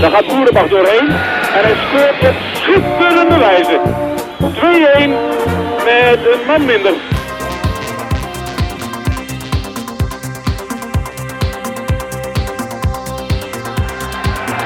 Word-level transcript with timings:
Daar 0.00 0.10
gaat 0.10 0.26
Boerenbach 0.26 0.68
doorheen. 0.68 1.08
En 1.56 1.62
hij 1.64 1.74
scoort 1.86 2.28
op 2.28 2.36
schitterende 2.52 3.38
wijze. 3.38 3.80
2-1 4.38 5.10
met 5.84 6.18
een 6.32 6.46
man 6.46 6.64
minder. 6.64 6.92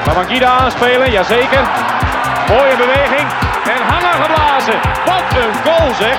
Babangida 0.05 0.47
aanspelen, 0.47 1.11
jazeker. 1.11 1.69
Mooie 2.49 2.77
beweging. 2.77 3.29
En 3.65 3.83
hangen 3.87 4.23
geblazen. 4.23 4.81
Wat 5.05 5.43
een 5.43 5.55
goal 5.65 5.95
zeg. 5.95 6.17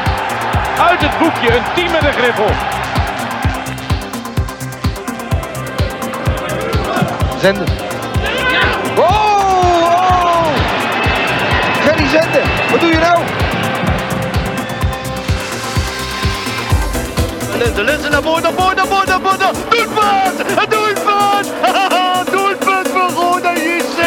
Uit 0.90 1.02
het 1.02 1.18
boekje, 1.20 1.56
een 1.56 1.64
team 1.76 1.92
met 1.92 2.04
een 2.04 2.14
griffel. 2.14 2.50
Zenden. 7.40 7.83
Wat 12.72 12.80
doe 12.80 12.90
je 12.90 12.98
nou? 12.98 13.24
Linzen, 17.58 17.84
Linzen 17.84 18.12
naar 18.12 18.22
voren, 18.22 18.44
naar 18.44 18.54
voren, 18.54 18.76
naar 18.76 18.86
voren, 18.88 19.08
naar 19.08 19.20
voren. 19.22 19.40
Doelpunt! 19.70 20.40
Een 20.60 20.70
doelpunt! 20.70 21.04
voor 22.94 23.10
Roda 23.24 23.54
JC. 23.54 24.00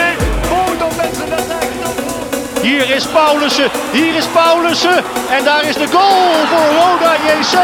Roda 0.49 0.87
mensen 0.97 1.29
naar 1.29 1.39
rechts. 1.39 2.61
Hier 2.63 2.91
is 2.91 3.07
Paulussen, 3.07 3.71
hier 3.93 4.15
is 4.15 4.25
Paulussen. 4.27 5.05
En 5.31 5.45
daar 5.45 5.65
is 5.65 5.75
de 5.75 5.87
goal 5.87 6.33
voor 6.51 6.67
Roda 6.79 7.15
JC. 7.15 7.59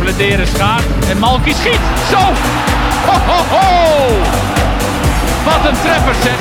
Bladeren 0.00 0.46
schaart 0.46 0.84
en 1.10 1.18
Malky 1.18 1.52
schiet. 1.52 1.80
Zo! 2.10 2.18
Ho, 3.06 3.18
ho, 3.26 3.56
ho! 3.56 4.57
Wat 5.48 5.64
een 5.68 5.80
treffer 5.84 6.14
zeg. 6.14 6.38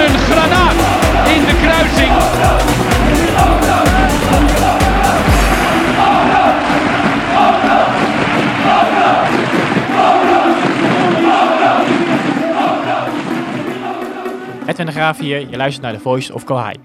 Een 0.00 0.18
granaat 0.18 0.74
in 1.34 1.44
de 1.44 1.54
kruising. 1.62 2.12
Edwin 14.66 14.86
de 14.86 14.92
Graaf 14.92 15.18
hier, 15.18 15.48
je 15.50 15.56
luistert 15.56 15.84
naar 15.84 15.94
The 15.94 16.00
Voice 16.00 16.34
of 16.34 16.44
Calais. 16.44 16.76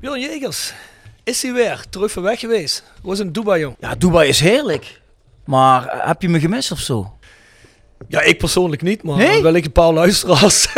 Björn 0.00 0.20
Jegers, 0.20 0.72
is 1.24 1.42
hij 1.42 1.52
weer 1.52 1.84
terug 1.90 2.12
van 2.12 2.22
weg 2.22 2.40
geweest? 2.40 2.84
Hoe 3.00 3.10
was 3.10 3.20
in 3.20 3.32
Dubai, 3.32 3.60
jong? 3.60 3.76
Ja, 3.78 3.94
Dubai 3.94 4.28
is 4.28 4.40
heerlijk. 4.40 5.00
Maar 5.44 5.86
eh, 5.86 6.06
heb 6.06 6.22
je 6.22 6.28
me 6.28 6.40
gemist 6.40 6.72
of 6.72 6.78
zo? 6.78 7.15
Ja, 8.08 8.20
ik 8.22 8.38
persoonlijk 8.38 8.82
niet, 8.82 9.02
maar 9.02 9.16
Nee? 9.16 9.42
wel 9.42 9.54
ik 9.54 9.64
een 9.64 9.72
paar 9.72 9.92
luisteraars. 9.92 10.66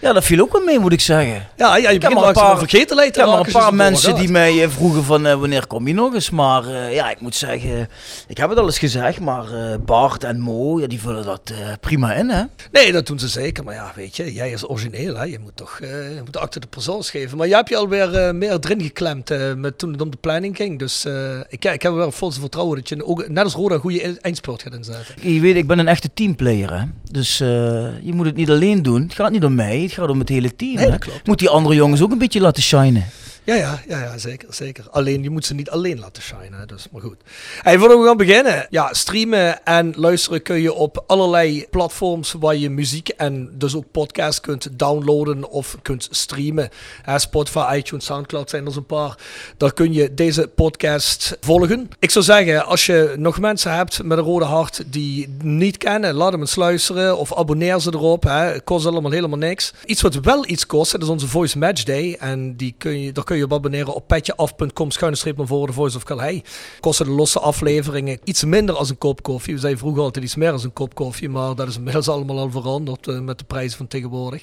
Ja, 0.00 0.12
dat 0.12 0.24
viel 0.24 0.40
ook 0.40 0.52
wel 0.52 0.64
mee, 0.64 0.78
moet 0.78 0.92
ik 0.92 1.00
zeggen. 1.00 1.48
ja, 1.56 1.76
ja, 1.76 1.76
je 1.76 1.86
heb 1.86 2.00
begint 2.00 2.18
maar 2.20 2.28
een 2.28 2.34
paar- 2.34 2.58
vergetenheid 2.58 3.08
Ik 3.16 3.22
te 3.22 3.28
maar 3.28 3.38
een 3.38 3.42
paar 3.42 3.50
zoals 3.50 3.66
het 3.66 3.74
mensen 3.74 4.14
die 4.14 4.28
mij 4.28 4.62
eh, 4.62 4.68
vroegen 4.70 5.04
van 5.04 5.26
eh, 5.26 5.34
wanneer 5.34 5.66
kom 5.66 5.86
je 5.86 5.94
nog 5.94 6.14
eens. 6.14 6.30
Maar 6.30 6.66
eh, 6.66 6.94
ja, 6.94 7.10
ik 7.10 7.20
moet 7.20 7.34
zeggen, 7.34 7.88
ik 8.28 8.36
heb 8.36 8.48
het 8.48 8.58
al 8.58 8.64
eens 8.66 8.78
gezegd, 8.78 9.20
maar 9.20 9.44
Bart 9.84 10.24
en 10.24 10.40
Mo, 10.40 10.80
ja, 10.80 10.86
die 10.86 11.00
vullen 11.00 11.24
dat 11.24 11.52
prima 11.80 12.12
in, 12.12 12.28
hè? 12.28 12.42
Nee, 12.72 12.92
dat 12.92 13.06
doen 13.06 13.18
ze 13.18 13.28
zeker. 13.28 13.64
Maar 13.64 13.74
ja, 13.74 13.92
weet 13.94 14.16
je, 14.16 14.32
jij 14.32 14.50
is 14.50 14.68
origineel, 14.68 15.16
hè. 15.16 15.24
Je 15.24 15.38
moet 15.38 15.56
toch 15.56 15.78
je 15.80 16.20
moet 16.24 16.36
achter 16.36 16.60
de 16.60 16.66
persoons 16.66 17.10
geven. 17.10 17.36
Maar 17.38 17.46
jij 17.48 17.56
hebt 17.56 17.68
je 17.68 17.76
alweer 17.76 18.34
meer 18.34 18.58
erin 18.60 18.82
geklemd 18.82 19.32
met, 19.56 19.78
toen 19.78 19.92
het 19.92 20.00
om 20.00 20.10
de 20.10 20.16
planning 20.16 20.56
ging. 20.56 20.78
Dus 20.78 21.06
ik, 21.48 21.64
ik 21.64 21.82
heb 21.82 21.92
wel 21.92 22.12
volste 22.12 22.40
vertrouwen 22.40 22.76
dat 22.76 22.88
je 22.88 23.06
ook, 23.06 23.28
net 23.28 23.44
als 23.44 23.54
Roda 23.54 23.74
een 23.74 23.80
goede 23.80 24.18
eindspurt 24.20 24.62
gaat 24.62 24.74
inzetten. 24.74 25.14
Je 25.32 25.40
weet, 25.40 25.56
ik 25.56 25.66
ben 25.66 25.78
een 25.78 25.88
echte 25.88 26.10
teamplayer, 26.14 26.78
hè? 26.78 26.84
Dus 27.10 27.38
je 27.38 28.12
moet 28.12 28.26
het 28.26 28.36
niet 28.36 28.50
alleen 28.50 28.82
doen. 28.82 29.02
Het 29.02 29.14
gaat 29.14 29.30
niet 29.30 29.44
om 29.44 29.54
mij, 29.54 29.89
het 29.90 30.00
gaat 30.00 30.10
om 30.10 30.18
het 30.18 30.28
hele 30.28 30.56
team. 30.56 30.74
Nee, 30.74 30.90
hè? 30.90 30.96
Moet 31.24 31.38
die 31.38 31.48
andere 31.48 31.74
jongens 31.74 32.02
ook 32.02 32.10
een 32.10 32.18
beetje 32.18 32.40
laten 32.40 32.62
shinen. 32.62 33.04
Ja, 33.50 33.56
ja, 33.56 33.80
ja, 33.88 33.98
ja 33.98 34.18
zeker, 34.18 34.54
zeker. 34.54 34.84
Alleen, 34.90 35.22
je 35.22 35.30
moet 35.30 35.46
ze 35.46 35.54
niet 35.54 35.70
alleen 35.70 35.98
laten 35.98 36.22
shinen, 36.22 36.68
dus 36.68 36.86
maar 36.92 37.00
goed. 37.00 37.16
Hey, 37.62 37.78
voordat 37.78 37.98
we 37.98 38.06
gaan 38.06 38.16
beginnen. 38.16 38.66
Ja, 38.70 38.94
streamen 38.94 39.64
en 39.64 39.92
luisteren 39.96 40.42
kun 40.42 40.60
je 40.60 40.72
op 40.72 41.04
allerlei 41.06 41.66
platforms 41.70 42.32
waar 42.32 42.56
je 42.56 42.70
muziek 42.70 43.08
en 43.08 43.50
dus 43.52 43.74
ook 43.74 43.90
podcasts 43.90 44.40
kunt 44.40 44.68
downloaden 44.78 45.50
of 45.50 45.76
kunt 45.82 46.08
streamen. 46.10 46.68
Spotify, 47.16 47.76
iTunes, 47.76 48.04
Soundcloud 48.04 48.50
zijn 48.50 48.66
er 48.66 48.72
zo'n 48.72 48.86
paar. 48.86 49.18
Daar 49.56 49.72
kun 49.72 49.92
je 49.92 50.14
deze 50.14 50.48
podcast 50.54 51.36
volgen. 51.40 51.90
Ik 51.98 52.10
zou 52.10 52.24
zeggen, 52.24 52.66
als 52.66 52.86
je 52.86 53.14
nog 53.18 53.40
mensen 53.40 53.74
hebt 53.74 54.02
met 54.02 54.18
een 54.18 54.24
rode 54.24 54.44
hart 54.44 54.82
die 54.86 55.36
niet 55.42 55.78
kennen, 55.78 56.14
laat 56.14 56.32
hem 56.32 56.40
eens 56.40 56.56
luisteren 56.56 57.18
of 57.18 57.34
abonneer 57.34 57.80
ze 57.80 57.90
erop. 57.94 58.22
Hè. 58.22 58.60
Kost 58.60 58.86
allemaal 58.86 59.10
helemaal 59.10 59.38
niks. 59.38 59.72
Iets 59.84 60.02
wat 60.02 60.14
wel 60.14 60.48
iets 60.48 60.66
kost, 60.66 60.92
dat 60.92 61.02
is 61.02 61.08
onze 61.08 61.28
Voice 61.28 61.58
Match 61.58 61.82
Day. 61.82 62.16
En 62.20 62.56
die 62.56 62.74
kun 62.78 63.00
je, 63.00 63.12
daar 63.12 63.24
kun 63.24 63.36
je 63.36 63.39
op 63.42 63.52
abonneren 63.52 63.94
op 63.94 64.06
petjeaf.com 64.06 64.90
schuine 64.90 65.18
naar 65.36 65.46
voren 65.46 65.66
de 65.66 65.72
Voice 65.72 65.96
of 65.96 66.04
Calais. 66.04 66.40
Kosten 66.80 67.06
de 67.06 67.12
losse 67.12 67.40
afleveringen 67.40 68.18
iets 68.24 68.44
minder 68.44 68.74
als 68.74 68.90
een 68.90 68.98
kop 68.98 69.22
koffie. 69.22 69.54
We 69.54 69.60
zeiden 69.60 69.80
vroeger 69.80 70.02
altijd 70.02 70.24
iets 70.24 70.36
meer 70.36 70.52
als 70.52 70.64
een 70.64 70.72
kop 70.72 70.94
koffie, 70.94 71.28
maar 71.28 71.54
dat 71.54 71.68
is 71.68 71.76
inmiddels 71.76 72.08
allemaal 72.08 72.38
al 72.38 72.50
veranderd 72.50 73.08
eh, 73.08 73.18
met 73.18 73.38
de 73.38 73.44
prijzen 73.44 73.76
van 73.76 73.86
tegenwoordig. 73.86 74.42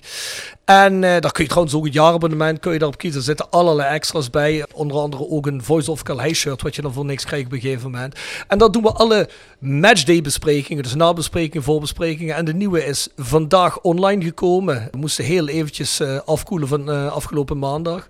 En 0.65 1.03
eh, 1.03 1.21
daar 1.21 1.31
kun 1.31 1.43
je 1.43 1.49
trouwens 1.49 1.75
ook 1.75 1.85
het 1.85 1.93
jaarabonnement 1.93 2.59
kun 2.59 2.71
je 2.71 2.79
daarop 2.79 2.97
kiezen. 2.97 3.19
Er 3.19 3.25
zitten 3.25 3.49
allerlei 3.49 3.93
extra's 3.93 4.29
bij. 4.29 4.65
Onder 4.73 4.97
andere 4.97 5.29
ook 5.29 5.45
een 5.45 5.63
Voice 5.63 5.91
of 5.91 6.03
Calais 6.03 6.37
shirt, 6.37 6.61
wat 6.61 6.75
je 6.75 6.81
dan 6.81 6.93
voor 6.93 7.05
niks 7.05 7.25
krijgt 7.25 7.45
op 7.45 7.51
een 7.51 7.59
gegeven 7.59 7.91
moment. 7.91 8.15
En 8.47 8.57
dan 8.57 8.71
doen 8.71 8.83
we 8.83 8.91
alle 8.91 9.29
matchday 9.59 10.21
besprekingen, 10.21 10.83
dus 10.83 10.95
nabesprekingen, 10.95 11.63
voorbesprekingen. 11.63 12.35
En 12.35 12.45
de 12.45 12.53
nieuwe 12.53 12.85
is 12.85 13.07
vandaag 13.15 13.79
online 13.79 14.23
gekomen. 14.23 14.87
We 14.91 14.97
moesten 14.97 15.25
heel 15.25 15.47
eventjes 15.47 15.99
eh, 15.99 16.19
afkoelen 16.25 16.67
van 16.67 17.11
afgelopen 17.11 17.59
maandag. 17.59 18.07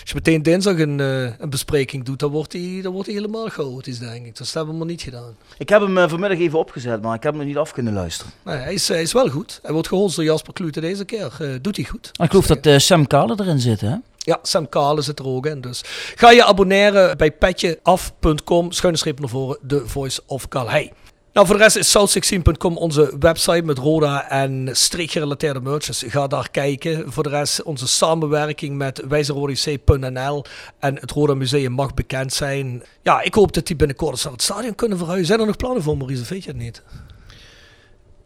Als 0.00 0.10
je 0.10 0.14
dinsdag 0.38 0.78
een, 0.78 1.00
eh, 1.00 1.22
een 1.38 1.50
bespreking 1.50 2.04
doet, 2.04 2.18
dan 2.18 2.30
wordt 2.30 2.52
dan 2.82 2.92
wordt 2.92 3.08
die 3.08 3.16
helemaal 3.16 3.48
chaotisch, 3.48 3.98
denk 3.98 4.26
ik. 4.26 4.36
Dus 4.36 4.46
dat 4.46 4.54
hebben 4.54 4.72
we 4.72 4.78
maar 4.78 4.88
niet 4.88 5.02
gedaan. 5.02 5.36
Ik 5.58 5.68
heb 5.68 5.80
hem 5.80 5.98
eh, 5.98 6.08
vanmiddag 6.08 6.38
even 6.38 6.58
opgezet, 6.58 7.02
maar 7.02 7.14
ik 7.14 7.22
heb 7.22 7.32
hem 7.32 7.40
nog 7.40 7.50
niet 7.50 7.60
af 7.60 7.72
kunnen 7.72 7.92
luisteren. 7.92 8.32
Nee, 8.44 8.56
hij, 8.56 8.74
is, 8.74 8.88
hij 8.88 9.02
is 9.02 9.12
wel 9.12 9.28
goed. 9.28 9.58
Hij 9.62 9.72
wordt 9.72 9.88
geholst 9.88 10.16
door 10.16 10.24
Jasper 10.24 10.52
Klute 10.52 10.80
deze 10.80 11.04
keer. 11.04 11.36
Eh, 11.40 11.48
doet 11.60 11.76
hij 11.76 11.84
goed. 11.84 12.10
Ik 12.22 12.30
geloof 12.30 12.46
dat 12.46 12.66
eh, 12.66 12.78
Sam 12.78 13.06
Kale 13.06 13.36
erin 13.38 13.60
zit, 13.60 13.80
hè? 13.80 13.94
Ja, 14.16 14.38
Sam 14.42 14.68
Kale 14.68 15.02
zit 15.02 15.18
er 15.18 15.26
ook 15.26 15.46
in. 15.46 15.60
Dus 15.60 15.82
ga 16.14 16.30
je 16.30 16.44
abonneren 16.44 17.16
bij 17.16 17.32
petjeaf.com, 17.32 18.72
schuine 18.72 18.98
streep 18.98 19.20
naar 19.20 19.28
voren, 19.28 19.58
The 19.66 19.82
Voice 19.86 20.20
of 20.26 20.48
Calais. 20.48 20.88
Nou, 21.32 21.46
voor 21.46 21.56
de 21.56 21.62
rest 21.62 21.76
is 21.76 21.96
south16.com 21.96 22.76
onze 22.76 23.16
website 23.18 23.62
met 23.62 23.78
Roda 23.78 24.30
en 24.30 24.68
streekgerelateerde 24.72 25.60
merches. 25.60 26.04
Ga 26.06 26.26
daar 26.26 26.50
kijken. 26.50 27.12
Voor 27.12 27.22
de 27.22 27.28
rest 27.28 27.62
onze 27.62 27.88
samenwerking 27.88 28.76
met 28.76 29.02
wijzerodec.nl 29.08 30.44
en 30.78 30.94
het 30.94 31.10
Roda 31.10 31.34
Museum 31.34 31.72
mag 31.72 31.94
bekend 31.94 32.32
zijn. 32.32 32.82
Ja, 33.02 33.20
ik 33.22 33.34
hoop 33.34 33.52
dat 33.52 33.66
die 33.66 33.76
binnenkort 33.76 34.22
het 34.22 34.42
stadion 34.42 34.74
kunnen 34.74 34.98
verhuizen. 34.98 35.26
Zijn 35.26 35.40
er 35.40 35.46
nog 35.46 35.56
plannen 35.56 35.82
voor, 35.82 35.96
Maurice? 35.96 36.24
Weet 36.28 36.44
je 36.44 36.50
het 36.50 36.58
niet? 36.58 36.82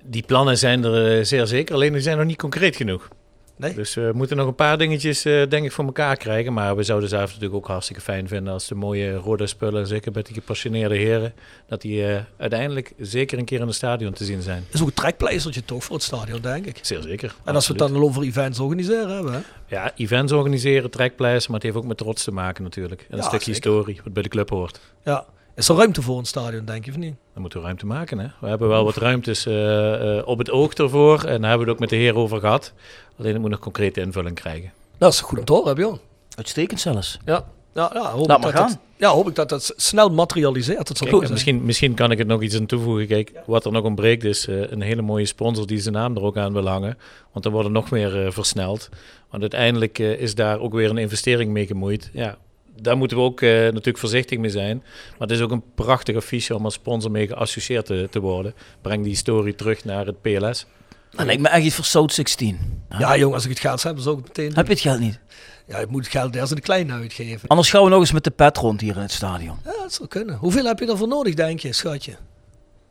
Die 0.04 0.22
plannen 0.22 0.58
zijn 0.58 0.84
er 0.84 1.18
eh, 1.18 1.24
zeer 1.24 1.46
zeker, 1.46 1.74
alleen 1.74 1.92
die 1.92 2.02
zijn 2.02 2.16
nog 2.16 2.26
niet 2.26 2.38
concreet 2.38 2.76
genoeg. 2.76 3.08
Nee? 3.56 3.74
Dus 3.74 3.94
we 3.94 4.10
moeten 4.14 4.36
nog 4.36 4.46
een 4.46 4.54
paar 4.54 4.78
dingetjes, 4.78 5.24
eh, 5.24 5.48
denk 5.48 5.64
ik, 5.64 5.72
voor 5.72 5.84
elkaar 5.84 6.16
krijgen. 6.16 6.52
Maar 6.52 6.76
we 6.76 6.82
zouden 6.82 7.08
zelf 7.08 7.26
natuurlijk 7.26 7.54
ook 7.54 7.66
hartstikke 7.66 8.02
fijn 8.02 8.28
vinden 8.28 8.52
als 8.52 8.66
de 8.68 8.74
mooie 8.74 9.14
rode 9.14 9.46
spullen, 9.46 9.86
zeker 9.86 10.12
met 10.12 10.26
die 10.26 10.34
gepassioneerde 10.34 10.94
heren, 10.96 11.34
dat 11.68 11.80
die 11.80 12.06
eh, 12.06 12.20
uiteindelijk 12.36 12.92
zeker 12.98 13.38
een 13.38 13.44
keer 13.44 13.60
in 13.60 13.66
het 13.66 13.74
stadion 13.74 14.12
te 14.12 14.24
zien 14.24 14.42
zijn. 14.42 14.62
Dat 14.66 14.74
is 14.74 14.80
ook 14.80 14.86
een 14.88 14.94
trekpleistertje 14.94 15.64
toch 15.64 15.84
voor 15.84 15.94
het 15.94 16.04
stadion, 16.04 16.40
denk 16.40 16.66
ik. 16.66 16.78
Zeer 16.82 17.02
zeker. 17.02 17.34
En 17.44 17.54
als 17.54 17.66
we 17.66 17.72
het 17.74 17.82
dan 17.92 18.02
over 18.02 18.22
events 18.22 18.58
organiseren 18.58 19.14
hebben, 19.14 19.32
hè? 19.32 19.40
Ja, 19.66 19.92
events 19.96 20.32
organiseren, 20.32 20.90
trekpleisters, 20.90 21.46
maar 21.46 21.56
het 21.56 21.64
heeft 21.64 21.76
ook 21.76 21.84
met 21.84 21.96
trots 21.96 22.24
te 22.24 22.30
maken 22.32 22.62
natuurlijk. 22.62 23.00
En 23.00 23.06
een 23.10 23.16
Ja, 23.18 23.22
stukje 23.28 23.54
zeker. 23.54 23.70
historie, 23.70 24.00
wat 24.04 24.12
bij 24.12 24.22
de 24.22 24.28
club 24.28 24.50
hoort. 24.50 24.80
Ja. 25.04 25.24
Is 25.56 25.68
er 25.68 25.76
ruimte 25.76 26.02
voor 26.02 26.18
een 26.18 26.24
stadion, 26.24 26.64
denk 26.64 26.84
je, 26.84 26.90
of 26.90 26.96
niet? 26.96 27.14
Dan 27.32 27.40
moeten 27.42 27.58
we 27.58 27.64
ruimte 27.64 27.86
maken. 27.86 28.18
Hè? 28.18 28.26
We 28.40 28.46
hebben 28.48 28.68
wel 28.68 28.84
wat 28.84 28.96
ruimtes 28.96 29.46
eh, 29.46 30.18
eh, 30.18 30.26
op 30.26 30.38
het 30.38 30.50
oog 30.50 30.72
ervoor. 30.72 31.14
En 31.24 31.40
daar 31.40 31.50
hebben 31.50 31.58
we 31.58 31.64
het 31.64 31.68
ook 31.72 31.78
met 31.78 31.88
de 31.88 31.96
heer 31.96 32.16
over 32.16 32.40
gehad. 32.40 32.72
Alleen 33.18 33.32
het 33.32 33.40
moet 33.40 33.50
nog 33.50 33.58
concrete 33.58 34.00
invulling 34.00 34.34
krijgen. 34.34 34.72
Dat 34.98 35.12
is 35.12 35.20
goed 35.20 35.38
om 35.38 35.44
te 35.44 35.52
horen, 35.52 35.74
Bjorn. 35.74 35.98
Uitstekend 36.36 36.80
zelfs. 36.80 37.18
Ja. 37.24 37.44
Ja, 37.74 37.90
ja, 37.94 38.10
hoop 38.10 38.26
Laat 38.28 38.36
ik 38.38 38.42
maar 38.44 38.52
dat 38.52 38.60
gaan. 38.60 38.70
het- 38.70 38.78
ja, 38.96 39.10
hoop 39.10 39.28
ik 39.28 39.34
dat 39.34 39.48
dat 39.48 39.72
snel 39.76 40.10
materialiseert. 40.10 40.88
Dat 40.88 40.96
zal 40.96 41.06
Kijk, 41.06 41.10
goed 41.10 41.20
en 41.20 41.26
zijn. 41.26 41.32
misschien, 41.32 41.64
misschien 41.66 41.94
kan 41.94 42.10
ik 42.10 42.18
het 42.18 42.26
nog 42.26 42.42
iets 42.42 42.56
aan 42.56 42.66
toevoegen. 42.66 43.06
Kijk, 43.06 43.32
wat 43.46 43.64
er 43.64 43.72
nog 43.72 43.84
ontbreekt 43.84 44.24
is 44.24 44.46
eh, 44.48 44.70
een 44.70 44.80
hele 44.80 45.02
mooie 45.02 45.26
sponsor 45.26 45.66
die 45.66 45.78
zijn 45.80 45.94
naam 45.94 46.16
er 46.16 46.22
ook 46.22 46.36
aan 46.36 46.52
wil 46.52 46.66
hangen. 46.68 46.98
Want 47.32 47.44
dan 47.44 47.52
wordt 47.52 47.68
het 47.68 47.76
nog 47.76 47.90
meer 47.90 48.24
eh, 48.26 48.30
versneld. 48.32 48.88
Want 49.30 49.42
uiteindelijk 49.42 49.98
eh, 49.98 50.20
is 50.20 50.34
daar 50.34 50.60
ook 50.60 50.72
weer 50.72 50.90
een 50.90 50.98
investering 50.98 51.50
mee 51.52 51.66
gemoeid. 51.66 52.10
Ja, 52.12 52.36
daar 52.80 52.96
moeten 52.96 53.16
we 53.16 53.22
ook 53.22 53.40
eh, 53.40 53.50
natuurlijk 53.50 53.98
voorzichtig 53.98 54.38
mee 54.38 54.50
zijn. 54.50 54.76
Maar 55.10 55.28
het 55.28 55.30
is 55.30 55.40
ook 55.40 55.50
een 55.50 55.62
prachtig 55.74 56.16
affiche 56.16 56.54
om 56.54 56.64
als 56.64 56.74
sponsor 56.74 57.10
mee 57.10 57.26
geassocieerd 57.26 57.86
te, 57.86 58.06
te 58.10 58.20
worden. 58.20 58.54
Breng 58.80 59.02
die 59.02 59.10
historie 59.10 59.54
terug 59.54 59.84
naar 59.84 60.06
het 60.06 60.22
PLS. 60.22 60.66
Dat 61.10 61.26
lijkt 61.26 61.42
me 61.42 61.48
echt 61.48 61.64
iets 61.64 61.74
voor 61.74 61.84
South 61.84 62.12
16. 62.12 62.58
Ja, 62.98 63.16
jong, 63.16 63.34
als 63.34 63.44
ik 63.44 63.50
het 63.50 63.58
geld 63.58 63.82
heb, 63.82 63.98
zou 63.98 64.18
ik 64.18 64.24
het 64.24 64.36
meteen 64.36 64.54
Heb 64.54 64.66
je 64.66 64.72
het 64.72 64.82
geld 64.82 65.00
niet? 65.00 65.18
Ja, 65.66 65.78
ik 65.78 65.88
moet 65.88 66.02
het 66.02 66.12
geld 66.12 66.34
eerst 66.34 66.50
in 66.50 66.56
de 66.56 66.62
kleine 66.62 66.92
uitgeven. 66.92 67.48
Anders 67.48 67.70
gaan 67.70 67.84
we 67.84 67.88
nog 67.88 68.00
eens 68.00 68.12
met 68.12 68.24
de 68.24 68.30
pet 68.30 68.56
rond 68.56 68.80
hier 68.80 68.96
in 68.96 69.02
het 69.02 69.12
stadion. 69.12 69.56
Ja, 69.64 69.72
dat 69.82 69.92
zou 69.92 70.08
kunnen. 70.08 70.36
Hoeveel 70.36 70.64
heb 70.64 70.78
je 70.78 70.86
daarvoor 70.86 71.08
nodig, 71.08 71.34
denk 71.34 71.60
je, 71.60 71.72
schatje? 71.72 72.16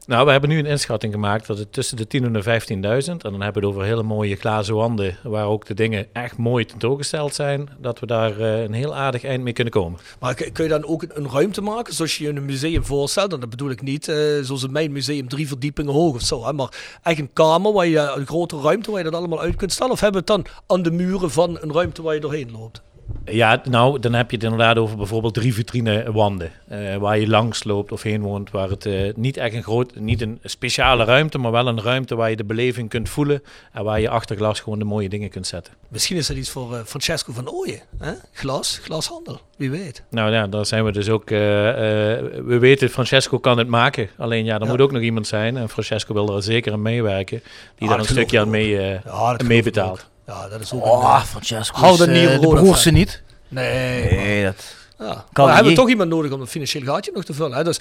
Nou, 0.07 0.25
we 0.25 0.31
hebben 0.31 0.49
nu 0.49 0.59
een 0.59 0.65
inschatting 0.65 1.13
gemaakt 1.13 1.47
dat 1.47 1.57
het 1.57 1.73
tussen 1.73 1.97
de 1.97 2.19
10.000 2.19 2.25
en 2.25 2.33
de 2.33 2.43
15.000, 2.43 3.09
en 3.09 3.17
dan 3.17 3.41
hebben 3.41 3.61
we 3.61 3.67
het 3.67 3.75
over 3.75 3.83
hele 3.83 4.03
mooie 4.03 4.35
glazen 4.35 4.75
wanden, 4.75 5.17
waar 5.23 5.45
ook 5.45 5.65
de 5.65 5.73
dingen 5.73 6.07
echt 6.13 6.37
mooi 6.37 6.65
tentoongesteld 6.65 7.35
zijn, 7.35 7.69
dat 7.77 7.99
we 7.99 8.05
daar 8.05 8.39
eh, 8.39 8.61
een 8.61 8.73
heel 8.73 8.95
aardig 8.95 9.23
eind 9.23 9.43
mee 9.43 9.53
kunnen 9.53 9.73
komen. 9.73 9.99
Maar 10.19 10.33
kun 10.33 10.63
je 10.63 10.69
dan 10.69 10.85
ook 10.85 11.05
een, 11.07 11.29
ruimte 11.29 11.61
maken, 11.61 11.93
zoals 11.93 12.17
je 12.17 12.23
je 12.23 12.29
een 12.29 12.45
museum 12.45 12.85
voorstelt? 12.85 13.33
En 13.33 13.39
dat 13.39 13.49
bedoel 13.49 13.69
ik 13.69 13.81
niet 13.81 14.07
eh, 14.07 14.15
zoals 14.41 14.63
in 14.63 14.71
mijn 14.71 14.91
museum 14.91 15.27
drie 15.27 15.47
verdiepingen 15.47 15.93
hoog 15.93 16.15
of 16.15 16.21
zo. 16.21 16.45
Hè? 16.45 16.53
Maar 16.53 16.99
echt 17.03 17.19
een 17.19 17.33
kamer, 17.33 17.73
waar 17.73 17.87
je, 17.87 18.13
een 18.15 18.27
grote 18.27 18.59
ruimte 18.61 18.89
waar 18.91 19.03
je 19.03 19.09
dat 19.09 19.19
allemaal 19.19 19.41
uit 19.41 19.55
kunt 19.55 19.71
stellen? 19.71 19.91
Of 19.91 19.99
hebben 19.99 20.25
we 20.25 20.33
het 20.33 20.43
dan 20.43 20.53
aan 20.67 20.83
de 20.83 20.91
muren 20.91 21.31
van 21.31 21.57
een 21.61 21.73
ruimte 21.73 22.01
waar 22.01 22.13
je 22.13 22.19
doorheen 22.19 22.51
loopt? 22.51 22.81
Ja, 23.25 23.61
nou, 23.69 23.99
dan 23.99 24.13
heb 24.13 24.29
je 24.29 24.35
het 24.35 24.45
inderdaad 24.45 24.77
over 24.77 24.97
bijvoorbeeld 24.97 25.33
drie 25.33 25.53
vitrine 25.53 26.11
wanden, 26.11 26.51
eh, 26.67 26.95
waar 26.95 27.19
je 27.19 27.27
langs 27.27 27.63
loopt 27.63 27.91
of 27.91 28.01
heen 28.01 28.21
woont, 28.21 28.51
waar 28.51 28.69
het 28.69 28.85
eh, 28.85 29.13
niet 29.15 29.37
echt 29.37 29.53
een 29.55 29.63
groot, 29.63 29.95
niet 29.95 30.21
een 30.21 30.39
speciale 30.43 31.03
ruimte, 31.03 31.37
maar 31.37 31.51
wel 31.51 31.67
een 31.67 31.81
ruimte 31.81 32.15
waar 32.15 32.29
je 32.29 32.35
de 32.35 32.43
beleving 32.43 32.89
kunt 32.89 33.09
voelen 33.09 33.43
en 33.73 33.83
waar 33.83 33.99
je 34.01 34.09
achter 34.09 34.35
glas 34.35 34.59
gewoon 34.59 34.79
de 34.79 34.85
mooie 34.85 35.09
dingen 35.09 35.29
kunt 35.29 35.47
zetten. 35.47 35.73
Misschien 35.87 36.17
is 36.17 36.27
dat 36.27 36.37
iets 36.37 36.49
voor 36.49 36.75
eh, 36.75 36.83
Francesco 36.85 37.33
van 37.33 37.49
Ooyen. 37.49 37.79
Hè? 37.99 38.11
Glas, 38.33 38.79
glashandel, 38.83 39.39
wie 39.57 39.71
weet. 39.71 40.03
Nou 40.09 40.31
ja, 40.31 40.47
daar 40.47 40.65
zijn 40.65 40.85
we 40.85 40.91
dus 40.91 41.09
ook. 41.09 41.29
we 41.29 42.57
weten, 42.59 42.89
Francesco 42.89 43.39
kan 43.39 43.57
het 43.57 43.67
maken. 43.67 44.09
Alleen 44.17 44.45
ja, 44.45 44.55
er 44.55 44.63
Ja. 44.63 44.69
moet 44.69 44.81
ook 44.81 44.91
nog 44.91 45.01
iemand 45.01 45.27
zijn. 45.27 45.57
En 45.57 45.69
Francesco 45.69 46.13
wil 46.13 46.35
er 46.35 46.43
zeker 46.43 46.71
aan 46.71 46.81
meewerken. 46.81 47.41
Die 47.75 47.87
daar 47.87 47.97
dat 47.97 48.07
een 48.07 48.13
stukje 48.13 48.39
aan 48.39 48.49
mee, 48.49 48.69
Ja, 48.69 49.35
mee 49.45 49.63
betaalt. 49.63 50.11
Ja, 50.27 50.47
dat 50.47 50.61
is 50.61 50.73
ook 50.73 50.85
een, 50.85 50.91
Oh, 50.91 51.15
eh, 51.15 51.23
Francesco 51.23 51.79
Hou 51.79 51.91
niet 52.07 52.27
eh, 52.27 52.33
een 52.33 52.39
de 52.41 52.45
rode 52.47 52.61
broerste 52.61 52.83
fan. 52.83 52.93
niet. 52.93 53.21
Nee, 53.47 54.15
Nee, 54.15 54.43
dat... 54.43 54.75
Ja. 55.03 55.13
Kan 55.13 55.25
maar 55.33 55.45
we 55.45 55.51
hebben 55.51 55.67
niet. 55.71 55.75
toch 55.75 55.89
iemand 55.89 56.09
nodig 56.09 56.31
om 56.31 56.39
het 56.39 56.49
financiële 56.49 56.85
gaatje 56.85 57.11
nog 57.13 57.23
te 57.23 57.33
vullen. 57.33 57.57
Hè? 57.57 57.63
Dus 57.63 57.79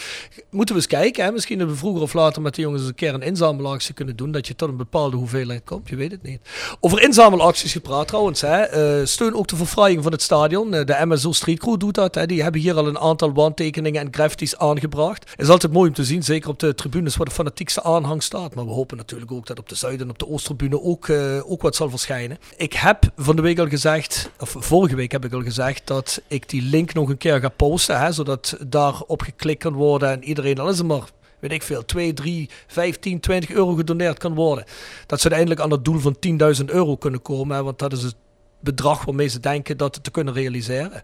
moeten 0.50 0.74
we 0.74 0.80
eens 0.80 0.90
kijken. 0.90 1.24
Hè? 1.24 1.32
Misschien 1.32 1.56
hebben 1.56 1.74
we 1.74 1.80
vroeger 1.80 2.02
of 2.02 2.12
later 2.12 2.42
met 2.42 2.54
de 2.54 2.62
jongens 2.62 2.86
een 2.86 2.94
keer 2.94 3.14
een 3.14 3.22
inzamelactie 3.22 3.94
kunnen 3.94 4.16
doen. 4.16 4.30
Dat 4.30 4.46
je 4.46 4.56
tot 4.56 4.68
een 4.68 4.76
bepaalde 4.76 5.16
hoeveelheid 5.16 5.62
komt. 5.64 5.88
Je 5.88 5.96
weet 5.96 6.10
het 6.10 6.22
niet. 6.22 6.40
Over 6.80 7.02
inzamelacties 7.02 7.72
gepraat 7.72 8.08
trouwens. 8.08 8.40
Hè? 8.40 8.60
Eh, 8.62 9.06
steun 9.06 9.34
ook 9.34 9.48
de 9.48 9.56
verfraaiing 9.56 10.02
van 10.02 10.12
het 10.12 10.22
stadion. 10.22 10.74
Eh, 10.74 10.84
de 10.84 10.96
MSO 11.06 11.32
Street 11.32 11.58
Crew 11.58 11.78
doet 11.78 11.94
dat. 11.94 12.14
Hè? 12.14 12.26
Die 12.26 12.42
hebben 12.42 12.60
hier 12.60 12.74
al 12.76 12.86
een 12.86 12.98
aantal 12.98 13.32
wandtekeningen 13.32 14.00
en 14.00 14.08
graffitis 14.10 14.56
aangebracht. 14.58 15.30
Het 15.30 15.40
is 15.40 15.48
altijd 15.48 15.72
mooi 15.72 15.88
om 15.88 15.94
te 15.94 16.04
zien. 16.04 16.22
Zeker 16.22 16.50
op 16.50 16.58
de 16.58 16.74
tribunes 16.74 17.16
waar 17.16 17.26
de 17.26 17.32
fanatiekste 17.32 17.82
aanhang 17.82 18.22
staat. 18.22 18.54
Maar 18.54 18.64
we 18.64 18.70
hopen 18.72 18.96
natuurlijk 18.96 19.32
ook 19.32 19.46
dat 19.46 19.58
op 19.58 19.68
de 19.68 19.74
Zuid- 19.74 20.00
en 20.00 20.10
op 20.10 20.18
de 20.18 20.28
Oosttribune 20.28 20.82
ook, 20.82 21.08
eh, 21.08 21.50
ook 21.50 21.62
wat 21.62 21.76
zal 21.76 21.90
verschijnen. 21.90 22.38
Ik 22.56 22.72
heb 22.72 23.10
van 23.16 23.36
de 23.36 23.42
week 23.42 23.58
al 23.58 23.68
gezegd, 23.68 24.30
of 24.40 24.56
vorige 24.58 24.96
week 24.96 25.12
heb 25.12 25.24
ik 25.24 25.32
al 25.32 25.42
gezegd, 25.42 25.82
dat 25.84 26.20
ik 26.28 26.48
die 26.48 26.62
link 26.62 26.94
nog 26.94 27.08
een 27.12 27.18
keer 27.18 27.40
ga 27.40 27.48
posten. 27.48 28.00
Hè, 28.00 28.12
zodat 28.12 28.56
daarop 28.66 29.22
geklikt 29.22 29.62
kan 29.62 29.72
worden 29.72 30.10
en 30.10 30.24
iedereen, 30.24 30.58
al 30.58 30.68
is 30.68 30.78
het 30.78 30.86
maar, 30.86 31.08
weet 31.38 31.52
ik 31.52 31.62
veel, 31.62 31.84
2, 31.84 32.12
3, 32.12 32.50
15, 32.66 33.20
20 33.20 33.50
euro 33.50 33.74
gedoneerd 33.74 34.18
kan 34.18 34.34
worden. 34.34 34.64
Dat 35.06 35.20
ze 35.20 35.30
uiteindelijk 35.30 35.60
aan 35.60 35.70
het 35.70 35.84
doel 35.84 35.98
van 35.98 36.16
10.000 36.58 36.64
euro 36.64 36.96
kunnen 36.96 37.22
komen. 37.22 37.64
Want 37.64 37.78
dat 37.78 37.92
is 37.92 38.02
het 38.02 38.14
bedrag 38.60 39.04
waarmee 39.04 39.28
ze 39.28 39.40
denken 39.40 39.76
dat 39.76 40.04
te 40.04 40.10
kunnen 40.10 40.34
realiseren. 40.34 41.02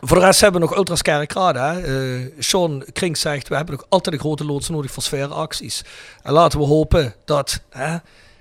Voor 0.00 0.18
de 0.18 0.24
rest 0.24 0.40
hebben 0.40 0.60
we 0.60 0.66
nog 0.66 0.76
Ultras 0.76 1.02
Kerkrade. 1.02 1.58
Eh, 1.58 2.42
Sean 2.42 2.84
Kring 2.92 3.16
zegt, 3.16 3.48
we 3.48 3.56
hebben 3.56 3.74
nog 3.74 3.86
altijd 3.88 4.14
een 4.14 4.20
grote 4.20 4.44
loods 4.44 4.68
nodig 4.68 4.90
voor 4.90 5.02
sfeeracties. 5.02 5.84
En 6.22 6.32
laten 6.32 6.58
we 6.58 6.64
hopen 6.64 7.14
dat, 7.24 7.62
hè, 7.70 7.96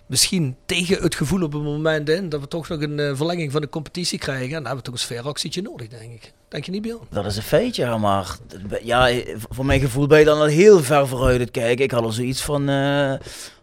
misschien 0.07 0.56
tegen 0.65 1.01
het 1.01 1.15
gevoel 1.15 1.44
op 1.44 1.54
een 1.54 1.63
moment 1.63 2.09
in, 2.09 2.30
dat 2.30 2.42
we 2.42 2.48
toch 2.48 2.68
nog 2.68 2.81
een 2.81 3.00
eh, 3.00 3.15
verlenging 3.15 3.51
van 3.51 3.62
de 3.62 3.69
competitie 3.69 4.19
krijgen. 4.19 4.45
En 4.45 4.51
dan 4.51 4.65
hebben 4.65 4.77
we 4.77 4.83
toch 4.83 4.94
een 4.94 5.00
sfeeractietje 5.00 5.62
nodig, 5.62 5.88
denk 5.88 6.13
ik. 6.13 6.33
Denk 6.48 6.65
je 6.65 6.71
niet, 6.71 6.81
Björn? 6.81 7.00
Dat 7.09 7.25
is 7.25 7.38
een 7.38 7.44
feitje, 7.44 7.98
maar 7.98 8.38
ja, 8.83 9.09
voor 9.50 9.65
mijn 9.65 9.80
gevoel 9.80 10.07
ben 10.07 10.19
je 10.19 10.25
dan 10.25 10.39
al 10.39 10.45
heel 10.45 10.83
ver 10.83 11.07
vooruit 11.07 11.39
het 11.39 11.51
kijken. 11.51 11.83
Ik 11.83 11.92
had 11.92 12.04
al 12.04 12.12
zoiets 12.12 12.42
van, 12.42 12.69
eh, 12.69 13.13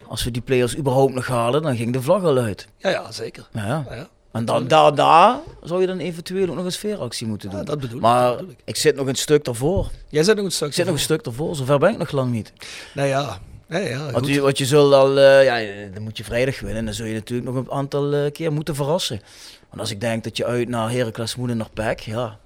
als 0.08 0.24
we 0.24 0.30
die 0.30 0.42
players 0.42 0.76
überhaupt 0.76 1.14
nog 1.14 1.26
halen, 1.26 1.62
dan 1.62 1.76
ging 1.76 1.92
de 1.92 2.02
vlag 2.02 2.22
al 2.22 2.38
uit. 2.38 2.68
Ja, 2.78 2.90
ja, 2.90 3.12
zeker. 3.12 3.48
Ja. 3.52 3.66
Ja, 3.66 3.94
ja. 3.94 4.08
En 4.32 4.44
dan, 4.44 4.68
daar, 4.68 4.94
daar 4.94 5.38
zou 5.62 5.80
je 5.80 5.86
dan 5.86 5.98
eventueel 5.98 6.48
ook 6.48 6.54
nog 6.54 6.64
een 6.64 6.72
sfeeractie 6.72 7.26
moeten 7.26 7.50
doen. 7.50 7.58
Ja, 7.58 7.64
dat 7.64 7.80
bedoel 7.80 7.96
ik, 7.96 8.02
maar 8.02 8.28
dat 8.28 8.36
bedoel 8.36 8.50
ik. 8.52 8.58
ik 8.64 8.76
zit 8.76 8.96
nog 8.96 9.06
een 9.06 9.14
stuk 9.14 9.44
daarvoor. 9.44 9.90
Jij 10.08 10.22
zit 10.22 10.36
nog 10.36 10.44
een 10.44 10.52
stuk 10.52 10.68
Ik 10.68 10.74
zit 10.74 10.86
nog 10.86 10.94
een 10.94 11.00
stuk 11.00 11.24
daarvoor, 11.24 11.56
zover 11.56 11.78
ben 11.78 11.92
ik 11.92 11.98
nog 11.98 12.10
lang 12.10 12.30
niet. 12.30 12.52
Nou 12.94 13.08
ja, 13.08 13.38
ja, 13.82 13.88
ja 13.88 14.10
Want 14.10 14.26
je, 14.26 14.40
wat 14.40 14.58
je 14.58 14.66
zult 14.66 14.92
al, 14.92 15.18
eh, 15.18 15.44
ja, 15.44 15.90
dan 15.94 16.02
moet 16.02 16.16
je 16.16 16.24
vrijdag 16.24 16.60
winnen. 16.60 16.84
Dan 16.84 16.94
zul 16.94 17.06
je 17.06 17.14
natuurlijk 17.14 17.50
nog 17.50 17.64
een 17.64 17.70
aantal 17.70 18.12
eh, 18.12 18.32
keer 18.32 18.52
moeten 18.52 18.74
verrassen. 18.74 19.20
Want 19.68 19.80
als 19.80 19.90
ik 19.90 20.00
denk 20.00 20.24
dat 20.24 20.36
je 20.36 20.44
uit 20.44 20.68
naar 20.68 20.90
Heracles 20.90 21.36
moet 21.36 21.50
en 21.50 21.56
naar 21.56 21.70
PEC, 21.74 22.00
ja, 22.00 22.38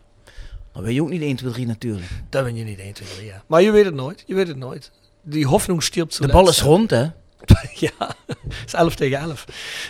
dan 0.72 0.82
weet 0.82 0.94
je 0.94 1.02
ook 1.02 1.10
niet 1.10 1.22
1, 1.22 1.36
2, 1.36 1.52
3 1.52 1.66
natuurlijk. 1.66 2.06
Dat 2.30 2.44
ben 2.44 2.56
je 2.56 2.64
niet 2.64 2.78
1, 2.78 2.92
2, 2.92 3.08
3, 3.08 3.26
ja. 3.26 3.42
Maar 3.46 3.62
je 3.62 3.70
weet 3.70 3.84
het 3.84 3.94
nooit, 3.94 4.22
je 4.26 4.34
weet 4.34 4.48
het 4.48 4.56
nooit. 4.56 4.90
Die 5.22 5.46
Hoffnung 5.46 5.82
stirbt 5.82 6.20
De 6.20 6.28
bal 6.28 6.48
is 6.48 6.62
rond, 6.62 6.90
hè? 6.90 7.06
Ja, 7.74 8.16
het 8.36 8.66
is 8.66 8.72
11 8.72 8.94
tegen 8.94 9.18
11. 9.18 9.44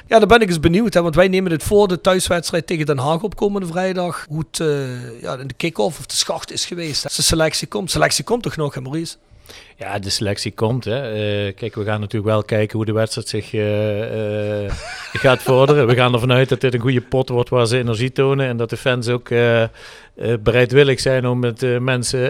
Ja, 0.06 0.19
dan 0.19 0.29
ben 0.29 0.40
ik 0.40 0.49
eens 0.49 0.61
benieuwd, 0.61 0.94
hè, 0.94 1.02
want 1.02 1.14
wij 1.14 1.29
nemen 1.29 1.50
dit 1.50 1.62
voor 1.62 1.88
de 1.88 2.00
thuiswedstrijd 2.00 2.67
tegen 2.67 2.87
Den 2.87 2.99
Haag 2.99 3.23
op 3.23 3.37
komende 3.37 3.67
vrijdag. 3.67 4.26
Hoe 4.29 4.44
het 4.50 4.61
eh, 4.61 5.20
ja, 5.20 5.37
in 5.37 5.46
de 5.46 5.55
kick-off 5.55 5.99
of 5.99 6.06
de 6.06 6.17
schacht 6.17 6.52
is 6.52 6.67
geweest. 6.67 7.05
Als 7.05 7.17
de 7.17 7.23
selectie 7.23 7.67
komt. 7.67 7.90
Selectie 7.90 8.25
komt 8.25 8.43
toch 8.43 8.56
nog, 8.56 8.75
hè, 8.75 8.81
Maurice? 8.81 9.17
Ja, 9.76 9.98
de 9.98 10.10
selectie 10.10 10.52
komt. 10.52 10.84
Hè. 10.84 11.12
Eh, 11.12 11.54
kijk, 11.54 11.74
we 11.74 11.84
gaan 11.84 12.00
natuurlijk 12.00 12.32
wel 12.32 12.42
kijken 12.42 12.76
hoe 12.76 12.86
de 12.86 12.92
wedstrijd 12.92 13.28
zich 13.28 13.54
eh, 13.54 14.64
eh, 14.64 14.72
gaat 15.12 15.42
vorderen. 15.42 15.86
We 15.86 15.94
gaan 15.94 16.12
ervan 16.12 16.32
uit 16.32 16.48
dat 16.48 16.60
dit 16.60 16.74
een 16.74 16.80
goede 16.80 17.00
pot 17.00 17.28
wordt 17.28 17.48
waar 17.48 17.66
ze 17.66 17.78
energie 17.78 18.12
tonen. 18.12 18.46
En 18.46 18.56
dat 18.56 18.70
de 18.70 18.76
fans 18.76 19.08
ook 19.08 19.28
bereidwillig 20.40 21.00
zijn 21.00 21.26
om 21.26 21.38
met 21.38 21.80
mensen 21.80 22.20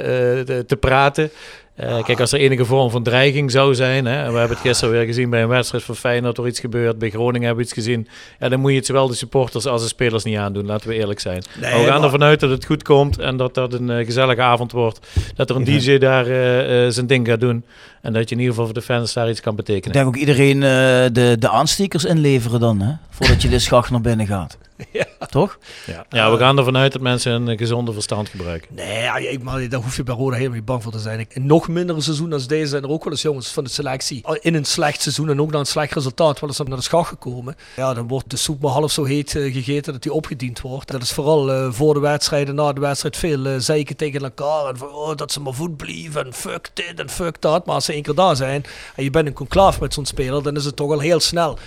te 0.67 0.77
praten. 0.81 1.31
Eh, 1.79 2.05
Kijk, 2.05 2.21
als 2.21 2.33
er 2.33 2.39
enige 2.41 2.65
vorm 2.65 2.91
van 2.91 3.03
dreiging 3.03 3.51
zou 3.51 3.75
zijn, 3.75 4.07
hè, 4.07 4.23
en 4.25 4.33
we 4.33 4.39
hebben 4.39 4.57
het 4.57 4.67
gisteren 4.67 4.95
weer 4.95 5.05
gezien 5.07 5.31
bij 5.31 5.43
een 5.43 5.49
wedstrijd 5.49 5.85
van 5.85 5.97
Feyenoord, 5.97 6.39
er 6.39 6.47
iets 6.47 6.61
gebeurt, 6.61 6.99
bij 6.99 7.11
Groningen 7.11 7.47
hebben 7.47 7.57
we 7.57 7.63
iets 7.63 7.73
gezien, 7.73 8.09
ja, 8.39 8.49
dan 8.49 8.61
moet 8.61 8.71
je 8.71 8.77
het 8.77 8.87
zowel 8.87 9.09
de 9.09 9.15
supporters 9.15 9.67
als 9.67 9.83
de 9.83 9.89
spelers 9.89 10.25
niet 10.25 10.37
aandoen, 10.37 10.67
laten 10.67 10.89
we 10.89 10.95
eerlijk 10.95 11.21
zijn. 11.21 11.43
Nee, 11.61 11.81
we 11.85 11.87
gaan 11.91 12.03
ervan 12.05 12.23
uit 12.23 12.41
dat 12.41 12.51
het 12.51 12.65
goed 12.65 12.83
komt 12.83 13.19
en 13.19 13.37
dat 13.37 13.55
dat 13.55 13.73
een 13.73 13.91
eh, 13.91 14.05
gezellige 14.07 14.43
avond 14.43 14.73
wordt, 14.73 15.07
dat 15.35 15.51
er 15.51 15.57
een 15.57 15.65
DJ 15.65 15.99
daar 15.99 16.27
eh, 16.27 16.91
zijn 16.91 17.07
ding 17.07 17.27
gaat 17.29 17.41
doen 17.41 17.65
en 18.03 18.13
dat 18.13 18.29
je 18.29 18.35
in 18.35 18.41
ieder 18.41 18.55
geval 18.55 18.65
voor 18.65 18.75
de 18.81 18.83
fans 18.87 19.13
daar 19.13 19.31
iets 19.31 19.41
kan 19.41 19.53
Ik 19.53 19.59
betekenen. 19.65 19.93
denk 19.97 20.07
ook 20.07 20.17
iedereen 20.17 20.61
de, 20.61 21.37
de 21.39 21.49
aanstekers 21.49 22.05
inleveren 22.05 22.61
dan, 22.61 22.81
hè? 22.81 22.93
Voordat 23.11 23.43
je 23.43 23.49
de 23.49 23.59
schacht 23.59 23.91
naar 23.91 24.01
binnen 24.01 24.27
gaat. 24.27 24.59
Ja. 24.93 25.05
Toch? 25.31 25.59
Ja. 25.87 26.07
ja, 26.09 26.31
we 26.31 26.37
gaan 26.39 26.59
ervan 26.59 26.77
uit 26.77 26.93
dat 26.93 27.01
mensen 27.03 27.33
een 27.33 27.49
eh, 27.49 27.59
gezonde 27.59 27.93
verstand 27.93 28.29
gebruiken. 28.29 28.69
Nee, 28.75 29.03
ja, 29.03 29.17
ik- 29.17 29.43
maar 29.43 29.69
daar 29.69 29.81
hoef 29.81 29.97
je 29.97 30.03
bij 30.03 30.15
Roda 30.15 30.37
helemaal 30.37 30.57
niet 30.57 30.65
bang 30.65 30.83
voor 30.83 30.93
te 30.93 30.99
zijn. 30.99 31.27
In 31.29 31.47
nog 31.47 31.69
minder 31.69 32.03
seizoen 32.03 32.33
als 32.33 32.47
deze 32.47 32.67
zijn 32.67 32.83
er 32.83 32.89
ook 32.91 33.05
wel 33.05 33.13
eens 33.13 33.23
jongens 33.23 33.49
van 33.49 33.65
de 33.65 33.71
selectie 33.71 34.25
in 34.41 34.55
een 34.55 34.65
slecht 34.65 35.01
seizoen 35.03 35.29
en 35.29 35.41
ook 35.41 35.51
na 35.51 35.59
een 35.59 35.67
slecht 35.67 35.93
resultaat 35.95 36.41
wel 36.41 36.49
eens 36.49 36.59
naar 36.59 36.77
de 36.77 36.83
schacht 36.83 37.09
gekomen. 37.09 37.57
Ja, 37.77 37.95
dan 37.95 38.09
wordt 38.09 38.31
de 38.31 38.37
soep 38.37 38.61
maar 38.63 38.71
half 38.71 38.91
zo 38.93 39.05
heet 39.05 39.37
eh, 39.37 39.53
gegeten 39.53 39.93
dat 39.93 40.03
die 40.03 40.13
opgediend 40.13 40.61
wordt. 40.61 40.91
Dat 40.91 41.03
is 41.03 41.13
vooral 41.13 41.53
eh, 41.53 41.69
voor 41.73 41.95
de 41.95 42.01
wedstrijd 42.01 42.49
en 42.49 42.55
na 42.55 42.73
de 42.73 42.81
wedstrijd 42.81 43.17
veel 43.17 43.47
eh, 43.47 43.55
zeiken 43.59 43.97
tegen 43.97 44.23
elkaar. 44.23 44.67
En 44.69 44.77
van, 44.77 44.89
oh, 44.93 45.17
dat 45.17 45.33
ze 45.33 45.41
maar 45.41 45.55
voet 45.55 45.77
blieven 45.77 46.27
en 46.27 46.33
fuck 46.33 46.71
dit 46.75 46.93
en 46.97 47.11
fuck 47.11 47.41
dat. 47.41 47.67
Maar 47.67 47.75
als 47.75 47.85
ze 47.85 47.93
één 47.93 48.03
keer 48.03 48.15
daar 48.15 48.37
zijn 48.37 48.65
en 48.97 49.05
je 49.05 49.11
bent 49.11 49.27
in 49.27 49.33
conclave 49.33 49.79
met 49.81 49.95
zo'n 49.95 50.07
speler, 50.07 50.43
dan 50.43 50.57
is 50.57 50.65
het 50.65 50.77
toch 50.77 50.91
al 50.93 51.01
heel 51.01 51.21
snel 51.21 51.59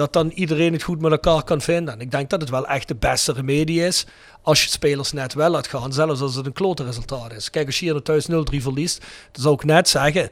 dat 0.00 0.12
dan 0.12 0.30
iedereen 0.30 0.72
het 0.72 0.82
goed 0.82 1.00
met 1.00 1.10
elkaar 1.10 1.42
kan 1.42 1.60
vinden. 1.60 1.94
En 1.94 2.00
ik 2.00 2.10
denk 2.10 2.30
dat 2.30 2.40
het 2.40 2.50
wel 2.50 2.66
echt 2.66 2.88
de 2.88 2.94
beste 2.94 3.32
remedie 3.32 3.84
is 3.84 4.06
als 4.42 4.64
je 4.64 4.70
spelers 4.70 5.12
net 5.12 5.34
wel 5.34 5.50
laat 5.50 5.66
gaan, 5.66 5.92
zelfs 5.92 6.20
als 6.20 6.34
het 6.34 6.46
een 6.46 6.52
klote 6.52 6.84
resultaat 6.84 7.32
is. 7.32 7.50
Kijk, 7.50 7.66
als 7.66 7.78
je 7.78 7.84
hier 7.84 7.94
naar 7.94 8.02
thuis 8.02 8.28
0-3 8.30 8.56
verliest, 8.56 8.98
dan 9.32 9.42
zou 9.42 9.54
ik 9.54 9.64
net 9.64 9.88
zeggen, 9.88 10.30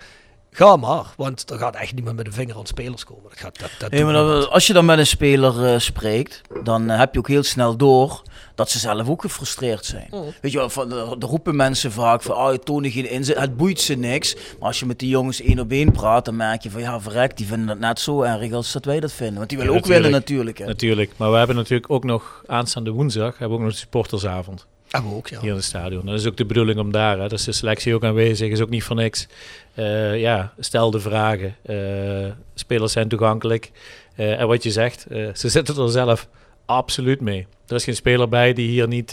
ga 0.50 0.76
maar. 0.76 1.04
Want 1.16 1.50
er 1.50 1.58
gaat 1.58 1.76
echt 1.76 1.94
niemand 1.94 2.16
met 2.16 2.24
de 2.24 2.32
vinger 2.32 2.56
aan 2.56 2.66
spelers 2.66 3.04
komen. 3.04 3.22
Dat 3.28 3.38
gaat, 3.38 3.58
dat, 3.58 3.70
dat 3.78 3.90
Nee, 3.90 4.04
maar 4.04 4.46
als 4.46 4.66
je 4.66 4.72
dan 4.72 4.84
met 4.84 4.98
een 4.98 5.06
speler 5.06 5.64
eh, 5.64 5.78
spreekt, 5.78 6.40
dan 6.62 6.90
eh, 6.90 6.98
heb 6.98 7.12
je 7.12 7.18
ook 7.18 7.28
heel 7.28 7.42
snel 7.42 7.76
door 7.76 8.22
dat 8.54 8.70
ze 8.70 8.78
zelf 8.78 9.08
ook 9.08 9.20
gefrustreerd 9.20 9.84
zijn. 9.84 10.06
Mm. 10.10 10.24
Weet 10.40 10.52
je 10.52 10.58
wel, 10.58 10.70
van, 10.70 10.92
er 10.92 11.10
er 11.18 11.28
roepen 11.28 11.56
mensen 11.56 11.92
vaak 11.92 12.22
van, 12.22 12.36
ah, 12.36 12.52
je 12.52 12.58
toont 12.58 12.86
geen 12.86 13.10
inzet, 13.10 13.38
het 13.38 13.56
boeit 13.56 13.80
ze 13.80 13.94
niks. 13.94 14.34
Maar 14.34 14.68
als 14.68 14.78
je 14.78 14.86
met 14.86 14.98
die 14.98 15.08
jongens 15.08 15.40
één 15.40 15.58
op 15.58 15.70
één 15.70 15.92
praat, 15.92 16.24
dan 16.24 16.36
merk 16.36 16.62
je 16.62 16.70
van, 16.70 16.80
ja, 16.80 17.00
verrek, 17.00 17.36
die 17.36 17.46
vinden 17.46 17.68
het 17.68 17.78
net 17.78 18.00
zo 18.00 18.22
erg 18.22 18.52
als 18.52 18.72
dat 18.72 18.84
wij 18.84 19.00
dat 19.00 19.12
vinden. 19.12 19.36
Want 19.36 19.48
die 19.48 19.58
willen 19.58 19.72
Ja, 19.72 19.78
ook 19.78 19.86
winnen 19.86 20.10
natuurlijk. 20.10 20.28
natuurlijk. 20.28 20.58
Hè. 20.58 20.66
Natuurlijk, 20.66 21.10
maar 21.16 21.30
we 21.30 21.36
hebben 21.36 21.56
natuurlijk 21.56 21.90
ook 21.90 22.04
nog 22.04 22.42
aanstaande 22.46 22.90
woensdag 22.90 23.38
hebben 23.38 23.48
we 23.48 23.54
ook 23.54 23.60
nog 23.60 23.72
de 23.72 23.78
supportersavond. 23.78 24.66
We 24.90 25.14
ook, 25.14 25.28
ja. 25.28 25.40
hier 25.40 25.50
in 25.50 25.54
het 25.56 25.64
stadion. 25.64 26.06
Dat 26.06 26.14
is 26.14 26.26
ook 26.26 26.36
de 26.36 26.44
bedoeling 26.44 26.78
om 26.78 26.92
daar, 26.92 27.18
hè. 27.18 27.28
dus 27.28 27.44
de 27.44 27.52
selectie 27.52 27.94
ook 27.94 28.04
aanwezig, 28.04 28.50
is 28.50 28.60
ook 28.60 28.68
niet 28.68 28.82
voor 28.82 28.96
niks. 28.96 29.26
Eh, 29.74 30.20
ja, 30.20 30.52
stel 30.58 30.90
de 30.90 31.00
vragen. 31.00 31.56
Eh, 31.62 32.32
spelers 32.54 32.92
zijn 32.92 33.08
toegankelijk. 33.08 33.70
Eh, 34.14 34.40
en 34.40 34.46
wat 34.46 34.62
je 34.62 34.70
zegt, 34.70 35.06
ze 35.34 35.48
zitten 35.48 35.82
er 35.82 35.90
zelf 35.90 36.28
absoluut 36.66 37.20
mee. 37.20 37.46
Er 37.66 37.74
is 37.74 37.84
geen 37.84 37.96
speler 37.96 38.28
bij 38.28 38.52
die 38.52 38.68
hier 38.68 38.88
niet 38.88 39.10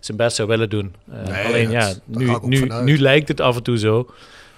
zijn 0.00 0.16
best 0.16 0.36
zou 0.36 0.48
willen 0.48 0.70
doen. 0.70 0.94
Nee, 1.04 1.44
alleen 1.44 1.70
ja, 1.70 1.92
nu, 2.04 2.36
nu, 2.42 2.68
nu 2.82 2.98
lijkt 2.98 3.28
het 3.28 3.40
af 3.40 3.56
en 3.56 3.62
toe 3.62 3.78
zo. 3.78 4.10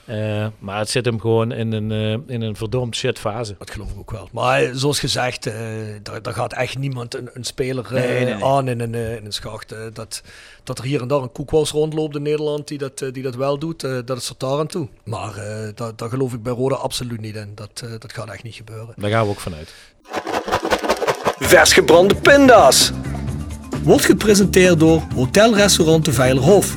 Eh, 0.09 0.47
maar 0.59 0.79
het 0.79 0.91
zit 0.91 1.05
hem 1.05 1.21
gewoon 1.21 1.53
in 1.53 1.73
een, 1.73 1.93
eh, 1.93 2.35
in 2.35 2.43
een 2.43 2.57
verdomd 2.57 2.97
shit 2.97 3.19
fase. 3.19 3.55
Dat 3.59 3.71
geloof 3.71 3.91
ik 3.91 3.99
ook 3.99 4.11
wel. 4.11 4.29
Maar 4.33 4.63
eh, 4.63 4.71
zoals 4.73 5.01
gezegd, 5.01 5.47
eh, 5.47 5.55
daar, 6.03 6.23
daar 6.23 6.35
gaat 6.35 6.53
echt 6.53 6.79
niemand 6.79 7.15
een, 7.15 7.31
een 7.33 7.45
speler 7.45 7.87
Nee, 7.93 8.25
nee, 8.25 8.35
nee. 8.35 8.45
aan 8.45 8.69
in 8.69 8.81
een, 8.81 8.95
eh, 8.95 9.17
in 9.17 9.25
een 9.25 9.33
schacht. 9.33 9.75
Dat, 9.93 10.23
dat 10.65 10.79
er 10.79 10.85
hier 10.85 11.01
en 11.01 11.09
daar 11.09 11.23
een 11.23 11.33
koekwas 11.33 11.71
rondloopt 11.71 12.17
in 12.17 12.23
Nederland 12.23 12.69
die 12.69 12.79
dat, 12.79 12.99
die 12.99 13.23
dat 13.23 13.35
wel 13.35 13.59
doet, 13.59 13.85
eh, 13.85 13.99
dat 14.05 14.17
is 14.19 14.29
er 14.29 14.35
daar 14.39 14.59
aan 14.59 14.67
toe. 14.67 14.89
Maar 15.05 15.37
eh 15.37 15.69
daar, 15.75 15.93
daar 15.97 16.09
geloof 16.09 16.33
ik 16.33 16.43
bij 16.43 16.53
Roda 16.53 16.75
absoluut 16.75 17.21
niet 17.21 17.37
in. 17.37 17.53
Dat, 17.55 17.83
eh, 17.85 17.91
dat 17.99 18.13
gaat 18.13 18.29
echt 18.31 18.43
niet 18.43 18.55
gebeuren. 18.55 18.95
Daar 18.97 19.11
gaan 19.11 19.25
we 19.25 19.31
ook 19.31 19.41
vanuit. 19.41 19.75
Vers 21.39 21.73
gebrande 21.73 22.15
pinda's. 22.15 22.93
Wordt 23.83 24.05
gepresenteerd 24.05 24.81
door 24.81 25.03
Hotel 25.15 25.55
Restaurant 25.55 26.05
de 26.05 26.13
Veilerhof. 26.13 26.77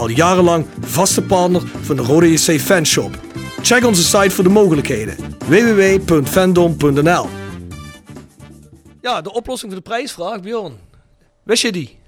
Al 0.00 0.08
jarenlang 0.08 0.66
vaste 0.80 1.22
partner 1.22 1.62
van 1.66 1.96
de 1.96 2.02
Rode 2.02 2.32
JC 2.32 2.60
Fanshop. 2.60 3.18
Check 3.62 3.84
onze 3.84 4.02
site 4.02 4.30
voor 4.30 4.44
de 4.44 4.50
mogelijkheden. 4.50 5.16
www.fandom.nl 5.38 7.28
Ja, 9.00 9.20
de 9.20 9.32
oplossing 9.32 9.72
voor 9.72 9.80
de 9.82 9.88
prijsvraag, 9.88 10.40
Bjorn. 10.40 10.78
Wist 11.42 11.62
je 11.62 11.72
die? 11.72 11.98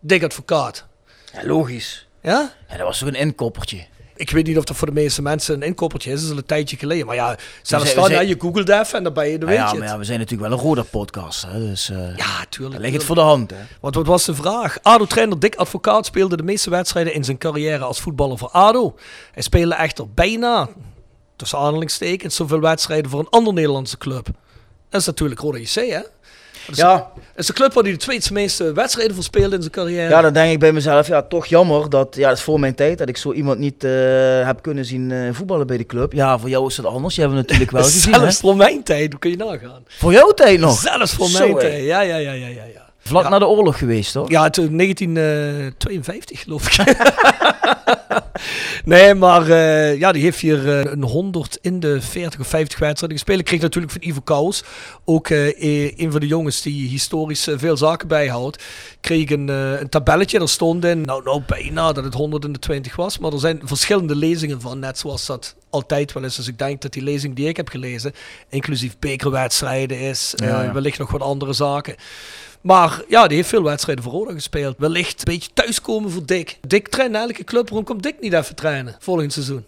Dik 0.00 0.22
advocaat. 0.22 0.86
Ja, 1.32 1.46
logisch. 1.46 2.08
Ja? 2.22 2.52
Ja, 2.68 2.76
dat 2.76 2.86
was 2.86 2.98
toch 2.98 3.08
een 3.08 3.14
inkoppertje. 3.14 3.86
Ik 4.18 4.30
weet 4.30 4.46
niet 4.46 4.58
of 4.58 4.64
dat 4.64 4.76
voor 4.76 4.86
de 4.86 4.92
meeste 4.92 5.22
mensen 5.22 5.54
een 5.54 5.62
inkoppertje 5.62 6.10
is. 6.10 6.16
Dat 6.16 6.24
is 6.24 6.30
al 6.32 6.38
een 6.38 6.46
tijdje 6.46 6.76
geleden. 6.76 7.06
Maar 7.06 7.14
ja, 7.14 7.36
zelfs 7.62 7.94
dan, 7.94 8.04
zijn- 8.06 8.28
je 8.28 8.34
googelt 8.38 8.68
even 8.68 8.94
en 8.98 9.02
dan 9.04 9.12
ben 9.12 9.28
je, 9.28 9.38
dan 9.38 9.48
Ja, 9.52 9.54
weet 9.56 9.64
ja, 9.66 9.72
je 9.72 9.78
maar 9.78 9.88
ja, 9.88 9.98
we 9.98 10.04
zijn 10.04 10.18
natuurlijk 10.18 10.48
wel 10.48 10.58
een 10.58 10.64
rode 10.64 10.82
podcast. 10.84 11.46
Hè, 11.46 11.58
dus 11.58 11.90
eh 11.90 12.16
Ja, 12.16 12.44
tuurlijk. 12.48 12.72
dan 12.74 12.82
ligt 12.82 12.94
het 12.94 13.04
voor 13.04 13.14
de 13.14 13.20
hand. 13.20 13.50
Hè. 13.50 13.56
Want 13.80 13.94
wat 13.94 14.06
was 14.06 14.24
de 14.24 14.34
vraag? 14.34 14.78
ADO-trainer 14.82 15.38
Dick 15.38 15.54
Advocaat 15.54 16.06
speelde 16.06 16.36
de 16.36 16.42
meeste 16.42 16.70
wedstrijden 16.70 17.12
in 17.14 17.24
zijn 17.24 17.38
carrière 17.38 17.84
als 17.84 18.00
voetballer 18.00 18.38
voor 18.38 18.48
ADO. 18.50 18.94
Hij 19.32 19.42
speelde 19.42 19.74
echter 19.74 20.10
bijna, 20.14 20.68
tussen 21.36 21.58
aanhalingstekens, 21.58 22.36
zoveel 22.36 22.60
wedstrijden 22.60 23.10
voor 23.10 23.20
een 23.20 23.28
ander 23.30 23.52
Nederlandse 23.52 23.98
club. 23.98 24.26
Dat 24.88 25.00
is 25.00 25.06
natuurlijk 25.06 25.40
Roda 25.40 25.58
JC, 25.58 25.74
hè? 25.74 26.00
Dat 26.68 26.76
is, 26.76 26.82
Ja, 26.82 27.10
is 27.36 27.46
de 27.46 27.52
club 27.52 27.72
waar 27.72 27.82
hij 27.82 27.92
de 27.92 27.98
tweede 27.98 28.32
meeste 28.32 28.72
wedstrijden 28.72 29.14
voor 29.14 29.24
speelde 29.24 29.54
in 29.56 29.60
zijn 29.60 29.72
carrière. 29.72 30.08
ja, 30.08 30.20
dan 30.20 30.32
denk 30.32 30.52
ik 30.52 30.58
bij 30.58 30.72
mezelf, 30.72 31.06
ja, 31.06 31.22
toch 31.22 31.46
jammer 31.46 31.90
dat, 31.90 32.16
ja, 32.16 32.28
dat 32.28 32.36
is 32.36 32.42
voor 32.44 32.60
mijn 32.60 32.74
tijd, 32.74 32.98
dat 32.98 33.08
ik 33.08 33.16
zo 33.16 33.32
iemand 33.32 33.58
niet 33.58 33.84
eh, 33.84 33.90
heb 34.46 34.62
kunnen 34.62 34.84
zien 34.84 35.12
eh, 35.12 35.18
voetballen 35.32 35.66
bij 35.66 35.76
de 35.76 35.86
club. 35.86 36.12
Ja, 36.12 36.38
voor 36.38 36.48
jou 36.48 36.66
is 36.66 36.76
het 36.76 36.86
anders. 36.86 37.14
Je 37.14 37.20
hebt 37.20 37.32
natuurlijk 37.34 37.70
wel 37.70 37.82
gezien. 37.92 38.12
hè. 38.12 38.18
Zelfs 38.20 38.38
voor 38.38 38.56
mijn 38.56 38.82
tijd, 38.82 39.10
hoe 39.10 39.20
kun 39.20 39.30
je 39.30 39.36
nagaan? 39.36 39.82
Voor 39.86 40.12
jouw 40.12 40.30
tijd 40.32 40.60
nog. 40.60 40.78
Zelfs 40.80 41.12
voor 41.14 41.26
Zo, 41.28 41.38
mijn 41.38 41.58
tijd, 41.58 41.84
ja, 41.84 42.00
ja, 42.00 42.16
ja, 42.16 42.32
ja, 42.32 42.46
ja. 42.46 42.64
ja. 42.74 42.86
Vlak 42.98 43.22
Ja. 43.22 43.28
na 43.28 43.38
de 43.38 43.46
oorlog 43.46 43.78
geweest, 43.78 44.12
toch? 44.12 44.30
Ja, 44.30 44.50
toen 44.50 44.76
1952 44.76 46.40
geloof 46.42 46.78
ik. 46.78 46.96
nee, 48.84 49.14
maar 49.14 49.48
eh, 49.50 49.98
ja, 49.98 50.12
die 50.12 50.22
heeft 50.22 50.38
hier 50.40 50.78
eh, 50.78 50.92
een 50.92 51.02
100 51.02 51.58
in 51.62 51.80
de 51.80 52.00
40 52.00 52.40
of 52.40 52.46
50 52.46 52.78
wedstrijden 52.78 53.18
gespeeld. 53.18 53.38
Ik 53.38 53.44
kreeg 53.44 53.60
natuurlijk 53.60 53.92
van 53.92 54.02
Ivo 54.08 54.20
Kous, 54.20 54.64
ook 55.04 55.28
eh, 55.28 55.46
eh, 55.86 55.92
een 55.98 56.10
van 56.12 56.20
de 56.20 56.26
jongens 56.26 56.62
die 56.62 56.88
historisch 56.88 57.46
eh, 57.46 57.54
veel 57.58 57.76
zaken 57.76 58.08
bijhoudt, 58.08 58.62
kreeg 59.00 59.30
een, 59.30 59.48
eh, 59.48 59.80
een 59.80 59.88
tabelletje. 59.88 60.40
Er 60.40 60.48
stond 60.48 60.84
in, 60.84 61.00
nou, 61.00 61.22
nou 61.22 61.42
bijna 61.46 61.92
dat 61.92 62.04
het 62.04 62.14
120 62.14 62.96
was, 62.96 63.18
maar 63.18 63.32
er 63.32 63.38
zijn 63.38 63.60
verschillende 63.64 64.14
lezingen 64.16 64.60
van, 64.60 64.78
net 64.78 64.98
zoals 64.98 65.26
dat 65.26 65.56
altijd 65.70 66.12
wel 66.12 66.24
is. 66.24 66.34
Dus 66.36 66.48
ik 66.48 66.58
denk 66.58 66.82
dat 66.82 66.92
die 66.92 67.02
lezing 67.02 67.34
die 67.36 67.48
ik 67.48 67.56
heb 67.56 67.68
gelezen, 67.68 68.12
inclusief 68.48 68.98
bekerwedstrijden 68.98 69.98
is, 70.00 70.34
eh, 70.36 70.48
Ja, 70.48 70.62
ja. 70.62 70.72
wellicht 70.72 70.98
nog 70.98 71.10
wat 71.10 71.20
andere 71.22 71.52
zaken. 71.52 71.94
Maar 72.60 73.02
ja, 73.08 73.26
die 73.26 73.36
heeft 73.36 73.48
veel 73.48 73.62
wedstrijden 73.62 74.04
voor 74.04 74.12
Roda 74.12 74.32
gespeeld. 74.32 74.74
Wellicht 74.78 75.18
een 75.18 75.34
beetje 75.34 75.50
thuiskomen 75.54 76.10
voor 76.10 76.26
Dick. 76.26 76.58
Dick 76.66 76.88
traint 76.88 77.14
elke 77.14 77.44
club. 77.44 77.68
Waarom 77.68 77.86
komt 77.86 78.02
Dick 78.02 78.20
niet 78.20 78.32
even 78.32 78.54
trainen 78.54 78.96
volgend 78.98 79.32
seizoen? 79.32 79.66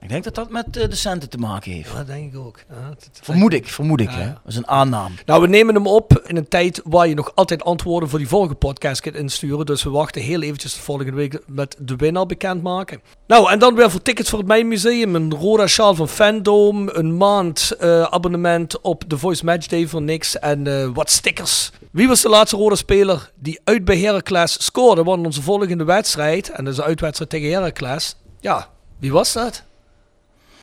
Ik 0.00 0.08
denk 0.08 0.24
dat 0.24 0.34
dat 0.34 0.50
met 0.50 0.76
eh, 0.76 0.88
de 0.88 0.96
centen 0.96 1.28
te 1.28 1.38
maken 1.38 1.72
heeft. 1.72 1.90
Ja, 1.90 1.96
dat 1.96 2.06
denk 2.06 2.32
ik 2.32 2.38
ook. 2.40 2.58
Ja, 2.68 2.94
Vermoed 3.22 3.52
ik, 3.52 3.68
vermoed 3.68 4.00
ik. 4.00 4.10
Ja, 4.10 4.16
Hè? 4.16 4.26
Dat 4.26 4.38
is 4.46 4.56
een 4.56 4.68
aanname. 4.68 5.14
Nou, 5.26 5.40
we 5.40 5.46
nemen 5.46 5.74
hem 5.74 5.86
op 5.86 6.22
in 6.26 6.36
een 6.36 6.48
tijd 6.48 6.80
waar 6.84 7.08
je 7.08 7.14
nog 7.14 7.32
altijd 7.34 7.64
antwoorden 7.64 8.08
voor 8.08 8.18
die 8.18 8.28
vorige 8.28 8.54
podcast 8.54 9.00
kunt 9.00 9.14
insturen. 9.14 9.66
Dus 9.66 9.82
we 9.82 9.90
wachten 9.90 10.22
heel 10.22 10.42
eventjes 10.42 10.72
tot 10.72 10.82
volgende 10.82 11.12
week 11.12 11.38
met 11.46 11.76
de 11.78 11.96
winnaar 11.96 12.26
bekendmaken. 12.26 13.00
Nou, 13.26 13.50
en 13.50 13.58
dan 13.58 13.74
weer 13.74 13.90
voor 13.90 14.02
tickets 14.02 14.30
voor 14.30 14.38
het 14.38 14.48
Mijn 14.48 14.68
Museum. 14.68 15.14
Een 15.14 15.34
Roda 15.34 15.66
sjaal 15.66 15.94
van 15.94 16.08
Fandom. 16.08 16.88
Een 16.88 17.16
maand 17.16 17.70
eh, 17.78 18.02
abonnement 18.02 18.80
op 18.80 19.04
The 19.08 19.18
Voice 19.18 19.44
Matchday 19.44 19.86
voor 19.86 20.02
niks. 20.02 20.38
En 20.38 20.66
eh, 20.66 20.88
wat 20.94 21.10
stickers. 21.10 21.70
Wie 21.92 22.08
was 22.08 22.22
de 22.22 22.28
laatste 22.28 22.56
Roda 22.56 22.74
speler 22.74 23.32
die 23.34 23.60
uit 23.64 23.84
bij 23.84 23.98
Heracles 23.98 24.64
scoorde? 24.64 25.02
Want 25.02 25.24
onze 25.26 25.42
volgende 25.42 25.84
wedstrijd, 25.84 26.50
en 26.50 26.64
dat 26.64 26.72
is 26.72 26.78
een 26.78 26.84
uitwedstrijd 26.84 27.30
tegen 27.30 27.50
Heracles. 27.50 28.16
Ja, 28.40 28.68
wie 28.98 29.12
was 29.12 29.32
dat? 29.32 29.62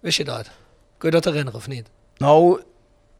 Wist 0.02 0.18
je 0.18 0.24
dat? 0.24 0.50
Kun 0.98 1.10
je 1.10 1.16
dat 1.16 1.26
herinneren 1.26 1.60
of 1.60 1.68
niet? 1.68 1.90
Nou, 2.18 2.62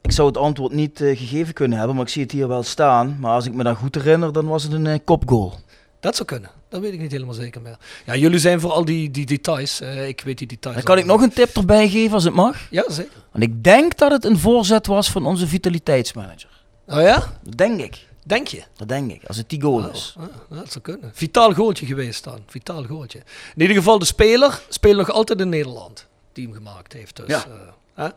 ik 0.02 0.12
zou 0.12 0.28
het 0.28 0.38
antwoord 0.38 0.72
niet 0.74 1.02
eh, 1.02 1.18
gegeven 1.18 1.54
kunnen 1.54 1.78
hebben, 1.78 1.96
maar 1.96 2.06
ik 2.06 2.12
zie 2.12 2.22
het 2.24 2.32
hier 2.32 2.48
wel 2.48 2.64
staan. 2.64 3.18
Maar 3.20 3.32
als 3.32 3.46
ik 3.46 3.54
me 3.54 3.64
dan 3.64 3.76
goed 3.76 3.96
herinner, 3.96 4.34
dan 4.34 4.48
was 4.48 4.64
het 4.64 4.72
een 4.74 4.88
eh, 4.88 5.00
kopgoal. 5.06 5.60
Dat 6.00 6.16
zou 6.16 6.28
kunnen. 6.28 6.50
Dat 6.70 6.82
weet 6.82 6.94
ik 6.94 7.00
niet 7.00 7.12
helemaal 7.12 7.34
zeker 7.34 7.62
meer. 7.62 7.78
Ja, 8.06 8.16
jullie 8.16 8.40
zijn 8.40 8.60
voor 8.60 8.72
al 8.72 8.86
die, 8.86 9.12
die 9.12 9.26
details. 9.26 9.82
eh, 9.82 10.08
ik 10.08 10.22
weet 10.22 10.38
die 10.38 10.48
details. 10.48 10.76
Dan 10.76 10.86
kan 10.86 10.98
ik 10.98 11.06
nog 11.06 11.22
een 11.22 11.34
tip 11.34 11.56
erbij 11.56 11.90
geven 11.90 12.14
als 12.14 12.24
het 12.24 12.34
mag. 12.34 12.58
Ja, 12.70 12.84
zeker. 12.88 13.12
Want 13.32 13.44
ik 13.44 13.64
denk 13.64 13.98
dat 13.98 14.12
het 14.12 14.26
een 14.26 14.38
voorzet 14.40 14.88
was 14.88 15.12
van 15.12 15.26
onze 15.26 15.48
vitaliteitsmanager. 15.48 16.55
Oh 16.88 17.02
ja? 17.02 17.38
Dat 17.44 17.58
denk 17.58 17.80
ik. 17.82 18.06
Denk 18.24 18.48
je? 18.48 18.64
Dat 18.76 18.88
denk 18.88 19.12
ik, 19.12 19.22
als 19.28 19.38
het 19.38 19.50
die 19.50 19.62
goal 19.62 19.90
is. 19.90 20.16
Oh, 20.18 20.24
ah, 20.24 20.58
dat 20.58 20.72
zou 20.72 20.84
kunnen. 20.84 21.12
Vitaal 21.14 21.54
goaltje 21.54 21.86
geweest 21.86 22.24
dan. 22.24 22.40
Vitaal 22.48 22.84
goaltje. 22.84 23.20
In 23.56 23.62
ieder 23.62 23.76
geval, 23.76 24.00
de 24.00 24.06
speler 24.06 24.62
speelt 24.70 24.98
nog 24.98 25.12
altijd 25.12 25.40
in 25.40 25.50
Nederland. 25.50 26.06
Die 26.34 26.46
hem 26.46 26.54
gemaakt 26.56 26.94
heeft. 26.94 27.16
Dus, 27.16 27.28
Ja. 27.28 27.46
eh, 27.46 28.04
hè? 28.06 28.08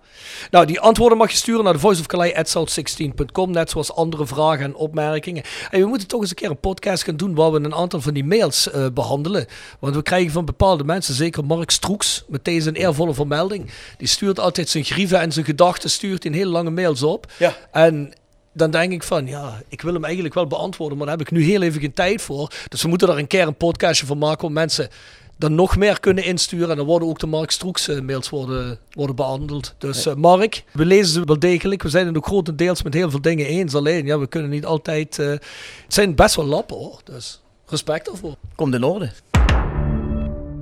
Nou, 0.50 0.66
die 0.66 0.80
antwoorden 0.80 1.18
mag 1.18 1.30
je 1.30 1.36
sturen 1.36 1.64
naar 1.64 1.72
de 1.72 1.78
voiceofcalais.south16.com. 1.78 3.50
Net 3.50 3.70
zoals 3.70 3.92
andere 3.94 4.26
vragen 4.26 4.64
en 4.64 4.74
opmerkingen. 4.74 5.42
En 5.70 5.80
we 5.80 5.86
moeten 5.86 6.08
toch 6.08 6.20
eens 6.20 6.30
een 6.30 6.36
keer 6.36 6.50
een 6.50 6.60
podcast 6.60 7.02
gaan 7.02 7.16
doen 7.16 7.34
waar 7.34 7.52
we 7.52 7.60
een 7.60 7.74
aantal 7.74 8.00
van 8.00 8.14
die 8.14 8.24
mails 8.24 8.70
eh, 8.70 8.86
behandelen. 8.94 9.46
Want 9.78 9.94
we 9.94 10.02
krijgen 10.02 10.32
van 10.32 10.44
bepaalde 10.44 10.84
mensen, 10.84 11.14
zeker 11.14 11.44
Mark 11.44 11.70
Stroeks, 11.70 12.24
met 12.28 12.44
deze 12.44 12.68
een 12.68 12.74
eervolle 12.76 13.14
vermelding. 13.14 13.70
Die 13.98 14.08
stuurt 14.08 14.40
altijd 14.40 14.68
zijn 14.68 14.84
grieven 14.84 15.20
en 15.20 15.32
zijn 15.32 15.44
gedachten, 15.44 15.90
stuurt 15.90 16.24
in 16.24 16.32
hele 16.32 16.50
lange 16.50 16.70
mails 16.70 17.02
op. 17.02 17.32
Ja. 17.38 17.56
En 17.72 18.12
dan 18.58 18.70
denk 18.70 18.92
ik 18.92 19.02
van, 19.02 19.26
ja, 19.26 19.62
ik 19.68 19.82
wil 19.82 19.92
hem 19.92 20.04
eigenlijk 20.04 20.34
wel 20.34 20.46
beantwoorden, 20.46 20.98
maar 20.98 21.06
daar 21.06 21.16
heb 21.16 21.26
ik 21.26 21.32
nu 21.32 21.44
heel 21.44 21.62
even 21.62 21.80
geen 21.80 21.92
tijd 21.94 22.22
voor. 22.22 22.50
Dus 22.68 22.82
we 22.82 22.88
moeten 22.88 23.08
daar 23.08 23.18
een 23.18 23.26
keer 23.26 23.46
een 23.46 23.56
podcastje 23.56 24.06
van 24.06 24.18
maken, 24.18 24.46
om 24.46 24.52
mensen 24.52 24.88
dan 25.36 25.54
nog 25.54 25.76
meer 25.76 26.00
kunnen 26.00 26.24
insturen. 26.24 26.70
En 26.70 26.76
dan 26.76 26.86
worden 26.86 27.08
ook 27.08 27.18
de 27.18 27.26
Mark 27.26 27.50
Stroeks 27.50 27.88
eh, 27.88 28.00
mails 28.00 28.28
worden, 28.28 28.78
worden 28.90 29.16
behandeld. 29.16 29.74
Dus 29.78 30.06
eh, 30.06 30.14
Mark, 30.14 30.64
we 30.72 30.84
lezen 30.84 31.12
ze 31.12 31.24
wel 31.24 31.38
degelijk. 31.38 31.82
We 31.82 31.88
zijn 31.88 32.06
het 32.06 32.16
ook 32.16 32.26
grotendeels 32.26 32.82
met 32.82 32.94
heel 32.94 33.10
veel 33.10 33.20
dingen 33.20 33.46
eens. 33.46 33.74
Alleen, 33.74 34.06
ja, 34.06 34.18
we 34.18 34.26
kunnen 34.26 34.50
niet 34.50 34.64
altijd... 34.64 35.18
eh, 35.18 35.26
het 35.26 35.44
zijn 35.88 36.14
best 36.14 36.34
wel 36.34 36.44
lappen, 36.46 36.76
hoor. 36.76 37.00
Dus 37.04 37.40
respect 37.66 38.06
daarvoor. 38.06 38.34
Komt 38.54 38.74
in 38.74 38.84
orde. 38.84 39.10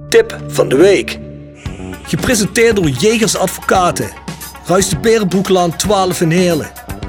Tip 0.09 0.39
van 0.47 0.69
de 0.69 0.77
week. 0.77 1.19
Gepresenteerd 2.03 2.77
door 2.77 2.89
Jegers 2.89 3.37
Advocaten. 3.37 4.11
Ruist 4.67 4.91
de 4.91 4.99
Berenbroeklaan 4.99 5.77
12 5.77 6.21
in 6.21 6.31
Heerlen. 6.31 6.71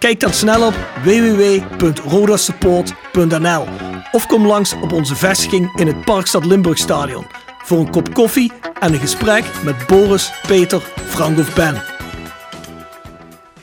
Kijk 0.00 0.20
dan 0.20 0.32
snel 0.32 0.66
op 0.66 0.74
www.rodasupport.nl 1.02 3.66
of 4.12 4.26
kom 4.26 4.46
langs 4.46 4.72
op 4.72 4.92
onze 4.92 5.16
vestiging 5.16 5.80
in 5.80 5.86
het 5.86 6.04
Parkstad 6.04 6.44
Limburgstadion 6.44 7.26
voor 7.64 7.78
een 7.78 7.90
kop 7.90 8.14
koffie 8.14 8.52
en 8.78 8.92
een 8.92 8.98
gesprek 8.98 9.44
met 9.64 9.86
Boris, 9.86 10.32
Peter, 10.46 10.80
Frank 10.96 11.38
of 11.38 11.54
Ben. 11.54 11.82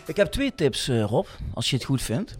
Ik 0.05 0.17
heb 0.17 0.27
twee 0.27 0.55
tips, 0.55 0.87
eh, 0.87 1.03
Rob, 1.03 1.27
als 1.53 1.69
je 1.69 1.75
het 1.75 1.85
goed 1.85 2.01
vindt. 2.01 2.37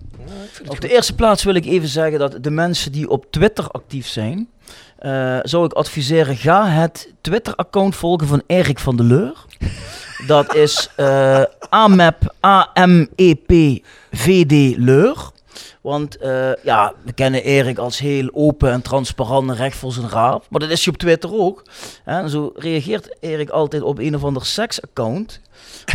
Op 0.68 0.82
de 0.82 0.90
eerste 0.90 1.16
plaats 1.16 1.44
wil 1.44 1.56
ik 1.56 1.66
even 1.66 1.88
zeggen 1.88 2.20
dat 2.20 2.38
de 2.42 2.52
mensen 2.52 2.92
die 2.92 3.10
op 3.10 3.26
Twitter 3.30 3.68
actief 3.68 4.08
zijn, 4.08 4.50
eh, 4.98 5.40
zou 5.42 5.66
ik 5.66 5.74
adviseren, 5.74 6.36
ga 6.36 6.68
het 6.68 7.14
Twitter-account 7.22 7.96
volgen 7.96 8.28
van 8.28 8.44
Erik 8.48 8.80
van 8.80 8.96
der 8.96 9.06
Leur. 9.06 9.46
Dat 10.28 10.56
is 10.56 10.90
eh 10.96 11.44
AMEP, 11.70 12.34
A-M-E-P, 12.46 13.52
V-D 14.12 14.78
Leur. 14.78 15.32
Want 15.82 16.18
eh, 16.18 16.50
ja, 16.64 16.94
we 17.04 17.12
kennen 17.14 17.44
Erik 17.44 17.78
als 17.78 18.00
heel 18.00 18.30
open 18.34 18.72
en 18.72 18.82
transparant 18.82 19.50
en 19.50 19.56
recht 19.56 19.78
voor 19.78 19.92
zijn 19.92 20.10
raap. 20.10 20.46
Maar 20.50 20.60
dat 20.60 20.70
is 20.70 20.86
hij 20.86 20.94
op 20.94 21.00
Twitter 21.00 21.34
ook. 21.34 21.64
Hè? 22.04 22.20
En 22.22 22.30
zo 22.30 22.52
reageert 22.56 23.16
Erik 23.20 23.50
altijd 23.50 23.82
op 23.84 24.00
een 24.00 24.16
of 24.16 24.24
ander 24.24 24.46
seksaccount. 24.46 25.40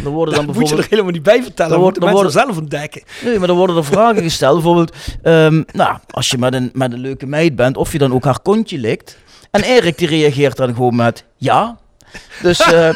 Dan 0.02 0.12
worden 0.18 0.34
dan 0.34 0.46
Dat 0.46 0.54
moet 0.54 0.68
je 0.68 0.74
er 0.74 0.76
bijvoorbeeld... 0.80 0.90
helemaal 0.90 1.12
niet 1.12 1.22
bij 1.22 1.42
vertellen. 1.42 1.72
Dan 1.72 1.80
wordt- 1.80 2.00
dan 2.00 2.10
wordt- 2.12 2.32
zelf 2.32 2.56
ontdekken. 2.56 3.02
Nee, 3.24 3.38
maar 3.38 3.46
dan 3.46 3.56
worden 3.56 3.76
er 3.76 3.84
vragen 3.84 4.22
gesteld. 4.22 4.54
Bijvoorbeeld, 4.54 4.94
ehm, 5.22 5.62
nou, 5.72 5.98
als 6.10 6.30
je 6.30 6.38
met 6.38 6.54
een, 6.54 6.70
met 6.72 6.92
een 6.92 7.00
leuke 7.00 7.26
meid 7.26 7.56
bent, 7.56 7.76
of 7.76 7.92
je 7.92 7.98
dan 7.98 8.12
ook 8.14 8.24
haar 8.24 8.40
kontje 8.40 8.78
likt. 8.78 9.18
En 9.50 9.62
Erik 9.62 9.98
die 9.98 10.08
reageert 10.08 10.56
dan 10.56 10.74
gewoon 10.74 10.96
met 10.96 11.24
ja. 11.36 11.78
Dus 12.42 12.60
eh, 12.60 12.88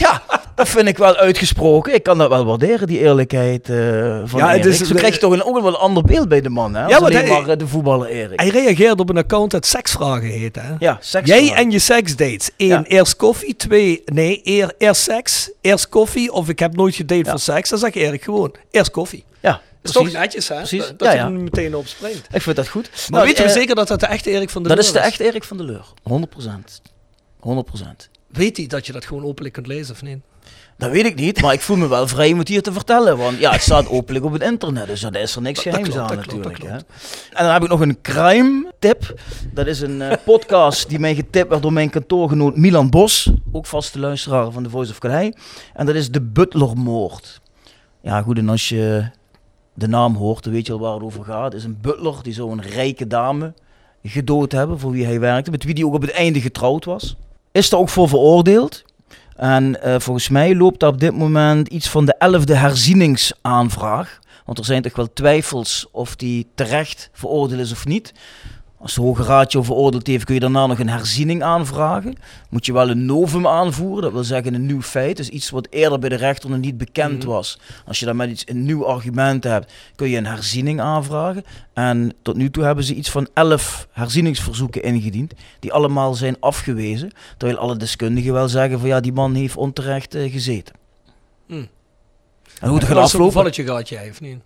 ja, 0.00 0.22
dat 0.54 0.68
vind 0.68 0.88
ik 0.88 0.98
wel 0.98 1.16
uitgesproken. 1.16 1.94
Ik 1.94 2.02
kan 2.02 2.18
dat 2.18 2.28
wel 2.28 2.44
waarderen, 2.44 2.86
die 2.86 2.98
eerlijkheid 2.98 3.68
eh, 3.68 3.76
van 4.24 4.40
Ja, 4.40 4.48
het 4.50 4.64
Erik. 4.64 4.80
is- 4.80 4.88
Zo 4.88 4.94
krijg 4.94 5.14
je 5.14 5.20
toch 5.20 5.32
een, 5.32 5.44
ook 5.44 5.54
wel 5.60 5.66
een 5.68 5.74
ander 5.74 6.02
beeld 6.02 6.28
bij 6.28 6.40
de 6.40 6.48
man, 6.48 6.74
hè? 6.74 6.80
Ja, 6.80 6.86
maar 6.86 6.98
alleen 6.98 7.12
hij- 7.16 7.28
maar 7.40 7.48
eh, 7.48 7.58
de 7.58 7.66
voetballer 7.66 8.08
Erik. 8.08 8.40
Hij 8.40 8.48
reageert 8.48 9.00
op 9.00 9.08
een 9.08 9.16
account 9.16 9.50
dat 9.50 9.66
seksvragen 9.66 10.28
heet. 10.28 10.56
Hè? 10.56 10.74
Ja, 10.78 10.96
seks. 11.00 11.28
Jij 11.28 11.52
en 11.52 11.70
je 11.70 11.78
seksdates. 11.78 12.50
Eén, 12.56 12.66
Ja. 12.68 12.84
eerst 12.84 13.16
koffie. 13.16 13.56
Twee, 13.56 14.02
nee, 14.04 14.40
eer, 14.44 14.72
eerst 14.78 15.02
seks. 15.02 15.50
Eerst 15.60 15.88
koffie. 15.88 16.32
Of 16.32 16.48
ik 16.48 16.58
heb 16.58 16.76
nooit 16.76 16.94
gedate 16.94 17.24
Ja. 17.24 17.30
voor 17.30 17.38
seks. 17.40 17.68
Dan 17.70 17.78
zeg 17.78 17.94
Erik 17.94 18.22
gewoon, 18.24 18.54
eerst 18.70 18.90
koffie. 18.90 19.24
Ja, 19.40 19.50
Dat 19.50 19.60
is 19.82 19.90
toch 19.92 20.12
netjes, 20.12 20.48
hè? 20.48 20.56
Precies. 20.56 20.86
Dat, 20.86 20.98
dat 20.98 21.08
Ja, 21.08 21.14
je 21.14 21.20
er 21.20 21.30
meteen 21.30 21.76
op 21.76 21.86
springt. 21.86 22.26
Ik 22.32 22.42
vind 22.42 22.56
dat 22.56 22.68
goed. 22.68 22.90
Maar 22.90 23.00
Nou, 23.08 23.24
weten 23.26 23.44
we 23.44 23.50
eh, 23.50 23.56
zeker 23.56 23.74
dat 23.74 23.88
dat 23.88 24.00
de 24.00 24.06
echte 24.06 24.30
Erik 24.30 24.50
van 24.50 24.62
de 24.62 24.68
Dat 24.68 24.76
Leur 24.76 24.86
is 24.86 24.92
de 24.92 24.98
echte 24.98 25.24
Erik 25.24 25.44
van 25.44 25.56
der 25.56 25.66
Leur. 25.66 25.84
100%. 26.02 26.80
100%. 27.40 28.10
Weet 28.32 28.56
hij 28.56 28.66
dat 28.66 28.86
je 28.86 28.92
dat 28.92 29.04
gewoon 29.04 29.24
openlijk 29.24 29.54
kunt 29.54 29.66
lezen 29.66 29.94
of 29.94 30.02
niet? 30.02 30.18
Dat 30.76 30.90
weet 30.90 31.04
ik 31.06 31.14
niet, 31.14 31.40
maar 31.42 31.52
ik 31.52 31.60
voel 31.60 31.76
me 31.76 31.88
wel 31.88 32.08
vrij 32.08 32.32
om 32.32 32.38
het 32.38 32.48
hier 32.48 32.62
te 32.62 32.72
vertellen. 32.72 33.16
Want 33.16 33.38
ja, 33.38 33.50
het 33.52 33.60
staat 33.62 33.88
openlijk 33.88 34.24
op 34.24 34.32
het 34.32 34.42
internet, 34.42 34.86
dus 34.86 35.00
daar 35.00 35.16
is 35.16 35.36
er 35.36 35.42
niks 35.42 35.64
Dat- 35.64 35.64
dat 35.64 35.74
geheims 35.74 35.94
klopt, 35.94 36.10
aan 36.10 36.16
dat 36.16 36.26
klopt, 36.26 36.42
dat 36.42 36.52
natuurlijk. 36.52 36.82
hè. 36.90 37.36
En 37.36 37.44
dan 37.44 37.52
heb 37.52 37.62
ik 37.62 37.68
nog 37.68 37.80
een 37.80 37.98
crime 38.02 38.72
tip. 38.78 39.20
Dat 39.52 39.66
is 39.66 39.80
een 39.80 40.02
eh, 40.02 40.16
podcast 40.24 40.88
die 40.88 40.98
mij 40.98 41.14
getipt 41.14 41.48
werd 41.48 41.62
door 41.62 41.72
mijn 41.72 41.90
kantoorgenoot 41.90 42.56
Milan 42.56 42.90
Bos. 42.90 43.30
Ook 43.52 43.66
vaste 43.66 43.98
luisteraar 43.98 44.50
van 44.50 44.62
The 44.62 44.70
Voice 44.70 44.90
of 44.90 44.98
Calais. 44.98 45.32
En 45.74 45.86
dat 45.86 45.94
is 45.94 46.10
de 46.10 46.20
Butlermoord. 46.20 47.40
Ja 48.02 48.22
goed, 48.22 48.38
en 48.38 48.48
als 48.48 48.68
je 48.68 49.10
de 49.74 49.88
naam 49.88 50.14
hoort, 50.14 50.44
dan 50.44 50.52
weet 50.52 50.66
je 50.66 50.72
al 50.72 50.78
waar 50.80 50.94
het 50.94 51.02
over 51.02 51.24
gaat. 51.24 51.44
Het 51.52 51.54
is 51.54 51.64
een 51.64 51.78
butler 51.80 52.14
die 52.22 52.32
zou 52.32 52.50
een 52.52 52.62
rijke 52.62 53.06
dame 53.06 53.52
gedood 54.02 54.52
hebben 54.52 54.78
voor 54.78 54.90
wie 54.90 55.04
hij 55.04 55.20
werkte. 55.20 55.50
Met 55.50 55.64
wie 55.64 55.74
hij 55.74 55.84
ook 55.84 55.94
op 55.94 56.02
het 56.02 56.10
einde 56.10 56.40
getrouwd 56.40 56.84
was. 56.84 57.16
Is 57.52 57.72
er 57.72 57.78
ook 57.78 57.88
voor 57.88 58.08
veroordeeld. 58.08 58.84
En 59.36 59.82
eh, 59.82 59.94
volgens 59.98 60.28
mij 60.28 60.54
loopt 60.54 60.80
daar 60.80 60.90
op 60.90 61.00
dit 61.00 61.12
moment 61.14 61.68
iets 61.68 61.88
van 61.88 62.04
de 62.04 62.14
elfde 62.18 62.54
herzieningsaanvraag. 62.54 64.18
Want 64.44 64.58
er 64.58 64.64
zijn 64.64 64.82
toch 64.82 64.96
wel 64.96 65.12
twijfels 65.12 65.86
of 65.92 66.16
die 66.16 66.46
terecht 66.54 67.10
veroordeeld 67.12 67.60
is 67.60 67.72
of 67.72 67.86
niet. 67.86 68.12
Als 68.80 68.94
de 68.94 69.00
Hoge 69.00 69.22
Raad 69.22 69.52
jou 69.52 69.64
veroordeeld 69.64 70.06
heeft, 70.06 70.24
kun 70.24 70.34
je 70.34 70.40
daarna 70.40 70.66
nog 70.66 70.78
een 70.78 70.88
herziening 70.88 71.42
aanvragen. 71.42 72.14
Moet 72.50 72.66
je 72.66 72.72
wel 72.72 72.90
een 72.90 73.04
novum 73.04 73.46
aanvoeren, 73.46 74.02
dat 74.02 74.12
wil 74.12 74.24
zeggen 74.24 74.54
een 74.54 74.66
nieuw 74.66 74.82
feit. 74.82 75.16
Dus 75.16 75.28
iets 75.28 75.50
wat 75.50 75.66
eerder 75.70 75.98
bij 75.98 76.08
de 76.08 76.14
rechter 76.14 76.50
nog 76.50 76.58
niet 76.58 76.78
bekend 76.78 77.24
was. 77.24 77.58
Als 77.86 77.98
je 77.98 78.04
dan 78.06 78.16
met 78.16 78.30
iets 78.30 78.42
een 78.46 78.64
nieuw 78.64 78.86
argument 78.86 79.44
hebt, 79.44 79.72
kun 79.94 80.08
je 80.08 80.16
een 80.16 80.26
herziening 80.26 80.80
aanvragen. 80.80 81.44
En 81.72 82.12
tot 82.22 82.36
nu 82.36 82.50
toe 82.50 82.64
hebben 82.64 82.84
ze 82.84 82.94
iets 82.94 83.10
van 83.10 83.28
elf 83.34 83.88
herzieningsverzoeken 83.92 84.82
ingediend, 84.82 85.32
die 85.58 85.72
allemaal 85.72 86.14
zijn 86.14 86.36
afgewezen. 86.40 87.10
Terwijl 87.36 87.58
alle 87.58 87.76
deskundigen 87.76 88.32
wel 88.32 88.48
zeggen 88.48 88.78
van 88.78 88.88
ja, 88.88 89.00
die 89.00 89.12
man 89.12 89.34
heeft 89.34 89.56
onterecht 89.56 90.14
eh, 90.14 90.32
gezeten. 90.32 90.74
Hmm. 91.46 91.68
En 92.60 92.68
hoe 92.68 92.78
het 92.78 92.86
gaat 92.86 92.96
aflopen? 92.96 93.26
gevalletje 93.32 93.64
gehad 93.64 93.88
jij, 93.88 94.10
of 94.10 94.20
niet? 94.20 94.38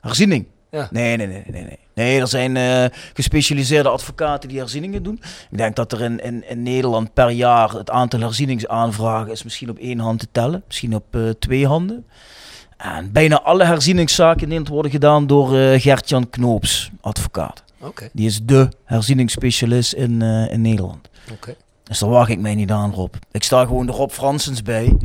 Herziening? 0.00 0.46
Ja. 0.70 0.88
Nee, 0.90 1.16
nee, 1.16 1.26
nee, 1.26 1.42
nee, 1.46 1.62
nee. 1.62 1.78
Nee, 1.94 2.20
er 2.20 2.28
zijn 2.28 2.56
eh, 2.56 2.84
gespecialiseerde 3.14 3.88
advocaten 3.88 4.48
die 4.48 4.58
herzieningen 4.58 5.02
doen. 5.02 5.20
Ik 5.50 5.58
denk 5.58 5.76
dat 5.76 5.92
er 5.92 6.02
in, 6.02 6.20
in, 6.20 6.48
in 6.48 6.62
Nederland 6.62 7.14
per 7.14 7.30
jaar 7.30 7.70
het 7.70 7.90
aantal 7.90 8.20
herzieningsaanvragen 8.20 9.32
is 9.32 9.42
misschien 9.42 9.70
op 9.70 9.78
één 9.78 9.98
hand 9.98 10.18
te 10.18 10.28
tellen. 10.32 10.62
Misschien 10.66 10.94
op 10.94 11.04
eh, 11.10 11.28
twee 11.38 11.66
handen. 11.66 12.06
En 12.76 13.12
bijna 13.12 13.42
alle 13.42 13.64
herzieningszaken 13.64 14.42
in 14.42 14.48
Nederland 14.48 14.74
worden 14.74 14.90
gedaan 14.90 15.26
door 15.26 15.58
eh 15.58 15.80
Gert-Jan 15.80 16.30
Knoops, 16.30 16.90
advocaat. 17.00 17.64
Oké. 17.80 18.08
Die 18.12 18.26
is 18.26 18.40
de 18.42 18.68
herzieningsspecialist 18.84 19.92
in, 19.92 20.22
in 20.22 20.60
Nederland. 20.60 21.08
Oké. 21.32 21.54
Dus 21.82 21.98
daar 21.98 22.10
waag 22.10 22.28
ik 22.28 22.38
mij 22.38 22.54
niet 22.54 22.70
aan, 22.70 22.92
Rob. 22.92 23.14
Ik 23.30 23.42
sta 23.42 23.64
gewoon 23.64 23.86
de 23.86 23.92
Rob 23.92 24.10
Fransens 24.10 24.62
bij. 24.62 24.96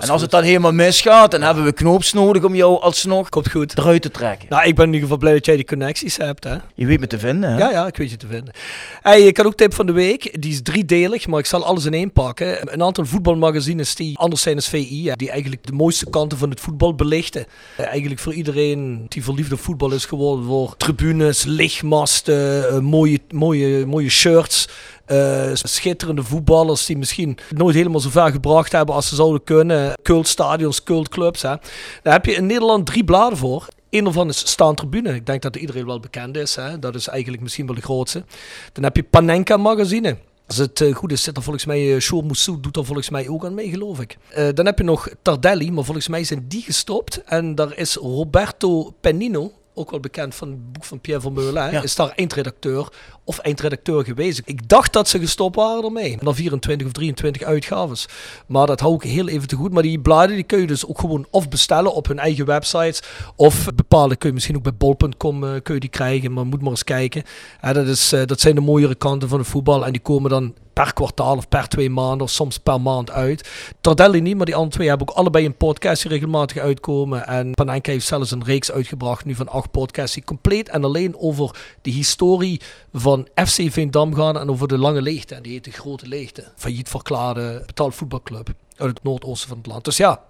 En 0.00 0.08
als 0.08 0.20
het 0.22 0.30
dan 0.30 0.42
helemaal 0.42 0.72
misgaat, 0.72 1.30
dan 1.30 1.42
hebben 1.42 1.64
we 1.64 1.72
Knoops 1.72 2.12
nodig 2.12 2.44
om 2.44 2.54
jou 2.54 2.80
alsnog 2.80 3.28
Komt 3.28 3.50
goed. 3.50 3.78
eruit 3.78 4.02
te 4.02 4.10
trekken. 4.10 4.46
Nou, 4.48 4.66
ik 4.66 4.74
ben 4.74 4.84
in 4.86 4.92
ieder 4.92 5.02
geval 5.08 5.18
blij 5.18 5.32
dat 5.32 5.46
jij 5.46 5.56
die 5.56 5.64
connecties 5.64 6.16
hebt, 6.16 6.44
hè? 6.44 6.56
Je 6.74 6.86
weet 6.86 7.00
me 7.00 7.06
te 7.06 7.18
vinden, 7.18 7.50
hè? 7.50 7.58
Ja, 7.58 7.70
ja, 7.70 7.86
ik 7.86 7.96
weet 7.96 8.10
je 8.10 8.16
te 8.16 8.26
vinden. 8.26 8.54
Hey, 9.02 9.20
ik 9.22 9.36
had 9.36 9.46
ook 9.46 9.54
tip 9.54 9.74
van 9.74 9.86
de 9.86 9.92
week. 9.92 10.42
Die 10.42 10.50
is 10.52 10.62
driedelig, 10.62 11.26
maar 11.26 11.38
ik 11.38 11.46
zal 11.46 11.64
alles 11.64 11.84
in 11.84 11.94
één 11.94 12.12
pakken. 12.12 12.72
Een 12.72 12.82
aantal 12.82 13.04
voetbalmagazines 13.06 13.94
die 13.94 14.18
anders 14.18 14.42
zijn 14.42 14.54
dan 14.54 14.64
VI. 14.64 15.12
Die 15.16 15.30
eigenlijk 15.30 15.66
de 15.66 15.72
mooiste 15.72 16.10
kanten 16.10 16.38
van 16.38 16.50
het 16.50 16.60
voetbal 16.60 16.94
belichten. 16.94 17.46
Eh, 17.76 17.86
Eigenlijk 17.86 18.20
voor 18.20 18.32
iedereen 18.34 19.06
die 19.08 19.24
verliefd 19.24 19.52
op 19.52 19.60
voetbal 19.60 19.92
is 19.92 20.04
geworden. 20.04 20.44
Voor 20.44 20.74
tribunes, 20.76 21.44
lichtmasten, 21.44 22.68
eh, 22.68 22.78
mooie, 22.78 23.18
mooie, 23.30 23.86
mooie 23.86 24.10
shirts. 24.10 24.68
Eh, 25.08 25.50
schitterende 25.54 26.22
voetballers 26.22 26.86
die 26.86 26.98
misschien 26.98 27.38
nooit 27.50 27.74
helemaal 27.74 28.00
zo 28.00 28.10
ver 28.10 28.30
gebracht 28.30 28.72
hebben 28.72 28.94
als 28.94 29.08
ze 29.08 29.14
zouden 29.14 29.44
kunnen. 29.44 29.92
Cultstadions, 30.02 30.82
cultclubs. 30.82 31.42
Hè. 31.42 31.54
Daar 32.02 32.12
heb 32.12 32.24
je 32.24 32.32
in 32.34 32.46
Nederland 32.46 32.86
drie 32.86 33.04
bladen 33.04 33.38
voor. 33.38 33.66
Een 33.90 34.04
daarvan 34.04 34.28
is 34.28 34.38
Staan 34.38 34.74
Tribune. 34.74 35.14
Ik 35.14 35.26
denk 35.26 35.42
dat 35.42 35.56
iedereen 35.56 35.86
wel 35.86 36.00
bekend 36.00 36.36
is. 36.36 36.56
Hè. 36.56 36.78
Dat 36.78 36.94
is 36.94 37.08
eigenlijk 37.08 37.42
misschien 37.42 37.66
wel 37.66 37.74
de 37.74 37.80
grootste. 37.80 38.24
Dan 38.72 38.84
heb 38.84 38.96
je 38.96 39.02
Panenka 39.02 39.56
Magazine. 39.56 40.16
Als 40.46 40.56
het 40.56 40.80
eh, 40.80 40.94
goed 40.94 41.12
is, 41.12 41.22
zit 41.22 41.36
er 41.36 41.42
volgens 41.42 41.64
mij, 41.64 41.82
uh, 41.94 42.00
Show 42.00 42.22
Moussou 42.24 42.60
doet 42.60 42.76
er 42.76 42.84
volgens 42.84 43.10
mij 43.10 43.28
ook 43.28 43.44
aan 43.44 43.54
mee, 43.54 43.68
geloof 43.70 44.00
ik. 44.00 44.18
Eh, 44.28 44.48
dan 44.54 44.66
heb 44.66 44.78
je 44.78 44.84
nog 44.84 45.08
Tardelli, 45.22 45.70
maar 45.72 45.84
volgens 45.84 46.08
mij 46.08 46.24
zijn 46.24 46.44
die 46.48 46.62
gestopt. 46.62 47.22
En 47.24 47.54
daar 47.54 47.76
is 47.76 47.94
Roberto 47.94 48.94
Pennino, 49.00 49.52
ook 49.74 49.90
wel 49.90 50.00
bekend 50.00 50.34
van 50.34 50.48
het 50.48 50.72
boek 50.72 50.84
van 50.84 51.00
Pierre 51.00 51.22
Vermeulen, 51.22 51.72
Ja. 51.72 51.82
is 51.82 51.94
daar 51.94 52.08
eindredacteur 52.16 52.88
of 53.28 53.38
eindredacteur 53.38 54.04
geweest. 54.04 54.42
Ik 54.44 54.68
dacht 54.68 54.92
dat 54.92 55.08
ze 55.08 55.18
gestopt 55.18 55.56
waren 55.56 55.84
ermee. 55.84 56.16
Na 56.20 56.34
24 56.34 56.86
of 56.86 56.92
23 56.92 57.42
uitgaves. 57.42 58.08
Maar 58.46 58.66
dat 58.66 58.80
hou 58.80 58.94
ik 58.94 59.02
heel 59.02 59.28
even 59.28 59.48
te 59.48 59.56
goed. 59.56 59.72
Maar 59.72 59.82
die 59.82 60.00
bladen 60.00 60.34
die 60.34 60.44
kun 60.44 60.60
je 60.60 60.66
dus 60.66 60.86
ook 60.86 60.98
gewoon 60.98 61.26
of 61.30 61.48
bestellen 61.48 61.94
op 61.94 62.08
hun 62.08 62.18
eigen 62.18 62.46
websites. 62.46 63.02
Of 63.36 63.68
bepaalde 63.74 64.16
kun 64.16 64.28
je 64.28 64.34
misschien 64.34 64.56
ook 64.56 64.62
bij 64.62 64.74
bol.com 64.74 65.44
eh, 65.44 65.50
kun 65.62 65.74
je 65.74 65.80
die 65.80 65.90
krijgen. 65.90 66.32
Maar 66.32 66.46
moet 66.46 66.60
maar 66.60 66.70
eens 66.70 66.84
kijken. 66.84 67.22
Dat, 67.60 67.86
is, 67.86 68.12
eh, 68.12 68.24
dat 68.24 68.40
zijn 68.40 68.54
de 68.54 68.60
mooiere 68.60 68.94
kanten 68.94 69.28
van 69.28 69.38
het 69.38 69.48
voetbal. 69.48 69.86
En 69.86 69.92
die 69.92 70.00
komen 70.00 70.30
dan 70.30 70.54
per 70.84 70.92
kwartaal 70.92 71.36
of 71.36 71.48
per 71.48 71.68
twee 71.68 71.90
maanden 71.90 72.20
of 72.20 72.30
soms 72.30 72.58
per 72.58 72.80
maand 72.80 73.10
uit. 73.10 73.48
Tardelli 73.80 74.20
niet, 74.20 74.36
maar 74.36 74.46
die 74.46 74.54
andere 74.54 74.74
twee 74.74 74.88
hebben 74.88 75.08
ook 75.08 75.16
allebei 75.16 75.44
een 75.44 75.56
podcast 75.56 76.02
die 76.02 76.10
regelmatig 76.10 76.56
uitkomen. 76.56 77.26
En 77.26 77.54
Panenka 77.54 77.90
heeft 77.90 78.06
zelfs 78.06 78.30
een 78.30 78.44
reeks 78.44 78.72
uitgebracht 78.72 79.24
nu 79.24 79.34
van 79.34 79.48
acht 79.48 79.70
podcasts 79.70 80.14
die 80.14 80.24
compleet 80.24 80.68
en 80.68 80.84
alleen 80.84 81.16
over 81.18 81.56
de 81.82 81.90
historie 81.90 82.60
van 82.92 83.17
FC 83.34 83.72
Veendam 83.72 84.14
gaan 84.14 84.38
en 84.38 84.50
over 84.50 84.68
de 84.68 84.78
lange 84.78 85.02
leegte. 85.02 85.34
En 85.34 85.42
die 85.42 85.52
heet 85.52 85.64
de 85.64 85.70
Grote 85.70 86.06
Leegte. 86.06 86.44
Failliet 86.56 86.88
verklaarde 86.88 87.62
betaald 87.66 87.94
voetbalclub 87.94 88.48
uit 88.76 88.90
het 88.94 89.02
noordoosten 89.02 89.48
van 89.48 89.58
het 89.58 89.66
land. 89.66 89.84
Dus 89.84 89.96
ja, 89.96 90.22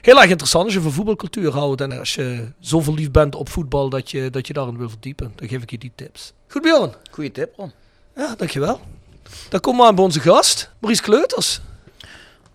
heel 0.00 0.20
erg 0.20 0.30
interessant 0.30 0.64
als 0.64 0.74
je 0.74 0.80
van 0.80 0.92
voetbalcultuur 0.92 1.52
houdt 1.52 1.80
en 1.80 1.98
als 1.98 2.14
je 2.14 2.48
zo 2.60 2.80
verliefd 2.80 3.12
bent 3.12 3.34
op 3.34 3.48
voetbal 3.48 3.88
dat 3.88 4.10
je, 4.10 4.30
dat 4.30 4.46
je 4.46 4.52
daarin 4.52 4.78
wil 4.78 4.88
verdiepen. 4.88 5.32
Dan 5.34 5.48
geef 5.48 5.62
ik 5.62 5.70
je 5.70 5.78
die 5.78 5.92
tips. 5.94 6.32
Goed 6.48 6.62
Bjorn. 6.62 6.94
Goeie 7.10 7.32
tip, 7.32 7.52
Ron. 7.56 7.72
Ja, 8.16 8.34
dankjewel. 8.36 8.80
Dan 9.48 9.60
komen 9.60 9.80
we 9.80 9.86
aan 9.86 9.94
bij 9.94 10.04
onze 10.04 10.20
gast, 10.20 10.70
Maurice 10.78 11.02
Kleuters. 11.02 11.60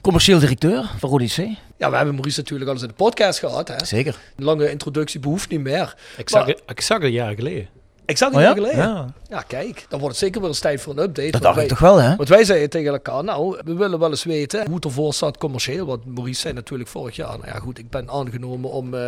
Commercieel 0.02 0.40
directeur 0.40 0.92
van 0.98 1.10
Rode 1.10 1.26
C. 1.26 1.38
Ja, 1.78 1.90
we 1.90 1.96
hebben 1.96 2.14
Maurice 2.14 2.40
natuurlijk 2.40 2.68
al 2.70 2.74
eens 2.76 2.84
in 2.84 2.90
de 2.90 2.94
podcast 2.94 3.40
gehad. 3.40 3.68
Hè? 3.68 3.86
Zeker. 3.86 4.20
Een 4.36 4.44
lange 4.44 4.72
introductie 4.72 5.20
behoeft 5.20 5.50
niet 5.50 5.60
meer. 5.60 5.96
Ik 6.18 6.30
zag, 6.30 6.40
Maar- 6.46 6.50
het- 6.56 6.64
ik 6.66 6.82
zag 6.82 6.98
het 6.98 7.06
een 7.08 7.12
jaar 7.14 7.34
geleden. 7.36 7.68
Ik 8.10 8.18
zag 8.18 8.30
het 8.30 8.38
Oh 8.38 8.44
ja? 8.44 8.54
geleden. 8.54 8.78
Ja. 8.78 9.06
Ja. 9.30 9.42
kijk, 9.48 9.86
dan 9.90 10.00
wordt 10.00 10.16
het 10.16 10.24
zeker 10.26 10.40
wel 10.42 10.50
eens 10.50 10.60
tijd 10.60 10.82
voor 10.82 10.94
een 10.98 11.04
update. 11.04 11.32
Dat 11.32 11.42
dacht 11.42 11.56
wij- 11.56 11.64
ik 11.64 11.70
toch 11.70 11.80
wel, 11.80 11.98
hè? 12.02 12.16
Want 12.16 12.30
wij 12.30 12.44
zeiden 12.44 12.70
tegen 12.70 12.92
elkaar, 12.92 13.24
nou, 13.24 13.58
we 13.66 13.74
willen 13.74 14.00
wel 14.00 14.10
eens 14.10 14.24
weten 14.24 14.66
hoe 14.66 14.76
het 14.76 14.86
ervoor 14.86 15.14
staat 15.14 15.38
commercieel. 15.38 15.86
Want 15.86 16.06
Maurice 16.06 16.42
zei 16.42 16.54
natuurlijk 16.54 16.90
vorig 16.90 17.16
jaar, 17.16 17.38
nou 17.38 17.46
ja 17.48 17.60
goed, 17.60 17.78
ik 17.78 17.90
ben 17.90 18.10
aangenomen 18.10 18.70
om, 18.72 18.94
eh, 18.94 19.02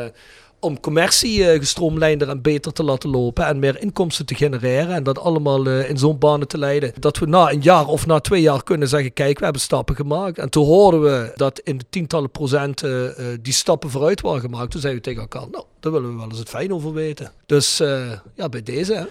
om 0.62 0.80
commercie 0.80 1.50
eh, 1.50 1.60
gestroomlijnder 1.60 2.30
en 2.30 2.41
beter 2.41 2.74
te 2.74 2.84
laten 2.84 3.10
lopen. 3.10 3.45
En 3.45 3.60
meer 3.60 3.82
inkomsten 3.82 4.26
te 4.26 4.36
genereren. 4.36 4.95
En 4.95 5.04
dat 5.04 5.19
allemaal 5.19 5.65
eh, 5.65 5.89
in 5.89 5.97
zo'n 5.97 6.17
banen 6.17 6.47
te 6.47 6.58
leiden. 6.58 6.93
Dat 7.00 7.17
we 7.17 7.26
na 7.26 7.52
een 7.52 7.62
jaar 7.62 7.88
of 7.88 8.06
na 8.06 8.19
twee 8.19 8.41
jaar 8.41 8.63
kunnen 8.63 8.88
zeggen, 8.88 9.13
kijk, 9.13 9.38
we 9.38 9.43
hebben 9.43 9.62
stappen 9.62 9.95
gemaakt. 9.95 10.38
En 10.38 10.50
toen 10.50 10.65
hoorden 10.65 11.02
we 11.02 11.32
dat 11.36 11.60
in 11.60 11.78
de 11.78 11.86
tientallen 11.89 12.32
procenten 12.32 13.17
eh, 13.17 13.26
die 13.41 13.54
stappen 13.54 13.89
vooruit 13.89 14.21
waren 14.21 14.41
gemaakt. 14.41 14.71
Toen 14.71 14.82
zeiden 14.82 15.04
we 15.04 15.08
tegen 15.08 15.21
elkaar, 15.21 15.50
nou, 15.52 15.63
daar 15.80 15.91
willen 15.91 16.10
we 16.10 16.15
wel 16.15 16.30
eens 16.30 16.39
het 16.39 16.50
fijn 16.50 16.74
over 16.74 16.93
weten. 16.93 17.32
Dus 17.45 17.80
eh, 17.80 18.12
ja, 18.36 18.50
bij 18.50 18.63
deze 18.63 18.93
hè. 18.93 19.04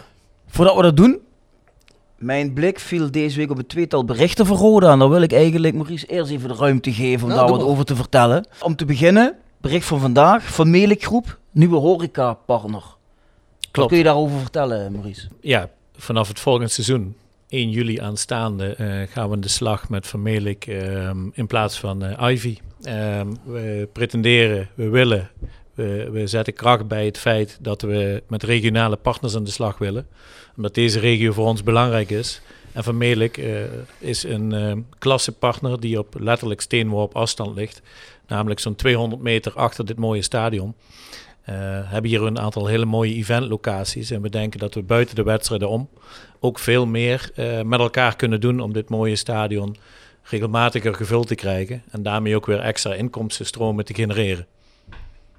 Voordat 0.46 0.76
we 0.76 0.82
dat 0.82 0.96
doen, 0.96 1.18
mijn 2.16 2.52
blik 2.52 2.78
viel 2.78 3.10
deze 3.10 3.36
week 3.36 3.50
op 3.50 3.58
een 3.58 3.66
tweetal 3.66 4.04
berichten 4.04 4.46
van 4.46 4.56
Roda. 4.56 4.92
En 4.92 4.98
daar 4.98 5.10
wil 5.10 5.22
ik 5.22 5.32
eigenlijk 5.32 5.74
Maurice 5.74 6.06
eerst 6.06 6.30
even 6.30 6.48
de 6.48 6.54
ruimte 6.54 6.92
geven 6.92 7.22
om 7.22 7.34
Nou, 7.34 7.40
daar 7.40 7.58
wat 7.58 7.66
over 7.66 7.84
te 7.84 7.96
vertellen. 7.96 8.46
Om 8.62 8.76
te 8.76 8.84
beginnen, 8.84 9.36
bericht 9.60 9.86
van 9.86 10.00
vandaag, 10.00 10.52
Van 10.52 10.70
Melik 10.70 11.04
Groep, 11.04 11.38
nieuwe 11.50 11.76
horecapartner. 11.76 12.80
Wat 12.80 13.68
Klopt. 13.70 13.88
kun 13.88 13.98
je 13.98 14.04
daarover 14.04 14.38
vertellen, 14.38 14.92
Maurice? 14.92 15.28
Ja, 15.40 15.70
vanaf 15.96 16.28
het 16.28 16.40
volgende 16.40 16.68
seizoen, 16.68 17.16
1 17.48 17.70
juli 17.70 18.00
aanstaande, 18.00 18.74
eh, 18.74 18.86
gaan 19.12 19.28
we 19.28 19.34
aan 19.34 19.40
de 19.40 19.48
slag 19.48 19.88
met 19.88 20.06
Vermelik 20.06 20.66
ehm 20.66 21.28
in 21.32 21.46
plaats 21.46 21.78
van 21.78 22.04
eh, 22.04 22.30
Ivy. 22.30 22.58
Ehm, 22.82 23.34
we 23.44 23.88
pretenderen, 23.92 24.68
we 24.74 24.88
willen, 24.88 25.30
we, 25.74 26.08
we 26.12 26.26
zetten 26.26 26.54
kracht 26.54 26.88
bij 26.88 27.04
het 27.04 27.18
feit 27.18 27.58
dat 27.60 27.82
we 27.82 28.22
met 28.28 28.42
regionale 28.42 28.96
partners 28.96 29.36
aan 29.36 29.44
de 29.44 29.50
slag 29.50 29.78
willen. 29.78 30.06
Omdat 30.56 30.74
deze 30.74 30.98
regio 30.98 31.32
voor 31.32 31.46
ons 31.46 31.62
belangrijk 31.62 32.10
is. 32.10 32.40
En 32.72 32.82
Vermelik 32.82 33.38
eh, 33.38 33.62
is 33.98 34.22
een 34.22 34.52
eh, 34.52 34.72
klassepartner 34.98 35.80
die 35.80 35.98
op 35.98 36.14
letterlijk 36.18 36.60
steenworp 36.60 37.16
afstand 37.16 37.56
ligt. 37.56 37.82
Namelijk 38.26 38.60
zo'n 38.60 38.74
200 38.74 39.22
meter 39.22 39.52
achter 39.52 39.86
dit 39.86 39.98
mooie 39.98 40.22
stadion. 40.22 40.74
Eh 41.50 41.90
hebben 41.90 42.10
hier 42.10 42.22
een 42.22 42.38
aantal 42.38 42.66
hele 42.66 42.84
mooie 42.84 43.14
eventlocaties. 43.14 44.10
En 44.10 44.22
we 44.22 44.28
denken 44.28 44.58
dat 44.58 44.74
we 44.74 44.82
buiten 44.82 45.14
de 45.14 45.22
wedstrijden 45.22 45.68
om 45.68 45.88
ook 46.40 46.58
veel 46.58 46.86
meer 46.86 47.30
eh, 47.34 47.62
met 47.62 47.80
elkaar 47.80 48.16
kunnen 48.16 48.40
doen 48.40 48.60
om 48.60 48.72
dit 48.72 48.88
mooie 48.88 49.16
stadion 49.16 49.76
regelmatiger 50.22 50.94
gevuld 50.94 51.26
te 51.26 51.34
krijgen. 51.34 51.82
En 51.90 52.02
daarmee 52.02 52.36
ook 52.36 52.46
weer 52.46 52.60
extra 52.60 52.94
inkomstenstromen 52.94 53.84
te 53.84 53.94
genereren. 53.94 54.46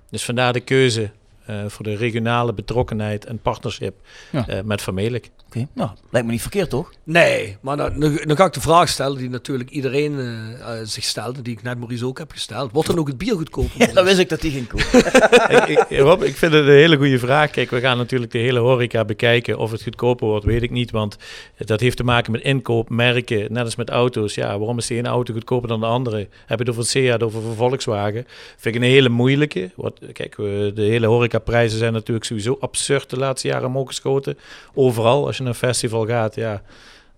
Dus 0.09 0.25
vandaar 0.25 0.53
de 0.53 0.59
keuze 0.59 1.11
eh, 1.45 1.55
voor 1.67 1.85
de 1.85 1.95
regionale 1.95 2.53
betrokkenheid 2.53 3.25
en 3.25 3.39
partnership 3.39 3.95
Ja. 4.31 4.47
eh, 4.47 4.61
met 4.63 4.81
Vermelik. 4.81 5.29
Oké, 5.47 5.67
nou, 5.73 5.89
lijkt 6.09 6.27
me 6.27 6.33
niet 6.33 6.41
verkeerd, 6.41 6.69
toch? 6.69 6.91
Nee, 7.03 7.57
maar 7.61 7.77
dan, 7.77 7.91
ga 8.25 8.45
ik 8.45 8.53
de 8.53 8.61
vraag 8.61 8.89
stellen 8.89 9.17
die 9.17 9.29
natuurlijk 9.29 9.69
iedereen 9.69 10.19
eh, 10.19 10.79
zich 10.83 11.03
stelde, 11.03 11.41
die 11.41 11.53
ik 11.53 11.63
net 11.63 11.77
Maurice 11.77 12.05
ook 12.05 12.17
heb 12.17 12.31
gesteld. 12.31 12.71
Wordt 12.71 12.87
dan 12.89 12.97
ook 12.99 13.07
het 13.07 13.17
bier 13.17 13.35
goedkoper? 13.35 13.71
Ja, 13.87 13.93
dan 13.93 14.05
wist 14.05 14.19
ik 14.19 14.29
dat 14.29 14.41
die 14.41 14.51
ging 14.51 14.67
komen. 14.67 14.87
ik, 15.69 15.85
ik, 15.89 15.99
Rob, 15.99 16.23
ik 16.23 16.35
vind 16.35 16.53
het 16.53 16.63
een 16.63 16.69
hele 16.71 16.97
goede 16.97 17.19
vraag. 17.19 17.49
Kijk, 17.51 17.69
we 17.69 17.79
gaan 17.79 17.97
natuurlijk 17.97 18.31
de 18.31 18.37
hele 18.37 18.59
horeca 18.59 19.05
bekijken. 19.05 19.57
Of 19.57 19.71
het 19.71 19.83
goedkoper 19.83 20.27
wordt, 20.27 20.45
weet 20.45 20.61
ik 20.61 20.71
niet. 20.71 20.91
Want 20.91 21.17
dat 21.57 21.79
heeft 21.79 21.97
te 21.97 22.03
maken 22.03 22.31
met 22.31 22.41
inkoop, 22.41 22.89
merken, 22.89 23.53
net 23.53 23.63
als 23.63 23.75
met 23.75 23.89
auto's. 23.89 24.35
Ja, 24.35 24.57
waarom 24.57 24.77
is 24.77 24.87
de 24.87 24.95
ene 24.95 25.07
auto 25.07 25.33
goedkoper 25.33 25.67
dan 25.67 25.79
de 25.79 25.85
andere? 25.85 26.17
Heb 26.17 26.29
je 26.47 26.55
het 26.55 26.69
over 26.69 26.81
een 26.81 26.87
Seat 26.87 27.23
of 27.23 27.35
over 27.35 27.49
een 27.49 27.55
Volkswagen? 27.55 28.25
Vind 28.57 28.75
ik 28.75 28.81
een 28.81 28.87
hele 28.87 29.09
moeilijke. 29.09 29.71
Wat, 29.75 29.99
kijk, 30.13 30.35
we- 30.35 30.71
de 30.75 30.81
hele 30.81 31.05
horecaprijzen 31.31 31.79
zijn 31.79 31.93
natuurlijk 31.93 32.25
sowieso 32.25 32.57
absurd 32.59 33.09
de 33.09 33.17
laatste 33.17 33.47
jaren 33.47 33.67
omhoog 33.67 33.87
geschoten. 33.87 34.37
Overal, 34.73 35.25
als 35.25 35.37
je 35.37 35.43
naar 35.43 35.51
een 35.51 35.57
festival 35.57 36.05
gaat, 36.05 36.35
ja... 36.35 36.61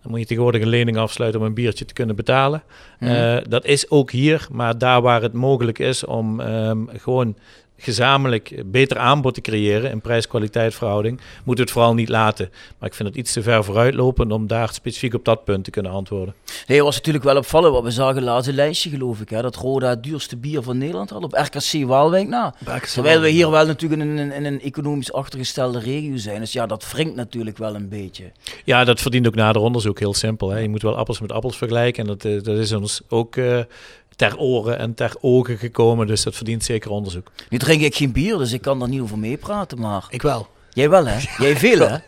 Dan 0.02 0.12
moet 0.12 0.22
je 0.22 0.28
tegenwoordig 0.28 0.62
een 0.62 0.68
lening 0.68 0.98
afsluiten 0.98 1.40
om 1.40 1.46
een 1.46 1.54
biertje 1.54 1.86
te 1.86 1.94
kunnen 1.94 2.16
betalen. 2.16 2.64
Eh, 3.00 3.38
dat 3.50 3.66
is 3.66 3.90
ook 3.90 4.12
hier, 4.12 4.48
maar 4.52 4.78
daar 4.78 5.02
waar 5.02 5.22
het 5.22 5.34
mogelijk 5.34 5.80
is 5.80 6.06
om 6.06 6.40
ehm, 6.40 6.78
gewoon 6.88 7.36
gezamenlijk 7.84 8.64
beter 8.66 8.98
aanbod 8.98 9.34
te 9.34 9.42
creëren 9.42 9.92
in 9.92 10.02
prijs-kwaliteit 10.02 10.76
verhouding, 10.76 11.18
moeten 11.18 11.56
we 11.56 11.62
het 11.62 11.72
vooral 11.72 11.94
niet 11.94 12.10
laten. 12.10 12.50
Maar 12.80 12.90
ik 12.90 12.96
vind 12.96 13.10
het 13.10 13.18
iets 13.18 13.34
te 13.34 13.42
ver 13.42 13.64
vooruitlopen 13.64 14.32
om 14.32 14.48
daar 14.48 14.74
specifiek 14.74 15.14
op 15.14 15.26
dat 15.26 15.44
punt 15.44 15.64
te 15.64 15.72
kunnen 15.72 15.92
antwoorden. 15.92 16.34
Nee, 16.68 16.78
het 16.78 16.86
was 16.86 16.96
natuurlijk 16.96 17.24
wel 17.24 17.38
opvallend 17.38 17.74
wat 17.74 17.84
we 17.84 17.92
zagen 17.92 18.24
laatst 18.24 18.50
een 18.50 18.56
lijstje, 18.56 18.90
geloof 18.90 19.22
ik. 19.22 19.30
Hè, 19.30 19.42
dat 19.42 19.56
Roda 19.56 19.90
het 19.90 20.04
duurste 20.04 20.38
bier 20.38 20.62
van 20.62 20.78
Nederland 20.78 21.10
had 21.10 21.24
op 21.24 21.34
RKC 21.34 21.86
Waalwijk 21.86 22.28
na. 22.28 22.54
Terwijl 22.94 23.20
we 23.20 23.30
hier 23.30 23.50
wel 23.50 23.66
natuurlijk 23.66 24.02
in 24.02 24.18
een, 24.18 24.32
in 24.32 24.46
een 24.46 24.62
economisch 24.62 25.14
achtergestelde 25.14 25.80
regio 25.80 26.18
zijn. 26.18 26.40
Dus 26.40 26.54
ja, 26.54 26.66
dat 26.66 26.92
wringt 26.92 27.16
natuurlijk 27.16 27.58
wel 27.58 27.76
een 27.76 27.90
beetje. 27.90 28.32
Ja, 28.64 28.84
dat 28.84 29.02
verdient 29.02 29.28
ook 29.28 29.36
nader 29.36 29.62
onderzoek, 29.62 30.00
heel 30.00 30.14
simpel. 30.14 30.50
Hè. 30.50 30.60
Je 30.60 30.70
moet 30.70 30.82
wel 30.82 30.98
appels 30.98 31.20
met 31.20 31.32
appels 31.32 31.58
vergelijken 31.58 32.04
en 32.04 32.08
dat, 32.08 32.26
eh, 32.26 32.44
dat 32.44 32.58
is 32.58 32.72
ons 32.72 33.02
ook 33.10 33.36
eh, 33.36 33.60
ter 34.16 34.38
oren 34.38 34.78
en 34.80 34.94
ter 34.94 35.14
ogen 35.22 35.58
gekomen, 35.58 36.08
dus 36.08 36.24
dat 36.24 36.36
verdient 36.36 36.64
zeker 36.64 36.92
onderzoek. 36.92 37.28
Nu 37.50 37.58
drink 37.58 37.82
ik 37.82 37.96
geen 37.96 38.12
bier, 38.12 38.38
dus 38.38 38.52
ik 38.52 38.62
kan 38.62 38.80
daar 38.80 38.90
niet 38.90 39.02
over 39.02 39.18
meepraten, 39.18 39.80
maar... 39.80 40.06
Ik 40.10 40.22
wel. 40.22 40.48
Jij 40.70 40.90
wel, 40.90 41.06
hè? 41.06 41.18
Jij 41.46 41.58
veel, 41.58 41.80
hè? 41.80 41.98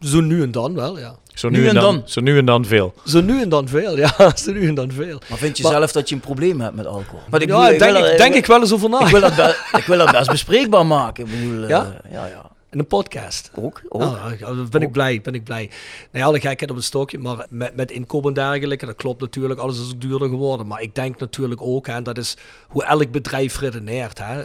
Zo 0.00 0.20
nu 0.20 0.42
en 0.42 0.50
dan 0.50 0.74
wel, 0.74 0.98
ja. 0.98 1.14
Zo 1.34 1.48
Nu 1.48 1.68
en 1.68 1.74
dan. 1.74 2.02
Zo 2.04 2.20
nu 2.20 2.38
en 2.38 2.44
dan 2.44 2.64
veel. 2.64 2.94
Zo 3.04 3.20
nu 3.20 3.40
en 3.42 3.48
dan 3.48 3.68
veel, 3.68 3.96
ja. 4.04 4.36
Zo 4.36 4.52
nu 4.52 4.68
en 4.68 4.74
dan 4.74 4.92
veel. 4.92 5.20
Maar 5.28 5.38
vind 5.38 5.56
je 5.56 5.62
Maar- 5.62 5.72
zelf 5.72 5.92
dat 5.92 6.08
je 6.08 6.14
een 6.14 6.20
probleem 6.20 6.60
hebt 6.60 6.74
met 6.74 6.86
alcohol? 6.86 7.20
Maar 7.30 7.42
ik 7.42 7.48
ja, 7.48 7.54
bedoel, 7.56 7.72
ik 7.72 7.78
denk, 7.78 7.92
wil 7.92 8.04
ik, 8.04 8.10
er- 8.12 8.16
denk 8.18 8.34
ik 8.34 8.46
wel 8.46 8.60
eens 8.60 8.72
over 8.72 8.88
na. 8.90 9.00
Ik 9.00 9.06
wil, 9.06 9.20
dat 9.20 9.34
be- 9.36 9.76
ik 9.78 9.84
wil 9.84 9.98
dat 9.98 10.10
best 10.10 10.30
bespreekbaar 10.30 10.86
maken. 10.86 11.24
Ik 11.24 11.30
bedoel, 11.30 11.62
eh, 11.62 11.68
Ja? 11.68 12.00
ja, 12.12 12.26
ja. 12.26 12.50
Een 12.78 12.86
podcast. 12.86 13.50
Ook, 13.54 13.82
ook. 13.88 14.00
Nou, 14.00 14.36
dan 14.38 14.68
ben 14.70 14.82
ik 14.82 14.92
blij, 14.92 15.20
ben 15.20 15.34
ik 15.34 15.44
blij. 15.44 15.70
Nou 16.12 16.26
ja, 16.26 16.32
de 16.32 16.48
gekheid 16.48 16.70
op 16.70 16.76
het 16.76 16.84
stokje, 16.84 17.18
maar 17.18 17.46
met, 17.50 17.76
met 17.76 17.90
inkomen 17.90 18.28
en 18.28 18.34
dergelijke, 18.34 18.86
dat 18.86 18.96
klopt 18.96 19.20
natuurlijk, 19.20 19.60
alles 19.60 19.80
is 19.80 19.92
ook 19.92 20.00
duurder 20.00 20.28
geworden. 20.28 20.66
Maar 20.66 20.82
ik 20.82 20.94
denk 20.94 21.18
natuurlijk 21.18 21.60
ook, 21.62 21.86
en 21.86 22.02
dat 22.02 22.18
is 22.18 22.36
hoe 22.68 22.84
elk 22.84 23.10
bedrijf 23.10 23.58
redeneert. 23.58 24.18
Hè. 24.18 24.42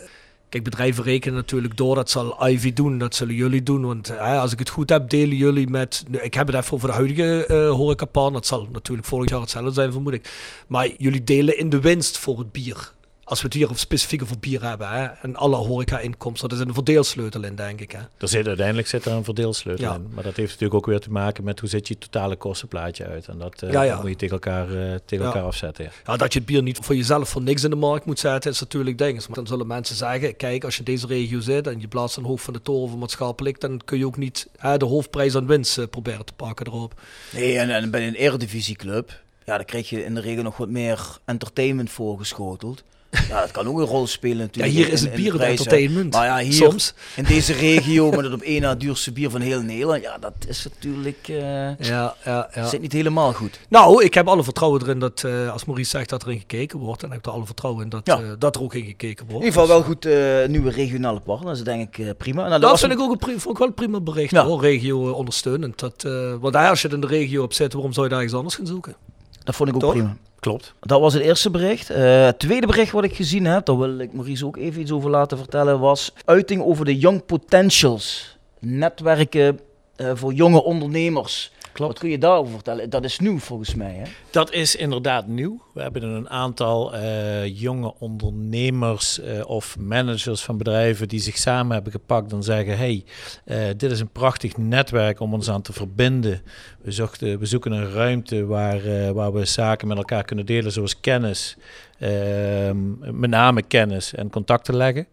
Kijk, 0.49 0.63
bedrijven 0.63 1.03
rekenen 1.03 1.35
natuurlijk 1.35 1.77
door, 1.77 1.95
dat 1.95 2.09
zal 2.09 2.47
Ivy 2.49 2.73
doen, 2.73 2.97
dat 2.97 3.15
zullen 3.15 3.35
jullie 3.35 3.63
doen. 3.63 3.85
Want 3.85 4.07
hè, 4.07 4.37
als 4.39 4.51
ik 4.51 4.59
het 4.59 4.69
goed 4.69 4.89
heb, 4.89 5.09
delen 5.09 5.37
jullie 5.37 5.69
met, 5.69 6.05
ik 6.11 6.33
heb 6.33 6.47
het 6.47 6.55
even 6.55 6.73
over 6.73 6.87
de 6.87 6.93
huidige 6.93 7.45
horecapan, 7.75 8.33
dat 8.33 8.45
zal 8.45 8.67
natuurlijk 8.71 9.07
volgend 9.07 9.29
jaar 9.29 9.41
hetzelfde 9.41 9.71
zijn, 9.71 9.91
vermoed 9.91 10.13
ik. 10.13 10.31
Maar 10.67 10.89
jullie 10.97 11.23
delen 11.23 11.57
in 11.57 11.69
de 11.69 11.79
winst 11.79 12.17
voor 12.17 12.37
het 12.37 12.51
bier. 12.51 12.91
Als 13.29 13.39
we 13.41 13.45
het 13.45 13.53
hier 13.55 13.69
op 13.69 13.77
specifiek 13.77 14.21
over 14.21 14.39
bier 14.39 14.63
hebben, 14.63 14.89
hè, 14.89 15.05
en 15.05 15.35
alle 15.35 15.55
horeca-inkomsten, 15.55 16.49
dat 16.49 16.59
is 16.59 16.65
een 16.65 16.73
verdeelsleutel 16.73 17.43
in, 17.43 17.55
denk 17.55 17.81
ik. 17.81 17.91
Hè. 17.91 17.99
Er 18.17 18.27
zit, 18.27 18.47
uiteindelijk 18.47 18.87
zit 18.87 19.05
er 19.05 19.11
een 19.11 19.23
verdeelsleutel 19.23 19.85
Ja. 19.85 19.93
in. 19.95 20.07
Maar 20.13 20.23
dat 20.23 20.35
heeft 20.35 20.49
natuurlijk 20.49 20.73
ook 20.73 20.85
weer 20.85 20.99
te 20.99 21.11
maken 21.11 21.43
met 21.43 21.59
hoe 21.59 21.69
zit 21.69 21.87
je 21.87 21.97
totale 21.97 22.35
kostenplaatje 22.35 23.05
uit. 23.05 23.27
En 23.27 23.37
dat, 23.37 23.61
eh, 23.61 23.71
Ja, 23.71 23.81
ja. 23.81 23.91
dat 23.93 24.01
moet 24.01 24.09
je 24.09 24.15
tegen 24.15 24.33
elkaar, 24.33 24.63
eh, 24.67 24.95
tegen 25.05 25.25
Ja. 25.25 25.31
elkaar 25.31 25.43
afzetten. 25.43 25.83
Ja. 25.83 25.91
Ja, 26.05 26.17
dat 26.17 26.33
je 26.33 26.39
het 26.39 26.47
bier 26.47 26.61
niet 26.63 26.77
voor 26.81 26.95
jezelf 26.95 27.29
voor 27.29 27.41
niks 27.41 27.63
in 27.63 27.69
de 27.69 27.75
markt 27.75 28.05
moet 28.05 28.19
zetten, 28.19 28.51
is 28.51 28.59
natuurlijk 28.59 28.97
ding. 28.97 29.17
Maar 29.27 29.35
dan 29.35 29.47
zullen 29.47 29.67
mensen 29.67 29.95
zeggen, 29.95 30.35
kijk, 30.35 30.63
als 30.63 30.73
je 30.73 30.79
in 30.79 30.85
deze 30.93 31.07
regio 31.07 31.39
zit 31.39 31.67
en 31.67 31.79
je 31.81 31.87
plaatst 31.87 32.17
een 32.17 32.23
hoofd 32.25 32.43
van 32.43 32.53
de 32.53 32.61
toren 32.61 32.89
voor 32.89 32.99
maatschappelijk, 32.99 33.59
dan 33.61 33.81
kun 33.85 33.97
je 33.97 34.05
ook 34.05 34.17
niet 34.17 34.47
hè, 34.57 34.77
de 34.77 34.85
hoofdprijs 34.85 35.35
aan 35.35 35.47
winst 35.47 35.77
eh, 35.77 35.85
proberen 35.89 36.25
te 36.25 36.33
pakken 36.33 36.65
erop. 36.67 37.01
Nee, 37.33 37.57
en, 37.57 37.69
en 37.69 37.91
bij 37.91 38.07
een 38.07 38.15
eredivisieclub, 38.15 39.19
ja, 39.45 39.55
dan 39.55 39.65
krijg 39.65 39.89
je 39.89 40.05
in 40.05 40.13
de 40.15 40.21
regel 40.21 40.43
nog 40.43 40.57
wat 40.57 40.69
meer 40.69 41.17
entertainment 41.25 41.89
voorgeschoteld. 41.89 42.83
Ja, 43.29 43.41
dat 43.41 43.51
kan 43.51 43.67
ook 43.67 43.77
een 43.79 43.85
rol 43.85 44.07
spelen 44.07 44.37
Ja, 44.37 44.43
natuurlijk. 44.43 44.73
hier 44.75 44.85
in- 44.87 44.91
is 44.91 45.01
in 45.01 45.07
het 45.07 45.15
bier 45.15 45.33
het 45.33 45.41
entertainment. 45.41 46.13
Maar 46.13 46.25
ja, 46.25 46.37
hier 46.37 46.53
Soms. 46.53 46.93
in 47.15 47.23
deze 47.23 47.53
regio 47.53 48.09
met 48.15 48.23
het 48.23 48.33
op 48.33 48.41
één 48.41 48.61
na 48.61 48.75
duurste 48.75 49.11
bier 49.11 49.29
van 49.29 49.41
heel 49.41 49.61
Nederland, 49.61 50.01
ja, 50.01 50.17
dat 50.17 50.33
is 50.47 50.63
natuurlijk 50.63 51.17
eh, 51.27 51.77
Ja, 51.77 52.15
ja, 52.25 52.49
ja. 52.53 52.67
zit 52.67 52.81
niet 52.81 52.93
helemaal 52.93 53.33
goed. 53.33 53.59
Nou, 53.69 54.03
ik 54.03 54.13
heb 54.13 54.27
alle 54.27 54.43
vertrouwen 54.43 54.81
erin 54.81 54.99
dat, 54.99 55.23
eh, 55.23 55.51
als 55.51 55.65
Maurice 55.65 55.89
zegt 55.89 56.09
dat 56.09 56.23
erin 56.23 56.39
gekeken 56.39 56.79
wordt, 56.79 57.01
dan 57.01 57.09
heb 57.09 57.19
ik 57.19 57.25
er 57.25 57.31
alle 57.31 57.45
vertrouwen 57.45 57.83
in 57.83 57.89
dat, 57.89 58.01
Ja. 58.03 58.19
eh, 58.19 58.25
dat 58.39 58.55
er 58.55 58.61
ook 58.61 58.73
in 58.73 58.85
gekeken 58.85 59.25
In 59.25 59.31
wordt. 59.31 59.45
ieder 59.45 59.59
geval 59.61 59.75
wel 59.77 59.85
goed 59.87 60.03
nieuwe 60.49 60.71
regionale 60.71 61.19
partners, 61.19 61.57
dat 61.57 61.65
denk 61.65 61.97
ik 61.97 62.17
prima. 62.17 62.49
Dat 62.49 62.61
was 62.61 62.79
vind 62.79 62.91
een- 62.91 62.97
ik 62.97 63.03
ook 63.03 63.11
een, 63.27 63.57
wel 63.57 63.67
een 63.67 63.73
prima 63.73 63.99
bericht 63.99 64.31
Ja. 64.31 64.45
hoor, 64.45 64.61
regio 64.61 65.09
ondersteunend. 65.11 65.79
Dat, 65.79 66.03
want 66.39 66.53
ja, 66.53 66.69
als 66.69 66.81
je 66.81 66.87
het 66.87 66.95
in 66.95 67.01
de 67.01 67.07
regio 67.07 67.43
op 67.43 67.53
zit, 67.53 67.73
waarom 67.73 67.93
zou 67.93 68.05
je 68.05 68.11
daar 68.11 68.21
ergens 68.21 68.37
anders 68.37 68.55
gaan 68.55 68.67
zoeken? 68.67 68.95
Dat 69.43 69.55
vond 69.55 69.69
ik 69.69 69.75
ook 69.75 69.81
Toch? 69.81 69.91
prima. 69.91 70.17
Klopt. 70.39 70.73
Dat 70.79 70.99
was 70.99 71.13
het 71.13 71.23
eerste 71.23 71.49
bericht. 71.49 71.89
Eh, 71.89 72.25
het 72.25 72.39
tweede 72.39 72.67
bericht 72.67 72.91
wat 72.91 73.03
ik 73.03 73.15
gezien 73.15 73.45
heb, 73.45 73.65
daar 73.65 73.77
wil 73.77 73.99
ik 73.99 74.13
Maurice 74.13 74.45
ook 74.45 74.57
even 74.57 74.81
iets 74.81 74.91
over 74.91 75.09
laten 75.09 75.37
vertellen, 75.37 75.79
was 75.79 76.13
uiting 76.25 76.61
over 76.63 76.85
de 76.85 76.97
Young 76.97 77.25
Potentials. 77.25 78.37
Netwerken 78.59 79.59
eh, 79.95 80.11
voor 80.13 80.33
jonge 80.33 80.63
ondernemers. 80.63 81.51
Klopt. 81.79 81.93
Wat 81.93 82.01
kun 82.01 82.11
je 82.11 82.17
daarover 82.17 82.53
vertellen? 82.53 82.89
Dat 82.89 83.03
is 83.03 83.19
nieuw 83.19 83.39
volgens 83.39 83.75
mij. 83.75 83.93
Hè? 83.93 84.03
Dat 84.31 84.51
is 84.51 84.75
inderdaad 84.75 85.27
nieuw. 85.27 85.61
We 85.73 85.81
hebben 85.81 86.03
een 86.03 86.29
aantal 86.29 86.93
eh, 86.93 87.59
jonge 87.59 87.93
ondernemers 87.99 89.19
eh, 89.19 89.49
of 89.49 89.77
managers 89.77 90.41
van 90.41 90.57
bedrijven 90.57 91.07
die 91.07 91.19
zich 91.19 91.37
samen 91.37 91.73
hebben 91.73 91.91
gepakt 91.91 92.31
en 92.31 92.43
zeggen: 92.43 92.77
hey, 92.77 93.03
eh, 93.45 93.57
dit 93.77 93.91
is 93.91 93.99
een 93.99 94.11
prachtig 94.11 94.57
netwerk 94.57 95.19
om 95.19 95.33
ons 95.33 95.49
aan 95.49 95.61
te 95.61 95.73
verbinden. 95.73 96.41
We, 96.81 96.91
zochten, 96.91 97.39
we 97.39 97.45
zoeken 97.45 97.71
een 97.71 97.91
ruimte 97.91 98.45
waar, 98.45 99.13
waar 99.13 99.33
we 99.33 99.45
zaken 99.45 99.87
met 99.87 99.97
elkaar 99.97 100.23
kunnen 100.23 100.45
delen, 100.45 100.71
zoals 100.71 100.99
kennis, 100.99 101.57
ehm, 101.99 103.19
met 103.19 103.29
name 103.29 103.61
kennis 103.61 104.13
en 104.13 104.29
contacten 104.29 104.75
leggen. 104.75 105.07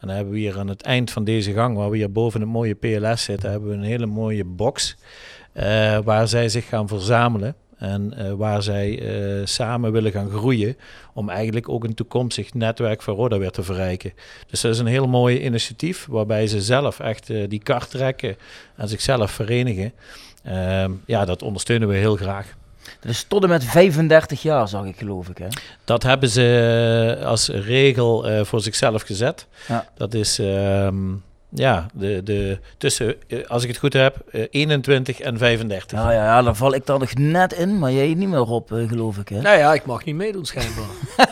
En 0.00 0.06
dan 0.06 0.16
hebben 0.16 0.32
we 0.34 0.40
hier 0.40 0.58
aan 0.58 0.68
het 0.68 0.82
eind 0.82 1.10
van 1.10 1.24
deze 1.24 1.52
gang, 1.52 1.76
waar 1.76 1.90
we 1.90 1.96
hier 1.96 2.12
boven 2.12 2.40
het 2.40 2.48
mooie 2.48 2.74
PLS 2.74 3.22
zitten, 3.22 3.50
hebben 3.50 3.68
we 3.68 3.74
een 3.74 3.82
hele 3.82 4.06
mooie 4.06 4.44
box. 4.44 4.96
Eh, 5.52 5.98
waar 6.04 6.28
zij 6.28 6.48
zich 6.48 6.68
gaan 6.68 6.88
verzamelen. 6.88 7.54
En 7.76 8.14
eh, 8.16 8.32
waar 8.32 8.62
zij 8.62 8.98
eh, 8.98 9.46
samen 9.46 9.92
willen 9.92 10.12
gaan 10.12 10.30
groeien. 10.30 10.76
Om 11.14 11.28
eigenlijk 11.28 11.68
ook 11.68 11.84
een 11.84 11.94
toekomstig 11.94 12.54
netwerk 12.54 13.02
van 13.02 13.14
Roda 13.14 13.38
weer 13.38 13.50
te 13.50 13.62
verrijken. 13.62 14.12
Dus 14.46 14.60
dat 14.60 14.72
is 14.72 14.78
een 14.78 14.86
heel 14.86 15.08
mooi 15.08 15.40
initiatief. 15.40 16.06
Waarbij 16.10 16.46
ze 16.46 16.62
zelf 16.62 17.00
echt 17.00 17.26
die 17.26 17.62
kar 17.62 17.86
trekken. 17.86 18.36
En 18.76 18.88
zichzelf 18.88 19.30
verenigen. 19.30 19.92
Ehm, 20.42 20.92
ja, 21.06 21.24
dat 21.24 21.42
ondersteunen 21.42 21.88
we 21.88 21.94
heel 21.94 22.16
graag. 22.16 22.54
Dat 23.00 23.10
is 23.10 23.22
tot 23.22 23.42
en 23.42 23.48
met 23.48 23.64
35 23.64 24.42
jaar, 24.42 24.68
zag 24.68 24.84
ik 24.84 24.96
geloof 24.96 25.28
ik. 25.28 25.38
Hè? 25.38 25.46
Dat 25.84 26.02
hebben 26.02 26.28
ze 26.28 27.20
als 27.24 27.48
regel 27.48 28.44
voor 28.44 28.60
zichzelf 28.60 29.02
gezet. 29.02 29.46
Ja. 29.68 29.88
Dat 29.94 30.14
is 30.14 30.38
ehm, 30.38 31.12
ja, 31.50 31.86
de, 31.92 32.20
de, 32.24 32.58
tussen, 32.78 33.14
eh, 33.28 33.46
als 33.46 33.62
ik 33.62 33.68
het 33.68 33.78
goed 33.78 33.92
heb, 33.92 34.16
eh, 34.30 34.46
21 34.50 35.20
en 35.20 35.38
35. 35.38 35.98
Ja, 35.98 36.12
ja, 36.12 36.24
ja, 36.24 36.42
dan 36.42 36.56
val 36.56 36.74
ik 36.74 36.86
daar 36.86 36.98
nog 36.98 37.14
net 37.14 37.52
in, 37.52 37.78
maar 37.78 37.92
jij 37.92 38.14
niet 38.14 38.28
meer 38.28 38.46
op, 38.46 38.72
eh, 38.72 38.88
geloof 38.88 39.16
ik. 39.16 39.28
Hè? 39.28 39.40
Nou 39.40 39.58
ja, 39.58 39.74
ik 39.74 39.84
mag 39.84 40.04
niet 40.04 40.14
meedoen 40.14 40.44
schijnbaar. 40.44 40.84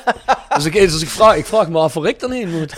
dus 0.56 0.64
ik, 0.64 0.72
dus 0.72 1.02
ik, 1.02 1.08
vraag, 1.08 1.36
ik 1.36 1.46
vraag 1.46 1.68
me 1.68 1.78
af 1.78 1.94
waar 1.94 2.08
ik 2.08 2.20
dan 2.20 2.30
heen 2.30 2.50
moet. 2.50 2.74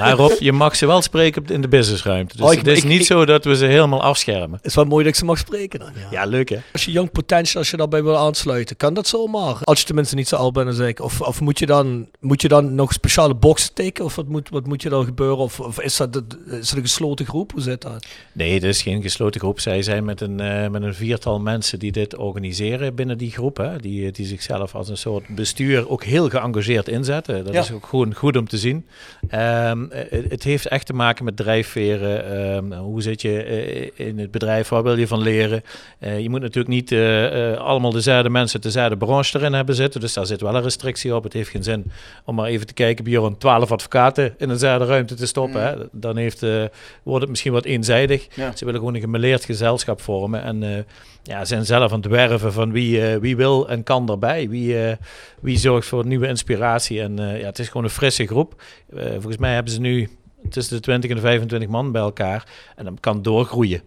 Maar 0.06 0.16
Rob, 0.16 0.32
je 0.38 0.52
mag 0.52 0.76
ze 0.76 0.86
wel 0.86 1.02
spreken 1.02 1.44
in 1.46 1.60
de 1.60 1.68
businessruimte. 1.68 2.36
Dus 2.36 2.46
Oh, 2.46 2.52
ik- 2.52 2.58
het 2.58 2.66
is 2.66 2.78
ik- 2.78 2.84
niet 2.84 3.00
ik- 3.00 3.06
zo 3.06 3.24
dat 3.24 3.44
we 3.44 3.56
ze 3.56 3.64
helemaal 3.64 4.02
afschermen. 4.02 4.56
Het 4.56 4.66
is 4.66 4.74
wel 4.74 4.84
mooi 4.84 5.04
dat 5.04 5.12
ik 5.12 5.18
ze 5.18 5.24
mag 5.24 5.38
spreken 5.38 5.78
dan. 5.78 5.90
Ja. 5.94 6.06
Ja, 6.10 6.24
leuk 6.24 6.48
hè? 6.48 6.56
Als 6.72 6.84
je 6.84 6.90
young 6.92 7.10
potential, 7.12 7.58
als 7.60 7.70
je 7.70 7.76
daarbij 7.76 8.02
wil 8.02 8.16
aansluiten, 8.16 8.76
kan 8.76 8.94
dat 8.94 9.06
zomaar. 9.06 9.56
Als 9.62 9.78
je 9.80 9.86
tenminste 9.86 10.14
niet 10.14 10.28
zo 10.28 10.36
oud 10.36 10.52
bent 10.52 10.66
als 10.66 10.78
ik. 10.78 11.00
Of, 11.00 11.20
of 11.20 11.40
moet, 11.40 11.58
je 11.58 11.66
dan, 11.66 12.08
moet 12.20 12.42
je 12.42 12.48
dan 12.48 12.74
nog 12.74 12.92
speciale 12.92 13.34
boxen 13.34 13.74
tekenen? 13.74 14.06
Of 14.08 14.14
wat 14.16 14.28
moet, 14.28 14.48
wat 14.48 14.66
moet 14.66 14.82
je 14.82 14.88
dan 14.88 15.04
gebeuren? 15.04 15.36
Of, 15.38 15.60
of 15.60 15.80
is, 15.80 15.96
dat, 15.96 16.16
is 16.46 16.68
dat 16.68 16.76
een 16.76 16.82
gesloten 16.82 17.26
groep? 17.26 17.52
Hoe 17.52 17.60
zit 17.60 17.82
dat? 17.82 18.06
Nee, 18.32 18.54
het 18.54 18.62
is 18.62 18.82
geen 18.82 19.02
gesloten 19.02 19.40
groep. 19.40 19.60
Zij 19.60 19.82
zijn 19.82 20.04
met 20.04 20.20
een, 20.20 20.40
eh, 20.40 20.68
met 20.68 20.82
een 20.82 20.94
viertal 20.94 21.40
mensen 21.40 21.78
die 21.78 21.92
dit 21.92 22.16
organiseren 22.16 22.94
binnen 22.94 23.18
die 23.18 23.30
groep. 23.30 23.56
Hè? 23.56 23.76
Die, 23.78 24.10
die 24.12 24.26
zichzelf 24.26 24.74
als 24.74 24.88
een 24.88 24.96
soort 24.96 25.28
bestuur 25.34 25.88
ook 25.90 26.04
heel 26.04 26.28
geëngageerd 26.28 26.88
inzetten. 26.88 27.44
Dat 27.44 27.54
Ja. 27.54 27.60
is 27.60 27.72
ook 27.72 27.86
gewoon 27.86 28.14
goed 28.14 28.36
om 28.36 28.48
te 28.48 28.58
zien. 28.58 28.86
Ehm, 29.28 29.89
eh, 29.90 30.24
het 30.28 30.42
heeft 30.42 30.66
echt 30.66 30.86
te 30.86 30.92
maken 30.92 31.24
met 31.24 31.36
drijfveren. 31.36 32.24
Ehm, 32.54 32.72
hoe 32.72 33.02
zit 33.02 33.22
je 33.22 33.42
eh, 33.42 34.06
in 34.06 34.18
het 34.18 34.30
bedrijf? 34.30 34.68
Waar 34.68 34.82
wil 34.82 34.98
je 34.98 35.06
van 35.06 35.22
leren? 35.22 35.62
Eh, 35.98 36.20
je 36.20 36.30
moet 36.30 36.40
natuurlijk 36.40 36.74
niet 36.74 36.92
eh, 36.92 37.52
eh, 37.52 37.58
allemaal 37.58 37.90
dezelfde 37.90 38.30
mensen 38.30 38.60
dezelfde 38.60 38.96
branche 38.96 39.38
erin 39.38 39.52
hebben 39.52 39.74
zitten. 39.74 40.00
Dus 40.00 40.12
daar 40.12 40.26
zit 40.26 40.40
wel 40.40 40.54
een 40.54 40.62
restrictie 40.62 41.14
op. 41.14 41.24
Het 41.24 41.32
heeft 41.32 41.50
geen 41.50 41.62
zin 41.62 41.90
om 42.24 42.34
maar 42.34 42.46
even 42.46 42.66
te 42.66 42.74
kijken, 42.74 43.04
Bjorn, 43.04 43.38
12 43.38 43.72
advocaten 43.72 44.34
in 44.38 44.48
dezelfde 44.48 44.86
ruimte 44.86 45.14
te 45.14 45.26
stoppen. 45.26 45.62
Hè? 45.62 45.74
Dan 45.92 46.16
heeft, 46.16 46.42
eh, 46.42 46.64
wordt 47.02 47.20
het 47.20 47.30
misschien 47.30 47.52
wat 47.52 47.64
eenzijdig. 47.64 48.26
Ja. 48.34 48.56
Ze 48.56 48.64
willen 48.64 48.80
gewoon 48.80 48.94
een 48.94 49.00
gemeleerd 49.00 49.44
gezelschap 49.44 50.00
vormen. 50.00 50.42
En 50.42 50.62
eh, 50.62 50.82
ja, 51.22 51.44
zijn 51.44 51.66
zelf 51.66 51.92
aan 51.92 52.00
het 52.00 52.10
werven 52.10 52.52
van 52.52 52.72
wie, 52.72 53.06
eh, 53.06 53.20
wie 53.20 53.36
wil 53.36 53.68
en 53.68 53.82
kan 53.82 54.08
erbij. 54.08 54.48
Wie, 54.48 54.84
eh, 54.84 54.96
wie 55.40 55.58
zorgt 55.58 55.88
voor 55.88 56.06
nieuwe 56.06 56.26
inspiratie. 56.26 57.00
En 57.00 57.18
eh, 57.18 57.40
ja, 57.40 57.46
het 57.46 57.58
is 57.58 57.66
gewoon 57.66 57.84
een 57.84 57.90
frisse 57.90 58.26
groep. 58.26 58.62
Volgens 58.94 59.36
mij 59.36 59.54
hebben 59.54 59.72
ze 59.72 59.80
nu 59.80 60.08
tussen 60.48 60.76
de 60.76 60.82
20 60.82 61.10
en 61.10 61.16
de 61.16 61.22
25 61.22 61.68
man 61.68 61.92
bij 61.92 62.02
elkaar. 62.02 62.48
En 62.76 62.84
dat 62.84 63.00
kan 63.00 63.22
doorgroeien. 63.22 63.82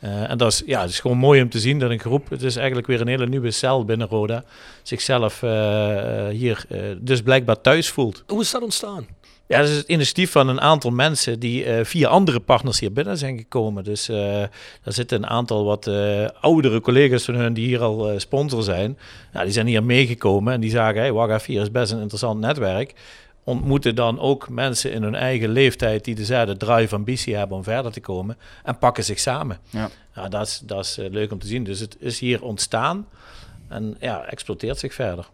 En 0.00 0.38
dat 0.38 0.52
is, 0.52 0.62
ja, 0.66 0.80
het 0.80 0.90
is 0.90 1.00
gewoon 1.00 1.16
mooi 1.16 1.42
om 1.42 1.48
te 1.48 1.58
zien 1.58 1.78
dat 1.78 1.90
een 1.90 2.00
groep, 2.00 2.30
het 2.30 2.42
is 2.42 2.56
eigenlijk 2.56 2.86
weer 2.86 3.00
een 3.00 3.06
hele 3.06 3.26
nieuwe 3.26 3.50
cel 3.50 3.84
binnen 3.84 4.08
Roda, 4.08 4.44
zichzelf 4.82 5.40
hier 6.30 6.66
dus 7.00 7.22
blijkbaar 7.22 7.60
thuis 7.60 7.88
voelt. 7.88 8.24
Hoe 8.26 8.40
is 8.40 8.50
dat 8.50 8.62
ontstaan? 8.62 9.06
Ja, 9.46 9.58
dat 9.60 9.68
is 9.68 9.76
het 9.76 9.88
initiatief 9.88 10.30
van 10.30 10.48
een 10.48 10.60
aantal 10.60 10.90
mensen 10.90 11.38
die 11.38 11.64
eh, 11.64 11.84
via 11.84 12.08
andere 12.08 12.40
partners 12.40 12.80
hier 12.80 12.92
binnen 12.92 13.18
zijn 13.18 13.38
gekomen. 13.38 13.84
Dus 13.84 14.08
eh 14.08 14.16
daar 14.82 14.92
zitten 14.92 15.22
een 15.22 15.28
aantal 15.28 15.64
wat 15.64 15.86
eh, 15.86 16.28
oudere 16.40 16.80
collega's 16.80 17.24
van 17.24 17.34
hun 17.34 17.54
die 17.54 17.66
hier 17.66 17.80
al 17.80 18.20
sponsor 18.20 18.62
zijn. 18.62 18.98
Nou, 19.32 19.44
die 19.44 19.54
zijn 19.54 19.66
hier 19.66 19.84
meegekomen 19.84 20.52
en 20.52 20.60
die 20.60 20.70
zagen, 20.70 21.00
hey, 21.00 21.12
wacht 21.12 21.32
even, 21.32 21.52
hier 21.52 21.62
is 21.62 21.70
best 21.70 21.92
een 21.92 22.00
interessant 22.00 22.40
netwerk. 22.40 22.94
Ontmoeten 23.44 23.94
dan 23.94 24.20
ook 24.20 24.48
mensen 24.48 24.92
in 24.92 25.02
hun 25.02 25.14
eigen 25.14 25.48
leeftijd 25.48 26.04
die 26.04 26.14
dezelfde 26.14 26.56
drive 26.56 26.94
ambitie 26.94 27.36
hebben 27.36 27.56
om 27.56 27.64
verder 27.64 27.92
te 27.92 28.00
komen. 28.00 28.36
En 28.62 28.78
pakken 28.78 29.04
zich 29.04 29.18
samen. 29.18 29.58
Ja. 29.70 29.90
Nou, 30.14 30.28
dat 30.28 30.46
is, 30.46 30.62
dat 30.64 30.84
is 30.84 30.96
leuk 31.10 31.32
om 31.32 31.38
te 31.38 31.46
zien. 31.46 31.64
Dus 31.64 31.80
het 31.80 31.96
is 31.98 32.18
hier 32.18 32.42
ontstaan 32.42 33.06
en 33.68 33.96
ja, 34.00 34.24
exploiteert 34.24 34.78
zich 34.78 34.94
verder. 34.94 35.28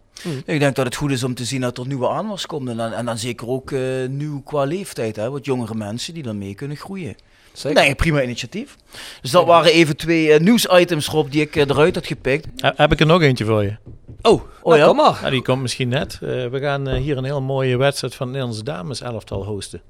Ik 0.45 0.59
denk 0.59 0.75
dat 0.75 0.85
het 0.85 0.95
goed 0.95 1.11
is 1.11 1.23
om 1.23 1.33
te 1.33 1.45
zien 1.45 1.61
dat 1.61 1.77
er 1.77 1.87
nieuwe 1.87 2.09
aanwas 2.09 2.45
komt. 2.45 2.69
En 2.69 2.77
dan, 2.77 2.91
en 2.93 3.05
dan 3.05 3.17
zeker 3.17 3.47
ook 3.47 3.71
eh, 3.71 3.81
nieuw 4.09 4.41
qua 4.41 4.63
leeftijd. 4.63 5.15
Hè? 5.15 5.29
Wat 5.29 5.45
jongere 5.45 5.75
mensen 5.75 6.13
die 6.13 6.23
dan 6.23 6.37
mee 6.37 6.55
kunnen 6.55 6.77
groeien. 6.77 7.15
Zeker. 7.53 7.81
Nee, 7.83 7.95
prima 7.95 8.21
initiatief. 8.23 8.75
Dus 9.21 9.31
dat 9.31 9.45
waren 9.45 9.71
even 9.71 9.97
twee 9.97 10.31
eh, 10.33 10.39
nieuwsitems, 10.39 11.07
Rob, 11.07 11.31
die 11.31 11.41
ik 11.41 11.55
eh, 11.55 11.61
eruit 11.69 11.95
had 11.95 12.05
gepikt. 12.07 12.47
He- 12.55 12.71
heb 12.75 12.91
ik 12.91 12.99
er 12.99 13.05
nog 13.05 13.21
eentje 13.21 13.45
voor 13.45 13.63
je? 13.63 13.75
Oh, 14.21 14.41
Oh 14.61 14.77
ja? 14.77 14.85
kom 14.85 14.95
maar. 14.95 15.19
Ja, 15.21 15.29
die 15.29 15.41
komt 15.41 15.61
misschien 15.61 15.87
net. 15.89 16.13
Eh, 16.13 16.19
we 16.47 16.59
gaan 16.59 16.89
hier 16.89 17.17
een 17.17 17.23
heel 17.23 17.41
mooie 17.41 17.77
wedstrijd 17.77 18.15
van 18.15 18.25
het 18.27 18.35
Nederlandse 18.35 18.65
dames 18.71 19.01
elftal 19.01 19.43
hosten. 19.45 19.81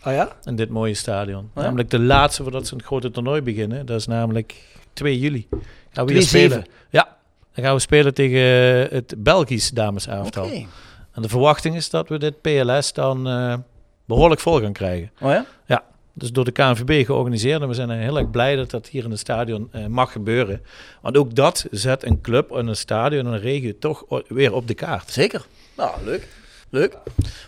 Ah 0.00 0.12
ja? 0.14 0.36
In 0.44 0.56
dit 0.56 0.68
mooie 0.68 0.94
stadion. 0.94 1.50
Ja? 1.54 1.60
Namelijk 1.62 1.90
de 1.90 1.98
laatste 1.98 2.42
voordat 2.42 2.66
ze 2.66 2.74
een 2.74 2.82
grote 2.82 3.10
toernooi 3.10 3.40
beginnen. 3.42 3.86
Dat 3.86 3.98
is 4.00 4.06
namelijk 4.06 4.54
2 4.92 5.18
juli. 5.18 5.48
Gaan 5.90 6.06
we 6.06 6.12
2-7. 6.12 6.14
hier 6.14 6.22
spelen. 6.26 6.64
Ja, 6.90 7.16
dan 7.58 7.66
gaan 7.66 7.76
we 7.76 7.82
spelen 7.82 8.14
tegen 8.14 8.40
eh, 8.40 8.90
het 8.90 9.14
Belgisch 9.18 9.70
dames 9.70 10.06
elftal. 10.06 10.44
Oké. 10.44 10.66
En 11.12 11.22
de 11.22 11.28
verwachting 11.28 11.76
is 11.76 11.90
dat 11.90 12.08
we 12.08 12.18
dit 12.18 12.40
PLS 12.40 12.92
dan 12.92 13.28
eh, 13.28 13.54
behoorlijk 14.04 14.40
vol 14.40 14.60
gaan 14.60 14.72
krijgen. 14.72 15.10
Oh 15.20 15.30
ja? 15.66 15.84
Dus 16.12 16.32
door 16.32 16.44
de 16.44 16.52
KNVB 16.52 17.06
georganiseerd. 17.06 17.62
En 17.62 17.68
we 17.68 17.74
zijn 17.74 17.90
heel 17.90 18.18
erg 18.18 18.30
blij 18.30 18.56
dat 18.56 18.70
dat 18.70 18.86
hier 18.86 19.04
in 19.04 19.10
het 19.10 19.18
stadion 19.18 19.68
eh, 19.72 19.86
mag 19.86 20.12
gebeuren. 20.12 20.62
Want 21.02 21.16
ook 21.16 21.34
dat 21.34 21.66
zet 21.70 22.04
een 22.04 22.20
club 22.20 22.50
en 22.50 22.66
een 22.66 22.76
stadion 22.76 23.26
en 23.26 23.32
een 23.32 23.40
regio 23.40 23.72
toch 23.78 24.04
weer 24.28 24.54
op 24.54 24.68
de 24.68 24.74
kaart. 24.74 25.10
Zeker. 25.10 25.46
Nou, 25.76 26.04
leuk. 26.04 26.28
Leuk. 26.70 26.96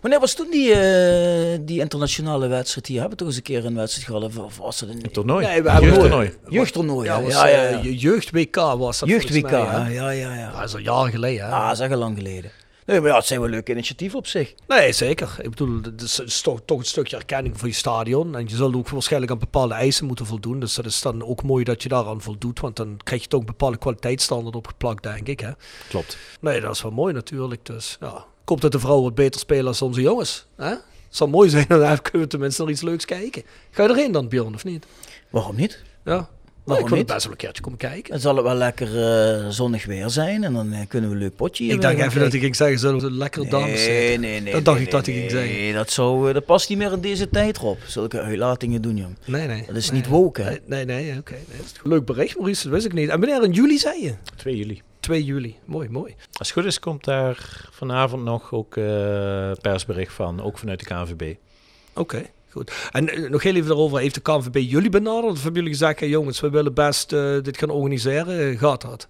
Wanneer 0.00 0.20
was 0.20 0.34
toen 0.34 0.50
die, 0.50 0.72
eh, 0.72 1.58
die 1.60 1.80
internationale 1.80 2.46
wedstrijd 2.48 2.86
hier? 2.86 3.00
Hebben 3.00 3.18
we 3.18 3.24
toch 3.24 3.28
eens 3.32 3.36
een 3.36 3.54
keer 3.54 3.64
een 3.66 3.74
wedstrijd 3.74 4.06
gehad? 4.06 4.22
Of- 4.24 4.38
Of 4.38 4.56
was 4.58 4.80
het 4.80 4.88
een 4.88 5.04
Een 5.04 5.10
toernooi. 5.12 5.46
Nee, 5.46 5.62
we 5.62 5.70
hebben 5.70 5.88
Jeugdtoernooi. 5.90 6.34
jeugdtoernooi? 6.48 7.08
Ja, 7.08 7.16
Ja, 7.18 7.22
was, 7.24 7.32
ja, 7.32 7.46
ja. 7.46 7.56
eh, 7.68 7.82
je- 7.84 7.96
jeugd 7.96 8.30
WK 8.30 8.56
was 8.56 8.98
dat 8.98 9.08
Jeugd 9.08 9.28
WK. 9.30 9.48
volgens 9.48 9.52
mij, 9.52 9.60
Ja, 9.70 9.86
ja, 9.86 10.10
ja. 10.10 10.34
Ja, 10.34 10.38
ja. 10.38 10.58
dat 10.60 10.68
is 10.68 10.74
al 10.74 10.80
jaren 10.80 11.10
geleden. 11.10 11.46
Hè? 11.46 11.52
Ah, 11.52 11.64
dat 11.66 11.72
is 11.76 11.80
echt 11.80 11.92
al 11.92 11.98
lang 11.98 12.16
geleden. 12.16 12.50
Nee, 12.86 13.00
maar 13.00 13.08
ja, 13.10 13.16
het 13.16 13.26
zijn 13.26 13.40
wel 13.40 13.48
leuke 13.48 13.72
initiatieven 13.72 14.18
op 14.18 14.26
zich. 14.26 14.54
Nee, 14.68 14.92
zeker. 14.92 15.36
Ik 15.42 15.50
bedoel, 15.50 15.78
het 15.82 16.02
is, 16.02 16.16
het 16.16 16.26
is 16.26 16.40
toch, 16.40 16.60
toch 16.64 16.78
een 16.78 16.84
stukje 16.84 17.16
erkenning 17.16 17.58
voor 17.58 17.68
je 17.68 17.74
stadion. 17.74 18.36
En 18.36 18.44
je 18.48 18.56
zult 18.56 18.74
ook 18.76 18.88
waarschijnlijk 18.88 19.32
aan 19.32 19.38
bepaalde 19.38 19.74
eisen 19.74 20.06
moeten 20.06 20.26
voldoen. 20.26 20.60
Dus 20.60 20.74
dat 20.74 20.84
is 20.86 21.00
dan 21.02 21.24
ook 21.24 21.42
mooi 21.42 21.64
dat 21.64 21.82
je 21.82 21.88
daaraan 21.88 22.20
voldoet. 22.20 22.60
Want 22.60 22.76
dan 22.76 22.96
krijg 23.04 23.22
je 23.22 23.28
toch 23.28 23.40
een 23.40 23.46
bepaalde 23.46 23.78
kwaliteitsstandaard 23.78 24.56
opgeplakt, 24.56 25.02
denk 25.02 25.26
ik. 25.28 25.40
Hè? 25.40 25.50
Klopt. 25.88 26.16
Nee, 26.40 26.60
dat 26.60 26.74
is 26.74 26.82
wel 26.82 26.90
mooi 26.92 27.12
natuurlijk. 27.14 27.66
Dus 27.66 27.96
ja, 28.00 28.24
ik 28.50 28.56
hoop 28.56 28.70
dat 28.70 28.80
de 28.80 28.86
vrouwen 28.86 29.04
wat 29.04 29.14
beter 29.14 29.40
spelen 29.40 29.66
als 29.66 29.82
onze 29.82 30.00
jongens. 30.00 30.46
Hè? 30.56 30.68
Het 30.68 30.80
zou 31.08 31.30
mooi 31.30 31.48
zijn, 31.48 31.66
dan 31.68 32.02
kunnen 32.02 32.22
we 32.22 32.26
tenminste 32.26 32.62
naar 32.62 32.70
iets 32.70 32.82
leuks 32.82 33.04
kijken. 33.04 33.42
Ga 33.70 33.82
je 33.82 33.88
erheen 33.88 34.12
dan, 34.12 34.28
Bjorn, 34.28 34.54
of 34.54 34.64
niet? 34.64 34.86
Waarom 35.30 35.56
niet? 35.56 35.82
Ja. 36.04 36.28
Waarom 36.64 36.84
ik 36.84 36.90
wil 36.90 36.98
niet? 36.98 37.06
best 37.06 37.22
wel 37.22 37.32
een 37.32 37.38
keertje 37.38 37.62
komen 37.62 37.78
kijken. 37.78 38.10
Dan 38.10 38.20
zal 38.20 38.34
het 38.34 38.44
wel 38.44 38.54
lekker 38.54 38.88
eh, 38.88 39.48
zonnig 39.48 39.86
weer 39.86 40.08
zijn 40.08 40.44
en 40.44 40.52
dan 40.52 40.72
eh, 40.72 40.80
kunnen 40.88 41.10
we 41.10 41.16
een 41.16 41.22
leuk 41.22 41.36
potje 41.36 41.64
hier 41.64 41.74
Ik 41.74 41.80
dacht 41.80 41.98
even 41.98 42.20
dat 42.20 42.32
hij 42.32 42.40
ging 42.40 42.56
zeggen, 42.56 42.78
zullen 42.78 43.00
we 43.00 43.10
lekker 43.10 43.48
dames 43.48 43.86
Nee, 43.86 44.18
nee, 44.18 44.40
nee. 44.40 44.52
Dat 44.52 44.64
dacht 44.64 44.76
nee, 44.76 44.86
ik 44.86 44.92
dat 44.92 45.06
nee, 45.06 45.16
ging 45.18 45.30
zeggen. 45.30 45.50
Nee, 45.50 45.72
dat, 45.72 45.90
zou, 45.90 46.28
eh, 46.28 46.34
dat 46.34 46.44
past 46.44 46.68
niet 46.68 46.78
meer 46.78 46.92
in 46.92 47.00
deze 47.00 47.28
tijd, 47.28 47.56
Rob. 47.56 47.78
Zulke 47.86 48.20
uitlatingen 48.20 48.82
doen, 48.82 48.96
jong. 48.96 49.16
Nee, 49.24 49.46
nee. 49.46 49.64
Dat 49.66 49.76
is 49.76 49.90
nee. 49.90 50.00
niet 50.00 50.08
woke, 50.08 50.42
hè? 50.42 50.50
Nee, 50.50 50.84
nee, 50.84 50.84
nee 50.84 51.18
oké. 51.18 51.32
nee, 51.32 51.56
dat 51.56 51.66
is 51.66 51.78
goed. 51.78 51.90
Leuk 51.90 52.04
bericht, 52.04 52.36
Maurice, 52.36 52.62
dat 52.62 52.72
wist 52.72 52.86
ik 52.86 52.92
niet. 52.92 53.08
En 53.08 53.20
wanneer 53.20 53.44
in 53.44 53.52
juli 53.52 53.78
zei 53.78 54.02
je? 54.02 54.14
2 54.36 54.56
juli. 54.56 54.82
2 55.00 55.24
juli. 55.24 55.56
Mooi, 55.64 55.88
mooi. 55.88 56.14
Als 56.32 56.48
het 56.48 56.58
goed 56.58 56.64
is, 56.64 56.78
komt 56.78 57.04
daar 57.04 57.66
vanavond 57.70 58.24
nog 58.24 58.52
ook 58.52 58.76
eh, 58.76 59.52
persbericht 59.60 60.12
van, 60.12 60.42
ook 60.42 60.58
vanuit 60.58 60.78
de 60.78 60.84
KNVB. 60.84 61.34
Oké, 61.94 62.26
goed. 62.50 62.88
En 62.92 63.08
eh, 63.08 63.30
nog 63.30 63.42
heel 63.42 63.54
even 63.54 63.68
daarover. 63.68 63.98
Heeft 63.98 64.14
de 64.14 64.20
KNVB 64.20 64.56
jullie 64.56 64.90
benaderd? 64.90 65.32
Of 65.32 65.42
hebben 65.42 65.62
jullie 65.62 65.76
gezegd, 65.78 66.00
hey, 66.00 66.08
jongens, 66.08 66.40
we 66.40 66.50
willen 66.50 66.74
best 66.74 67.12
eh, 67.12 67.42
dit 67.42 67.58
gaan 67.58 67.70
organiseren? 67.70 68.58
Gaat 68.58 68.80
dat? 68.80 69.08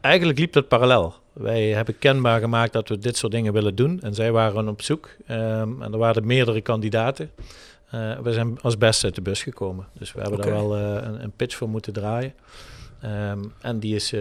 Eigenlijk 0.00 0.38
liep 0.38 0.52
dat 0.52 0.68
parallel. 0.68 1.14
Wij 1.32 1.68
hebben 1.68 1.98
kenbaar 1.98 2.40
gemaakt 2.40 2.72
dat 2.72 2.88
we 2.88 2.98
dit 2.98 3.16
soort 3.16 3.32
dingen 3.32 3.52
willen 3.52 3.74
doen. 3.74 4.00
En 4.00 4.14
zij 4.14 4.32
waren 4.32 4.68
op 4.68 4.82
zoek. 4.82 5.08
Ehm, 5.26 5.82
en 5.82 5.92
er 5.92 5.98
waren 5.98 6.26
meerdere 6.26 6.60
kandidaten. 6.60 7.30
We 8.22 8.32
zijn 8.32 8.60
als 8.60 8.78
beste 8.78 9.06
uit 9.06 9.14
de 9.14 9.20
bus 9.20 9.42
gekomen. 9.42 9.86
Dus 9.98 10.12
we 10.12 10.20
hebben 10.20 10.40
daar 10.40 10.50
wel 10.50 10.76
een, 10.76 11.22
een 11.22 11.32
pitch 11.36 11.56
voor 11.56 11.68
moeten 11.68 11.92
draaien. 11.92 12.34
Ehm, 13.02 13.38
en 13.60 13.78
die 13.78 13.94
is 13.94 14.12
eh, 14.12 14.20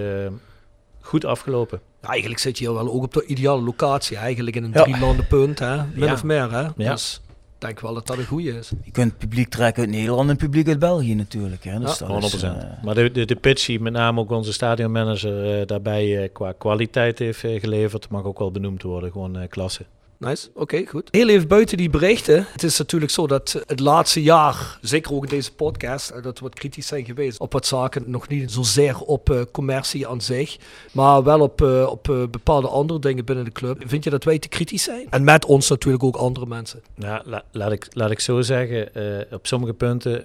goed 1.00 1.26
afgelopen. 1.26 1.82
Eigenlijk 2.02 2.40
zit 2.42 2.58
je 2.58 2.66
hier 2.66 2.74
wel 2.74 2.94
ook 2.94 3.04
op 3.04 3.14
de 3.14 3.26
ideale 3.26 3.62
locatie. 3.62 4.18
Eigenlijk 4.18 4.56
in 4.56 4.64
een 4.64 4.72
Ja. 4.74 4.84
drie 4.84 5.00
landen 5.00 5.28
punt, 5.28 5.60
hè? 5.60 5.76
Min 5.78 6.06
Ja. 6.06 6.14
of 6.14 6.24
meer, 6.24 6.52
hè? 6.52 6.62
Ja. 6.76 6.92
Dus 6.92 7.22
ik 7.26 7.68
denk 7.68 7.80
wel 7.80 7.94
dat 7.94 8.08
dat 8.08 8.18
een 8.18 8.26
goede 8.26 8.58
is. 8.58 8.72
Je 8.84 8.92
kunt 8.92 9.18
publiek 9.18 9.50
trekken 9.50 9.84
uit 9.84 9.92
Nederland 9.92 10.30
en 10.30 10.36
publiek 10.38 10.68
uit 10.68 10.80
België 10.80 11.16
natuurlijk. 11.16 11.64
Hè? 11.64 11.80
Dus 11.80 12.00
Ja, 12.00 12.08
dat 12.08 12.24
is, 12.24 12.32
100%. 12.44 12.58
eh, 12.58 12.84
maar 12.84 12.96
de, 12.96 13.12
de, 13.12 13.26
de 13.26 13.36
pitch 13.36 13.66
die 13.66 13.80
met 13.80 13.94
name 13.94 14.20
ook 14.20 14.32
onze 14.32 14.54
stadionmanager 14.54 15.60
eh, 15.60 15.68
daarbij 15.68 16.24
eh, 16.24 16.30
qua 16.34 16.52
kwaliteit 16.58 17.20
heeft 17.20 17.40
geleverd, 17.40 18.10
mag 18.10 18.24
ook 18.24 18.40
wel 18.40 18.52
benoemd 18.52 18.82
worden. 18.84 19.12
Gewoon 19.12 19.38
eh, 19.38 19.50
klasse. 19.50 19.86
Nice. 20.22 20.50
Oké, 20.54 20.86
goed. 20.86 21.08
Heel 21.12 21.28
even 21.30 21.48
buiten 21.48 21.78
die 21.78 21.90
berichten. 21.90 22.46
Het 22.52 22.64
is 22.64 22.78
natuurlijk 22.78 23.12
zo 23.12 23.28
dat 23.28 23.64
het 23.68 23.80
laatste 23.80 24.22
jaar, 24.22 24.78
zeker 24.82 25.14
ook 25.14 25.24
in 25.24 25.30
deze 25.30 25.54
podcast, 25.54 26.10
eh, 26.10 26.24
dat 26.24 26.40
we 26.40 26.46
wat 26.46 26.54
kritisch 26.54 26.88
zijn 26.88 27.06
geweest 27.06 27.40
op 27.40 27.54
wat 27.54 27.66
zaken. 27.66 28.04
Nog 28.06 28.28
niet 28.28 28.52
zozeer 28.52 29.00
op 29.00 29.30
uh, 29.30 29.42
commercie 29.52 30.08
aan 30.08 30.22
zich, 30.22 30.58
maar 30.92 31.24
wel 31.24 31.40
op, 31.40 31.62
uh, 31.62 31.88
op 31.90 32.08
uh, 32.08 32.28
bepaalde 32.28 32.68
andere 32.68 33.00
dingen 33.00 33.26
binnen 33.26 33.46
de 33.46 33.52
club. 33.52 33.84
Vind 33.86 34.04
je 34.04 34.10
dat 34.10 34.24
wij 34.24 34.40
te 34.40 34.48
kritisch 34.48 34.84
zijn? 34.84 35.08
En 35.10 35.24
met 35.24 35.46
ons 35.46 35.70
natuurlijk 35.70 36.04
ook 36.04 36.16
andere 36.16 36.46
mensen. 36.46 36.82
Ja, 36.96 37.22
la, 37.26 37.44
laat, 37.52 37.72
ik, 37.72 37.88
laat 37.90 38.12
ik 38.12 38.20
zo 38.20 38.42
zeggen. 38.42 38.90
op 39.32 39.48
sommige 39.48 39.74
punten 39.74 40.24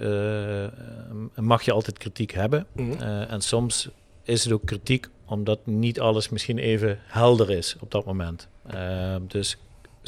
mag 1.35 1.63
je 1.63 1.73
altijd 1.73 1.99
kritiek 1.99 2.33
hebben. 2.33 2.67
Mm 2.73 2.91
-hmm. 2.91 3.01
en 3.01 3.41
soms 3.41 3.89
is 4.23 4.45
het 4.45 4.53
ook 4.53 4.65
kritiek 4.65 5.09
omdat 5.27 5.59
niet 5.65 6.01
alles 6.01 6.29
misschien 6.29 6.59
even 6.59 6.99
helder 7.07 7.51
is 7.51 7.77
op 7.81 7.91
dat 7.91 8.05
moment. 8.05 8.49
Uh, 8.75 9.17
dus 9.29 9.57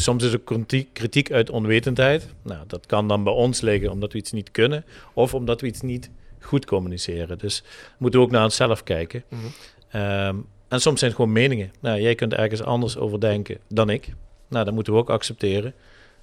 soms 0.01 0.25
is 0.25 0.33
het 0.33 0.45
kritiek, 0.45 0.89
kritiek 0.93 1.33
uit 1.33 1.51
onwetendheid. 1.51 2.27
Nou, 2.43 2.65
dat 2.67 2.87
kan 2.87 3.09
dan 3.09 3.25
bij 3.25 3.33
ons 3.33 3.61
liggen 3.61 3.91
omdat 3.91 4.13
we 4.13 4.19
iets 4.19 4.33
niet 4.33 4.51
kunnen 4.51 4.85
of 5.15 5.35
omdat 5.35 5.61
we 5.61 5.67
iets 5.67 5.81
niet 5.81 6.11
goed 6.41 6.67
communiceren. 6.67 7.39
Dus 7.39 7.63
moeten 7.99 8.21
we 8.21 8.27
ook 8.27 8.33
naar 8.33 8.45
onszelf 8.45 8.83
kijken. 8.83 9.25
Mm 9.29 9.39
-hmm. 9.39 10.01
um, 10.01 10.47
en 10.69 10.81
soms 10.81 10.99
zijn 10.99 11.11
het 11.11 11.21
gewoon 11.21 11.33
meningen. 11.33 11.73
Nou, 11.81 12.01
jij 12.01 12.15
kunt 12.15 12.35
ergens 12.35 12.63
anders 12.63 12.97
over 12.97 13.21
denken 13.21 13.59
dan 13.69 13.91
ik. 13.91 14.09
Nou, 14.49 14.65
dat 14.65 14.75
moeten 14.75 14.93
we 14.93 14.99
ook 14.99 15.11
accepteren. 15.11 15.75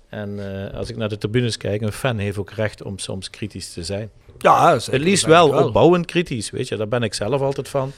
En 0.10 0.30
uh, 0.30 0.74
als 0.78 0.90
ik 0.90 0.98
naar 0.98 1.10
de 1.10 1.18
tribunes 1.18 1.58
kijk, 1.58 1.82
een 1.82 1.92
fan 1.92 2.18
heeft 2.18 2.38
ook 2.38 2.52
recht 2.52 2.84
om 2.84 3.00
soms 3.00 3.30
kritisch 3.30 3.74
te 3.74 3.84
zijn. 3.84 4.10
Ja, 4.38 4.74
het 4.74 4.88
liefst 4.88 5.26
wel, 5.26 5.52
wel 5.52 5.68
opbouwend 5.68 6.06
kritisch, 6.06 6.50
weet 6.50 6.68
je. 6.68 6.76
Daar 6.76 6.88
ben 6.88 7.04
ik 7.04 7.14
zelf 7.14 7.42
altijd 7.42 7.70
van. 7.70 7.92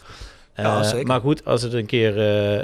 Ja, 0.57 0.93
uh, 0.95 1.03
maar 1.03 1.19
goed, 1.19 1.45
als 1.45 1.61
het 1.61 1.73
een 1.73 1.85
keer 1.85 2.17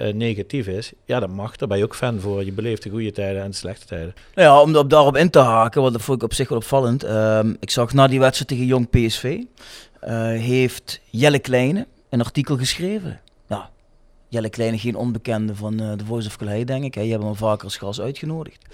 uh, 0.07 0.13
negatief 0.13 0.67
is, 0.67 0.91
ja, 1.05 1.19
dat 1.19 1.29
mag. 1.29 1.55
Daar 1.55 1.67
ben 1.67 1.77
je 1.77 1.83
ook 1.83 1.95
fan 1.95 2.19
voor. 2.19 2.45
Je 2.45 2.51
beleeft 2.51 2.83
de 2.83 2.89
goede 2.89 3.11
tijden 3.11 3.43
en 3.43 3.49
de 3.49 3.55
slechte 3.55 3.85
tijden. 3.85 4.13
Nou 4.35 4.47
ja, 4.47 4.61
om 4.61 4.75
op 4.75 4.89
daarop 4.89 5.17
in 5.17 5.29
te 5.29 5.39
haken, 5.39 5.81
want 5.81 5.93
dat 5.93 6.01
vond 6.01 6.17
ik 6.17 6.23
op 6.23 6.33
zich 6.33 6.49
wel 6.49 6.57
opvallend. 6.57 7.05
Uh, 7.05 7.39
ik 7.59 7.69
zag 7.69 7.93
na 7.93 8.07
die 8.07 8.19
wedstrijd 8.19 8.49
tegen 8.49 8.65
Jong 8.65 8.89
PSV, 8.89 9.39
heeft 10.39 11.01
Jelle 11.09 11.39
Kleine 11.39 11.87
een 12.09 12.21
artikel 12.21 12.57
geschreven. 12.57 13.21
Ja, 13.47 13.69
Jelle 14.27 14.49
Kleine, 14.49 14.77
geen 14.77 14.95
onbekende 14.95 15.55
van 15.55 15.77
de 15.77 16.05
Voice 16.05 16.27
of 16.27 16.37
Calais, 16.37 16.65
denk 16.65 16.83
ik. 16.83 16.93
Hè. 16.93 17.01
Je 17.01 17.09
hebt 17.09 17.21
hem 17.21 17.29
al 17.29 17.35
vaker 17.35 17.63
als 17.63 17.77
gast 17.77 17.99
uitgenodigd. 17.99 18.65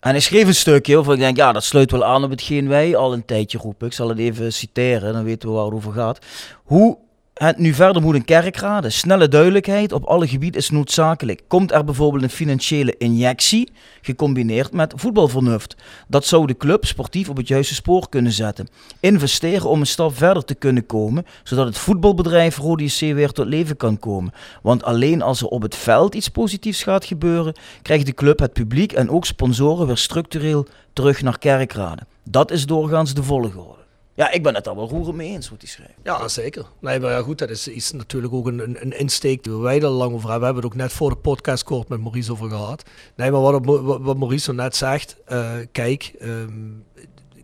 En 0.00 0.10
hij 0.10 0.20
schreef 0.20 0.46
een 0.46 0.54
stukje 0.54 0.94
waarvan 0.94 1.14
ik 1.14 1.20
denk, 1.20 1.36
ja, 1.36 1.52
dat 1.52 1.64
sluit 1.64 1.90
wel 1.90 2.04
aan 2.04 2.24
op 2.24 2.30
hetgeen 2.30 2.68
wij 2.68 2.96
al 2.96 3.12
een 3.12 3.24
tijdje 3.24 3.58
roepen. 3.58 3.86
Ik 3.86 3.92
zal 3.92 4.08
het 4.08 4.18
even 4.18 4.52
citeren, 4.52 5.12
dan 5.12 5.24
weten 5.24 5.48
we 5.48 5.54
waar 5.54 5.64
het 5.64 5.74
over 5.74 5.92
gaat. 5.92 6.18
Hoe 6.64 6.98
het 7.34 7.58
nu 7.58 7.74
verder 7.74 8.02
moet 8.02 8.14
in 8.14 8.24
kerkraden. 8.24 8.92
Snelle 8.92 9.28
duidelijkheid 9.28 9.92
op 9.92 10.04
alle 10.04 10.28
gebieden 10.28 10.60
is 10.60 10.70
noodzakelijk. 10.70 11.42
Komt 11.48 11.72
er 11.72 11.84
bijvoorbeeld 11.84 12.22
een 12.22 12.30
financiële 12.30 12.94
injectie, 12.98 13.72
gecombineerd 14.02 14.72
met 14.72 14.92
voetbalvernuft? 14.96 15.76
Dat 16.08 16.26
zou 16.26 16.46
de 16.46 16.56
club 16.56 16.84
sportief 16.84 17.28
op 17.28 17.36
het 17.36 17.48
juiste 17.48 17.74
spoor 17.74 18.08
kunnen 18.08 18.32
zetten. 18.32 18.68
Investeren 19.00 19.68
om 19.68 19.80
een 19.80 19.86
stap 19.86 20.16
verder 20.16 20.44
te 20.44 20.54
kunnen 20.54 20.86
komen, 20.86 21.26
zodat 21.42 21.66
het 21.66 21.78
voetbalbedrijf 21.78 22.56
Rode 22.56 22.84
JC 22.84 23.14
weer 23.14 23.30
tot 23.30 23.46
leven 23.46 23.76
kan 23.76 23.98
komen. 23.98 24.32
Want 24.62 24.82
alleen 24.84 25.22
als 25.22 25.40
er 25.40 25.46
op 25.46 25.62
het 25.62 25.76
veld 25.76 26.14
iets 26.14 26.28
positiefs 26.28 26.82
gaat 26.82 27.04
gebeuren, 27.04 27.54
krijgt 27.82 28.06
de 28.06 28.14
club 28.14 28.38
het 28.38 28.52
publiek 28.52 28.92
en 28.92 29.10
ook 29.10 29.24
sponsoren 29.24 29.86
weer 29.86 29.96
structureel 29.96 30.66
terug 30.92 31.22
naar 31.22 31.38
kerkraden. 31.38 32.06
Dat 32.22 32.50
is 32.50 32.66
doorgaans 32.66 33.14
de 33.14 33.22
volgorde. 33.22 33.83
Ja, 34.16 34.30
ik 34.30 34.42
ben 34.42 34.54
het 34.54 34.64
daar 34.64 34.76
wel 34.76 34.88
roerend 34.88 35.16
mee 35.16 35.30
eens 35.30 35.50
wat 35.50 35.60
hij 35.60 35.70
schrijft. 35.70 35.94
Ja, 36.02 36.28
zeker. 36.28 36.66
Nee, 36.80 37.00
maar 37.00 37.10
ja, 37.10 37.22
goed, 37.22 37.38
dat 37.38 37.50
is, 37.50 37.68
is 37.68 37.92
natuurlijk 37.92 38.34
ook 38.34 38.46
een, 38.46 38.82
een, 38.82 38.98
insteek 38.98 39.44
die 39.44 39.52
wij 39.52 39.80
er 39.80 39.88
lang 39.88 40.14
over 40.14 40.30
hebben. 40.30 40.38
We 40.38 40.44
hebben 40.44 40.62
het 40.62 40.72
ook 40.72 40.78
net 40.78 40.92
voor 40.92 41.10
de 41.10 41.16
podcast 41.16 41.64
kort 41.64 41.88
met 41.88 42.00
Maurice 42.00 42.32
over 42.32 42.48
gehad. 42.48 42.82
Nee, 43.14 43.30
maar 43.30 43.40
wat, 43.40 43.64
wat, 44.00 44.16
Maurice 44.16 44.52
net 44.52 44.76
zegt, 44.76 45.16
uh, 45.28 45.52
kijk, 45.72 46.12
um, 46.22 46.84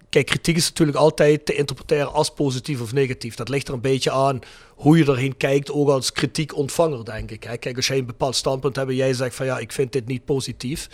kijk, 0.09 0.26
kritiek 0.26 0.56
is 0.56 0.68
natuurlijk 0.68 0.98
altijd 0.98 1.46
te 1.46 1.54
interpreteren 1.54 2.12
als 2.12 2.30
positief 2.30 2.80
of 2.80 2.92
negatief. 2.92 3.35
Dat 3.35 3.48
ligt 3.48 3.68
er 3.68 3.74
een 3.74 3.80
beetje 3.80 4.11
aan 4.11 4.38
hoe 4.68 4.98
je 4.98 5.04
erheen 5.04 5.37
kijkt, 5.37 5.72
ook 5.72 5.88
als 5.88 6.12
kritiek-ontvanger, 6.12 7.04
denk 7.04 7.30
ik. 7.30 7.40
Kijk, 7.40 7.76
als 7.76 7.87
jij 7.87 7.98
een 7.98 8.06
bepaald 8.06 8.37
standpunt 8.37 8.76
hebt 8.76 8.88
en 8.88 8.96
jij 8.96 9.12
zegt 9.12 9.35
van 9.35 9.46
ja, 9.46 9.59
ik 9.59 9.72
vind 9.72 9.92
dit 9.92 10.06
niet 10.06 10.24
positief 10.24 10.88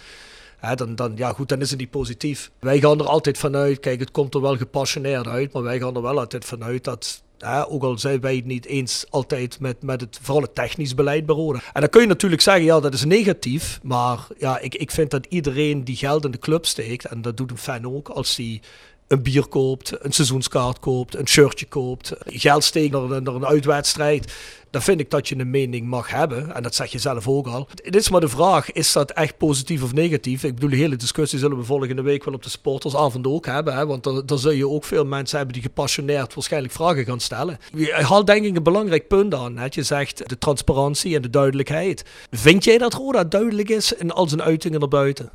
Hè, 0.56 0.74
dan, 0.74 0.94
dan, 0.94 1.12
ja, 1.16 1.32
goed, 1.32 1.48
dan 1.48 1.60
is 1.60 1.70
het 1.70 1.78
niet 1.78 1.90
positief. 1.90 2.50
Wij 2.60 2.80
gaan 2.80 2.98
er 2.98 3.06
altijd 3.06 3.38
vanuit, 3.38 3.80
kijk, 3.80 4.00
het 4.00 4.10
komt 4.10 4.34
er 4.34 4.40
wel 4.40 4.56
gepassioneerd 4.56 5.26
uit, 5.26 5.52
maar 5.52 5.62
wij 5.62 5.78
gaan 5.78 5.96
er 5.96 6.02
wel 6.02 6.18
altijd 6.18 6.44
vanuit 6.44 6.84
dat 6.84 7.24
ook 7.68 7.82
al 7.82 7.98
zijn 7.98 8.20
wij 8.20 8.36
het 8.36 8.44
niet 8.44 8.66
eens 8.66 9.06
altijd 9.10 9.60
met, 9.60 9.82
met 9.82 10.00
het, 10.00 10.18
vooral 10.22 10.42
het 10.42 10.54
technisch 10.54 10.94
beleid 10.94 11.26
beroeren. 11.26 11.62
En 11.72 11.80
dan 11.80 11.90
kun 11.90 12.00
je 12.00 12.06
natuurlijk 12.06 12.42
zeggen, 12.42 12.64
ja, 12.64 12.80
dat 12.80 12.94
is 12.94 13.04
negatief. 13.04 13.80
Maar 13.82 14.26
ja, 14.38 14.58
ik, 14.58 14.74
ik 14.74 14.90
vind 14.90 15.10
dat 15.10 15.26
iedereen 15.28 15.84
die 15.84 15.96
geld 15.96 16.24
in 16.24 16.30
de 16.30 16.38
club 16.38 16.66
steekt, 16.66 17.04
en 17.04 17.22
dat 17.22 17.36
doet 17.36 17.50
een 17.50 17.58
fan 17.58 17.94
ook, 17.94 18.08
als 18.08 18.36
hij 18.36 18.60
een 19.08 19.22
bier 19.22 19.46
koopt, 19.46 20.04
een 20.04 20.12
seizoenskaart 20.12 20.78
koopt, 20.78 21.16
een 21.16 21.28
shirtje 21.28 21.66
koopt, 21.66 22.12
geld 22.24 22.64
steekt 22.64 22.92
naar, 22.92 23.10
een 23.10 23.46
uitwedstrijd. 23.46 24.34
Dan 24.70 24.82
vind 24.82 25.00
ik 25.00 25.10
dat 25.10 25.28
je 25.28 25.38
een 25.38 25.50
mening 25.50 25.86
mag 25.86 26.10
hebben. 26.10 26.54
En 26.54 26.62
dat 26.62 26.74
zeg 26.74 26.92
je 26.92 26.98
zelf 26.98 27.28
ook 27.28 27.46
al. 27.46 27.68
Het 27.82 27.96
is 27.96 28.10
maar 28.10 28.20
de 28.20 28.28
vraag, 28.28 28.72
is 28.72 28.92
dat 28.92 29.10
echt 29.10 29.38
positief 29.38 29.82
of 29.82 29.92
negatief? 29.92 30.44
Ik 30.44 30.54
bedoel, 30.54 30.70
de 30.70 30.76
hele 30.76 30.96
discussie 30.96 31.38
zullen 31.38 31.56
we 31.56 31.64
volgende 31.64 32.02
week 32.02 32.24
wel 32.24 32.34
op 32.34 32.42
de 32.42 32.50
supportersavond 32.50 33.26
ook 33.26 33.46
hebben. 33.46 33.74
Hè? 33.74 33.86
Want 33.86 34.28
daar 34.28 34.38
zul 34.38 34.50
je 34.50 34.68
ook 34.68 34.84
veel 34.84 35.04
mensen 35.04 35.36
hebben 35.36 35.54
die 35.54 35.64
gepassioneerd 35.64 36.34
waarschijnlijk 36.34 36.72
vragen 36.72 37.04
gaan 37.04 37.20
stellen. 37.20 37.58
Je 37.74 37.92
haalt 37.92 38.26
denk 38.26 38.44
ik 38.44 38.56
een 38.56 38.62
belangrijk 38.62 39.08
punt 39.08 39.34
aan. 39.34 39.56
Hè? 39.56 39.66
Je 39.70 39.82
zegt 39.82 40.28
de 40.28 40.38
transparantie 40.38 41.16
en 41.16 41.22
de 41.22 41.30
duidelijkheid. 41.30 42.04
Vind 42.30 42.64
jij 42.64 42.78
dat 42.78 42.94
Roda 42.94 43.24
duidelijk 43.24 43.68
is 43.68 43.92
in 43.92 44.10
al 44.10 44.28
zijn 44.28 44.42
uitingen 44.42 44.80
naar 44.80 44.88
buiten? 44.88 45.30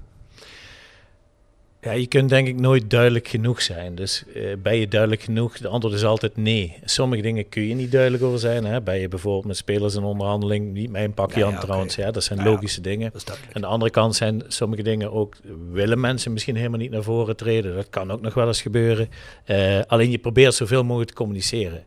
Ja, 1.81 1.91
je 1.91 2.07
kunt 2.07 2.29
denk 2.29 2.47
ik 2.47 2.59
nooit 2.59 2.89
duidelijk 2.89 3.27
genoeg 3.27 3.61
zijn. 3.61 3.95
Dus 3.95 4.23
uh, 4.35 4.55
ben 4.57 4.75
je 4.75 4.87
duidelijk 4.87 5.21
genoeg? 5.21 5.57
De 5.57 5.67
antwoord 5.67 5.95
is 5.95 6.03
altijd 6.03 6.37
nee. 6.37 6.77
Sommige 6.83 7.21
dingen 7.21 7.49
kun 7.49 7.67
je 7.67 7.73
niet 7.73 7.91
duidelijk 7.91 8.23
over 8.23 8.39
zijn. 8.39 8.65
Hè? 8.65 8.81
Ben 8.81 8.99
je 8.99 9.07
bijvoorbeeld 9.07 9.45
met 9.45 9.57
spelers 9.57 9.95
in 9.95 10.03
onderhandeling, 10.03 10.73
niet 10.73 10.89
mijn 10.89 11.13
pakje 11.13 11.39
ja, 11.39 11.47
ja, 11.47 11.53
aan 11.53 11.59
trouwens. 11.59 11.93
Okay. 11.93 12.05
Ja, 12.05 12.11
dat 12.11 12.23
zijn 12.23 12.39
ja, 12.39 12.45
logische 12.45 12.81
dingen. 12.81 13.11
Aan 13.53 13.61
de 13.61 13.67
andere 13.67 13.91
kant 13.91 14.15
zijn 14.15 14.43
sommige 14.47 14.83
dingen 14.83 15.11
ook, 15.11 15.35
willen 15.71 15.99
mensen 15.99 16.33
misschien 16.33 16.55
helemaal 16.55 16.79
niet 16.79 16.91
naar 16.91 17.03
voren 17.03 17.35
treden. 17.35 17.75
Dat 17.75 17.89
kan 17.89 18.11
ook 18.11 18.21
nog 18.21 18.33
wel 18.33 18.47
eens 18.47 18.61
gebeuren. 18.61 19.09
Uh, 19.45 19.79
alleen 19.87 20.11
je 20.11 20.17
probeert 20.17 20.53
zoveel 20.53 20.83
mogelijk 20.83 21.09
te 21.09 21.15
communiceren. 21.15 21.83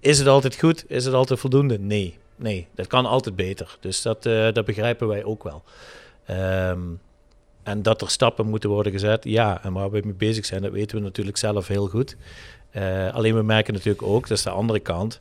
Is 0.00 0.18
het 0.18 0.28
altijd 0.28 0.58
goed? 0.58 0.84
Is 0.88 1.04
het 1.04 1.14
altijd 1.14 1.40
voldoende? 1.40 1.78
Nee. 1.78 2.16
Nee, 2.36 2.66
dat 2.74 2.86
kan 2.86 3.06
altijd 3.06 3.36
beter. 3.36 3.76
Dus 3.80 4.02
dat, 4.02 4.26
uh, 4.26 4.52
dat 4.52 4.64
begrijpen 4.64 5.08
wij 5.08 5.24
ook 5.24 5.42
wel. 5.42 5.62
Um, 6.70 7.00
en 7.68 7.82
dat 7.82 8.02
er 8.02 8.10
stappen 8.10 8.46
moeten 8.46 8.70
worden 8.70 8.92
gezet, 8.92 9.24
ja. 9.24 9.64
En 9.64 9.72
waar 9.72 9.90
we 9.90 10.00
mee 10.04 10.14
bezig 10.14 10.46
zijn, 10.46 10.62
dat 10.62 10.72
weten 10.72 10.96
we 10.96 11.02
natuurlijk 11.02 11.36
zelf 11.36 11.66
heel 11.66 11.86
goed. 11.86 12.16
Uh, 12.72 13.14
alleen 13.14 13.34
we 13.34 13.42
merken 13.42 13.74
natuurlijk 13.74 14.02
ook, 14.02 14.28
dat 14.28 14.38
is 14.38 14.44
de 14.44 14.50
andere 14.50 14.80
kant, 14.80 15.20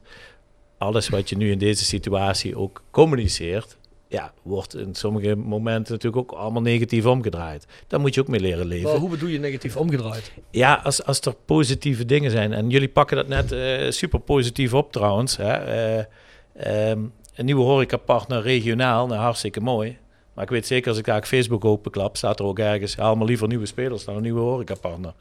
alles 0.78 1.10
wat 1.10 1.30
je 1.30 1.38
nu 1.38 1.52
in 1.52 1.58
deze 1.58 1.86
situatie 1.86 2.58
ook 2.58 2.84
communiceert, 2.92 3.78
ja, 4.08 4.34
wordt 4.42 4.76
in 4.76 4.96
sommige 4.96 5.36
momenten 5.36 5.94
natuurlijk 5.94 6.32
ook 6.32 6.40
allemaal 6.40 6.62
negatief 6.62 7.06
omgedraaid. 7.06 7.66
Daar 7.88 8.00
moet 8.00 8.14
je 8.14 8.22
ook 8.22 8.28
mee 8.28 8.40
leren 8.40 8.66
leven. 8.66 8.90
Maar 8.90 9.00
hoe 9.00 9.10
bedoel 9.10 9.30
je 9.30 9.40
negatief 9.40 9.78
omgedraaid? 9.78 10.32
Ja, 10.52 10.82
als, 10.84 11.04
als 11.04 11.20
er 11.20 11.36
positieve 11.46 12.06
dingen 12.06 12.32
zijn. 12.32 12.54
En 12.54 12.70
jullie 12.70 12.90
pakken 12.90 13.18
dat 13.18 13.28
net 13.28 13.52
uh, 13.52 13.92
super 13.92 14.20
positief 14.20 14.74
op 14.74 14.92
trouwens. 14.92 15.38
Hè? 15.38 15.98
Uh, 15.98 16.90
um, 16.90 17.14
een 17.36 17.46
nieuwe 17.46 17.64
horecapartner 17.64 18.42
regionaal, 18.42 19.08
nou, 19.08 19.22
hartstikke 19.22 19.60
mooi. 19.60 19.98
Maar 20.38 20.45
ik 20.45 20.52
weet 20.52 20.67
zeker, 20.67 20.89
als 20.89 20.97
ik 20.97 21.06
daar 21.06 21.23
Facebook 21.23 21.65
openklap, 21.65 22.17
staat 22.17 22.39
er 22.39 22.45
ook 22.45 22.60
ergens, 22.60 22.95
haal 22.95 23.15
maar 23.15 23.28
liever 23.28 23.47
nieuwe 23.47 23.65
spelers 23.65 24.06
dan 24.06 24.15
een 24.15 24.21
nieuwe 24.21 24.39
horecapartner. 24.39 25.13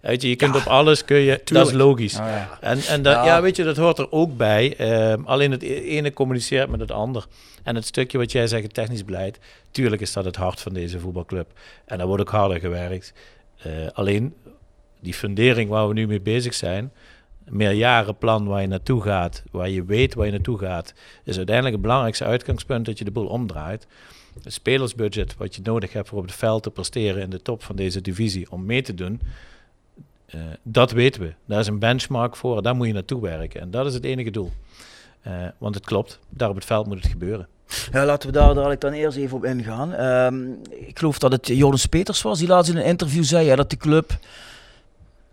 Weet 0.00 0.22
je, 0.22 0.28
je 0.28 0.36
kunt 0.36 0.54
ja, 0.54 0.60
op 0.60 0.66
alles, 0.66 1.04
kun 1.04 1.16
je, 1.16 1.22
tuurlijk. 1.22 1.48
dat 1.48 1.66
is 1.66 1.72
logisch. 1.72 2.18
Oh, 2.18 2.26
ja. 2.26 2.58
En, 2.60 2.78
en 2.80 3.02
dat, 3.02 3.14
ja. 3.14 3.24
ja. 3.24 3.42
weet 3.42 3.56
je, 3.56 3.64
dat 3.64 3.76
hoort 3.76 3.98
er 3.98 4.12
ook 4.12 4.36
bij. 4.36 4.74
Uh, 4.80 5.24
alleen 5.24 5.50
het 5.50 5.62
ene 5.62 6.12
communiceert 6.12 6.70
met 6.70 6.80
het 6.80 6.90
ander. 6.90 7.26
En 7.62 7.74
het 7.74 7.86
stukje 7.86 8.18
wat 8.18 8.32
jij 8.32 8.46
zegt, 8.46 8.74
technisch 8.74 9.04
beleid, 9.04 9.38
tuurlijk 9.70 10.02
is 10.02 10.12
dat 10.12 10.24
het 10.24 10.36
hart 10.36 10.60
van 10.60 10.72
deze 10.72 11.00
voetbalclub. 11.00 11.50
En 11.84 11.98
daar 11.98 12.06
wordt 12.06 12.22
ook 12.22 12.30
harder 12.30 12.60
gewerkt. 12.60 13.12
Uh, 13.66 13.72
alleen, 13.92 14.34
die 15.00 15.14
fundering 15.14 15.70
waar 15.70 15.88
we 15.88 15.94
nu 15.94 16.06
mee 16.06 16.20
bezig 16.20 16.54
zijn, 16.54 16.92
meerjarenplan 17.44 18.46
waar 18.46 18.60
je 18.60 18.68
naartoe 18.68 19.02
gaat, 19.02 19.42
waar 19.50 19.68
je 19.68 19.84
weet 19.84 20.14
waar 20.14 20.26
je 20.26 20.32
naartoe 20.32 20.58
gaat, 20.58 20.94
is 21.24 21.36
uiteindelijk 21.36 21.74
het 21.74 21.84
belangrijkste 21.84 22.24
uitgangspunt 22.24 22.86
dat 22.86 22.98
je 22.98 23.04
de 23.04 23.10
boel 23.10 23.26
omdraait 23.26 23.86
het 24.42 24.52
spelersbudget 24.52 25.36
wat 25.36 25.54
je 25.54 25.62
nodig 25.64 25.92
hebt 25.92 26.08
voor 26.08 26.18
op 26.18 26.24
het 26.24 26.34
veld 26.34 26.62
te 26.62 26.70
presteren 26.70 27.22
in 27.22 27.30
de 27.30 27.42
top 27.42 27.62
van 27.62 27.76
deze 27.76 28.00
divisie 28.00 28.50
om 28.50 28.64
mee 28.64 28.82
te 28.82 28.94
doen, 28.94 29.20
uh, 30.34 30.40
dat 30.62 30.90
weten 30.90 31.20
we. 31.20 31.34
Daar 31.44 31.60
is 31.60 31.66
een 31.66 31.78
benchmark 31.78 32.36
voor, 32.36 32.62
daar 32.62 32.76
moet 32.76 32.86
je 32.86 32.92
naartoe 32.92 33.20
werken. 33.20 33.60
En 33.60 33.70
dat 33.70 33.86
is 33.86 33.94
het 33.94 34.04
enige 34.04 34.30
doel. 34.30 34.52
Uh, 35.26 35.32
want 35.58 35.74
het 35.74 35.84
klopt, 35.84 36.18
daar 36.28 36.48
op 36.48 36.54
het 36.54 36.64
veld 36.64 36.86
moet 36.86 37.02
het 37.02 37.10
gebeuren. 37.10 37.48
Ja, 37.92 38.04
laten 38.04 38.28
we 38.28 38.34
daar 38.34 38.54
dadelijk 38.54 38.80
dan 38.80 38.92
eerst 38.92 39.16
even 39.16 39.36
op 39.36 39.44
ingaan. 39.44 40.00
Um, 40.00 40.60
ik 40.70 40.98
geloof 40.98 41.18
dat 41.18 41.32
het 41.32 41.46
Jonas 41.46 41.86
Peters 41.86 42.22
was 42.22 42.38
die 42.38 42.48
laatst 42.48 42.70
in 42.70 42.76
een 42.76 42.84
interview 42.84 43.24
zei 43.24 43.54
dat 43.56 43.70
de 43.70 43.76
club 43.76 44.18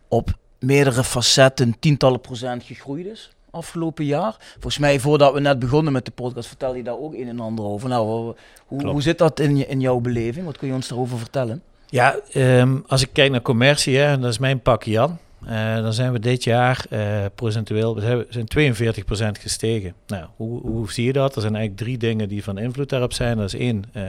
op 0.07 0.37
meerdere 0.59 1.03
facetten 1.03 1.75
tientallen 1.79 2.21
procent 2.21 2.63
gegroeid 2.63 3.05
is 3.05 3.31
afgelopen 3.51 4.05
jaar? 4.05 4.35
Volgens 4.53 4.77
mij, 4.77 4.99
voordat 4.99 5.33
we 5.33 5.39
net 5.39 5.59
begonnen 5.59 5.93
met 5.93 6.05
de 6.05 6.11
podcast, 6.11 6.47
vertelde 6.47 6.77
je 6.77 6.83
daar 6.83 6.99
ook 6.99 7.13
een 7.13 7.27
en 7.27 7.39
ander 7.39 7.65
over. 7.65 7.89
Nou, 7.89 8.33
hoe, 8.65 8.87
hoe 8.87 9.01
zit 9.01 9.17
dat 9.17 9.39
in, 9.39 9.57
je, 9.57 9.67
in 9.67 9.79
jouw 9.79 9.99
beleving? 9.99 10.45
Wat 10.45 10.57
kun 10.57 10.67
je 10.67 10.73
ons 10.73 10.87
daarover 10.87 11.17
vertellen? 11.17 11.61
Ja, 11.89 12.15
ehm, 12.33 12.77
als 12.87 13.01
ik 13.01 13.09
kijk 13.13 13.31
naar 13.31 13.41
commercie, 13.41 13.97
hè, 13.97 14.05
en 14.05 14.21
dat 14.21 14.31
is 14.31 14.37
mijn 14.39 14.59
pakje 14.61 14.91
Jan. 14.91 15.17
eh, 15.47 15.75
dan 15.75 15.93
zijn 15.93 16.11
we 16.11 16.19
dit 16.19 16.43
jaar 16.43 16.85
eh, 16.89 17.25
procentueel 17.35 17.95
we 17.95 18.01
zijn- 18.01 18.17
we 18.17 18.25
zijn 18.29 18.45
42% 18.47 19.37
gestegen. 19.39 19.93
Nou, 20.07 20.25
hoe, 20.35 20.59
hoe 20.61 20.91
zie 20.91 21.05
je 21.05 21.13
dat? 21.13 21.35
Er 21.35 21.41
zijn 21.41 21.55
eigenlijk 21.55 21.83
drie 21.83 21.97
dingen 21.97 22.29
die 22.29 22.43
van 22.43 22.57
invloed 22.57 22.89
daarop 22.89 23.13
zijn. 23.13 23.37
Dat 23.37 23.53
is 23.53 23.59
één, 23.59 23.83
eh, 23.93 24.03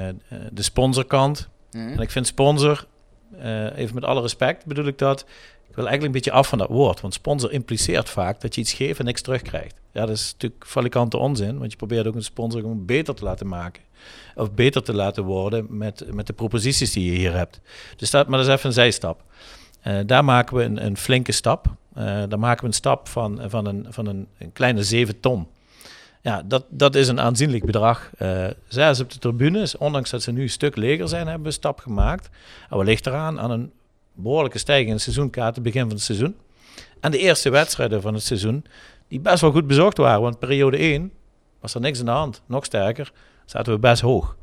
de 0.53 0.62
sponsorkant. 0.62 1.49
En 1.70 1.99
ik 1.99 2.11
vind 2.11 2.26
sponsor, 2.26 2.86
even 3.76 3.95
met 3.95 4.05
alle 4.05 4.20
respect 4.20 4.66
bedoel 4.66 4.86
ik 4.86 4.99
dat, 4.99 5.24
ik 5.73 5.79
wil 5.79 5.87
eigenlijk 5.87 6.16
een 6.16 6.23
beetje 6.23 6.39
af 6.39 6.49
van 6.49 6.59
dat 6.59 6.68
woord. 6.68 7.01
Want 7.01 7.14
sponsor 7.14 7.53
impliceert 7.53 8.09
vaak 8.09 8.41
dat 8.41 8.55
je 8.55 8.61
iets 8.61 8.73
geeft 8.73 8.99
en 8.99 9.05
niks 9.05 9.20
terugkrijgt. 9.20 9.75
Ja, 9.93 10.07
dat 10.07 10.16
is 10.16 10.33
natuurlijk 10.33 10.66
valikante 10.66 11.16
onzin, 11.16 11.59
want 11.59 11.70
je 11.70 11.77
probeert 11.77 12.07
ook 12.07 12.14
een 12.14 12.23
sponsor 12.23 12.61
gewoon 12.61 12.85
beter 12.85 13.14
te 13.14 13.25
laten 13.25 13.47
maken. 13.47 13.83
Of 14.35 14.53
beter 14.53 14.83
te 14.83 14.95
laten 14.95 15.25
worden 15.25 15.66
met, 15.68 16.14
met 16.14 16.27
de 16.27 16.33
proposities 16.33 16.93
die 16.93 17.12
je 17.12 17.18
hier 17.18 17.33
hebt. 17.33 17.61
Dus 17.97 18.11
dat, 18.11 18.29
maar 18.29 18.39
dat 18.39 18.49
is 18.49 18.55
even 18.55 18.66
een 18.66 18.73
zijstap. 18.73 19.23
Eh, 19.81 19.99
daar 20.07 20.25
maken 20.25 20.57
we 20.57 20.62
een, 20.62 20.85
een 20.85 20.97
flinke 20.97 21.33
stap. 21.33 21.66
Eh 21.95 22.23
daar 22.29 22.39
maken 22.39 22.61
we 22.61 22.66
een 22.66 22.73
stap 22.73 23.09
van, 23.09 23.41
van, 23.47 23.66
een, 23.66 23.87
van 23.89 24.07
een, 24.07 24.27
een 24.39 24.53
kleine 24.53 24.83
7 24.83 25.20
ton. 25.20 25.47
Ja, 26.20 26.43
dat, 26.45 26.64
dat 26.68 26.95
is 26.95 27.09
een 27.09 27.20
aanzienlijk 27.20 27.64
bedrag. 27.64 28.11
Eh 28.18 28.47
zelfs 28.68 29.01
op 29.01 29.12
de 29.12 29.18
tribunes, 29.18 29.77
ondanks 29.77 30.11
dat 30.11 30.23
ze 30.23 30.33
nu 30.33 30.43
een 30.43 30.51
stuk 30.51 30.77
leger 30.77 31.09
zijn, 31.09 31.25
hebben 31.25 31.43
we 31.43 31.49
een 31.49 31.53
stap 31.53 31.81
gemaakt. 31.81 32.29
En 32.70 32.77
wat 32.77 32.87
ligt 32.87 33.07
eraan? 33.07 33.41
Aan 33.41 33.51
een 33.51 33.73
behoorlijke 34.15 34.59
stijging 34.59 34.89
in 34.89 34.95
de 34.95 35.01
seizoenkaarten 35.01 35.63
begin 35.63 35.83
van 35.83 35.91
het 35.91 36.01
seizoen. 36.01 36.37
En 37.01 37.11
de 37.11 37.19
eerste 37.19 37.51
wedstrijden 37.51 38.03
van 38.03 38.15
het 38.15 38.23
seizoen, 38.23 38.65
die 39.09 39.21
best 39.21 39.41
wel 39.41 39.53
goed 39.53 39.67
bezocht 39.67 39.97
waren. 39.97 40.21
Want 40.21 40.39
periode 40.39 40.77
1 40.77 41.13
was 41.61 41.75
er 41.75 41.81
niks 41.81 41.99
aan 41.99 42.05
de 42.05 42.11
hand. 42.11 42.43
Nog 42.47 42.65
sterker, 42.65 43.13
zaten 43.45 43.73
we 43.73 43.79
best 43.79 44.03
hoog. 44.03 44.37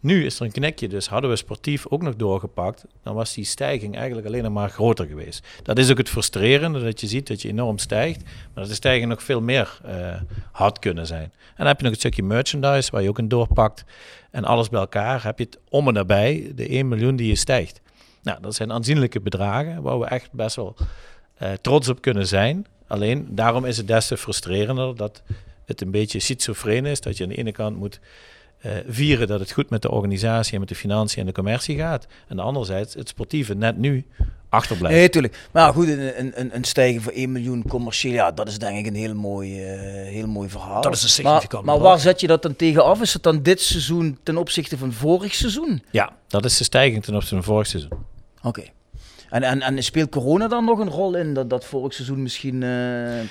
Nu 0.00 0.24
is 0.24 0.38
er 0.38 0.44
een 0.44 0.52
knikje, 0.52 0.88
dus 0.88 1.08
hadden 1.08 1.30
we 1.30 1.36
sportief 1.36 1.86
ook 1.88 2.02
nog 2.02 2.16
doorgepakt, 2.16 2.84
dan 3.02 3.14
was 3.14 3.34
die 3.34 3.44
stijging 3.44 3.96
eigenlijk 3.96 4.26
alleen 4.26 4.52
maar 4.52 4.70
groter 4.70 5.06
geweest. 5.06 5.46
Dat 5.62 5.78
is 5.78 5.90
ook 5.90 5.98
het 5.98 6.08
frustrerende, 6.08 6.82
dat 6.82 7.00
je 7.00 7.06
ziet 7.06 7.26
dat 7.26 7.42
je 7.42 7.48
enorm 7.48 7.78
stijgt, 7.78 8.22
maar 8.22 8.54
dat 8.54 8.68
de 8.68 8.74
stijging 8.74 9.08
nog 9.08 9.22
veel 9.22 9.40
meer 9.40 9.80
eh, 9.84 10.20
had 10.52 10.78
kunnen 10.78 11.06
zijn. 11.06 11.22
En 11.22 11.54
dan 11.56 11.66
heb 11.66 11.76
je 11.76 11.82
nog 11.82 11.92
het 11.92 12.00
stukje 12.00 12.22
merchandise, 12.22 12.90
waar 12.90 13.02
je 13.02 13.08
ook 13.08 13.18
in 13.18 13.28
doorpakt. 13.28 13.84
En 14.30 14.44
alles 14.44 14.68
bij 14.68 14.80
elkaar 14.80 15.24
heb 15.24 15.38
je 15.38 15.44
het 15.44 15.58
om 15.68 15.88
en 15.88 15.94
nabij, 15.94 16.52
de 16.54 16.68
1 16.68 16.88
miljoen 16.88 17.16
die 17.16 17.28
je 17.28 17.34
stijgt. 17.34 17.80
Nou, 18.24 18.38
dat 18.40 18.54
zijn 18.54 18.72
aanzienlijke 18.72 19.20
bedragen, 19.20 19.82
waar 19.82 19.98
we 19.98 20.06
echt 20.06 20.32
best 20.32 20.56
wel 20.56 20.76
eh, 21.34 21.52
trots 21.60 21.88
op 21.88 22.00
kunnen 22.00 22.26
zijn. 22.26 22.66
Alleen, 22.86 23.26
daarom 23.30 23.64
is 23.64 23.76
het 23.76 23.86
des 23.88 24.06
te 24.06 24.16
frustrerender 24.16 24.96
dat 24.96 25.22
het 25.66 25.80
een 25.80 25.90
beetje 25.90 26.20
schizofreen 26.20 26.86
is, 26.86 27.00
dat 27.00 27.16
je 27.16 27.22
aan 27.22 27.28
de 27.28 27.36
ene 27.36 27.52
kant 27.52 27.76
moet 27.76 28.00
eh, 28.60 28.72
vieren 28.88 29.26
dat 29.26 29.40
het 29.40 29.52
goed 29.52 29.70
met 29.70 29.82
de 29.82 29.90
organisatie 29.90 30.52
en 30.54 30.60
met 30.60 30.68
de 30.68 30.74
financiën 30.74 31.20
en 31.20 31.26
de 31.26 31.32
commercie 31.32 31.76
gaat. 31.76 32.06
En 32.28 32.38
anderzijds 32.38 32.94
het 32.94 33.08
sportieve 33.08 33.54
net 33.54 33.76
nu 33.76 34.06
achterblijft. 34.48 34.96
Nee, 34.96 35.08
tuurlijk. 35.08 35.48
Maar 35.52 35.72
goed, 35.72 35.88
een, 35.88 36.40
een, 36.40 36.56
een- 36.56 36.64
stijging 36.64 37.02
van 37.02 37.12
1 37.12 37.32
miljoen 37.32 37.64
commercieel, 37.68 38.14
ja, 38.14 38.30
dat 38.32 38.48
is 38.48 38.58
denk 38.58 38.78
ik 38.78 38.86
een 38.86 38.94
heel 38.94 39.14
mooi, 39.14 39.62
eh, 39.64 39.78
heel 40.12 40.26
mooi 40.26 40.48
verhaal. 40.48 40.82
Dat 40.82 40.92
is 40.94 41.00
een 41.02 41.06
maar, 41.24 41.32
significant 41.32 41.64
maar 41.64 41.74
bedrag. 41.74 41.92
waar 41.92 42.00
zet 42.02 42.20
je 42.20 42.26
dat 42.26 42.42
dan 42.42 42.56
tegen 42.56 42.84
af? 42.84 43.00
Is 43.00 43.12
het 43.12 43.22
dan 43.22 43.42
dit 43.42 43.60
seizoen 43.60 44.18
ten 44.22 44.36
opzichte 44.36 44.78
van 44.78 44.92
vorig 44.92 45.34
seizoen? 45.34 45.82
Ja, 45.90 46.12
dat 46.28 46.44
is 46.44 46.56
de 46.56 46.64
stijging 46.64 47.04
ten 47.04 47.14
opzichte 47.14 47.34
van 47.34 47.44
vorig 47.44 47.66
seizoen. 47.66 48.12
Oké. 48.44 48.62
En, 49.30 49.42
en, 49.42 49.62
en 49.62 49.82
speelt 49.82 50.10
corona 50.10 50.48
dan 50.48 50.64
nog 50.64 50.78
een 50.78 50.90
rol 50.90 51.14
in? 51.16 51.34
Dat, 51.34 51.50
dat 51.50 51.64
vorig 51.64 51.94
seizoen 51.94 52.22
misschien 52.22 52.62
eh, 52.62 52.70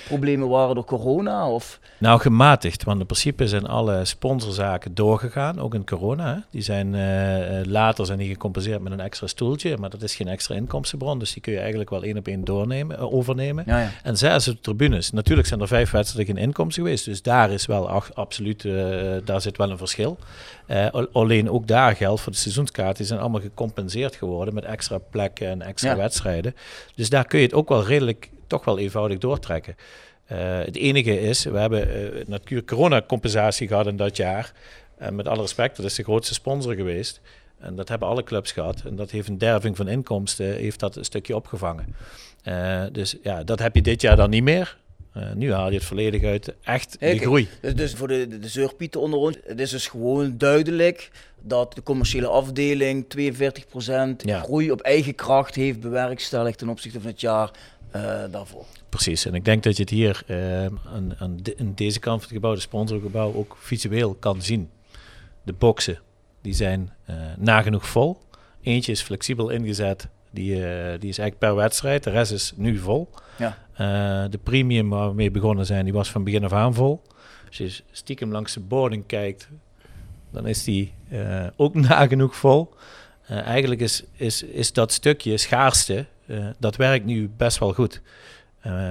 problemen 0.07 0.49
waren 0.49 0.75
door 0.75 0.85
corona? 0.85 1.49
Of? 1.49 1.79
Nou, 1.97 2.19
gematigd, 2.19 2.83
want 2.83 2.99
in 2.99 3.05
principe 3.05 3.47
zijn 3.47 3.65
alle 3.65 4.05
sponsorzaken 4.05 4.95
doorgegaan, 4.95 5.59
ook 5.59 5.73
in 5.73 5.85
corona. 5.85 6.33
Hè. 6.33 6.39
Die 6.49 6.61
zijn 6.61 6.95
eh, 6.95 7.59
eh, 7.59 7.65
later 7.65 8.05
zijn 8.05 8.17
die 8.17 8.27
gecompenseerd 8.27 8.81
met 8.81 8.91
een 8.91 8.99
extra 8.99 9.27
stoeltje, 9.27 9.77
maar 9.77 9.89
dat 9.89 10.01
is 10.01 10.15
geen 10.15 10.27
extra 10.27 10.55
inkomstenbron, 10.55 11.19
dus 11.19 11.33
die 11.33 11.41
kun 11.41 11.53
je 11.53 11.59
eigenlijk 11.59 11.89
wel 11.89 12.03
één 12.03 12.17
op 12.17 12.27
één 12.27 12.43
doornemen, 12.43 13.11
overnemen. 13.11 13.63
Ja, 13.67 13.79
ja. 13.79 13.89
En 14.03 14.13
op 14.13 14.43
de 14.45 14.57
tribunes. 14.61 15.11
Natuurlijk 15.11 15.47
zijn 15.47 15.61
er 15.61 15.67
vijf 15.67 15.91
wedstrijden 15.91 16.35
geen 16.35 16.43
inkomsten 16.43 16.83
geweest. 16.83 17.05
Dus 17.05 17.21
daar 17.21 17.51
is 17.51 17.65
wel 17.65 17.89
ach- 17.89 18.13
absoluut, 18.13 18.67
daar 19.25 19.41
zit 19.41 19.57
wel 19.57 19.71
een 19.71 19.77
verschil. 19.77 20.17
Eh, 20.65 20.89
al- 20.91 21.07
alleen 21.11 21.49
ook 21.49 21.67
daar 21.67 21.95
geldt 21.95 22.21
voor 22.21 22.31
de 22.31 22.37
seizoenskaarten. 22.37 22.97
Die 22.97 23.05
zijn 23.05 23.19
allemaal 23.19 23.41
gecompenseerd 23.41 24.15
geworden 24.15 24.53
met 24.53 24.63
extra 24.63 24.97
plekken 24.97 25.47
en 25.47 25.61
extra 25.61 25.89
Ja. 25.89 25.95
wedstrijden. 25.97 26.55
Dus 26.95 27.09
daar 27.09 27.25
kun 27.25 27.39
je 27.39 27.45
het 27.45 27.53
ook 27.53 27.69
wel 27.69 27.83
redelijk, 27.85 28.29
toch 28.47 28.65
wel 28.65 28.79
eenvoudig 28.79 29.17
doortrekken. 29.17 29.75
Eh, 30.25 30.37
het 30.59 30.75
enige 30.75 31.21
is, 31.21 31.43
we 31.43 31.57
hebben 31.57 31.89
eh, 31.93 32.27
natuurlijk 32.27 32.67
corona-compensatie 32.69 33.67
gehad 33.67 33.87
in 33.87 33.97
dat 33.97 34.17
jaar. 34.17 34.51
En 34.97 35.15
met 35.15 35.27
alle 35.27 35.41
respect, 35.41 35.75
dat 35.77 35.85
is 35.85 35.95
de 35.95 36.03
grootste 36.03 36.33
sponsor 36.33 36.73
geweest. 36.75 37.21
En 37.59 37.75
dat 37.75 37.89
hebben 37.89 38.07
alle 38.07 38.23
clubs 38.23 38.51
gehad. 38.51 38.81
En 38.85 38.95
dat 38.95 39.11
heeft 39.11 39.27
een 39.27 39.37
derving 39.37 39.75
van 39.77 39.87
inkomsten, 39.87 40.45
heeft 40.45 40.79
dat 40.79 40.95
een 40.95 41.03
stukje 41.05 41.35
opgevangen. 41.35 41.95
Dus 42.91 43.15
ja, 43.23 43.43
dat 43.43 43.59
heb 43.59 43.75
je 43.75 43.81
dit 43.81 44.01
jaar 44.01 44.15
dan 44.15 44.29
niet 44.29 44.43
meer. 44.43 44.77
Eh, 45.13 45.31
nu 45.33 45.53
haal 45.53 45.69
je 45.69 45.75
het 45.75 45.85
volledig 45.85 46.23
uit 46.23 46.53
echt 46.61 46.99
de 46.99 47.17
groei. 47.19 47.47
Dus, 47.61 47.75
dus 47.75 47.93
voor 47.93 48.07
de, 48.07 48.27
de, 48.27 48.39
de 48.39 48.47
zeurpieten 48.47 49.01
onder 49.01 49.19
ons, 49.19 49.37
het 49.45 49.59
is 49.59 49.69
dus 49.69 49.87
gewoon 49.87 50.37
duidelijk 50.37 51.11
dat 51.41 51.73
de 51.73 51.83
commerciële 51.83 52.27
afdeling 52.27 53.05
42% 53.17 54.25
Ja. 54.25 54.39
groei 54.39 54.71
op 54.71 54.81
eigen 54.81 55.15
kracht 55.15 55.55
heeft 55.55 55.79
bewerkstelligd 55.79 56.57
ten 56.57 56.69
opzichte 56.69 57.01
van 57.01 57.09
het 57.11 57.21
jaar 57.21 57.51
eh, 57.91 58.23
daarvoor. 58.31 58.65
Precies. 58.89 59.25
En 59.25 59.33
ik 59.33 59.45
denk 59.45 59.63
dat 59.63 59.75
je 59.77 59.81
het 59.81 59.91
hier 59.91 60.23
eh, 60.27 60.65
aan, 60.65 61.15
aan, 61.19 61.37
de- 61.41 61.55
aan 61.59 61.71
deze 61.75 61.99
kant 61.99 62.19
van 62.19 62.27
het 62.29 62.37
gebouw, 62.37 62.53
de 62.53 62.59
sponsorgebouw, 62.59 63.33
ook 63.33 63.57
visueel 63.59 64.13
kan 64.13 64.41
zien. 64.41 64.69
De 65.43 65.53
boxen, 65.53 65.99
die 66.41 66.53
zijn 66.53 66.93
eh, 67.05 67.15
nagenoeg 67.37 67.87
vol. 67.87 68.17
Eentje 68.61 68.91
is 68.91 69.01
flexibel 69.01 69.49
ingezet. 69.49 70.07
Die, 70.31 70.53
eh, 70.53 70.99
die 70.99 71.09
is 71.09 71.17
eigenlijk 71.17 71.39
per 71.39 71.55
wedstrijd. 71.55 72.03
De 72.03 72.09
rest 72.09 72.31
is 72.31 72.53
nu 72.55 72.77
vol. 72.77 73.09
Ja. 73.37 73.57
Eh, 73.73 74.29
de 74.29 74.37
premium 74.43 74.89
waar 74.89 75.09
we 75.09 75.15
mee 75.15 75.31
begonnen 75.31 75.65
zijn, 75.65 75.83
die 75.83 75.93
was 75.93 76.11
van 76.11 76.23
begin 76.23 76.43
af 76.43 76.53
aan 76.53 76.73
vol. 76.73 77.01
Als 77.47 77.57
je 77.57 77.81
stiekem 77.91 78.31
langs 78.31 78.53
de 78.53 78.59
boarding 78.59 79.05
kijkt, 79.05 79.49
dan 80.31 80.47
is 80.47 80.63
die 80.63 80.93
eh, 81.09 81.45
ook 81.55 81.73
nagenoeg 81.89 82.35
vol. 82.35 82.73
Eh, 83.25 83.41
eigenlijk 83.41 83.81
is, 83.81 84.03
is, 84.13 84.43
is 84.43 84.73
dat 84.73 84.91
stukje 84.91 85.37
schaarste, 85.37 86.05
dat 86.59 86.75
werkt 86.75 87.05
nu 87.05 87.29
best 87.37 87.57
wel 87.57 87.73
goed. 87.73 88.01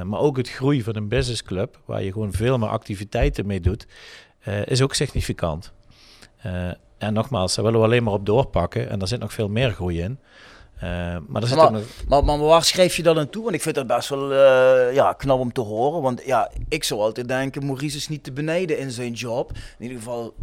Maar 0.04 0.18
ook 0.18 0.36
het 0.36 0.50
groei 0.50 0.82
van 0.82 0.96
een 0.96 1.08
businessclub, 1.08 1.80
waar 1.84 2.02
je 2.02 2.12
gewoon 2.12 2.32
veel 2.32 2.58
meer 2.58 2.68
activiteiten 2.68 3.46
mee 3.46 3.60
doet, 3.60 3.86
is 4.64 4.82
ook 4.82 4.94
significant. 4.94 5.72
En 6.98 7.12
nogmaals, 7.12 7.54
daar 7.54 7.64
willen 7.64 7.80
we 7.80 7.86
alleen 7.86 8.02
maar 8.02 8.12
op 8.12 8.26
doorpakken. 8.26 8.88
En 8.88 8.98
daar 8.98 9.08
zit 9.08 9.20
nog 9.20 9.32
veel 9.32 9.48
meer 9.48 9.70
groei 9.70 10.00
in. 10.00 10.18
Eh, 10.82 11.16
maar 11.26 11.42
er 11.42 11.48
zit 11.48 11.56
Maar- 11.56 11.72
nog... 11.72 11.82
Maar, 12.08 12.24
maar 12.24 12.38
waar 12.38 12.64
schrijf 12.64 12.96
je 12.96 13.02
dat 13.02 13.16
aan 13.16 13.30
toe? 13.30 13.42
Want 13.42 13.54
ik 13.54 13.62
vind 13.62 13.74
dat 13.74 13.86
best 13.86 14.08
wel 14.08 14.32
eh, 14.32 14.94
ja, 14.94 15.12
knap 15.12 15.38
om 15.40 15.52
te 15.52 15.60
horen. 15.60 16.02
Want 16.02 16.22
ja, 16.24 16.50
ik 16.68 16.84
zou 16.84 17.00
altijd 17.00 17.28
denken, 17.28 17.66
Maurice 17.66 17.96
is 17.96 18.08
niet 18.08 18.24
te 18.24 18.32
benijden 18.32 18.78
in 18.78 18.90
zijn 18.90 19.12
job. 19.12 19.50
In 19.78 19.82
ieder 19.84 19.98
geval 19.98 20.34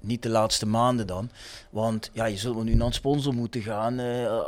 niet 0.00 0.22
de 0.22 0.28
laatste 0.28 0.66
maanden 0.66 1.06
dan. 1.06 1.30
Want 1.70 2.10
ja, 2.12 2.24
je 2.24 2.36
zult 2.36 2.54
wel 2.54 2.64
nu 2.64 2.74
naar 2.74 2.86
een 2.86 2.92
sponsor 2.92 3.34
moeten 3.34 3.60
gaan 3.62 3.98
eh, 3.98 4.38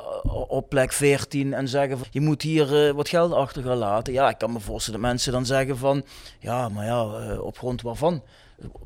op 0.48 0.68
plek 0.68 0.92
14 0.92 1.54
en 1.54 1.68
zeggen 1.68 1.98
van, 1.98 2.06
je 2.10 2.20
moet 2.20 2.42
hier 2.42 2.94
wat 2.94 3.08
geld 3.08 3.32
achter 3.32 3.62
gaan 3.62 3.76
laten. 3.76 4.12
Ja, 4.12 4.28
ik 4.28 4.38
kan 4.38 4.52
me 4.52 4.60
voorstellen 4.60 5.00
dat 5.00 5.08
mensen 5.10 5.32
dan 5.32 5.46
zeggen 5.46 5.78
van, 5.78 6.04
ja, 6.40 6.68
maar 6.68 6.84
ja, 6.84 7.04
op 7.38 7.58
grond 7.58 7.82
waarvan? 7.82 8.22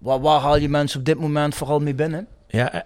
Waar, 0.00 0.20
waar 0.20 0.40
haal 0.40 0.57
je 0.57 0.68
mensen 0.68 0.98
op 0.98 1.05
dit 1.05 1.18
moment 1.18 1.55
vooral 1.55 1.78
mee 1.80 1.94
binnen? 1.94 2.26
Ja, 2.48 2.84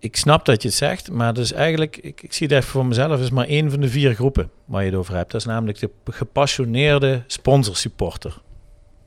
ik 0.00 0.16
snap 0.16 0.44
dat 0.44 0.62
je 0.62 0.68
het 0.68 0.76
zegt, 0.76 1.10
maar 1.10 1.34
dus 1.34 1.52
eigenlijk, 1.52 1.96
ik, 1.96 2.32
zie 2.32 2.46
het 2.46 2.56
even 2.56 2.70
voor 2.70 2.86
mezelf, 2.86 3.20
is 3.20 3.30
maar 3.30 3.46
één 3.46 3.70
van 3.70 3.80
de 3.80 3.88
vier 3.88 4.14
groepen 4.14 4.50
waar 4.64 4.82
je 4.82 4.90
het 4.90 4.98
over 4.98 5.14
hebt. 5.14 5.30
Dat 5.30 5.40
is 5.40 5.46
namelijk 5.46 5.78
de 5.78 5.90
gepassioneerde 6.04 7.22
sponsorsupporter. 7.26 8.40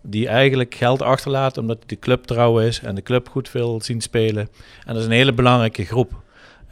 Die 0.02 0.28
eigenlijk 0.28 0.76
geld 0.76 1.02
achterlaat 1.02 1.58
omdat 1.58 1.78
de 1.86 2.00
club 2.00 2.24
trouw 2.24 2.60
is 2.60 2.80
en 2.80 2.96
de 2.96 3.02
club 3.02 3.30
goed 3.30 3.52
wil 3.52 3.82
zien 3.82 4.02
spelen. 4.02 4.50
En 4.86 4.94
dat 4.94 4.98
is 4.98 5.06
een 5.06 5.12
hele 5.12 5.34
belangrijke 5.34 5.86
groep. 5.86 6.23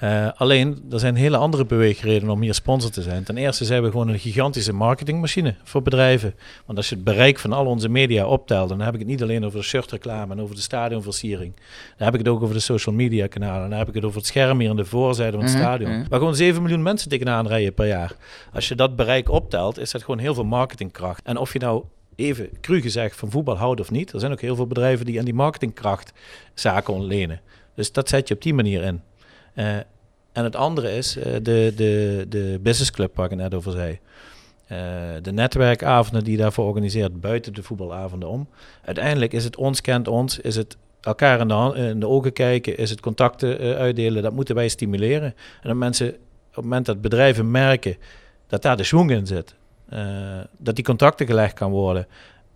Eh, 0.02 0.28
alleen, 0.36 0.84
er 0.92 1.00
zijn 1.00 1.16
hele 1.16 1.38
andere 1.38 1.66
beweegredenen 1.66 2.34
om 2.34 2.42
hier 2.42 2.54
sponsor 2.54 2.92
te 2.92 3.02
zijn. 3.02 3.24
Ten 3.24 3.38
eerste 3.38 3.66
zijn 3.66 3.84
we 3.84 3.92
gewoon 3.92 4.08
een 4.08 4.20
gigantische 4.20 4.74
marketingmachine 4.74 5.56
voor 5.64 5.82
bedrijven. 5.82 6.34
Want 6.66 6.78
als 6.78 6.90
je 6.90 6.96
het 6.96 7.04
bereik 7.04 7.40
van 7.40 7.54
al 7.54 7.66
onze 7.66 7.90
media 7.90 8.26
optelt, 8.26 8.70
dan 8.70 8.82
heb 8.82 8.94
ik 8.94 9.00
het 9.00 9.08
niet 9.10 9.22
alleen 9.22 9.46
over 9.46 9.60
de 9.60 9.66
shirtreclame 9.66 10.34
en 10.34 10.42
over 10.42 10.56
de 10.56 10.62
stadionversiering. 10.62 11.54
Dan 11.98 12.06
heb 12.06 12.14
ik 12.14 12.20
het 12.20 12.28
ook 12.28 12.42
over 12.42 12.56
de 12.56 12.62
social 12.62 12.96
media 12.96 13.28
kanalen. 13.28 13.70
Dan 13.70 13.78
heb 13.80 13.88
ik 13.88 13.94
het 13.94 14.04
over 14.06 14.18
het 14.18 14.26
scherm 14.28 14.60
hier 14.60 14.70
aan 14.70 14.76
de 14.76 14.86
voorzijde 14.86 15.32
van 15.32 15.42
het 15.46 15.54
Mhm, 15.54 15.62
stadion. 15.62 15.92
mhm. 15.92 16.10
Waar 16.10 16.20
gewoon 16.20 16.36
7 16.36 16.62
miljoen 16.62 16.84
mensen 16.84 17.10
tegenaan 17.10 17.48
rijden 17.48 17.74
per 17.74 17.88
jaar. 17.88 18.16
Als 18.54 18.68
je 18.68 18.76
dat 18.76 18.96
bereik 18.96 19.30
optelt, 19.30 19.80
is 19.80 19.92
dat 19.92 20.04
gewoon 20.04 20.20
heel 20.20 20.34
veel 20.34 20.44
marketingkracht. 20.46 21.26
En 21.26 21.38
of 21.38 21.54
je 21.54 21.60
nou 21.60 21.84
even 22.16 22.50
cru 22.62 22.82
gezegd 22.82 23.16
van 23.16 23.32
voetbal 23.32 23.58
houdt 23.58 23.80
of 23.80 23.92
niet, 23.92 24.14
er 24.14 24.20
zijn 24.20 24.32
ook 24.32 24.42
heel 24.42 24.56
veel 24.56 24.68
bedrijven 24.68 25.06
die 25.06 25.20
aan 25.20 25.26
die 25.26 25.34
marketingkracht 25.34 26.14
zaken 26.54 26.94
ontlenen. 26.94 27.42
Dus 27.76 27.92
dat 27.92 28.10
zet 28.10 28.28
je 28.28 28.34
op 28.34 28.42
die 28.42 28.54
manier 28.54 28.84
in. 28.84 29.02
Eh, 29.54 29.76
en 30.32 30.44
het 30.44 30.56
andere 30.56 30.96
is 30.96 31.18
eh, 31.18 31.34
de, 31.34 31.74
de, 31.76 32.26
de 32.30 32.60
business 32.62 32.92
club 32.92 33.16
waar 33.16 33.32
ik 33.32 33.38
net 33.38 33.54
over 33.54 33.72
zei. 33.72 34.00
eh, 34.68 34.78
de 35.22 35.32
netwerkavonden 35.32 36.24
die 36.24 36.38
daarvoor 36.38 36.66
organiseert 36.66 37.22
buiten 37.22 37.54
de 37.54 37.64
voetbalavonden 37.64 38.30
om. 38.30 38.48
Uiteindelijk 38.86 39.34
is 39.34 39.44
het 39.44 39.56
ons 39.56 39.82
kent 39.82 40.08
ons, 40.08 40.40
is 40.40 40.56
het 40.56 40.78
elkaar 41.02 41.40
in 41.40 41.48
de, 41.48 41.74
in 41.76 42.00
de 42.00 42.08
ogen 42.08 42.34
kijken, 42.34 42.78
is 42.78 42.90
het 42.90 43.00
contacten 43.00 43.58
uitdelen. 43.78 44.24
Dat 44.24 44.34
moeten 44.34 44.56
wij 44.56 44.68
stimuleren. 44.68 45.34
En 45.62 45.68
dat 45.68 45.76
mensen, 45.76 46.08
op 46.10 46.56
het 46.56 46.64
moment 46.64 46.86
dat 46.86 47.02
bedrijven 47.02 47.52
merken 47.52 47.98
dat 48.48 48.62
daar 48.62 48.78
de 48.78 48.84
schwung 48.84 49.12
in 49.12 49.28
zit, 49.28 49.56
dat 50.58 50.76
die 50.76 50.84
contacten 50.84 51.26
gelegd 51.26 51.54
kan 51.54 51.72
worden 51.72 52.08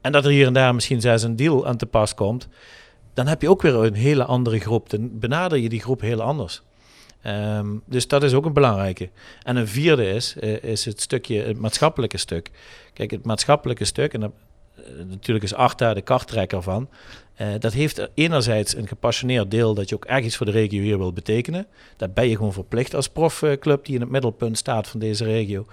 en 0.06 0.12
dat 0.12 0.26
er 0.26 0.32
hier 0.32 0.48
en 0.48 0.54
daar 0.54 0.76
misschien 0.76 1.02
zelfs 1.02 1.24
een 1.24 1.36
deal 1.36 1.68
aan 1.68 1.78
te 1.78 1.86
pas 1.86 2.14
komt, 2.16 2.48
dan 3.14 3.28
heb 3.28 3.42
je 3.42 3.50
ook 3.50 3.62
weer 3.62 3.76
een 3.76 3.94
hele 3.94 4.24
andere 4.24 4.60
groep. 4.60 4.90
Dan 4.90 5.20
benader 5.20 5.58
je 5.58 5.70
die 5.70 5.82
groep 5.82 6.02
heel 6.02 6.22
anders. 6.22 6.62
Ehm, 7.26 7.68
dus 7.86 8.08
dat 8.08 8.24
is 8.24 8.34
ook 8.34 8.46
een 8.46 8.54
belangrijke. 8.54 9.10
En 9.44 9.56
een 9.56 9.68
vierde 9.68 10.10
is, 10.10 10.36
eh, 10.40 10.64
is 10.64 10.86
het 10.86 11.02
stukje, 11.02 11.42
het 11.42 11.60
maatschappelijke 11.60 12.18
stuk. 12.18 12.52
Kijk, 12.94 13.12
het 13.12 13.26
maatschappelijke 13.26 13.86
stuk, 13.86 14.14
en 14.14 14.24
eh, 14.24 14.30
natuurlijk 15.08 15.46
is 15.46 15.54
Arta 15.54 15.94
de 15.94 16.02
karttrekker 16.02 16.62
van, 16.62 16.90
eh, 17.36 17.48
dat 17.60 17.74
heeft 17.74 18.10
enerzijds 18.14 18.76
een 18.76 18.88
gepassioneerd 18.88 19.52
deel 19.52 19.74
dat 19.74 19.90
je 19.90 19.96
ook 19.96 20.10
iets 20.10 20.38
voor 20.38 20.46
de 20.46 20.52
regio 20.52 20.82
hier 20.82 20.98
wil 20.98 21.14
betekenen. 21.14 21.68
Dat 21.98 22.14
ben 22.14 22.30
je 22.30 22.36
gewoon 22.36 22.54
verplicht 22.54 22.96
als 22.96 23.10
profclub 23.10 23.86
die 23.86 23.96
in 23.96 24.02
het 24.02 24.10
middelpunt 24.10 24.58
staat 24.58 24.88
van 24.88 25.00
deze 25.00 25.24
regio. 25.24 25.66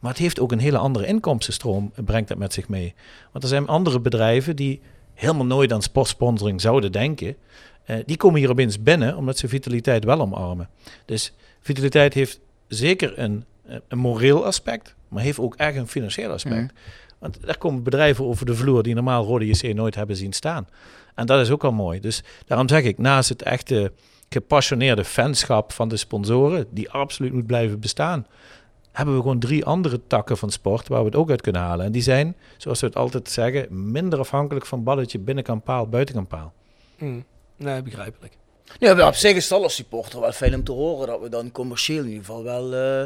Maar 0.00 0.10
het 0.10 0.20
heeft 0.20 0.40
ook 0.40 0.52
een 0.52 0.58
hele 0.58 0.78
andere 0.78 1.06
inkomstenstroom, 1.06 1.92
brengt 2.04 2.28
dat 2.28 2.38
met 2.38 2.52
zich 2.52 2.68
mee. 2.68 2.94
Want 3.32 3.44
er 3.44 3.50
zijn 3.50 3.66
andere 3.66 4.00
bedrijven 4.00 4.56
die 4.56 4.80
helemaal 5.14 5.46
nooit 5.46 5.72
aan 5.72 5.82
sportsponsoring 5.82 6.60
zouden 6.60 6.92
denken. 6.92 7.36
Eh, 7.90 7.96
die 8.06 8.16
komen 8.16 8.40
hier 8.40 8.50
opeens 8.50 8.82
binnen 8.82 9.16
omdat 9.16 9.38
ze 9.38 9.48
vitaliteit 9.48 10.04
wel 10.04 10.20
omarmen. 10.20 10.68
Dus 11.04 11.32
vitaliteit 11.60 12.14
heeft 12.14 12.40
zeker 12.68 13.18
een, 13.18 13.44
eh, 13.66 13.76
een 13.88 13.98
moreel 13.98 14.44
aspect, 14.44 14.94
maar 15.08 15.22
heeft 15.22 15.38
ook 15.38 15.54
echt 15.54 15.76
een 15.76 15.88
financieel 15.88 16.32
aspect. 16.32 16.72
Want 17.18 17.46
daar 17.46 17.58
komen 17.58 17.82
bedrijven 17.82 18.24
over 18.24 18.46
de 18.46 18.54
vloer 18.54 18.82
die 18.82 18.94
normaal 18.94 19.24
Rode 19.24 19.46
JC 19.46 19.74
nooit 19.74 19.94
hebben 19.94 20.16
zien 20.16 20.32
staan. 20.32 20.68
En 21.14 21.26
dat 21.26 21.40
is 21.40 21.50
ook 21.50 21.64
al 21.64 21.72
mooi. 21.72 22.00
Dus 22.00 22.22
daarom 22.46 22.68
zeg 22.68 22.82
ik, 22.82 22.98
naast 22.98 23.28
het 23.28 23.42
echte 23.42 23.92
gepassioneerde 24.28 25.04
fanschap 25.04 25.72
van 25.72 25.88
de 25.88 25.96
sponsoren, 25.96 26.66
die 26.70 26.90
absoluut 26.90 27.32
moet 27.32 27.46
blijven 27.46 27.80
bestaan, 27.80 28.26
hebben 28.92 29.14
we 29.14 29.20
gewoon 29.20 29.38
drie 29.38 29.64
andere 29.64 30.00
takken 30.06 30.36
van 30.36 30.50
sport 30.50 30.88
waar 30.88 31.00
we 31.00 31.06
het 31.06 31.16
ook 31.16 31.30
uit 31.30 31.40
kunnen 31.40 31.62
halen. 31.62 31.86
En 31.86 31.92
die 31.92 32.02
zijn, 32.02 32.36
zoals 32.56 32.80
we 32.80 32.86
het 32.86 32.96
altijd 32.96 33.30
zeggen, 33.30 33.90
minder 33.90 34.18
afhankelijk 34.18 34.66
van 34.66 34.82
balletje 34.82 35.18
binnenkant 35.18 35.64
paal, 35.64 35.88
buitenkant 35.88 36.28
paal. 36.28 36.52
Mm. 36.98 37.24
Nee, 37.60 37.82
begrijpelijk. 37.82 38.32
Ja, 38.78 39.06
op 39.06 39.14
zich 39.14 39.36
is 39.36 39.44
het 39.44 39.52
al 39.52 39.62
als 39.62 39.74
supporter 39.74 40.20
wel 40.20 40.32
fijn 40.32 40.54
om 40.54 40.64
te 40.64 40.72
horen 40.72 41.06
dat 41.06 41.20
we 41.20 41.28
dan 41.28 41.52
commercieel 41.52 42.02
in 42.02 42.08
ieder 42.08 42.24
geval 42.24 42.42
wel 42.42 42.74
eh, 42.74 43.02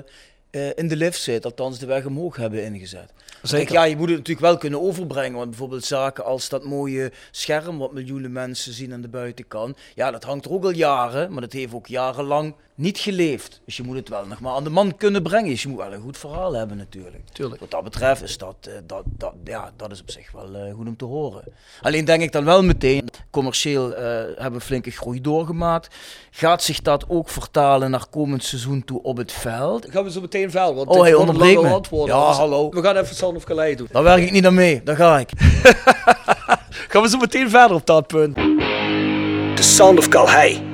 eh, 0.51 0.73
in 0.75 0.89
de 0.89 0.97
lift 0.97 1.21
zitten. 1.21 1.51
Althans 1.51 1.79
de 1.79 1.87
weg 1.87 2.05
omhoog 2.05 2.37
hebben 2.37 2.65
ingezet. 2.65 3.13
Kijk, 3.43 3.71
ja, 3.71 3.85
je 3.85 3.97
moet 3.97 4.09
het 4.09 4.17
natuurlijk 4.19 4.47
wel 4.47 4.57
kunnen 4.57 4.81
overbrengen. 4.81 5.37
Want 5.37 5.49
bijvoorbeeld 5.49 5.85
zaken 5.85 6.25
als 6.25 6.49
dat 6.49 6.65
mooie 6.65 7.13
scherm 7.31 7.79
wat 7.79 7.93
miljoenen 7.93 8.33
mensen 8.33 8.73
zien 8.73 8.93
aan 8.93 9.01
de 9.01 9.09
buitenkant. 9.09 9.79
Ja, 9.95 10.11
dat 10.11 10.25
hangt 10.25 10.45
er 10.45 10.53
ook 10.53 10.65
al 10.65 10.71
jaren, 10.71 11.33
maar 11.33 11.41
dat 11.41 11.53
heeft 11.53 11.75
ook 11.75 11.87
jarenlang 11.87 12.55
niet 12.77 12.99
geleefd. 12.99 13.61
Dus 13.65 13.77
je 13.77 13.83
moet 13.83 13.97
het 13.97 14.09
wel 14.09 14.27
nog 14.27 14.41
maar 14.41 14.53
aan 14.53 14.65
de 14.65 14.71
man 14.71 14.97
kunnen 14.97 15.23
brengen. 15.23 15.51
Dus 15.51 15.63
je 15.63 15.69
moet 15.69 15.79
wel 15.79 15.93
een 15.93 16.01
goed 16.01 16.19
verhaal 16.19 16.53
hebben 16.53 16.77
natuurlijk. 16.77 17.29
Tuurlijk. 17.33 17.61
Wat 17.61 17.71
dat 17.71 17.85
betreft 17.85 18.23
is 18.23 18.39
dat, 18.39 18.57
eh, 18.61 18.73
dat, 18.87 19.03
dat, 19.05 19.33
ja, 19.45 19.73
dat 19.77 19.91
is 19.91 20.01
op 20.01 20.11
zich 20.11 20.33
wel 20.33 20.55
eh, 20.55 20.75
goed 20.75 20.87
om 20.87 20.97
te 20.97 21.05
horen. 21.05 21.43
Alleen 21.81 22.05
denk 22.05 22.23
ik 22.23 22.33
dan 22.33 22.45
wel 22.45 22.63
meteen, 22.63 23.09
commercieel 23.31 23.95
eh, 23.95 24.05
hebben 24.37 24.61
we 24.61 24.67
flinke 24.67 24.91
groei 24.91 25.21
doorgemaakt. 25.21 25.95
Gaat 26.31 26.63
zich 26.63 26.83
dat 26.83 27.05
ook 27.09 27.29
vertalen 27.29 27.91
naar 27.91 28.07
komend 28.11 28.45
seizoen 28.45 28.85
toe 28.85 29.03
op 29.03 29.17
het 29.17 29.33
veld? 29.33 29.87
Gaan 29.91 30.05
we 30.05 30.11
zo 30.11 30.21
meteen 30.21 30.51
verder, 30.51 30.75
want 30.75 30.89
Oh, 30.89 30.95
dit 30.95 31.03
hij 31.03 31.15
wordt 31.15 31.29
een 31.29 31.35
onderbreekt 31.35 31.63
lange 31.63 31.75
antwoord. 31.75 32.09
Ja, 32.09 32.29
Dus 32.29 32.37
hallo. 32.37 32.71
We 32.71 32.83
gaan 32.83 32.97
even 32.97 33.17
Sound 33.17 33.37
of 33.37 33.45
Calais 33.45 33.77
doen. 33.77 33.89
Daar 33.93 34.03
werk 34.03 34.23
ik 34.23 34.31
niet 34.31 34.47
aan 34.47 34.55
mee, 34.55 34.83
daar 34.83 34.97
ga 34.97 35.19
ik. 35.19 35.31
Gaan 36.89 37.03
we 37.03 37.09
zo 37.09 37.19
meteen 37.19 37.51
verder 37.51 37.77
op 37.77 37.87
dat 37.87 38.07
punt. 38.07 38.35
The 39.57 39.63
Sound 39.63 39.99
of 39.99 40.09
Calais. 40.09 40.74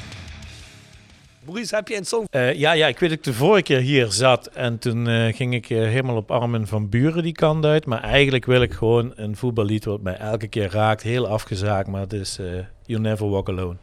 Maurice, 1.51 1.75
heb 1.75 1.87
je 1.87 1.97
een 1.97 2.05
song? 2.05 2.25
Eh, 2.29 2.53
ja, 2.53 2.71
ja, 2.71 2.87
ik 2.87 2.99
weet 2.99 3.09
dat 3.09 3.17
ik 3.17 3.23
de 3.23 3.33
vorige 3.33 3.63
keer 3.63 3.79
hier 3.79 4.11
zat 4.11 4.47
en 4.47 4.79
toen 4.79 5.07
eh, 5.07 5.35
ging 5.35 5.53
ik 5.53 5.69
eh, 5.69 5.77
helemaal 5.77 6.15
op 6.15 6.31
armen 6.31 6.67
van 6.67 6.89
buren 6.89 7.23
die 7.23 7.33
kant 7.33 7.65
uit. 7.65 7.85
Maar 7.85 8.01
eigenlijk 8.01 8.45
wil 8.45 8.61
ik 8.61 8.73
gewoon 8.73 9.13
een 9.15 9.35
voetballied 9.35 9.85
wat 9.85 10.01
mij 10.01 10.17
elke 10.17 10.47
keer 10.47 10.69
raakt, 10.69 11.01
heel 11.01 11.27
afgezaakt, 11.27 11.87
maar 11.87 12.01
het 12.01 12.13
is 12.13 12.39
eh, 12.39 12.45
You 12.85 13.01
Never 13.01 13.29
Walk 13.29 13.49
Alone. 13.49 13.75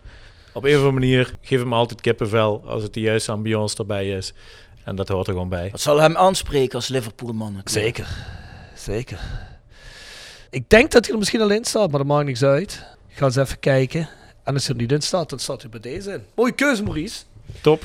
Op 0.53 0.65
een 0.65 0.71
of 0.71 0.77
andere 0.77 0.93
manier 0.93 1.33
geef 1.43 1.61
hem 1.61 1.73
altijd 1.73 2.01
kippenvel 2.01 2.63
als 2.67 2.83
het 2.83 2.95
de 2.95 3.01
juiste 3.01 3.33
ambiance 3.33 3.77
erbij 3.77 4.11
is. 4.11 4.33
En 4.85 4.97
dat 4.97 5.09
hoort 5.09 5.27
er 5.27 5.33
gewoon 5.33 5.49
bij. 5.49 5.71
Dat 5.71 5.81
zal 5.81 6.01
hem 6.01 6.17
aanspreken 6.17 6.75
als 6.75 6.89
Liverpoolman. 6.89 7.53
natuurlijk. 7.53 7.97
Zeker, 7.97 8.17
zeker. 8.75 9.21
Ik 10.51 10.71
denk 10.71 10.91
dat 10.91 11.05
hij 11.05 11.13
er 11.13 11.19
misschien 11.19 11.41
al 11.41 11.51
in 11.51 11.65
staat, 11.65 11.91
maar 11.91 11.99
dat 11.99 12.09
maakt 12.09 12.27
niks 12.27 12.43
uit. 12.43 12.87
Ik 13.09 13.17
ga 13.17 13.25
eens 13.25 13.37
even 13.37 13.59
kijken. 13.59 14.09
En 14.45 14.55
als 14.55 14.67
hij 14.67 14.75
er 14.75 14.81
niet 14.81 14.93
in 14.93 15.03
staat, 15.03 15.31
dan 15.31 15.39
staat 15.39 15.61
hij 15.61 15.71
bij 15.71 15.81
deze 15.81 16.13
in. 16.13 16.25
Mooie 16.35 16.53
keuze, 16.53 16.83
Maurice. 16.83 17.23
Top. 17.61 17.83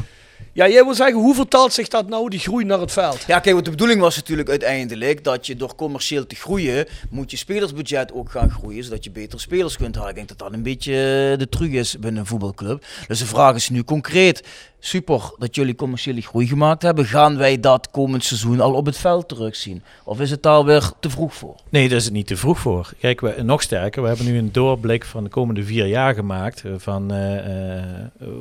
Ja, 0.55 0.67
jij 0.67 0.83
wil 0.83 0.93
zeggen, 0.93 1.19
hoe 1.19 1.35
vertaalt 1.35 1.73
zich 1.73 1.87
dat 1.87 2.09
nou, 2.09 2.29
die 2.29 2.39
groei 2.39 2.65
naar 2.65 2.79
het 2.79 2.91
veld? 2.91 3.23
Ja, 3.27 3.39
kijk, 3.39 3.55
wat 3.55 3.65
de 3.65 3.71
bedoeling 3.71 3.99
was 3.99 4.15
natuurlijk 4.15 4.49
uiteindelijk 4.49 5.23
dat 5.23 5.47
je 5.47 5.55
door 5.55 5.75
commercieel 5.75 6.27
te 6.27 6.35
groeien, 6.35 6.87
moet 7.09 7.31
je 7.31 7.37
spelersbudget 7.37 8.13
ook 8.13 8.31
gaan 8.31 8.51
groeien, 8.51 8.83
zodat 8.83 9.03
je 9.03 9.11
betere 9.11 9.41
spelers 9.41 9.77
kunt 9.77 9.95
halen. 9.95 10.09
Ik 10.09 10.15
denk 10.15 10.27
dat 10.27 10.37
dat 10.37 10.53
een 10.53 10.63
beetje 10.63 10.91
de 11.37 11.47
truc 11.49 11.71
is 11.71 11.99
binnen 11.99 12.19
een 12.19 12.27
voetbalclub. 12.27 12.85
Dus 13.07 13.19
de 13.19 13.25
vraag 13.25 13.55
is 13.55 13.69
nu 13.69 13.83
concreet, 13.83 14.43
super 14.85 15.33
dat 15.37 15.55
jullie 15.55 15.75
commerciële 15.75 16.21
groei 16.21 16.47
gemaakt 16.47 16.81
hebben. 16.81 17.05
Gaan 17.05 17.37
wij 17.37 17.59
dat 17.59 17.91
komend 17.91 18.23
seizoen 18.23 18.59
al 18.59 18.73
op 18.73 18.85
het 18.85 18.97
veld 18.97 19.27
terugzien? 19.27 19.83
Of 20.03 20.19
is 20.19 20.31
het 20.31 20.43
daar 20.43 20.65
weer 20.65 20.91
te 20.99 21.09
vroeg 21.09 21.33
voor? 21.33 21.55
Nee, 21.69 21.87
daar 21.89 21.97
is 21.97 22.03
het 22.03 22.13
niet 22.13 22.27
te 22.27 22.37
vroeg 22.37 22.59
voor. 22.59 22.91
Kijk, 22.99 23.21
we, 23.21 23.41
nog 23.43 23.61
sterker, 23.61 24.01
we 24.01 24.07
hebben 24.07 24.25
nu 24.25 24.37
een 24.37 24.51
doorblik 24.51 25.05
van 25.05 25.23
de 25.23 25.29
komende 25.29 25.63
vier 25.63 25.85
jaar 25.85 26.13
gemaakt. 26.13 26.63
eh, 26.65 26.71
Van 26.77 27.11
eh, 27.13 27.77
eh, 27.77 27.83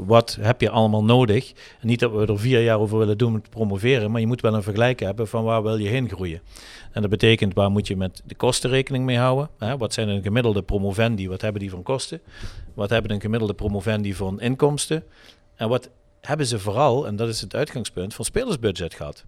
wat 0.06 0.38
heb 0.40 0.60
je 0.60 0.70
allemaal 0.70 1.04
nodig? 1.04 1.52
Niet 1.80 2.00
dat 2.00 2.12
we 2.12 2.26
er 2.26 2.38
vier 2.38 2.62
jaar 2.62 2.78
over 2.78 2.98
willen 2.98 3.18
doen 3.18 3.32
met 3.32 3.50
promoveren, 3.50 4.10
maar 4.10 4.20
je 4.20 4.26
moet 4.26 4.40
wel 4.40 4.54
een 4.54 4.62
vergelijk 4.62 5.00
hebben 5.00 5.28
van 5.28 5.44
waar 5.44 5.62
wil 5.62 5.76
je 5.76 5.88
heen 5.88 6.08
groeien. 6.08 6.40
En 6.92 7.00
dat 7.00 7.10
betekent 7.10 7.54
waar 7.54 7.70
moet 7.70 7.86
je 7.86 7.96
met 7.96 8.22
de 8.24 8.34
kosten 8.34 8.70
rekening 8.70 9.04
mee 9.04 9.18
houden? 9.18 9.48
Hè? 9.58 9.76
Wat 9.76 9.92
zijn 9.92 10.08
een 10.08 10.22
gemiddelde 10.22 10.62
promovendi? 10.62 11.28
Wat 11.28 11.40
hebben 11.40 11.60
die 11.60 11.70
van 11.70 11.82
kosten? 11.82 12.20
Wat 12.74 12.90
hebben 12.90 13.10
een 13.10 13.20
gemiddelde 13.20 13.54
promovendi 13.54 14.14
van 14.14 14.40
inkomsten? 14.40 15.04
En 15.56 15.68
wat 15.68 15.88
hebben 16.26 16.46
ze 16.46 16.58
vooral, 16.58 17.06
en 17.06 17.16
dat 17.16 17.28
is 17.28 17.40
het 17.40 17.54
uitgangspunt, 17.54 18.14
van 18.14 18.24
spelersbudget 18.24 18.94
gehad? 18.94 19.24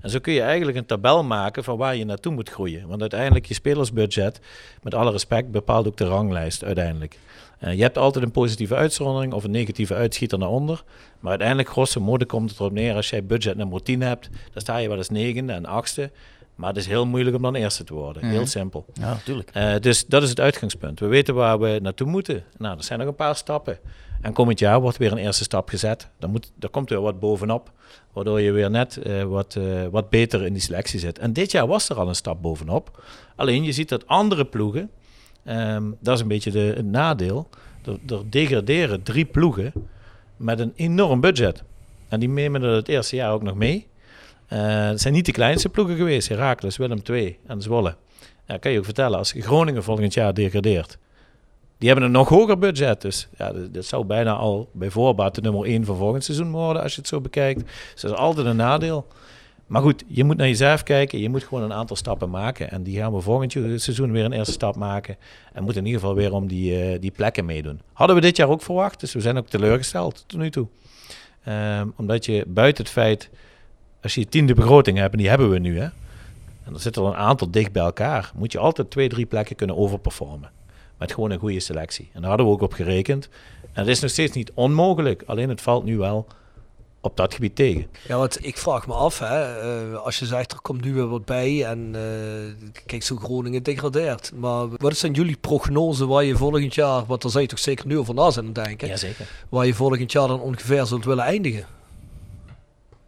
En 0.00 0.10
zo 0.10 0.18
kun 0.18 0.32
je 0.32 0.40
eigenlijk 0.40 0.78
een 0.78 0.86
tabel 0.86 1.24
maken 1.24 1.64
van 1.64 1.76
waar 1.76 1.96
je 1.96 2.04
naartoe 2.04 2.32
moet 2.32 2.48
groeien. 2.48 2.88
Want 2.88 3.00
uiteindelijk 3.00 3.46
je 3.46 3.54
spelersbudget, 3.54 4.40
met 4.82 4.94
alle 4.94 5.10
respect, 5.10 5.50
bepaalt 5.50 5.86
ook 5.86 5.96
de 5.96 6.04
ranglijst 6.04 6.64
uiteindelijk. 6.64 7.18
Eh, 7.58 7.74
je 7.74 7.82
hebt 7.82 7.98
altijd 7.98 8.24
een 8.24 8.30
positieve 8.30 8.74
uitzondering 8.74 9.32
of 9.32 9.44
een 9.44 9.50
negatieve 9.50 9.94
uitschieter 9.94 10.38
naar 10.38 10.48
onder. 10.48 10.84
Maar 11.20 11.30
uiteindelijk, 11.30 11.68
grosso 11.68 12.00
modo, 12.00 12.26
komt 12.26 12.50
het 12.50 12.58
erop 12.58 12.72
neer 12.72 12.94
als 12.94 13.10
jij 13.10 13.24
budget 13.24 13.56
nummer 13.56 13.82
10 13.82 14.00
hebt, 14.00 14.28
dan 14.52 14.62
sta 14.62 14.76
je 14.76 14.88
wel 14.88 14.96
eens 14.96 15.10
negende 15.10 15.52
en 15.52 15.66
achtste. 15.66 16.10
Maar 16.54 16.68
het 16.68 16.78
is 16.78 16.86
heel 16.86 17.06
moeilijk 17.06 17.36
om 17.36 17.42
dan 17.42 17.54
eerste 17.54 17.84
te 17.84 17.94
worden. 17.94 18.24
Heel 18.24 18.46
simpel. 18.46 18.84
Ja, 18.92 19.12
natuurlijk. 19.12 19.50
Eh, 19.52 19.74
dus 19.80 20.06
dat 20.06 20.22
is 20.22 20.28
het 20.28 20.40
uitgangspunt. 20.40 21.00
We 21.00 21.06
weten 21.06 21.34
waar 21.34 21.58
we 21.58 21.78
naartoe 21.82 22.06
moeten. 22.06 22.44
Nou, 22.58 22.76
er 22.76 22.84
zijn 22.84 22.98
nog 22.98 23.08
een 23.08 23.14
paar 23.14 23.36
stappen. 23.36 23.78
En 24.22 24.32
komend 24.32 24.58
jaar 24.58 24.80
wordt 24.80 24.96
weer 24.96 25.12
een 25.12 25.18
eerste 25.18 25.44
stap 25.44 25.68
gezet. 25.68 26.08
Dan 26.18 26.30
moet, 26.30 26.52
komt 26.70 26.88
weer 26.88 27.00
wat 27.00 27.20
bovenop. 27.20 27.72
Waardoor 28.12 28.40
je 28.40 28.52
weer 28.52 28.70
net 28.70 28.96
eh, 28.96 29.22
wat, 29.22 29.56
eh, 29.56 29.86
wat 29.90 30.10
beter 30.10 30.46
in 30.46 30.52
die 30.52 30.62
selectie 30.62 30.98
zit. 30.98 31.18
En 31.18 31.32
dit 31.32 31.50
jaar 31.50 31.66
was 31.66 31.88
er 31.88 31.96
al 31.96 32.08
een 32.08 32.14
stap 32.14 32.42
bovenop. 32.42 33.02
Alleen 33.36 33.64
je 33.64 33.72
ziet 33.72 33.88
dat 33.88 34.06
andere 34.06 34.44
ploegen, 34.44 34.90
ehm, 35.44 35.90
dat 36.00 36.14
is 36.14 36.20
een 36.20 36.28
beetje 36.28 36.50
de, 36.50 36.72
het 36.76 36.86
nadeel. 36.86 37.48
Er, 37.84 37.98
er 38.14 38.30
degraderen 38.30 39.02
drie 39.02 39.24
ploegen 39.24 39.72
met 40.36 40.58
een 40.58 40.72
enorm 40.76 41.20
budget. 41.20 41.62
En 42.08 42.20
die 42.20 42.28
nemen 42.28 42.62
er 42.62 42.74
het 42.74 42.88
eerste 42.88 43.16
jaar 43.16 43.32
ook 43.32 43.42
nog 43.42 43.54
mee. 43.54 43.86
Eh, 44.46 44.86
het 44.86 45.00
zijn 45.00 45.14
niet 45.14 45.26
de 45.26 45.32
kleinste 45.32 45.68
ploegen 45.68 45.96
geweest. 45.96 46.28
Heracles, 46.28 46.76
Willem 46.76 47.00
II 47.10 47.38
en 47.46 47.62
Zwolle. 47.62 47.96
Ja, 48.46 48.56
kan 48.56 48.72
je 48.72 48.78
ook 48.78 48.84
vertellen, 48.84 49.18
als 49.18 49.34
Groningen 49.36 49.82
volgend 49.82 50.14
jaar 50.14 50.34
degradeert. 50.34 50.98
Die 51.82 51.90
hebben 51.90 52.08
een 52.08 52.14
nog 52.14 52.28
hoger 52.28 52.58
budget. 52.58 53.00
Dus 53.00 53.28
ja, 53.36 53.52
dat, 53.70 53.84
zou 53.84 54.04
bijna 54.04 54.32
al 54.32 54.68
bij 54.72 54.90
voorbaat 54.90 55.34
de 55.34 55.40
nummer 55.40 55.64
1 55.64 55.84
van 55.84 55.96
volgend 55.96 56.24
seizoen 56.24 56.50
worden, 56.50 56.82
als 56.82 56.94
je 56.94 57.00
het 57.00 57.08
zo 57.08 57.20
bekijkt. 57.20 57.60
Dus 57.92 58.00
dat 58.00 58.10
is 58.10 58.16
altijd 58.16 58.46
een 58.46 58.56
nadeel. 58.56 59.06
Maar 59.66 59.82
goed, 59.82 60.04
je 60.06 60.24
moet 60.24 60.36
naar 60.36 60.46
jezelf 60.46 60.82
kijken. 60.82 61.18
Je 61.18 61.28
moet 61.28 61.44
gewoon 61.44 61.64
een 61.64 61.72
aantal 61.72 61.96
stappen 61.96 62.30
maken. 62.30 62.70
En 62.70 62.82
die 62.82 62.98
gaan 62.98 63.12
we 63.12 63.20
volgend 63.20 63.52
seizoen 63.52 64.12
weer 64.12 64.24
een 64.24 64.32
eerste 64.32 64.52
stap 64.52 64.76
maken. 64.76 65.16
En 65.52 65.62
moeten 65.62 65.80
in 65.80 65.86
ieder 65.86 66.00
geval 66.00 66.16
weer 66.16 66.32
om 66.32 66.46
die, 66.46 66.92
uh, 66.92 67.00
die 67.00 67.10
plekken 67.10 67.44
meedoen. 67.44 67.80
Hadden 67.92 68.16
we 68.16 68.22
dit 68.22 68.36
jaar 68.36 68.48
ook 68.48 68.62
verwacht. 68.62 69.00
Dus 69.00 69.12
we 69.12 69.20
zijn 69.20 69.38
ook 69.38 69.48
teleurgesteld 69.48 70.24
tot 70.26 70.38
nu 70.38 70.50
toe. 70.50 70.66
Um, 71.48 71.92
omdat 71.96 72.24
je 72.24 72.44
buiten 72.46 72.84
het 72.84 72.92
feit, 72.92 73.30
als 74.02 74.14
je 74.14 74.26
tiende 74.26 74.54
begroting 74.54 74.98
hebt, 74.98 75.12
en 75.12 75.18
die 75.18 75.28
hebben 75.28 75.50
we 75.50 75.58
nu, 75.58 75.78
hè, 75.78 75.88
en 76.64 76.74
er 76.74 76.80
zitten 76.80 77.02
er 77.02 77.08
een 77.08 77.14
aantal 77.14 77.50
dicht 77.50 77.72
bij 77.72 77.82
elkaar, 77.82 78.32
moet 78.34 78.52
je 78.52 78.58
altijd 78.58 78.90
twee, 78.90 79.08
drie 79.08 79.26
plekken 79.26 79.56
kunnen 79.56 79.76
overperformen. 79.76 80.50
Met 81.02 81.12
gewoon 81.12 81.30
een 81.30 81.38
goede 81.38 81.60
selectie. 81.60 82.10
En 82.12 82.20
daar 82.20 82.28
hadden 82.28 82.46
we 82.46 82.52
ook 82.52 82.60
op 82.60 82.72
gerekend. 82.72 83.28
En 83.62 83.80
het 83.80 83.88
is 83.88 84.00
nog 84.00 84.10
steeds 84.10 84.32
niet 84.32 84.50
onmogelijk, 84.54 85.22
alleen 85.26 85.48
het 85.48 85.60
valt 85.60 85.84
nu 85.84 85.98
wel 85.98 86.26
op 87.00 87.16
dat 87.16 87.34
gebied 87.34 87.56
tegen. 87.56 87.86
Ja, 88.08 88.16
want 88.16 88.46
ik 88.46 88.58
vraag 88.58 88.86
me 88.86 88.92
af, 88.92 89.18
hè, 89.18 89.64
uh, 89.90 89.96
als 89.96 90.18
je 90.18 90.26
zegt 90.26 90.52
er 90.52 90.60
komt 90.60 90.84
nu 90.84 90.94
weer 90.94 91.08
wat 91.08 91.24
bij 91.24 91.64
en 91.64 91.94
uh, 91.94 92.70
kijk, 92.86 93.02
zo 93.02 93.16
Groningen 93.16 93.62
degradeert. 93.62 94.32
Maar 94.34 94.68
wat 94.68 94.96
zijn 94.96 95.12
jullie 95.12 95.36
prognose 95.36 96.06
waar 96.06 96.24
je 96.24 96.36
volgend 96.36 96.74
jaar, 96.74 97.06
wat 97.06 97.24
er 97.24 97.30
zou 97.30 97.42
je 97.42 97.48
toch 97.48 97.58
zeker 97.58 97.86
nu 97.86 97.98
over 97.98 98.14
na 98.14 98.30
zijn 98.30 98.52
denken, 98.52 98.88
Jazeker. 98.88 99.28
waar 99.48 99.66
je 99.66 99.74
volgend 99.74 100.12
jaar 100.12 100.28
dan 100.28 100.40
ongeveer 100.40 100.86
zult 100.86 101.04
willen 101.04 101.24
eindigen? 101.24 101.66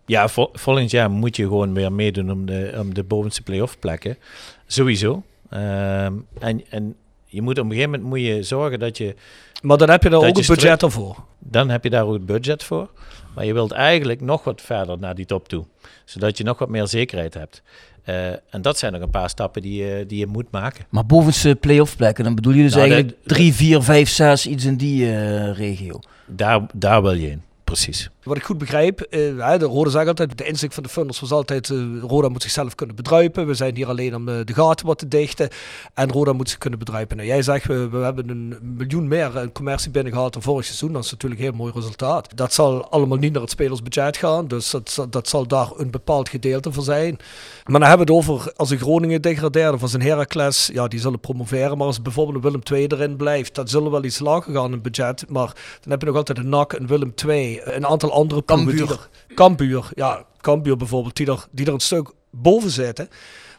Ja, 0.07 0.29
vol 0.29 0.49
volgend 0.53 0.91
jaar 0.91 1.11
moet 1.11 1.37
je 1.37 1.43
gewoon 1.43 1.75
weer 1.75 1.93
meedoen 1.93 2.31
om 2.31 2.47
de, 2.47 2.77
om 2.79 2.95
de 2.95 3.05
bovenste 3.05 3.43
play-off 3.43 3.79
plekken. 3.79 4.19
Sowieso. 4.67 5.23
Um, 5.51 6.27
en, 6.39 6.63
en 6.69 6.97
je 7.35 7.43
moet 7.43 7.59
op 7.59 7.65
een 7.65 7.71
gegeven 7.71 7.91
moment 7.91 8.09
moet 8.09 8.21
je 8.21 8.43
zorgen 8.43 8.79
dat 8.79 8.99
je. 8.99 9.15
Maar 9.63 9.77
dan 9.77 9.91
heb 9.91 10.03
je 10.03 10.11
daar 10.11 10.19
ook 10.19 10.37
een 10.37 10.47
budget 10.47 10.85
voor. 10.93 11.17
Dan 11.39 11.69
heb 11.69 11.85
je 11.85 11.91
daar 11.91 12.05
ook 12.05 12.13
het 12.13 12.27
budget 12.27 12.63
voor. 12.63 12.91
Maar 13.35 13.45
je 13.45 13.53
wilt 13.53 13.73
eigenlijk 13.73 14.21
nog 14.21 14.45
wat 14.45 14.61
verder 14.61 14.99
naar 14.99 15.15
die 15.15 15.27
top 15.27 15.49
toe. 15.49 15.65
Zodat 16.05 16.39
je 16.39 16.45
nog 16.45 16.59
wat 16.59 16.69
meer 16.69 16.87
zekerheid 16.87 17.35
hebt. 17.35 17.63
Uh, 18.09 18.27
en 18.29 18.63
dat 18.63 18.79
zijn 18.79 18.93
nog 18.93 19.03
een 19.03 19.11
paar 19.11 19.29
stappen 19.29 19.63
die 19.63 19.85
je, 19.85 20.05
die 20.07 20.19
je 20.19 20.27
moet 20.27 20.51
maken. 20.51 20.85
Maar 20.89 21.07
bovenste 21.07 21.57
play-off 21.61 21.97
plekken, 21.97 22.25
dan 22.25 22.35
bedoel 22.35 22.53
je 22.53 22.63
dus 22.63 22.75
nou, 22.75 22.91
eigenlijk 22.91 23.19
3, 23.27 23.55
4, 23.55 23.83
5, 23.83 24.09
6, 24.09 24.47
iets 24.47 24.65
in 24.65 24.77
die 24.77 25.05
uh, 25.05 25.57
regio. 25.57 26.01
Daar, 26.27 26.67
daar 26.75 27.03
wil 27.03 27.13
je 27.13 27.31
in 27.31 27.43
precies. 27.75 28.11
Wat 28.25 28.37
ik 28.37 28.45
goed 28.45 28.59
begrijp, 28.59 29.07
uh, 29.11 29.59
de 29.59 29.65
Roda 29.65 29.91
zegt 29.91 30.09
altijd, 30.09 30.39
de 30.39 30.47
inzicht 30.47 30.75
van 30.75 30.83
de 30.83 30.89
funders 30.89 31.21
was 31.21 31.33
altijd, 31.33 31.69
uh, 31.69 32.03
Roda 32.03 32.29
moet 32.29 32.43
zichzelf 32.43 32.75
kunnen 32.75 32.97
bedruipen. 32.97 33.47
We 33.47 33.55
zijn 33.55 33.77
hier 33.77 33.89
alleen 33.89 34.15
om 34.15 34.29
uh, 34.29 34.35
de 34.45 34.55
gaten 34.55 34.87
wat 34.87 34.99
te 34.99 35.09
dichten. 35.09 35.49
En 35.95 36.13
Roda 36.13 36.33
moet 36.33 36.49
zich 36.49 36.59
kunnen 36.59 36.79
bedruipen. 36.79 37.17
Nou, 37.17 37.29
jij 37.29 37.43
zegt, 37.43 37.67
we, 37.67 37.89
we 37.89 37.97
hebben 37.97 38.29
een 38.29 38.59
miljoen 38.63 39.09
meer 39.09 39.37
een 39.37 39.53
commercie 39.53 39.91
binnengehaald 39.91 40.33
dan 40.33 40.43
vorig 40.43 40.65
seizoen. 40.65 40.93
Dat 40.93 41.05
is 41.05 41.11
natuurlijk 41.11 41.41
een 41.41 41.47
heel 41.47 41.57
mooi 41.57 41.73
resultaat. 41.75 42.37
Dat 42.37 42.53
zal 42.53 42.91
allemaal 42.91 43.19
niet 43.19 43.33
naar 43.33 43.43
het 43.43 43.51
spelersbudget 43.51 44.17
gaan. 44.17 44.49
Dus 44.49 44.71
dat, 44.71 45.07
dat 45.11 45.29
zal 45.29 45.47
daar 45.47 45.69
een 45.77 45.91
bepaald 45.91 46.29
gedeelte 46.29 46.73
voor 46.73 46.83
zijn. 46.83 47.19
Maar 47.65 47.81
dan 47.81 47.89
hebben 47.89 48.07
we 48.07 48.13
het 48.13 48.23
over, 48.23 48.53
als 48.57 48.71
een 48.71 48.79
Groningen 48.79 49.23
degradeert 49.23 49.73
of 49.73 49.83
als 49.83 49.93
een 49.93 50.03
Heracles, 50.03 50.71
ja, 50.73 50.89
die 50.89 51.01
zullen 51.01 51.21
promoveren. 51.21 51.79
Maar 51.79 51.87
als 51.87 52.03
bijvoorbeeld 52.03 52.43
Willem 52.45 52.61
II 52.73 52.87
erin 52.87 53.17
blijft, 53.17 53.55
dat 53.55 53.71
zullen 53.71 53.91
wel 53.91 54.05
iets 54.05 54.19
lager 54.19 54.55
gaan 54.55 54.67
in 54.67 54.73
het 54.73 54.83
budget. 54.83 55.25
Maar 55.29 55.53
dan 55.81 55.91
heb 55.91 56.01
je 56.01 56.07
nog 56.07 56.17
altijd 56.17 56.39
een 56.39 56.49
NAC, 56.49 56.73
een 56.73 56.87
Willem 56.87 57.15
II, 57.27 57.61
een 57.65 57.87
aantal 57.87 58.13
andere 58.15 58.43
Kambuur. 58.45 59.09
Kambuur, 59.35 59.91
ja, 59.95 60.25
Kambuur 60.41 60.77
bijvoorbeeld, 60.77 61.17
die 61.17 61.27
er, 61.27 61.47
die 61.51 61.67
er 61.67 61.73
een 61.73 61.81
stuk 61.81 62.13
boven 62.31 62.71
zitten. 62.71 63.09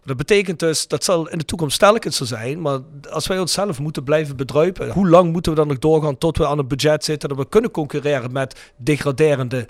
Dat 0.03 0.17
betekent 0.17 0.59
dus, 0.59 0.87
dat 0.87 1.03
zal 1.03 1.29
in 1.29 1.37
de 1.37 1.45
toekomst 1.45 1.75
stelkend 1.75 2.13
zo 2.13 2.25
zijn, 2.25 2.61
maar 2.61 2.79
als 3.09 3.27
wij 3.27 3.39
onszelf 3.39 3.79
moeten 3.79 4.03
blijven 4.03 4.35
bedruipen, 4.35 4.89
hoe 4.89 5.09
lang 5.09 5.31
moeten 5.31 5.51
we 5.51 5.57
dan 5.57 5.67
nog 5.67 5.79
doorgaan 5.79 6.17
tot 6.17 6.37
we 6.37 6.47
aan 6.47 6.59
een 6.59 6.67
budget 6.67 7.03
zitten 7.03 7.29
dat 7.29 7.37
we 7.37 7.49
kunnen 7.49 7.71
concurreren 7.71 8.31
met 8.31 8.73
degraderende 8.77 9.67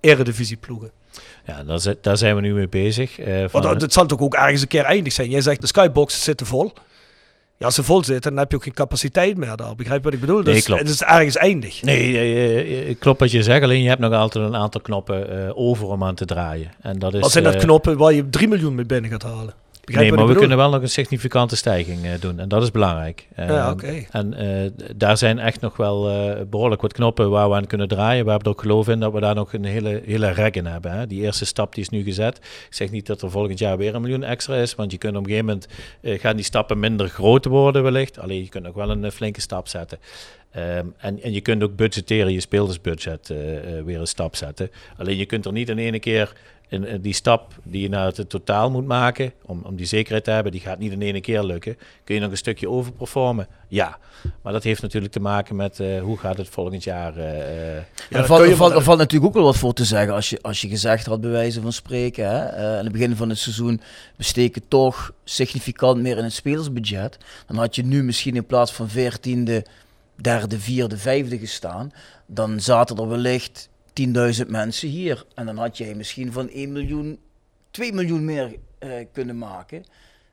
eredivisieploegen? 0.00 0.90
Ja, 1.46 1.62
daar, 1.64 1.94
daar 2.00 2.16
zijn 2.16 2.34
we 2.34 2.40
nu 2.40 2.54
mee 2.54 2.68
bezig. 2.68 3.20
Uh, 3.20 3.44
van 3.48 3.62
dat, 3.62 3.80
dat 3.80 3.92
zal 3.92 4.06
toch 4.06 4.20
ook 4.20 4.34
ergens 4.34 4.62
een 4.62 4.68
keer 4.68 4.84
eindig 4.84 5.12
zijn? 5.12 5.30
Jij 5.30 5.40
zegt 5.40 5.60
de 5.60 5.66
skyboxen 5.66 6.22
zitten 6.22 6.46
vol. 6.46 6.72
Ja, 7.60 7.66
als 7.66 7.74
ze 7.74 7.82
vol 7.82 8.04
zitten, 8.04 8.30
dan 8.30 8.40
heb 8.40 8.50
je 8.50 8.56
ook 8.56 8.62
geen 8.62 8.72
capaciteit 8.72 9.36
meer 9.36 9.56
daar. 9.56 9.74
Begrijp 9.74 10.04
wat 10.04 10.12
ik 10.12 10.20
bedoel? 10.20 10.42
Dus 10.42 10.52
nee, 10.52 10.62
klopt. 10.62 10.80
Het 10.80 10.90
is 10.90 11.02
ergens 11.02 11.36
eindig. 11.36 11.82
Nee, 11.82 12.94
klopt 12.94 13.20
wat 13.20 13.30
je 13.30 13.42
zegt. 13.42 13.62
Alleen 13.62 13.82
je 13.82 13.88
hebt 13.88 14.00
nog 14.00 14.12
altijd 14.12 14.44
een 14.44 14.56
aantal 14.56 14.80
knoppen 14.80 15.56
over 15.56 15.86
om 15.86 16.04
aan 16.04 16.14
te 16.14 16.24
draaien. 16.24 16.70
En 16.80 16.98
dat 16.98 17.14
is, 17.14 17.20
wat 17.20 17.30
zijn 17.30 17.44
dat 17.44 17.56
knoppen 17.56 17.96
waar 17.96 18.12
je 18.12 18.28
3 18.30 18.48
miljoen 18.48 18.74
mee 18.74 18.84
binnen 18.84 19.10
gaat 19.10 19.22
halen? 19.22 19.54
Nee, 19.92 20.12
maar 20.12 20.26
we 20.26 20.34
kunnen 20.34 20.56
wel 20.56 20.70
nog 20.70 20.82
een 20.82 20.88
significante 20.88 21.56
stijging 21.56 22.04
uh, 22.04 22.10
doen. 22.20 22.38
En 22.38 22.48
dat 22.48 22.62
is 22.62 22.70
belangrijk. 22.70 23.28
ja, 23.36 23.70
okay. 23.70 24.08
En 24.10 24.44
uh, 24.44 24.70
daar 24.96 25.16
zijn 25.16 25.38
echt 25.38 25.60
nog 25.60 25.76
wel 25.76 26.10
uh, 26.10 26.40
behoorlijk 26.50 26.82
wat 26.82 26.92
knoppen 26.92 27.30
waar 27.30 27.48
we 27.48 27.54
aan 27.54 27.66
kunnen 27.66 27.88
draaien. 27.88 28.24
We 28.24 28.30
hebben 28.30 28.48
er 28.48 28.54
ook 28.54 28.60
geloof 28.60 28.88
in 28.88 29.00
dat 29.00 29.12
we 29.12 29.20
daar 29.20 29.34
nog 29.34 29.52
een 29.52 29.64
hele, 29.64 30.02
hele 30.04 30.30
rek 30.30 30.56
in 30.56 30.66
hebben. 30.66 30.92
Hè. 30.92 31.06
Die 31.06 31.22
eerste 31.22 31.44
stap 31.44 31.74
die 31.74 31.82
is 31.82 31.88
nu 31.88 32.02
gezet. 32.02 32.36
Ik 32.36 32.74
zeg 32.74 32.90
niet 32.90 33.06
dat 33.06 33.22
er 33.22 33.30
volgend 33.30 33.58
jaar 33.58 33.76
weer 33.76 33.94
een 33.94 34.00
miljoen 34.00 34.24
extra 34.24 34.56
is. 34.56 34.74
Want 34.74 34.92
je 34.92 34.98
kunt 34.98 35.16
op 35.16 35.22
een 35.22 35.30
gegeven 35.30 35.46
moment 35.46 36.20
gaan 36.20 36.36
die 36.36 36.44
stappen 36.44 36.78
minder 36.78 37.08
groot 37.08 37.44
worden 37.44 37.82
wellicht. 37.82 38.18
Alleen 38.18 38.42
je 38.42 38.48
kunt 38.48 38.64
nog 38.64 38.74
wel 38.74 38.90
een 38.90 39.12
flinke 39.12 39.40
stap 39.40 39.68
zetten. 39.68 39.98
Um, 40.56 40.94
en, 40.98 41.22
en 41.22 41.32
je 41.32 41.40
kunt 41.40 41.62
ook 41.62 41.76
budgetteren, 41.76 42.32
je 42.32 42.40
speeldersbudget 42.40 43.34
weer 43.84 44.00
een 44.00 44.06
stap 44.06 44.36
zetten. 44.36 44.70
Alleen 44.96 45.16
je 45.16 45.26
kunt 45.26 45.46
er 45.46 45.52
niet 45.52 45.68
in 45.68 45.78
ene 45.78 45.98
keer 45.98 46.32
en 46.70 47.00
die 47.00 47.14
stap 47.14 47.54
die 47.62 47.82
je 47.82 47.88
naar 47.88 48.06
het 48.06 48.28
totaal 48.28 48.70
moet 48.70 48.86
maken, 48.86 49.32
om, 49.42 49.62
om 49.64 49.76
die 49.76 49.86
zekerheid 49.86 50.24
te 50.24 50.30
hebben, 50.30 50.52
die 50.52 50.60
gaat 50.60 50.78
niet 50.78 50.92
in 50.92 51.02
één 51.02 51.20
keer 51.20 51.42
lukken. 51.42 51.76
Kun 52.04 52.14
je 52.14 52.20
nog 52.20 52.30
een 52.30 52.36
stukje 52.36 52.68
overperformen? 52.68 53.46
Ja. 53.68 53.98
Maar 54.42 54.52
dat 54.52 54.62
heeft 54.62 54.82
natuurlijk 54.82 55.12
te 55.12 55.20
maken 55.20 55.56
met 55.56 55.78
uh, 55.78 56.00
hoe 56.00 56.18
gaat 56.18 56.36
het 56.36 56.48
volgend 56.48 56.84
jaar. 56.84 57.16
Uh, 57.16 57.74
ja, 57.74 57.82
er, 58.10 58.26
valt, 58.26 58.54
valt, 58.54 58.82
valt, 58.82 58.98
natuurlijk 58.98 59.26
ook 59.26 59.34
wel 59.34 59.44
wat 59.44 59.56
voor 59.56 59.72
te 59.72 59.84
zeggen. 59.84 60.14
Als 60.14 60.30
je, 60.30 60.38
als 60.42 60.60
je 60.60 60.68
gezegd 60.68 61.06
had, 61.06 61.20
bij 61.20 61.30
wijze 61.30 61.60
van 61.60 61.72
spreken, 61.72 62.28
hè, 62.28 62.58
uh, 62.58 62.78
aan 62.78 62.84
het 62.84 62.92
begin 62.92 63.16
van 63.16 63.28
het 63.28 63.38
seizoen, 63.38 63.80
we 64.16 64.22
steken 64.22 64.62
toch 64.68 65.12
significant 65.24 66.00
meer 66.00 66.18
in 66.18 66.24
het 66.24 66.32
spelersbudget. 66.32 67.18
Dan 67.46 67.56
had 67.56 67.74
je 67.74 67.84
nu 67.84 68.02
misschien 68.02 68.36
in 68.36 68.46
plaats 68.46 68.72
van 68.72 68.88
veertiende, 68.88 69.64
derde, 70.14 70.60
vierde, 70.60 70.96
vijfde 70.96 71.38
gestaan. 71.38 71.92
Dan 72.26 72.60
zaten 72.60 72.96
er 72.96 73.08
wellicht 73.08 73.69
10.000 74.42 74.46
mensen 74.46 74.88
hier. 74.88 75.24
En 75.34 75.46
dan 75.46 75.56
had 75.56 75.78
jij 75.78 75.94
misschien 75.94 76.32
van 76.32 76.48
1 76.48 76.72
miljoen, 76.72 77.18
2 77.70 77.92
miljoen 77.92 78.24
meer 78.24 78.56
uh, 78.80 78.92
kunnen 79.12 79.38
maken. 79.38 79.84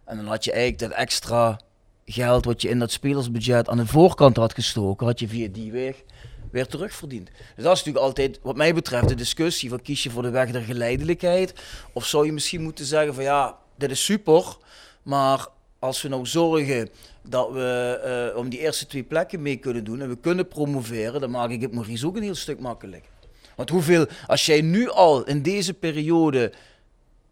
En 0.05 0.18
dan 0.18 0.26
had 0.26 0.43
je 0.43 0.51
eigenlijk 0.51 0.82
dat 0.82 0.99
extra 0.99 1.60
geld 2.05 2.45
wat 2.45 2.62
je 2.62 2.70
in 2.70 2.80
dat 2.80 2.91
spelersbudget 2.91 3.70
aan 3.70 3.78
de 3.78 3.86
voorkant 3.86 4.38
had 4.38 4.53
gestoken, 4.53 5.05
had 5.05 5.20
je 5.20 5.28
via 5.28 5.47
die 5.51 5.72
weg 5.72 6.03
weer 6.51 6.68
terugverdiend. 6.68 7.26
Dus 7.55 7.64
dat 7.64 7.74
is 7.74 7.84
natuurlijk 7.84 8.05
altijd, 8.05 8.39
wat 8.41 8.55
mij 8.55 8.74
betreft, 8.74 9.08
de 9.08 9.16
discussie 9.16 9.70
van 9.70 9.82
kies 9.82 10.03
je 10.03 10.10
voor 10.10 10.22
de 10.22 10.30
weg 10.30 10.51
der 10.51 10.62
geleidelijkheid. 10.62 11.53
Of 11.93 12.05
zou 12.05 12.26
je 12.26 12.32
misschien 12.32 12.62
moeten 12.62 12.86
zeggen 12.86 13.14
van 13.14 13.24
ja, 13.24 13.58
dit 13.76 13.91
is 13.91 14.05
super, 14.05 14.58
maar 15.03 15.47
als 15.80 16.01
we 16.01 16.08
nou 16.08 16.26
zorgen 16.26 16.89
dat 17.24 17.51
we 17.51 18.32
uh, 18.34 18.38
om 18.38 18.49
die 18.49 18.60
eerste 18.60 18.88
twee 18.88 19.03
plekken 19.03 19.41
mee 19.41 19.58
kunnen 19.58 19.84
doen 19.84 20.01
en 20.01 20.10
we 20.10 20.18
kunnen 20.18 20.47
promoveren, 20.47 21.22
dan 21.22 21.32
maak 21.32 21.49
ik 21.49 21.62
het 21.62 21.74
Maurice 21.74 22.08
ook 22.08 22.16
een 22.16 22.24
heel 22.24 22.36
stuk 22.36 22.60
makkelijker. 22.60 23.12
Want 23.58 23.70
hoeveel, 23.70 24.05
als 24.28 24.45
jij 24.45 24.62
nu 24.62 24.89
al 24.89 25.24
in 25.24 25.41
deze 25.41 25.74
periode 25.74 26.51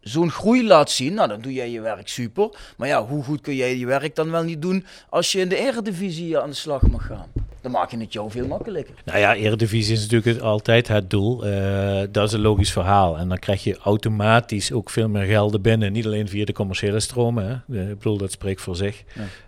zo'n 0.00 0.30
groei 0.30 0.66
laat 0.66 0.90
zien, 0.90 1.14
nou 1.14 1.28
dan 1.28 1.40
doe 1.40 1.52
jij 1.52 1.70
je 1.70 1.80
werk 1.80 2.08
super. 2.08 2.48
Maar 2.76 2.88
ja, 2.88 3.06
hoe 3.06 3.24
goed 3.24 3.40
kun 3.40 3.54
jij 3.54 3.76
je 3.76 3.86
werk 3.86 4.14
dan 4.16 4.30
wel 4.30 4.42
niet 4.42 4.62
doen 4.62 4.84
als 5.08 5.32
je 5.32 5.40
in 5.40 5.48
de 5.48 5.56
Eredivisie 5.56 6.38
aan 6.38 6.50
de 6.50 6.56
slag 6.56 6.82
mag 6.82 7.06
gaan? 7.06 7.26
Dan 7.60 7.74
maak 7.74 7.90
je 7.90 7.98
het 7.98 8.12
jou 8.12 8.30
veel 8.30 8.46
makkelijker. 8.46 8.94
Nou 9.04 9.18
ja, 9.18 9.34
Eredivisie 9.34 9.94
is 9.94 10.08
natuurlijk 10.08 10.42
altijd 10.42 10.88
het 10.88 11.10
doel. 11.10 11.46
Uh, 11.46 12.00
dat 12.10 12.26
is 12.26 12.32
een 12.32 12.40
logisch 12.40 12.72
verhaal. 12.72 13.18
En 13.18 13.28
dan 13.28 13.38
krijg 13.38 13.64
je 13.64 13.78
automatisch 13.78 14.72
ook 14.72 14.90
veel 14.90 15.08
meer 15.08 15.24
gelden 15.24 15.62
binnen. 15.62 15.92
Niet 15.92 16.06
alleen 16.06 16.28
via 16.28 16.44
de 16.44 16.52
commerciële 16.52 17.00
stromen. 17.00 17.64
Hè. 17.68 17.80
Ik 17.90 17.98
bedoel, 17.98 18.16
dat 18.16 18.32
spreekt 18.32 18.60
voor 18.60 18.76
zich. 18.76 19.02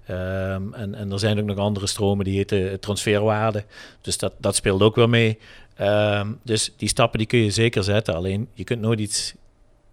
Ja. 0.07 0.55
Um, 0.55 0.74
en, 0.74 0.95
en 0.95 1.12
er 1.12 1.18
zijn 1.18 1.39
ook 1.39 1.47
nog 1.47 1.59
andere 1.59 1.87
stromen 1.87 2.24
die 2.24 2.37
heten 2.37 2.81
transferwaarde. 2.81 3.64
Dus 4.01 4.18
dat, 4.18 4.33
dat 4.39 4.57
speelt 4.57 4.83
ook 4.83 4.95
wel 4.95 5.09
mee. 5.09 5.39
Um, 5.81 6.39
dus 6.43 6.72
die 6.76 6.89
stappen 6.89 7.18
die 7.18 7.29
kun 7.29 7.39
je 7.39 7.51
zeker 7.51 7.85
zetten. 7.85 8.14
Alleen 8.14 8.49
je 8.55 8.64
kunt 8.64 8.81
nooit 8.81 9.01
iets 9.01 9.35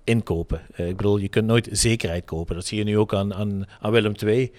inkopen. 0.04 0.62
Uh, 0.76 0.88
ik 0.88 0.98
bedoel, 0.98 1.18
je 1.18 1.28
kunt 1.28 1.46
nooit 1.46 1.68
zekerheid 1.72 2.26
kopen. 2.26 2.56
Dat 2.56 2.66
zie 2.66 2.78
je 2.78 2.84
nu 2.84 2.98
ook 2.98 3.14
aan, 3.14 3.34
aan, 3.34 3.66
aan 3.80 3.92
Willem 3.92 4.14
II. 4.26 4.52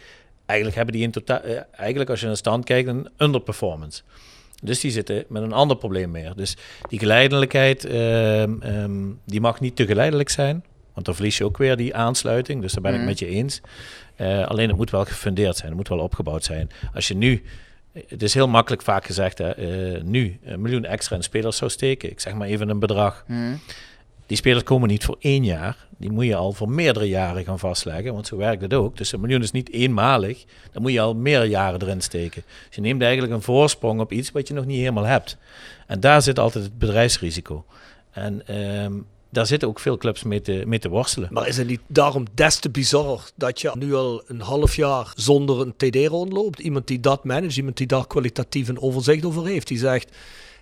Eigenlijk 0.47 0.77
hebben 0.77 0.95
die 0.95 1.05
in 1.05 1.11
totaal, 1.11 1.41
uh, 1.45 1.61
eigenlijk 1.73 2.11
als 2.11 2.21
je 2.21 2.27
naar 2.27 2.37
stand 2.37 2.65
kijkt, 2.65 2.89
een 2.89 3.09
underperformance. 3.19 4.03
Dus 4.63 4.81
die 4.81 4.91
zitten 4.91 5.25
met 5.29 5.43
een 5.43 5.53
ander 5.53 5.77
probleem 5.77 6.11
meer. 6.11 6.33
Dus 6.37 6.57
die 6.89 6.99
geleidelijkheid, 6.99 7.85
um, 7.85 8.63
um, 8.63 9.21
die 9.25 9.41
mag 9.41 9.61
niet 9.61 9.77
te 9.77 9.87
geleidelijk 9.87 10.29
zijn. 10.29 10.65
Want 10.93 11.07
dan 11.07 11.15
verlies 11.15 11.39
je 11.39 11.45
ook 11.45 11.57
weer 11.57 11.77
die 11.77 11.95
aansluiting. 11.95 12.63
Dus 12.63 12.73
daar 12.73 12.83
ben 12.83 12.95
mm. 12.95 13.01
ik 13.01 13.07
met 13.07 13.19
je 13.19 13.27
eens. 13.27 13.61
Uh, 14.21 14.47
alleen 14.47 14.69
het 14.69 14.77
moet 14.77 14.91
wel 14.91 15.05
gefundeerd 15.05 15.57
zijn. 15.57 15.69
Het 15.69 15.77
moet 15.77 15.89
wel 15.89 15.99
opgebouwd 15.99 16.45
zijn. 16.45 16.71
Als 16.95 17.09
je 17.09 17.15
nu 17.15 17.43
het 18.09 18.23
is 18.23 18.35
heel 18.35 18.49
makkelijk 18.49 18.83
vaak 18.83 19.05
gezegd, 19.05 19.39
hè, 19.39 19.59
uh, 19.59 20.03
nu 20.03 20.39
een 20.45 20.61
miljoen 20.61 20.85
extra 20.85 21.17
in 21.17 21.23
spelers 21.23 21.57
zou 21.57 21.71
steken. 21.71 22.11
Ik 22.11 22.21
zeg 22.21 22.35
maar 22.35 22.49
even 22.49 22.69
een 22.69 22.79
bedrag. 22.79 23.25
Hmm. 23.27 23.61
Die 24.27 24.37
spelers 24.37 24.63
komen 24.63 24.89
niet 24.89 25.05
voor 25.05 25.17
één 25.21 25.45
jaar. 25.45 25.87
Die 25.97 26.11
moet 26.11 26.25
je 26.25 26.37
al 26.37 26.53
voor 26.53 26.71
meerdere 26.71 27.09
jaren 27.09 27.45
gaan 27.45 27.59
vastleggen, 27.59 28.13
want 28.13 28.27
zo 28.27 28.37
werkt 28.37 28.63
het 28.63 28.75
ook. 28.75 28.97
Dus 28.97 29.13
een 29.13 29.21
miljoen 29.21 29.43
is 29.43 29.51
niet 29.51 29.73
eenmalig. 29.73 30.45
Dan 30.73 30.83
moet 30.83 30.93
je 30.93 31.01
al 31.01 31.15
meer 31.15 31.45
jaren 31.45 31.83
erin 31.83 32.01
steken. 32.01 32.43
Dus 32.67 32.77
je 32.77 32.81
neemt 32.81 33.03
eigenlijk 33.03 33.33
een 33.33 33.43
voorsprong 33.43 34.01
op 34.01 34.13
iets 34.13 34.31
wat 34.31 34.49
je 34.49 34.55
nog 34.55 34.67
niet 34.67 34.79
helemaal 34.79 35.05
hebt. 35.05 35.37
En 35.87 36.01
daar 36.01 36.23
zit 36.23 36.39
altijd 36.39 36.65
het 36.65 36.79
bedrijfsrisico. 36.79 37.65
En 38.11 38.57
um, 38.85 39.07
daar 39.37 39.47
zitten 39.47 39.69
ook 39.69 39.81
veel 39.81 39.97
clubs 39.97 40.23
mee 40.23 40.41
te, 40.41 40.63
mee 40.67 40.79
te 40.79 40.89
worstelen. 40.89 41.29
Maar 41.33 41.49
is 41.49 41.57
het 41.57 41.67
niet 41.67 41.81
daarom 41.87 42.27
des 42.35 42.59
te 42.59 42.71
bizar 42.71 43.21
dat 43.35 43.61
je 43.61 43.73
nu 43.79 43.95
al 43.95 44.23
een 44.27 44.41
half 44.41 44.77
jaar 44.77 45.13
zonder 45.15 45.61
een 45.61 45.77
TD 45.77 46.07
rondloopt? 46.07 46.59
Iemand 46.59 46.87
die 46.87 47.01
dat 47.01 47.25
managt, 47.25 47.57
iemand 47.57 47.77
die 47.77 47.87
daar 47.87 48.07
kwalitatief 48.07 48.69
een 48.69 48.81
overzicht 48.81 49.25
over 49.25 49.47
heeft. 49.47 49.69
Die 49.69 49.79
zegt, 49.79 50.17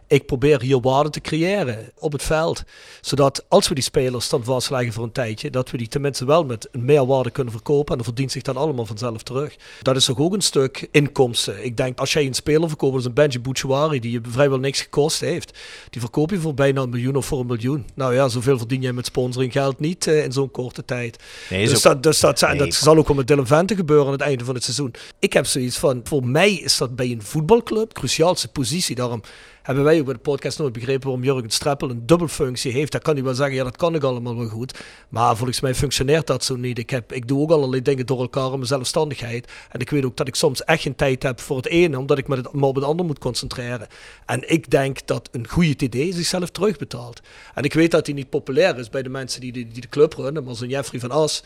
ik 0.07 0.27
probeer 0.27 0.61
hier 0.61 0.81
waarde 0.81 1.11
te 1.11 1.21
creëren 1.21 1.93
op 1.99 2.13
het 2.13 2.23
veld. 2.23 2.63
Zodat 3.01 3.45
als 3.49 3.69
we 3.69 3.75
die 3.75 3.85
spelers 3.85 4.29
dan 4.29 4.45
vastleggen 4.45 4.93
voor 4.93 5.05
een 5.05 5.13
tijdje, 5.13 5.51
dat 5.51 5.71
we 5.71 5.77
die 5.77 5.89
tenminste 5.89 6.25
wel 6.25 6.45
met 6.45 6.69
een 6.73 6.85
meerwaarde 6.85 7.31
kunnen 7.31 7.53
verkopen. 7.53 7.91
En 7.91 7.97
dan 7.97 8.05
verdient 8.05 8.33
zich 8.33 8.43
dan 8.43 8.57
allemaal 8.57 8.87
vanzelf 8.87 9.23
terug. 9.23 9.57
Dat 9.83 9.97
is 9.97 10.05
toch 10.05 10.19
ook 10.19 10.33
een 10.33 10.41
stuk 10.41 10.89
inkomsten. 10.91 11.65
Ik 11.65 11.77
denk, 11.77 11.99
als 11.99 12.13
jij 12.13 12.27
een 12.27 12.35
speler 12.35 12.69
verkoopt, 12.69 12.95
als 12.95 13.05
een 13.05 13.13
Benji 13.13 13.41
Bouchouari, 13.41 14.01
die 14.01 14.13
je 14.13 14.21
vrijwel 14.29 14.59
niks 14.59 14.81
gekost 14.81 15.21
heeft, 15.21 15.59
die 15.91 16.01
verkoop 16.01 16.31
je 16.31 16.39
voor 16.41 16.55
bijna 16.55 16.83
een 16.83 16.91
miljoen 16.91 17.17
of 17.17 17.27
voor 17.27 17.41
een 17.41 17.47
miljoen. 17.47 17.87
Nou 17.95 18.15
ja, 18.15 18.29
zoveel 18.29 18.59
verdien 18.59 18.81
jij 18.81 18.93
met 18.93 19.07
sponsoring 19.07 19.53
geld 19.53 19.81
niet 19.81 20.07
uh, 20.07 20.25
in 20.25 20.33
zo'n 20.33 20.51
korte 20.51 20.85
tijd. 20.85 21.23
Nee, 21.51 21.69
dus, 21.69 21.83
dat, 21.83 22.03
dus 22.03 22.21
dat, 22.21 22.41
nee, 22.41 22.59
dat 22.59 22.75
zal 22.75 22.97
ook 22.97 23.07
wel 23.07 23.17
met 23.17 23.27
Dylan 23.27 23.47
Vente 23.47 23.77
gebeuren 23.77 24.07
aan 24.07 24.13
het 24.13 24.21
einde 24.21 24.45
van 24.45 24.55
het 24.55 24.65
seizoen. 24.65 24.95
Ik 25.19 25.33
heb 25.33 25.47
zoiets 25.47 25.79
van, 25.79 26.01
voor 26.05 26.27
mij 26.27 26.53
is 26.53 26.77
dat 26.77 26.97
bij 26.97 27.11
een 27.11 27.23
voetbalclub 27.23 27.93
cruciaalste 27.93 28.49
positie. 28.49 28.95
Daarom 28.95 29.23
hebben 29.65 29.85
wij 29.85 29.99
ook 29.99 30.05
bij 30.05 30.15
de 30.15 30.21
podcast 30.21 30.59
nooit 30.59 30.73
begrepen 30.73 31.03
waarom 31.03 31.25
Jurgen 31.25 31.51
Streppel 31.51 31.91
een 31.91 32.07
dubbelfunctie 32.07 32.73
heeft. 32.73 32.93
Dat 32.93 33.03
kan 33.03 33.15
hij 33.15 33.25
wel 33.25 33.35
zeggen, 33.35 33.55
ja 33.55 33.65
dat 33.65 33.77
kan 33.77 33.95
ik 33.95 34.03
allemaal 34.03 34.37
wel 34.37 34.49
goed. 34.49 34.79
Maar 35.09 35.37
volgens 35.37 35.61
mij 35.61 35.75
functioneert 35.75 36.27
dat 36.27 36.45
zo 36.45 36.57
niet. 36.57 36.79
Ik, 36.79 36.91
heb, 36.91 37.13
ik 37.13 37.29
doe 37.29 37.41
ook 37.41 37.51
allerlei 37.51 37.83
dingen 37.83 38.07
door 38.07 38.21
elkaar 38.21 38.45
in 38.45 38.51
mijn 38.51 38.67
zelfstandigheid. 38.67 39.53
En 39.71 39.81
ik 39.81 39.91
weet 39.91 40.05
ook 40.05 40.17
dat 40.17 40.29
ik 40.29 40.35
soms 40.35 40.65
echt 40.65 40.83
geen 40.83 40.95
tijd 40.95 41.23
heb 41.23 41.41
voor 41.41 41.57
het 41.57 41.67
ene, 41.67 41.99
omdat 41.99 42.19
ik 42.19 42.29
me, 42.29 42.43
op 42.61 42.75
het 42.75 42.85
ander 42.85 43.07
moet 43.07 43.19
concentreren. 43.19 43.87
En 44.27 44.51
ik 44.51 44.71
denk 44.71 45.07
dat 45.07 45.29
een 45.33 45.49
goede 45.49 45.75
TD 45.75 46.15
zichzelf 46.15 46.51
terugbetaalt. 46.51 47.21
En 47.55 47.65
ik 47.65 47.75
weet 47.75 47.91
dat 47.91 48.07
hij 48.07 48.15
niet 48.15 48.31
populair 48.31 48.79
is 48.79 48.91
bij 48.91 49.03
de 49.03 49.09
mensen 49.09 49.41
die, 49.41 49.53
die, 49.53 49.69
die 49.69 49.81
de 49.81 49.89
club 49.89 50.15
runnen, 50.15 50.45
maar 50.45 50.55
zo'n 50.55 50.69
Jeffrey 50.69 51.01
van 51.01 51.11
As 51.11 51.43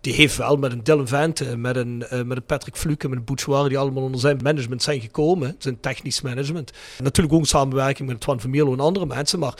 die 0.00 0.14
heeft 0.14 0.36
wel 0.36 0.56
met 0.56 0.72
een 0.72 0.84
Dylan 0.84 1.08
Vente, 1.08 1.56
met 1.56 1.76
een, 1.76 2.04
uh, 2.12 2.22
met 2.22 2.36
een 2.36 2.44
Patrick 2.44 2.76
Fluke, 2.76 3.08
met 3.08 3.18
een 3.18 3.24
Bouchouari, 3.24 3.68
die 3.68 3.78
allemaal 3.78 4.02
onder 4.02 4.20
zijn 4.20 4.38
management 4.42 4.82
zijn 4.82 5.00
gekomen, 5.00 5.54
zijn 5.58 5.80
technisch 5.80 6.20
management. 6.20 6.72
Natuurlijk 7.02 7.34
ook 7.34 7.40
een 7.40 7.46
samenwerking 7.46 8.08
met 8.08 8.20
Twan 8.20 8.40
van 8.40 8.50
Mierlo 8.50 8.72
en 8.72 8.80
andere 8.80 9.06
mensen, 9.06 9.38
maar 9.38 9.54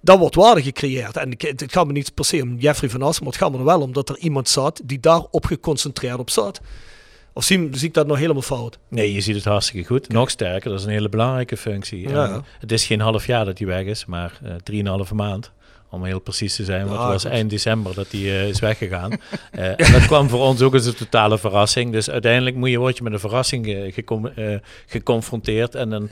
dat 0.00 0.18
wordt 0.18 0.34
waarde 0.34 0.62
gecreëerd. 0.62 1.16
En 1.16 1.34
het 1.38 1.64
gaat 1.72 1.86
me 1.86 1.92
niet 1.92 2.14
per 2.14 2.24
se 2.24 2.42
om 2.42 2.56
Jeffrey 2.58 2.90
van 2.90 3.02
As, 3.02 3.18
maar 3.18 3.28
het 3.28 3.38
gaat 3.38 3.52
me 3.52 3.58
er 3.58 3.64
wel 3.64 3.80
om 3.80 3.92
dat 3.92 4.08
er 4.08 4.18
iemand 4.18 4.48
zat 4.48 4.80
die 4.84 5.00
daarop 5.00 5.46
geconcentreerd 5.46 6.18
op 6.18 6.30
zat. 6.30 6.60
Of 7.34 7.44
zie, 7.44 7.68
zie, 7.72 7.88
ik 7.88 7.94
dat 7.94 8.06
nog 8.06 8.18
helemaal 8.18 8.42
fout? 8.42 8.78
Nee, 8.88 9.12
je 9.12 9.20
ziet 9.20 9.34
het 9.34 9.44
hartstikke 9.44 9.86
goed. 9.86 10.08
Nog 10.08 10.30
sterker, 10.30 10.70
dat 10.70 10.78
is 10.78 10.84
een 10.84 10.92
hele 10.92 11.08
belangrijke 11.08 11.56
functie. 11.56 12.08
Ja, 12.08 12.24
ja. 12.24 12.42
Het 12.58 12.72
is 12.72 12.86
geen 12.86 13.00
half 13.00 13.26
jaar 13.26 13.44
dat 13.44 13.58
hij 13.58 13.66
weg 13.66 13.84
is, 13.84 14.04
maar 14.04 14.40
uh, 14.44 14.54
drieënhalve 14.54 15.14
maand 15.14 15.52
om 15.92 16.04
heel 16.04 16.20
precies 16.20 16.56
te 16.56 16.64
zijn. 16.64 16.86
Want 16.86 17.00
het 17.00 17.08
was 17.08 17.24
eind 17.24 17.50
december 17.50 17.94
dat 17.94 18.10
hij 18.10 18.20
eh, 18.20 18.48
is 18.48 18.60
weggegaan. 18.60 19.10
Eh, 19.50 19.68
en 19.68 19.92
dat 19.92 20.06
kwam 20.06 20.28
voor 20.28 20.40
ons 20.40 20.62
ook 20.62 20.72
als 20.74 20.86
een 20.86 20.94
totale 20.94 21.38
verrassing. 21.38 21.92
Dus 21.92 22.10
uiteindelijk 22.10 22.56
moet 22.56 22.70
je, 22.70 22.78
word 22.78 22.96
je 22.96 23.02
met 23.02 23.12
een 23.12 23.18
verrassing 23.18 23.66
eh, 23.66 24.52
eh, 24.52 24.60
geconfronteerd. 24.86 25.74
En 25.74 25.90
dan, 25.90 26.10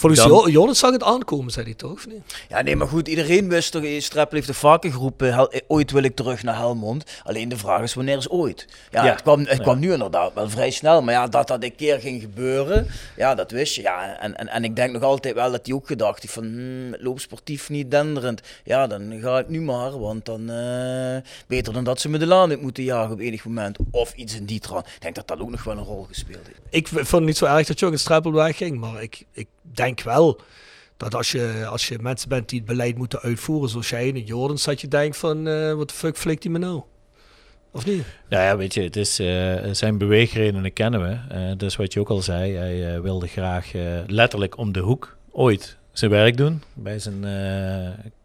Volgens 0.00 0.24
Dan- 0.26 0.50
Jonas 0.50 0.78
zag 0.78 0.92
het 0.92 1.02
aankomen, 1.02 1.52
zei 1.52 1.64
hij 1.64 1.74
toch? 1.74 1.92
Of 1.92 2.06
niet? 2.06 2.20
Ja, 2.48 2.62
nee, 2.62 2.76
maar 2.76 2.86
goed, 2.88 3.08
iedereen 3.08 3.48
wist 3.48 3.72
toch, 3.72 3.82
eh, 3.82 4.00
Streppel 4.00 4.34
heeft 4.36 4.46
toch 4.46 4.56
vaker 4.56 4.92
geroepen, 4.92 5.34
Hel- 5.34 5.50
eh, 5.50 5.60
ooit 5.68 5.90
wil 5.90 6.02
ik 6.02 6.16
terug 6.16 6.42
naar 6.42 6.56
Helmond. 6.56 7.04
Alleen 7.24 7.48
de 7.48 7.56
vraag 7.56 7.82
is, 7.82 7.94
wanneer 7.94 8.16
is 8.16 8.28
ooit? 8.28 8.66
Ja, 8.90 9.04
Ja. 9.04 9.10
het, 9.10 9.22
kwam, 9.22 9.38
het 9.40 9.48
Ja. 9.56 9.62
kwam 9.62 9.78
nu 9.78 9.92
inderdaad 9.92 10.34
wel 10.34 10.50
vrij 10.50 10.70
snel, 10.70 11.02
maar 11.02 11.14
ja, 11.14 11.26
dat 11.26 11.48
dat 11.48 11.62
een 11.64 11.74
keer 11.74 12.00
ging 12.00 12.20
gebeuren, 12.20 12.86
ja, 13.16 13.34
dat 13.34 13.50
wist 13.50 13.74
je. 13.74 13.82
Ja, 13.82 14.18
en, 14.20 14.36
en, 14.36 14.48
en 14.48 14.64
ik 14.64 14.76
denk 14.76 14.92
nog 14.92 15.02
altijd 15.02 15.34
wel 15.34 15.50
dat 15.50 15.66
hij 15.66 15.74
ook 15.74 15.86
gedacht 15.86 16.22
heeft 16.22 16.34
van, 16.34 16.44
hmm, 16.44 16.92
het 16.92 17.02
loopt 17.02 17.20
sportief 17.20 17.68
niet 17.68 17.90
denderend. 17.90 18.40
Ja, 18.64 18.86
dan 18.86 19.18
ga 19.22 19.38
ik 19.38 19.48
nu 19.48 19.60
maar, 19.60 19.98
want 20.00 20.24
dan 20.24 20.50
eh, 20.50 21.16
beter 21.46 21.72
dan 21.72 21.84
dat 21.84 22.00
ze 22.00 22.08
me 22.08 22.18
de 22.18 22.26
laan 22.26 22.50
uit 22.50 22.62
moeten 22.62 22.82
jagen 22.84 23.12
op 23.12 23.18
enig 23.20 23.44
moment. 23.44 23.76
Of 23.90 24.12
iets 24.14 24.34
in 24.34 24.44
die 24.44 24.60
trant. 24.60 24.86
Ik 24.86 25.00
denk 25.02 25.14
dat 25.14 25.28
dat 25.28 25.40
ook 25.40 25.50
nog 25.50 25.64
wel 25.64 25.76
een 25.76 25.84
rol 25.84 26.02
gespeeld 26.02 26.46
heeft. 26.46 26.58
Ik 26.70 26.88
vond 26.88 27.10
het 27.10 27.22
niet 27.24 27.36
zo 27.36 27.44
erg 27.44 27.66
dat 27.66 27.78
Jurgen 27.80 27.98
Streppel 27.98 28.32
wegging, 28.32 28.78
maar 28.78 29.02
ik, 29.02 29.24
ik 29.32 29.46
denk 29.62 30.02
wel 30.02 30.40
dat 30.96 31.14
als 31.14 31.32
je, 31.32 31.66
als 31.68 31.88
je 31.88 31.98
mensen 32.00 32.28
bent 32.28 32.48
die 32.48 32.58
het 32.58 32.68
beleid 32.68 32.96
moeten 32.96 33.20
uitvoeren, 33.20 33.68
zoals 33.68 33.88
jij 33.88 34.08
en 34.08 34.24
Jordans, 34.24 34.64
dat 34.64 34.80
je 34.80 34.88
denkt 34.88 35.16
van, 35.16 35.48
eh 35.48 35.72
wat 35.74 35.88
de 35.88 35.94
fuck 35.94 36.16
flikt 36.16 36.42
hij 36.42 36.52
me 36.52 36.58
nou? 36.58 36.82
Of 37.72 37.86
niet? 37.86 38.04
nou 38.28 38.42
ja, 38.42 38.56
weet 38.56 38.74
je, 38.74 38.82
het 38.82 38.96
is, 38.96 39.18
eh, 39.18 39.54
zijn 39.72 39.98
beweegredenen 39.98 40.72
kennen 40.72 41.00
we. 41.00 41.34
Eh 41.34 41.52
dus 41.56 41.76
wat 41.76 41.92
je 41.92 42.00
ook 42.00 42.10
al 42.10 42.22
zei, 42.22 42.54
hij 42.54 43.00
wilde 43.00 43.26
graag 43.26 43.72
letterlijk 44.06 44.56
om 44.56 44.72
de 44.72 44.80
hoek 44.80 45.16
ooit 45.30 45.76
zijn 45.92 46.10
werk 46.10 46.36
doen. 46.36 46.62
Bij, 46.74 46.98
zijn, 46.98 47.24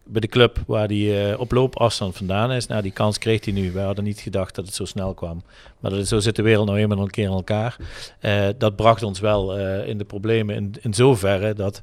bij 0.06 0.20
de 0.20 0.26
club 0.26 0.58
waar 0.66 0.86
hij 0.86 1.30
eh, 1.32 1.40
op 1.40 1.52
loopafstand 1.52 2.16
vandaan 2.16 2.52
is. 2.52 2.66
Nou, 2.66 2.82
die 2.82 2.92
kans 2.92 3.18
kreeg 3.18 3.44
hij 3.44 3.54
nu. 3.54 3.72
Wij 3.72 3.84
hadden 3.84 4.04
niet 4.04 4.20
gedacht 4.20 4.54
dat 4.54 4.64
het 4.66 4.74
zo 4.74 4.84
snel 4.84 5.14
kwam. 5.14 5.42
Maar 5.80 5.90
dat 5.90 6.08
zo 6.08 6.18
zit 6.18 6.36
de 6.36 6.42
wereld 6.42 6.66
nou 6.66 6.78
eenmaal 6.78 6.98
een 6.98 7.10
keer 7.10 7.24
in 7.24 7.30
elkaar. 7.30 7.76
Eh, 8.20 8.48
dat 8.58 8.76
bracht 8.76 9.02
ons 9.02 9.20
wel 9.20 9.58
eh, 9.58 9.88
in 9.88 9.98
de 9.98 10.04
problemen 10.04 10.56
in, 10.56 10.74
in 10.80 10.94
zoverre 10.94 11.54
dat... 11.54 11.82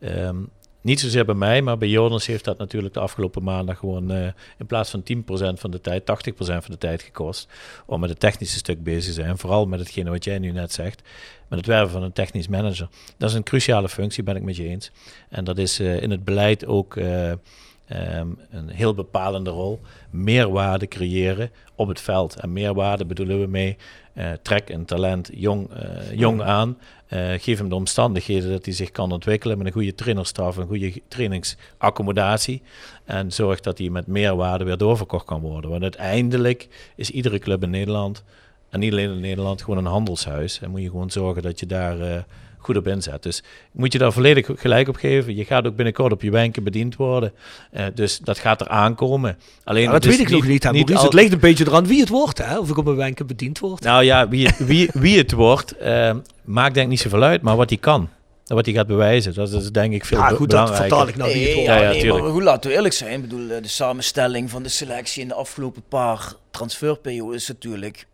ehm, 0.00 0.36
niet 0.82 1.00
zozeer 1.00 1.24
bij 1.24 1.34
mij, 1.34 1.62
maar 1.62 1.78
bij 1.78 1.88
Jonas 1.88 2.26
heeft 2.26 2.44
dat 2.44 2.58
natuurlijk 2.58 2.94
de 2.94 3.00
afgelopen 3.00 3.42
maanden 3.42 3.76
gewoon 3.76 4.10
eh, 4.10 4.26
in 4.58 4.66
plaats 4.66 4.90
van 4.90 5.02
10% 5.02 5.60
van 5.60 5.70
de 5.70 5.80
tijd, 5.80 6.02
80% 6.02 6.34
van 6.36 6.60
de 6.66 6.78
tijd 6.78 7.02
gekost. 7.02 7.48
Om 7.86 8.00
met 8.00 8.10
het 8.10 8.20
technische 8.20 8.56
stuk 8.56 8.82
bezig 8.82 9.04
te 9.04 9.22
zijn. 9.22 9.38
Vooral 9.38 9.66
met 9.66 9.78
hetgene 9.78 10.10
wat 10.10 10.24
jij 10.24 10.38
nu 10.38 10.50
net 10.50 10.72
zegt. 10.72 11.02
Met 11.48 11.58
het 11.58 11.68
werven 11.68 11.90
van 11.90 12.02
een 12.02 12.12
technisch 12.12 12.48
manager. 12.48 12.88
Dat 13.18 13.30
is 13.30 13.36
een 13.36 13.42
cruciale 13.42 13.88
functie, 13.88 14.22
ben 14.22 14.36
ik 14.36 14.42
met 14.42 14.56
je 14.56 14.68
eens. 14.68 14.90
En 15.28 15.44
dat 15.44 15.58
is 15.58 15.80
eh, 15.80 16.02
in 16.02 16.10
het 16.10 16.24
beleid 16.24 16.66
ook 16.66 16.96
eh, 16.96 17.30
ehm, 17.30 18.28
een 18.50 18.68
heel 18.68 18.94
bepalende 18.94 19.50
rol. 19.50 19.80
Meerwaarde 20.10 20.88
creëren 20.88 21.50
op 21.74 21.88
het 21.88 22.00
veld. 22.00 22.34
En 22.36 22.52
meerwaarde 22.52 23.04
bedoelen 23.04 23.40
we 23.40 23.46
mee. 23.46 23.76
Eh, 24.14 24.30
trek 24.42 24.68
een 24.68 24.84
talent 24.84 25.30
jong, 25.34 25.70
eh, 25.70 26.12
jong 26.18 26.42
aan. 26.42 26.78
Eh, 27.06 27.32
geef 27.36 27.58
hem 27.58 27.68
de 27.68 27.74
omstandigheden 27.74 28.50
dat 28.50 28.64
hij 28.64 28.74
zich 28.74 28.90
kan 28.90 29.12
ontwikkelen 29.12 29.58
met 29.58 29.66
een 29.66 29.72
goede 29.72 29.94
trainerstaf, 29.94 30.56
een 30.56 30.66
goede 30.66 31.02
trainingsaccommodatie. 31.08 32.62
En 33.04 33.32
zorg 33.32 33.60
dat 33.60 33.78
hij 33.78 33.88
met 33.88 34.06
meerwaarde 34.06 34.64
weer 34.64 34.76
doorverkocht 34.76 35.24
kan 35.24 35.40
worden. 35.40 35.70
Want 35.70 35.82
uiteindelijk 35.82 36.68
is 36.96 37.10
iedere 37.10 37.38
club 37.38 37.62
in 37.62 37.70
Nederland, 37.70 38.24
en 38.70 38.80
niet 38.80 38.92
alleen 38.92 39.10
in 39.10 39.20
Nederland, 39.20 39.62
gewoon 39.62 39.78
een 39.78 39.92
handelshuis. 39.92 40.60
En 40.60 40.70
moet 40.70 40.82
je 40.82 40.90
gewoon 40.90 41.10
zorgen 41.10 41.42
dat 41.42 41.60
je 41.60 41.66
daar 41.66 42.24
goed 42.64 42.76
op 42.76 42.86
inzet. 42.86 43.22
Dus 43.22 43.42
moet 43.72 43.92
je 43.92 43.98
daar 43.98 44.12
volledig 44.12 44.48
gelijk 44.54 44.88
op 44.88 44.96
geven. 44.96 45.36
Je 45.36 45.44
gaat 45.44 45.66
ook 45.66 45.76
binnenkort 45.76 46.12
op 46.12 46.22
je 46.22 46.30
wenken 46.30 46.62
bediend 46.64 46.96
worden. 46.96 47.32
Eh, 47.70 47.84
dus 47.94 48.18
dat 48.18 48.38
gaat 48.38 48.60
er 48.60 48.68
aankomen. 48.68 49.38
Alleen 49.64 49.90
dat 49.90 50.04
weet 50.04 50.18
ik 50.20 50.30
nog 50.30 50.46
niet, 50.46 50.62
hè, 50.62 50.72
Maurice. 50.72 50.96
al- 50.98 51.04
Het 51.04 51.12
ligt 51.12 51.32
een 51.32 51.38
beetje 51.38 51.66
eraan 51.66 51.86
wie 51.86 52.00
het 52.00 52.08
wordt, 52.08 52.38
hè? 52.38 52.58
Of 52.58 52.70
ik 52.70 52.76
op 52.76 52.84
mijn 52.84 52.96
wenken 52.96 53.26
bediend 53.26 53.58
word. 53.58 53.82
nou 53.82 54.04
ja, 54.04 54.28
wie, 54.28 54.48
wie, 54.58 54.90
wie 54.92 55.18
het 55.18 55.32
wordt, 55.32 55.76
eh, 55.76 56.14
maakt 56.44 56.74
denk 56.74 56.84
ik 56.86 56.90
niet 56.92 57.00
zoveel 57.00 57.22
uit, 57.22 57.42
maar 57.42 57.56
wat 57.56 57.68
hij 57.68 57.78
kan. 57.78 58.08
En 58.46 58.54
wat 58.54 58.64
hij 58.66 58.74
gaat 58.74 58.86
bewijzen, 58.86 59.34
dat 59.34 59.52
is 59.52 59.70
denk 59.72 59.92
ik 59.92 60.04
veel 60.04 60.18
Ja, 60.18 60.28
goed, 60.28 60.38
dat 60.38 60.48
belangrijker. 60.48 60.88
vertaal 60.88 61.08
ik 61.08 61.16
nou 61.16 61.32
wie 61.32 61.42
het 61.46 61.48
Nee, 61.56 61.66
wordt. 61.66 61.80
Ja, 61.80 61.90
ja, 61.90 62.02
nee, 62.12 62.22
maar 62.22 62.30
goed, 62.30 62.42
laten 62.42 62.70
we 62.70 62.76
eerlijk 62.76 62.94
zijn. 62.94 63.14
Ik 63.14 63.20
bedoel, 63.20 63.50
eh, 63.50 63.62
de 63.62 63.68
samenstelling 63.68 64.50
van 64.50 64.62
de 64.62 64.68
selectie 64.68 65.22
in 65.22 65.28
de 65.28 65.34
afgelopen 65.34 65.82
paar 65.88 66.32
transferperioden 66.50 67.34
is 67.36 67.48
natuurlijk 67.48 68.06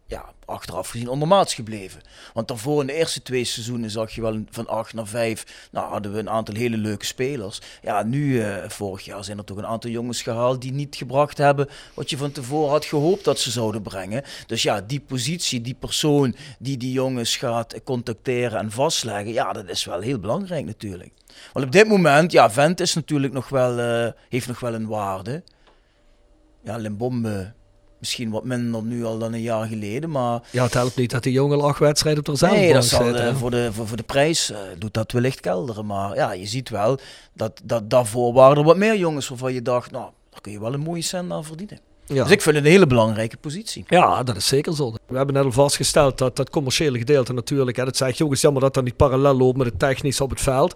achteraf 0.49 0.89
gezien 0.89 1.09
ondermaats 1.09 1.55
gebleven. 1.55 2.01
Want 2.35 2.49
daarvoor 2.49 2.81
in 2.81 2.87
de 2.87 2.93
eerste 2.93 3.23
twee 3.23 3.45
seizoenen 3.45 3.91
zag 3.91 4.15
je 4.15 4.21
wel 4.21 4.43
van 4.51 4.67
8 4.67 4.95
naar 4.95 5.07
5. 5.07 5.69
Nou, 5.71 5.91
hadden 5.91 6.13
we 6.13 6.19
een 6.19 6.31
aantal 6.31 6.55
hele 6.55 6.77
leuke 6.77 7.05
spelers. 7.05 7.61
Ja, 7.83 8.03
nu, 8.03 8.41
eh, 8.41 8.69
vorig 8.69 9.05
jaar, 9.05 9.25
zijn 9.25 9.39
er 9.39 9.45
toch 9.45 9.57
een 9.57 9.67
aantal 9.67 9.91
jongens 9.91 10.23
gehaald 10.23 10.61
die 10.63 10.73
niet 10.73 10.97
gebracht 10.97 11.39
hebben 11.39 11.69
wat 11.95 12.11
je 12.11 12.17
van 12.17 12.33
tevoren 12.33 12.71
had 12.71 12.85
gehoopt 12.85 13.25
dat 13.25 13.39
ze 13.39 13.51
zouden 13.51 13.83
brengen. 13.83 14.23
Dus 14.47 14.63
ja, 14.63 14.81
die 14.81 15.01
positie, 15.01 15.61
die 15.61 15.75
persoon 15.75 16.35
die 16.59 16.77
die 16.77 16.93
jongens 16.93 17.37
gaat 17.37 17.83
contacteren 17.85 18.59
en 18.59 18.71
vastleggen, 18.71 19.33
ja, 19.33 19.53
dat 19.53 19.69
is 19.69 19.85
wel 19.85 20.01
heel 20.01 20.19
belangrijk 20.19 20.65
natuurlijk. 20.65 21.13
Want 21.53 21.67
op 21.67 21.73
dit 21.73 21.89
moment, 21.89 22.33
ja, 22.33 22.51
Vent 22.51 22.81
is 22.81 22.95
natuurlijk 22.95 23.33
nog 23.33 23.49
wel, 23.49 23.79
eh, 23.79 24.13
heeft 24.29 24.47
nog 24.49 24.61
wel 24.61 24.75
een 24.75 24.87
waarde. 24.87 25.43
Ja, 26.63 26.77
Limbombe 26.77 27.53
misschien 27.99 28.31
wat 28.31 28.45
minder 28.45 28.83
nu 28.83 29.05
al 29.05 29.19
dan 29.19 29.33
een 29.33 29.41
jaar 29.41 29.67
geleden, 29.67 30.11
maar 30.11 30.43
Ja, 30.51 30.63
het 30.65 30.75
helpt 30.75 30.97
niet 30.97 31.11
dat 31.11 31.23
die 31.23 31.33
jongen 31.33 31.61
acht 31.61 31.79
wedstrijden 31.79 32.27
op 32.27 32.39
de 32.39 32.47
nee, 32.47 32.73
dat 32.73 32.85
zal, 32.85 33.15
eh, 33.15 33.37
voor, 33.37 33.51
de, 33.51 33.73
voor, 33.73 33.87
voor 33.87 33.97
de 33.97 34.03
prijs 34.03 34.51
eh, 34.51 34.59
doet 34.79 34.95
dat 34.95 35.13
wellicht 35.13 35.41
kelderen. 35.41 35.87
Maar 35.87 36.15
ja, 36.15 36.33
je 36.33 36.47
ziet 36.47 36.69
wel 36.69 36.99
dat, 37.33 37.61
dat 37.65 37.91
daarvoor 37.91 38.33
waren 38.33 38.57
er 38.57 38.65
wat 38.65 38.77
meer 38.77 38.97
jongens 38.97 39.29
waarvan 39.29 39.53
je 39.53 39.63
dacht, 39.63 39.91
nou, 39.91 40.11
daar 40.31 40.41
kun 40.41 40.53
je 40.53 40.61
wel 40.61 40.75
een 40.75 40.81
mooie 40.81 41.03
cent 41.03 41.33
aan 41.33 41.45
verdienen. 41.45 41.79
Ja. 42.07 42.23
Dus 42.23 42.33
ik 42.33 42.43
vind 42.43 42.57
het 42.57 42.65
een 42.65 42.71
hele 42.71 42.87
belangrijke 42.87 43.37
positie. 43.37 43.85
Ja, 43.89 44.23
dat 44.23 44.37
is 44.37 44.47
zeker 44.47 44.75
zo. 44.75 44.95
We 45.07 45.17
hebben 45.17 45.35
net 45.35 45.45
al 45.45 45.53
vastgesteld 45.53 46.19
dat 46.19 46.37
dat 46.37 46.51
commerciële 46.51 46.99
gedeelte 46.99 47.33
natuurlijk, 47.33 47.77
hè, 47.77 47.85
dat 47.85 47.97
zeg 47.97 48.19
je 48.19 48.25
ook, 48.25 48.33
is 48.33 48.41
jammer 48.41 48.63
dat 48.63 48.75
dat 48.75 48.85
niet 48.85 48.97
parallel 48.97 49.35
loopt 49.35 49.57
met 49.57 49.67
het 49.67 49.79
technisch 49.79 50.21
op 50.21 50.31
het 50.31 50.41
veld. 50.41 50.75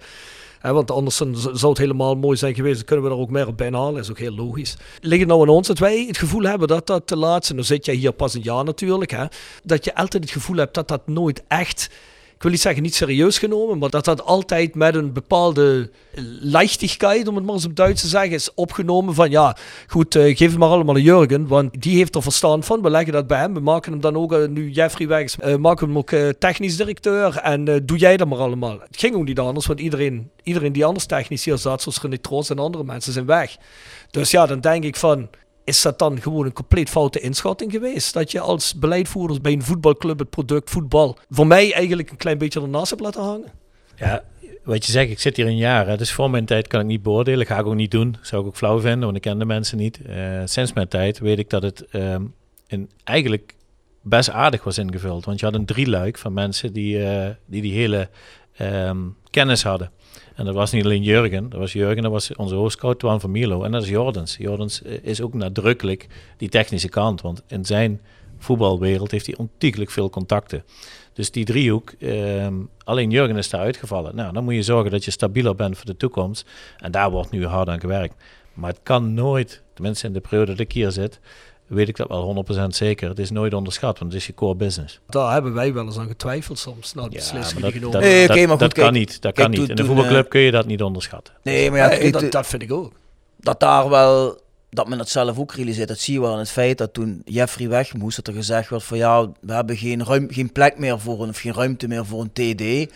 Want 0.63 0.91
anders 0.91 1.17
dan 1.17 1.37
zou 1.37 1.69
het 1.69 1.79
helemaal 1.79 2.15
mooi 2.15 2.37
zijn 2.37 2.55
geweest. 2.55 2.77
Dan 2.77 2.85
kunnen 2.85 3.05
we 3.05 3.11
er 3.11 3.17
ook 3.17 3.31
meer 3.31 3.47
op 3.47 3.61
inhalen. 3.61 4.01
is 4.01 4.11
ook 4.11 4.19
heel 4.19 4.35
logisch. 4.35 4.77
Ligt 5.01 5.21
het 5.21 5.29
nou 5.29 5.43
aan 5.43 5.49
ons 5.49 5.67
dat 5.67 5.79
wij 5.79 6.05
het 6.07 6.19
gevoel 6.19 6.43
hebben 6.43 6.69
dat 6.69 6.87
dat 6.87 7.09
de 7.09 7.17
laatste, 7.17 7.55
nou 7.55 7.67
zit 7.67 7.87
jij 7.87 7.95
hier 7.95 8.13
pas 8.13 8.35
een 8.35 8.43
jaar 8.43 8.65
natuurlijk, 8.65 9.29
dat 9.63 9.85
je 9.85 9.95
altijd 9.95 10.23
het 10.23 10.33
gevoel 10.33 10.57
hebt 10.57 10.75
dat 10.75 10.89
dat 10.89 11.07
nooit 11.07 11.43
echt 11.49 11.91
ik 12.43 12.49
wil 12.49 12.57
niet 12.57 12.67
zeggen 12.67 12.83
niet 12.83 12.95
serieus 12.95 13.39
genomen, 13.39 13.79
maar 13.79 13.91
dat 13.91 14.05
dat 14.05 14.25
altijd 14.25 14.75
met 14.75 14.95
een 14.95 15.13
bepaalde 15.13 15.91
leichtigheid, 16.41 17.29
om 17.29 17.35
het 17.35 17.45
maar 17.45 17.55
eens 17.55 17.65
op 17.65 17.77
Duits 17.77 18.01
te 18.01 18.09
zeggen, 18.09 18.31
is 18.31 18.55
opgenomen 18.55 19.15
van 19.15 19.31
ja, 19.31 19.57
goed, 19.87 20.15
uh, 20.15 20.37
geef 20.37 20.51
het 20.51 20.59
maar 20.59 20.69
allemaal 20.69 20.95
aan 20.95 21.03
Jurgen, 21.03 21.47
want 21.47 21.83
die 21.83 21.97
heeft 21.97 22.15
er 22.15 22.23
verstand 22.23 22.65
van. 22.65 22.83
We 22.83 22.91
leggen 22.91 23.13
dat 23.13 23.27
bij 23.27 23.39
hem. 23.39 23.55
We 23.55 23.61
maken 23.61 23.93
hem 23.93 24.01
dan 24.01 24.17
ook, 24.17 24.33
uh, 24.33 24.49
nu 24.49 24.71
Jeffrey 24.71 25.09
weg 25.09 25.23
is, 25.23 25.37
uh, 25.45 25.57
maken 25.57 25.87
hem 25.87 25.99
ook 25.99 26.11
technisch 26.39 26.77
directeur 26.77 27.37
en 27.37 27.83
doe 27.85 27.99
jij 27.99 28.17
dat 28.17 28.29
maar 28.29 28.39
allemaal. 28.39 28.79
Het 28.81 28.99
ging 28.99 29.15
ook 29.15 29.25
niet 29.25 29.39
anders, 29.39 29.67
want 29.67 29.81
iedereen, 29.81 30.31
iedereen 30.43 30.73
die 30.73 30.85
anders 30.85 31.07
technisch 31.07 31.45
hier 31.45 31.59
zat, 31.59 31.83
zoals 31.83 32.01
René 32.01 32.19
en 32.49 32.59
andere 32.59 32.85
mensen, 32.85 33.13
zijn 33.13 33.27
weg. 33.27 33.57
Dus 34.11 34.31
ja, 34.31 34.47
dan 34.47 34.61
denk 34.61 34.85
ik 34.85 34.97
van, 34.97 35.29
is 35.65 35.83
dat 35.83 35.99
dan 35.99 36.21
gewoon 36.21 36.45
een 36.45 36.53
compleet 36.53 36.91
foute 36.91 37.21
inschatting 37.21 37.73
geweest? 37.73 38.15
Dat 38.15 38.31
je 38.31 38.41
als 38.41 38.75
beleidvoerder 38.75 39.41
bij 39.41 39.53
een 39.53 39.63
voetbalclub 39.63 40.19
het 40.19 40.31
product 40.31 40.71
voetbal 40.71 41.19
voor 41.31 41.47
mij 41.47 41.73
eigenlijk 41.73 42.11
een 42.11 42.17
klein 42.17 42.39
beetje 42.39 42.61
ernaast 42.61 42.91
hebt 42.91 43.03
laten 43.03 43.23
hangen? 43.23 43.53
Ja, 43.97 44.25
wat 44.65 44.87
je 44.87 44.93
zegt, 44.93 45.11
ik 45.11 45.21
zit 45.21 45.37
hier 45.37 45.47
een 45.47 45.57
jaar. 45.57 45.99
Dus 45.99 46.13
voor 46.13 46.31
mijn 46.31 46.45
tijd 46.45 46.67
kan 46.67 46.81
ik 46.81 46.87
niet 46.87 47.03
beoordelen. 47.03 47.47
Ga 47.47 47.59
ik 47.59 47.67
ook 47.67 47.75
niet 47.75 47.91
doen. 47.91 48.17
Zou 48.23 48.43
ik 48.43 48.49
ook 48.49 48.57
flauw 48.57 48.81
vinden, 48.81 49.05
want 49.05 49.17
ik 49.17 49.23
ken 49.23 49.39
de 49.39 49.45
mensen 49.45 49.79
niet. 49.79 50.01
Uh, 50.07 50.43
sinds 50.45 50.73
mijn 50.73 50.89
tijd 50.89 51.19
weet 51.19 51.39
ik 51.39 51.51
dat 51.51 51.63
het 51.63 51.85
um, 51.93 52.35
eigenlijk 53.05 53.55
best 54.03 54.31
aardig 54.31 54.65
was 54.65 54.79
ingevuld. 54.79 55.25
Want 55.25 55.41
je 55.41 55.47
had 55.47 55.55
een 55.55 55.65
drieluik 55.65 56.19
van 56.19 56.33
mensen 56.33 56.73
die 56.73 56.99
uh, 56.99 57.29
die, 57.47 57.63
die 57.63 57.73
hele 57.73 58.09
um, 58.61 59.17
kennis 59.31 59.63
hadden. 59.63 59.91
En 60.35 60.45
dat 60.45 60.55
was 60.55 60.73
niet 60.73 60.85
alleen 60.85 61.03
Jurgen, 61.03 61.49
dat 61.49 61.59
was 61.61 61.73
Jurgen, 61.73 62.03
dat 62.03 62.13
was 62.13 62.35
onze 62.37 62.55
hoofdscout 62.55 62.99
Twan 62.99 63.21
van 63.21 63.31
Milo. 63.31 63.63
En 63.63 63.73
dat 63.73 63.83
is 63.83 63.89
Jordens. 63.89 64.37
Jordens 64.37 64.83
eh, 64.83 64.99
is 65.03 65.21
ook 65.21 65.35
nadrukkelijk 65.35 66.07
die 66.37 66.49
technische 66.49 66.89
kant, 66.89 67.21
want 67.21 67.43
in 67.47 67.65
zijn 67.65 68.01
voetbalwereld 68.39 69.11
heeft 69.11 69.27
hij 69.27 69.37
ontiegelijk 69.37 69.91
veel 69.91 70.11
contacten. 70.11 70.65
Dus 71.13 71.31
die 71.31 71.45
driehoek, 71.45 71.91
eh, 71.91 72.47
alleen 72.85 73.11
Jurgen 73.11 73.37
is 73.37 73.51
daar 73.51 73.61
uitgevallen. 73.61 74.17
Nou, 74.17 74.33
dan 74.33 74.45
moet 74.45 74.55
je 74.55 74.63
zorgen 74.63 74.91
dat 74.91 75.05
je 75.05 75.11
stabieler 75.11 75.55
bent 75.55 75.77
voor 75.77 75.87
de 75.87 75.97
toekomst. 75.97 76.47
En 76.77 76.91
daar 76.91 77.11
wordt 77.11 77.31
nu 77.31 77.47
hard 77.47 77.69
aan 77.69 77.81
gewerkt. 77.81 78.15
Maar 78.55 78.71
het 78.71 78.81
kan 78.83 79.15
nooit, 79.15 79.63
tenminste 79.75 80.07
in 80.07 80.13
de 80.13 80.21
periode 80.21 80.51
dat 80.51 80.61
ik 80.61 80.73
hier 80.73 80.91
zit, 80.91 81.21
weet 81.75 81.89
ik 81.89 81.97
dat 81.97 82.09
wel 82.09 82.45
100% 82.67 82.67
zeker. 82.69 83.09
Het 83.09 83.19
is 83.19 83.31
nooit 83.31 83.55
onderschat, 83.55 83.99
want 83.99 84.13
het 84.13 84.21
is 84.21 84.27
je 84.27 84.35
core 84.35 84.55
business. 84.55 85.01
Daar 85.09 85.33
hebben 85.33 85.55
wij 85.55 85.73
wel 85.73 85.85
eens 85.85 85.99
aan 85.99 86.07
getwijfeld 86.07 86.59
soms. 86.59 86.95
Nou, 86.95 87.09
de 87.09 87.15
ja, 87.15 87.21
beslissingen 87.21 87.63
dat, 87.63 87.73
genomen. 87.73 87.93
Dat, 87.93 88.03
nee, 88.03 88.25
okay, 88.25 88.47
dat, 88.47 88.59
dat 88.59 88.73
kan 88.73 88.93
niet. 88.93 89.23
Dat 89.23 89.35
kan 89.35 89.51
niet. 89.51 89.69
In 89.69 89.79
een 89.79 89.87
voetbalclub 89.87 90.25
uh, 90.25 90.31
kun 90.31 90.41
je 90.41 90.51
dat 90.51 90.67
niet 90.67 90.83
onderschatten. 90.83 91.35
Nee, 91.43 91.71
maar 91.71 91.79
ja, 91.79 92.11
dat, 92.11 92.33
dat 92.33 92.47
vind 92.47 92.63
ik 92.63 92.73
ook. 92.73 92.93
Dat 93.37 93.61
daar 93.61 93.89
wel 93.89 94.41
dat 94.71 94.89
men 94.89 94.99
het 94.99 95.09
zelf 95.09 95.39
ook 95.39 95.55
realiseert. 95.55 95.89
Dat 95.89 95.99
zie 95.99 96.15
je 96.15 96.21
wel 96.21 96.33
in 96.33 96.39
het 96.39 96.51
feit 96.51 96.79
dat 96.79 96.93
toen 96.93 97.23
Jeffrey 97.25 97.69
weg 97.69 97.95
moest, 97.95 98.17
dat 98.17 98.27
er 98.27 98.35
gezegd 98.35 98.71
werd 98.71 98.83
van 98.83 98.99
ja, 98.99 99.33
we 99.41 99.53
hebben 99.53 99.77
geen, 99.77 100.05
ruim, 100.05 100.27
geen 100.31 100.53
plek 100.53 100.79
meer 100.79 101.01
voor 101.01 101.23
een, 101.23 101.29
of 101.29 101.39
geen 101.39 101.55
ruimte 101.55 101.89
meer 101.89 102.07
voor 102.07 102.21
een 102.21 102.33
TD. 102.33 102.93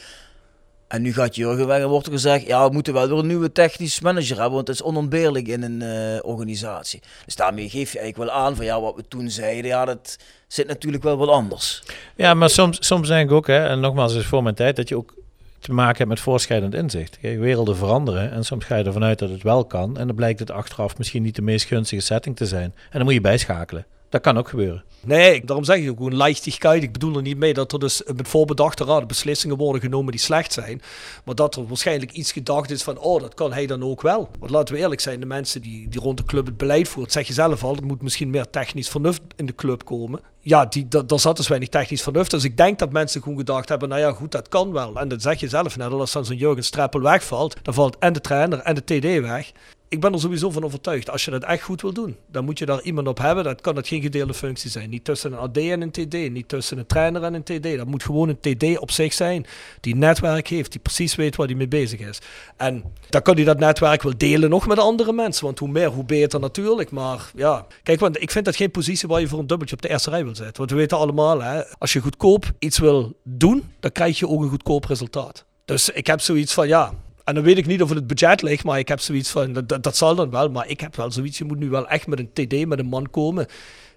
En 0.89 1.03
nu 1.03 1.13
gaat 1.13 1.35
Jurgen 1.35 1.67
weg 1.67 1.81
en 1.81 1.89
wordt 1.89 2.07
er 2.07 2.13
gezegd, 2.13 2.47
ja, 2.47 2.67
we 2.67 2.73
moeten 2.73 2.93
wel 2.93 3.09
weer 3.09 3.19
een 3.19 3.27
nieuwe 3.27 3.53
technisch 3.53 4.01
manager 4.01 4.37
hebben, 4.37 4.55
want 4.55 4.69
het 4.69 4.77
is 4.77 4.83
onontbeerlijk 4.83 5.49
in 5.49 5.63
een 5.63 5.83
uh, 5.83 6.19
organisatie. 6.23 7.01
Dus 7.25 7.37
daarmee 7.37 7.69
geef 7.69 7.93
je 7.93 7.99
eigenlijk 7.99 8.31
wel 8.31 8.41
aan 8.41 8.57
van, 8.57 8.65
ja, 8.65 8.81
wat 8.81 8.95
we 8.97 9.05
toen 9.09 9.31
zeiden, 9.31 9.71
ja, 9.71 9.85
dat 9.85 10.19
zit 10.47 10.67
natuurlijk 10.67 11.03
wel 11.03 11.17
wat 11.17 11.29
anders. 11.29 11.83
Ja, 12.17 12.35
maar 12.35 12.51
soms, 12.51 12.87
soms 12.87 13.09
denk 13.09 13.31
ik 13.31 13.37
ook, 13.37 13.47
hè, 13.47 13.67
en 13.67 13.81
nogmaals, 13.81 14.15
is 14.15 14.27
voor 14.27 14.43
mijn 14.43 14.55
tijd, 14.55 14.77
dat 14.77 14.89
je 14.89 14.97
ook 14.97 15.15
te 15.59 15.73
maken 15.73 15.97
hebt 15.97 16.09
met 16.09 16.21
voorschrijdend 16.21 16.75
inzicht. 16.75 17.19
Werelden 17.21 17.77
veranderen 17.77 18.33
en 18.33 18.45
soms 18.45 18.65
ga 18.65 18.77
je 18.77 18.85
ervan 18.85 19.05
uit 19.05 19.19
dat 19.19 19.31
het 19.31 19.43
wel 19.43 19.65
kan 19.65 19.99
en 19.99 20.07
dan 20.07 20.17
blijkt 20.17 20.39
het 20.39 20.51
achteraf 20.51 20.99
misschien 20.99 21.23
niet 21.23 21.37
de 21.37 21.43
meest 21.43 21.67
gunstige 21.67 22.03
setting 22.03 22.37
te 22.37 22.47
zijn. 22.47 22.75
En 22.75 22.93
dan 22.93 23.05
moet 23.05 23.15
je 23.15 23.21
bijschakelen. 23.21 23.87
Dat 24.09 24.21
kan 24.21 24.39
ook 24.39 24.49
gebeuren. 24.49 24.85
Nee, 25.07 25.45
daarom 25.45 25.65
zeg 25.65 25.77
ik 25.77 25.91
ook 25.91 25.97
gewoon 25.97 26.17
leichtigheid. 26.17 26.83
Ik 26.83 26.93
bedoel 26.93 27.17
er 27.17 27.23
niet 27.23 27.37
mee 27.37 27.55
dat 27.55 27.73
er 27.73 27.79
dus 27.79 28.03
met 28.17 28.29
voorbedachte 28.29 28.85
raad 28.85 29.07
beslissingen 29.07 29.57
worden 29.57 29.81
genomen 29.81 30.11
die 30.11 30.21
slecht 30.21 30.53
zijn. 30.53 30.83
Maar 31.25 31.35
dat 31.35 31.57
er 31.57 31.67
waarschijnlijk 31.67 32.13
iets 32.13 32.33
gedacht 32.33 32.71
is 32.71 32.83
van, 32.83 32.99
oh, 32.99 33.21
dat 33.21 33.35
kan 33.35 33.53
hij 33.53 33.67
dan 33.67 33.83
ook 33.83 34.03
wel. 34.03 34.31
Want 34.39 34.51
laten 34.51 34.75
we 34.75 34.81
eerlijk 34.81 35.01
zijn, 35.01 35.21
de 35.21 35.27
mensen 35.27 35.63
die, 35.63 35.89
die 35.89 36.01
rond 36.01 36.17
de 36.17 36.25
club 36.25 36.47
het 36.47 36.57
beleid 36.57 36.89
voert, 36.89 37.13
zeg 37.13 37.27
je 37.27 37.33
zelf 37.33 37.65
al, 37.65 37.77
er 37.77 37.85
moet 37.85 38.03
misschien 38.03 38.31
meer 38.31 38.51
technisch 38.51 38.89
vernuft 38.89 39.21
in 39.37 39.47
de 39.47 39.55
club 39.55 39.85
komen. 39.85 40.21
Ja, 40.41 40.67
die, 40.67 40.89
dat, 40.89 41.09
daar 41.09 41.21
zat 41.21 41.37
dus 41.37 41.49
weinig 41.49 41.69
technisch 41.69 42.03
vernuft. 42.03 42.31
Dus 42.31 42.45
ik 42.45 42.57
denk 42.57 42.79
dat 42.79 42.93
mensen 42.93 43.23
gewoon 43.23 43.39
gedacht 43.39 43.69
hebben, 43.69 43.89
nou 43.89 44.01
ja, 44.01 44.13
goed, 44.13 44.33
dat 44.33 44.49
kan 44.49 44.73
wel. 44.73 44.97
En 44.97 45.09
dat 45.09 45.23
zeg 45.23 45.41
je 45.41 45.49
zelf 45.49 45.77
net, 45.77 45.91
als 45.91 46.13
dan 46.13 46.25
zo'n 46.25 46.37
Jurgen 46.37 46.65
Streppel 46.65 47.01
wegvalt, 47.01 47.57
dan 47.63 47.75
valt 47.75 47.99
en 47.99 48.13
de 48.13 48.21
trainer 48.21 48.59
en 48.59 48.75
de 48.75 48.85
TD 48.85 49.21
weg 49.21 49.53
ik 49.89 50.01
ben 50.01 50.13
er 50.13 50.21
sowieso 50.21 50.51
van 50.51 50.65
overtuigd. 50.65 51.11
Als 51.11 51.25
je 51.25 51.31
dat 51.31 51.45
echt 51.45 51.63
goed 51.63 51.83
wil 51.83 51.93
doen, 51.93 52.17
dan 52.27 52.45
moet 52.45 52.59
je 52.59 52.67
daar 52.67 52.83
iemand 52.83 53.09
op 53.09 53.19
hebben. 53.19 53.45
Dat 53.45 53.61
kan 53.61 53.75
dat 53.75 53.89
geen 53.89 54.03
gedeelde 54.03 54.35
functie 54.35 54.71
zijn. 54.71 54.91
Niet 54.91 55.05
tussen 55.05 55.33
een 55.33 55.39
AD 55.39 55.57
en 55.57 55.81
een 55.81 55.91
TD. 55.91 56.31
Niet 56.31 56.49
tussen 56.49 56.79
een 56.79 56.87
trainer 56.87 57.23
en 57.23 57.35
een 57.35 57.43
TD. 57.43 57.77
Dat 57.77 57.87
moet 57.87 58.03
gewoon 58.03 58.29
een 58.29 58.57
TD 58.57 58.79
op 58.79 58.91
zich 58.91 59.13
zijn. 59.13 59.47
Die 59.81 59.97
netwerk 59.97 60.49
heeft. 60.49 60.73
Die 60.73 60.81
precies 60.81 61.15
weet 61.15 61.37
waar 61.37 61.47
hij 61.47 61.57
mee 61.57 61.69
bezig 61.69 62.01
is. 62.01 62.19
En 62.57 62.85
dan 63.09 63.23
kan 63.23 63.35
hij 63.35 63.45
dat 63.45 63.59
netwerk 63.59 64.03
wel 64.03 64.17
delen 64.17 64.51
nog 64.51 64.67
met 64.67 64.79
andere 64.79 65.13
mensen. 65.13 65.45
Want 65.45 65.59
hoe 65.59 65.69
meer, 65.69 65.89
hoe 65.89 66.05
beter 66.05 66.41
natuurlijk. 66.41 66.91
Maar 66.91 67.31
ja, 67.35 67.67
kijk, 67.83 68.01
want 68.01 68.23
ik 68.23 68.31
vind 68.31 68.45
dat 68.45 68.57
geen 68.57 68.71
positie 68.71 69.09
waar 69.09 69.21
je 69.21 69.29
voor 69.29 69.39
een 69.39 69.47
dubbeltje 69.47 69.77
op 69.77 69.83
de 69.83 69.89
eerste 69.89 70.11
rij 70.11 70.25
wil 70.25 70.35
zetten. 70.35 70.57
Want 70.57 70.71
we 70.71 70.77
weten 70.77 70.99
allemaal, 70.99 71.43
hè, 71.43 71.63
als 71.79 71.93
je 71.93 72.01
goedkoop 72.01 72.53
iets 72.59 72.79
wil 72.79 73.17
doen, 73.23 73.73
dan 73.81 73.93
krijg 73.93 74.19
je 74.19 74.29
ook 74.29 74.43
een 74.43 74.49
goedkoop 74.49 74.85
resultaat. 74.85 75.45
Dus 75.65 75.91
ik 75.91 76.07
heb 76.07 76.21
zoiets 76.21 76.53
van, 76.53 76.69
ja, 76.69 76.93
en 77.27 77.35
dan 77.35 77.45
weet 77.45 77.59
ik 77.59 77.67
niet 77.67 77.83
of 77.83 77.89
het, 77.89 78.07
budget 78.07 78.43
ligt, 78.43 78.65
maar 78.65 78.79
ik 78.79 78.89
heb 78.89 79.01
zoiets 79.01 79.31
van, 79.31 79.53
dat, 79.53 79.83
dat 79.83 79.97
zal 79.97 80.15
dan 80.15 80.31
wel. 80.31 80.51
Maar 80.51 80.69
ik 80.69 80.81
heb 80.81 80.97
wel 80.97 81.11
zoiets, 81.11 81.39
je 81.39 81.45
moet 81.45 81.59
nu 81.59 81.69
wel 81.69 81.89
echt 81.89 82.07
met 82.07 82.19
een 82.19 82.33
TD, 82.33 82.67
met 82.67 82.79
een 82.79 82.87
man 82.87 83.11
komen 83.11 83.47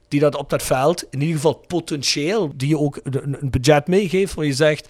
die 0.08 0.20
dat 0.20 0.36
op 0.36 0.50
dat 0.50 0.64
veld, 0.64 1.06
in 1.10 1.20
ieder 1.20 1.36
geval 1.36 1.54
potentieel, 1.68 2.52
die 2.56 2.70
je 2.70 2.78
ook 2.78 3.00
een 3.04 3.50
budget 3.50 3.88
meegeeft 3.88 4.34
waar 4.34 4.46
je 4.46 4.54
zegt, 4.54 4.90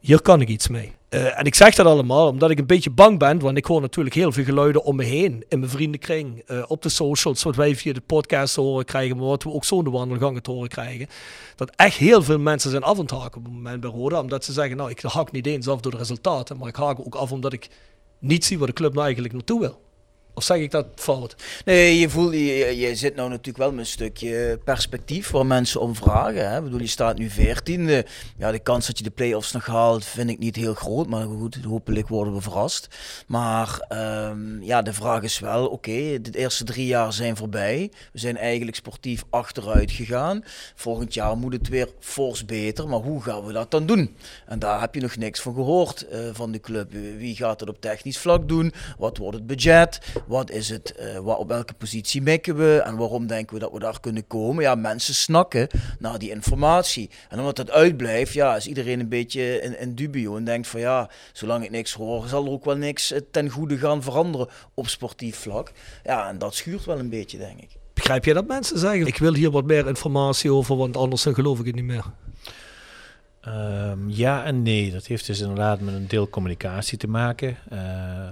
hier 0.00 0.22
kan 0.22 0.40
ik 0.40 0.48
iets 0.48 0.68
mee. 0.68 0.92
Uh, 1.10 1.38
en 1.38 1.44
ik 1.44 1.54
zeg 1.54 1.74
dat 1.74 1.86
allemaal 1.86 2.28
omdat 2.28 2.50
ik 2.50 2.58
een 2.58 2.66
beetje 2.66 2.90
bang 2.90 3.18
ben, 3.18 3.38
want 3.38 3.56
ik 3.56 3.64
hoor 3.64 3.80
natuurlijk 3.80 4.14
heel 4.14 4.32
veel 4.32 4.44
geluiden 4.44 4.84
om 4.84 4.96
me 4.96 5.04
heen, 5.04 5.44
in 5.48 5.58
mijn 5.58 5.70
vriendenkring, 5.70 6.42
uh, 6.46 6.62
op 6.66 6.82
de 6.82 6.88
socials, 6.88 7.42
wat 7.42 7.56
wij 7.56 7.76
via 7.76 7.92
de 7.92 8.00
podcast 8.00 8.56
horen 8.56 8.84
krijgen, 8.84 9.16
maar 9.16 9.26
wat 9.26 9.42
we 9.42 9.52
ook 9.52 9.64
zo 9.64 9.78
in 9.78 9.84
de 9.84 9.90
wandelgangen 9.90 10.42
te 10.42 10.50
horen 10.50 10.68
krijgen. 10.68 11.06
Dat 11.56 11.72
echt 11.76 11.96
heel 11.96 12.22
veel 12.22 12.38
mensen 12.38 12.70
zijn 12.70 12.82
af 12.82 12.96
aan 12.96 13.02
het 13.02 13.10
haken 13.10 13.38
op 13.38 13.44
het 13.44 13.52
moment 13.52 13.80
bij 13.80 13.90
Roda, 13.90 14.20
omdat 14.20 14.44
ze 14.44 14.52
zeggen, 14.52 14.76
nou 14.76 14.90
ik 14.90 15.00
hak 15.00 15.32
niet 15.32 15.46
eens 15.46 15.68
af 15.68 15.80
door 15.80 15.92
de 15.92 15.98
resultaten, 15.98 16.58
maar 16.58 16.68
ik 16.68 16.76
haak 16.76 17.00
ook 17.00 17.14
af 17.14 17.32
omdat 17.32 17.52
ik 17.52 17.68
niet 18.18 18.44
zie 18.44 18.58
waar 18.58 18.66
de 18.66 18.72
club 18.72 18.92
nou 18.92 19.04
eigenlijk 19.04 19.34
naartoe 19.34 19.60
wil. 19.60 19.80
Of 20.34 20.44
zeg 20.44 20.58
ik 20.58 20.70
dat 20.70 20.86
fout? 20.94 21.36
Nee, 21.64 21.98
je, 21.98 22.08
voelt, 22.10 22.32
je, 22.32 22.76
je 22.76 22.94
zit 22.94 23.14
nou 23.14 23.28
natuurlijk 23.28 23.58
wel 23.58 23.70
met 23.70 23.78
een 23.78 23.86
stukje 23.86 24.60
perspectief 24.64 25.30
waar 25.30 25.46
mensen 25.46 25.80
om 25.80 25.94
vragen. 25.94 26.50
Hè? 26.50 26.56
Ik 26.56 26.64
bedoel, 26.64 26.80
je 26.80 26.86
staat 26.86 27.18
nu 27.18 27.30
14. 27.30 28.04
Ja, 28.38 28.50
de 28.50 28.58
kans 28.58 28.86
dat 28.86 28.98
je 28.98 29.04
de 29.04 29.10
play-offs 29.10 29.52
nog 29.52 29.66
haalt 29.66 30.04
vind 30.04 30.30
ik 30.30 30.38
niet 30.38 30.56
heel 30.56 30.74
groot. 30.74 31.08
Maar 31.08 31.26
goed, 31.26 31.58
hopelijk 31.64 32.08
worden 32.08 32.34
we 32.34 32.40
verrast. 32.40 32.88
Maar 33.26 33.86
um, 33.92 34.62
ja, 34.62 34.82
de 34.82 34.92
vraag 34.92 35.22
is 35.22 35.38
wel, 35.38 35.66
oké, 35.66 36.20
de 36.20 36.30
eerste 36.38 36.64
drie 36.64 36.86
jaar 36.86 37.12
zijn 37.12 37.36
voorbij. 37.36 37.90
We 38.12 38.18
zijn 38.18 38.36
eigenlijk 38.36 38.76
sportief 38.76 39.24
achteruit 39.30 39.90
gegaan. 39.90 40.44
Volgend 40.74 41.14
jaar 41.14 41.36
moet 41.36 41.52
het 41.52 41.68
weer 41.68 41.88
fors 41.98 42.44
beter. 42.44 42.88
Maar 42.88 43.00
hoe 43.00 43.22
gaan 43.22 43.44
we 43.44 43.52
dat 43.52 43.70
dan 43.70 43.86
doen? 43.86 44.16
En 44.46 44.58
daar 44.58 44.80
heb 44.80 44.94
je 44.94 45.00
nog 45.00 45.16
niks 45.16 45.40
van 45.40 45.54
gehoord 45.54 46.06
uh, 46.12 46.18
van 46.32 46.52
de 46.52 46.60
club. 46.60 46.92
Wie 46.92 47.36
gaat 47.36 47.60
het 47.60 47.68
op 47.68 47.80
technisch 47.80 48.18
vlak 48.18 48.48
doen? 48.48 48.72
Wat 48.98 49.16
wordt 49.16 49.36
het 49.36 49.46
budget? 49.46 50.00
Wat 50.26 50.50
is 50.50 50.68
het, 50.68 50.94
uh, 51.00 51.18
wat, 51.18 51.38
op 51.38 51.48
welke 51.48 51.74
positie 51.74 52.22
mikken 52.22 52.56
we 52.56 52.82
en 52.84 52.96
waarom 52.96 53.26
denken 53.26 53.54
we 53.54 53.60
dat 53.60 53.72
we 53.72 53.78
daar 53.78 54.00
kunnen 54.00 54.26
komen? 54.26 54.62
Ja, 54.62 54.74
mensen 54.74 55.14
snakken 55.14 55.68
naar 55.98 56.18
die 56.18 56.30
informatie. 56.30 57.10
En 57.28 57.38
omdat 57.38 57.56
dat 57.56 57.70
uitblijft, 57.70 58.32
ja, 58.32 58.56
is 58.56 58.66
iedereen 58.66 59.00
een 59.00 59.08
beetje 59.08 59.76
in, 59.78 59.94
dubio 59.94 60.36
en 60.36 60.44
denkt 60.44 60.68
van 60.68 60.80
ja, 60.80 61.10
zolang 61.32 61.64
ik 61.64 61.70
niks 61.70 61.92
hoor, 61.92 62.26
zal 62.28 62.44
er 62.44 62.50
ook 62.50 62.64
wel 62.64 62.76
niks 62.76 63.12
eh, 63.12 63.20
ten 63.30 63.50
goede 63.50 63.78
gaan 63.78 64.02
veranderen 64.02 64.48
op 64.74 64.88
sportief 64.88 65.36
vlak. 65.36 65.72
Ja, 66.04 66.28
en 66.28 66.38
dat 66.38 66.54
schuurt 66.54 66.84
wel 66.84 66.98
een 66.98 67.10
beetje, 67.10 67.38
denk 67.38 67.60
ik. 67.60 67.68
Begrijp 67.94 68.24
je 68.24 68.34
dat 68.34 68.46
mensen 68.46 68.78
zeggen, 68.78 69.06
ik 69.06 69.18
wil 69.18 69.34
hier 69.34 69.50
wat 69.50 69.64
meer 69.64 69.86
informatie 69.86 70.52
over, 70.52 70.76
want 70.76 70.96
anders 70.96 71.22
geloof 71.22 71.58
ik 71.58 71.66
het 71.66 71.74
niet 71.74 71.84
meer? 71.84 72.04
Um, 73.48 74.04
ja 74.10 74.44
en 74.44 74.62
nee. 74.62 74.90
Dat 74.90 75.06
heeft 75.06 75.26
dus 75.26 75.40
inderdaad 75.40 75.80
met 75.80 75.94
een 75.94 76.08
deel 76.08 76.28
communicatie 76.28 76.98
te 76.98 77.08
maken. 77.08 77.56
Uh, 77.72 77.78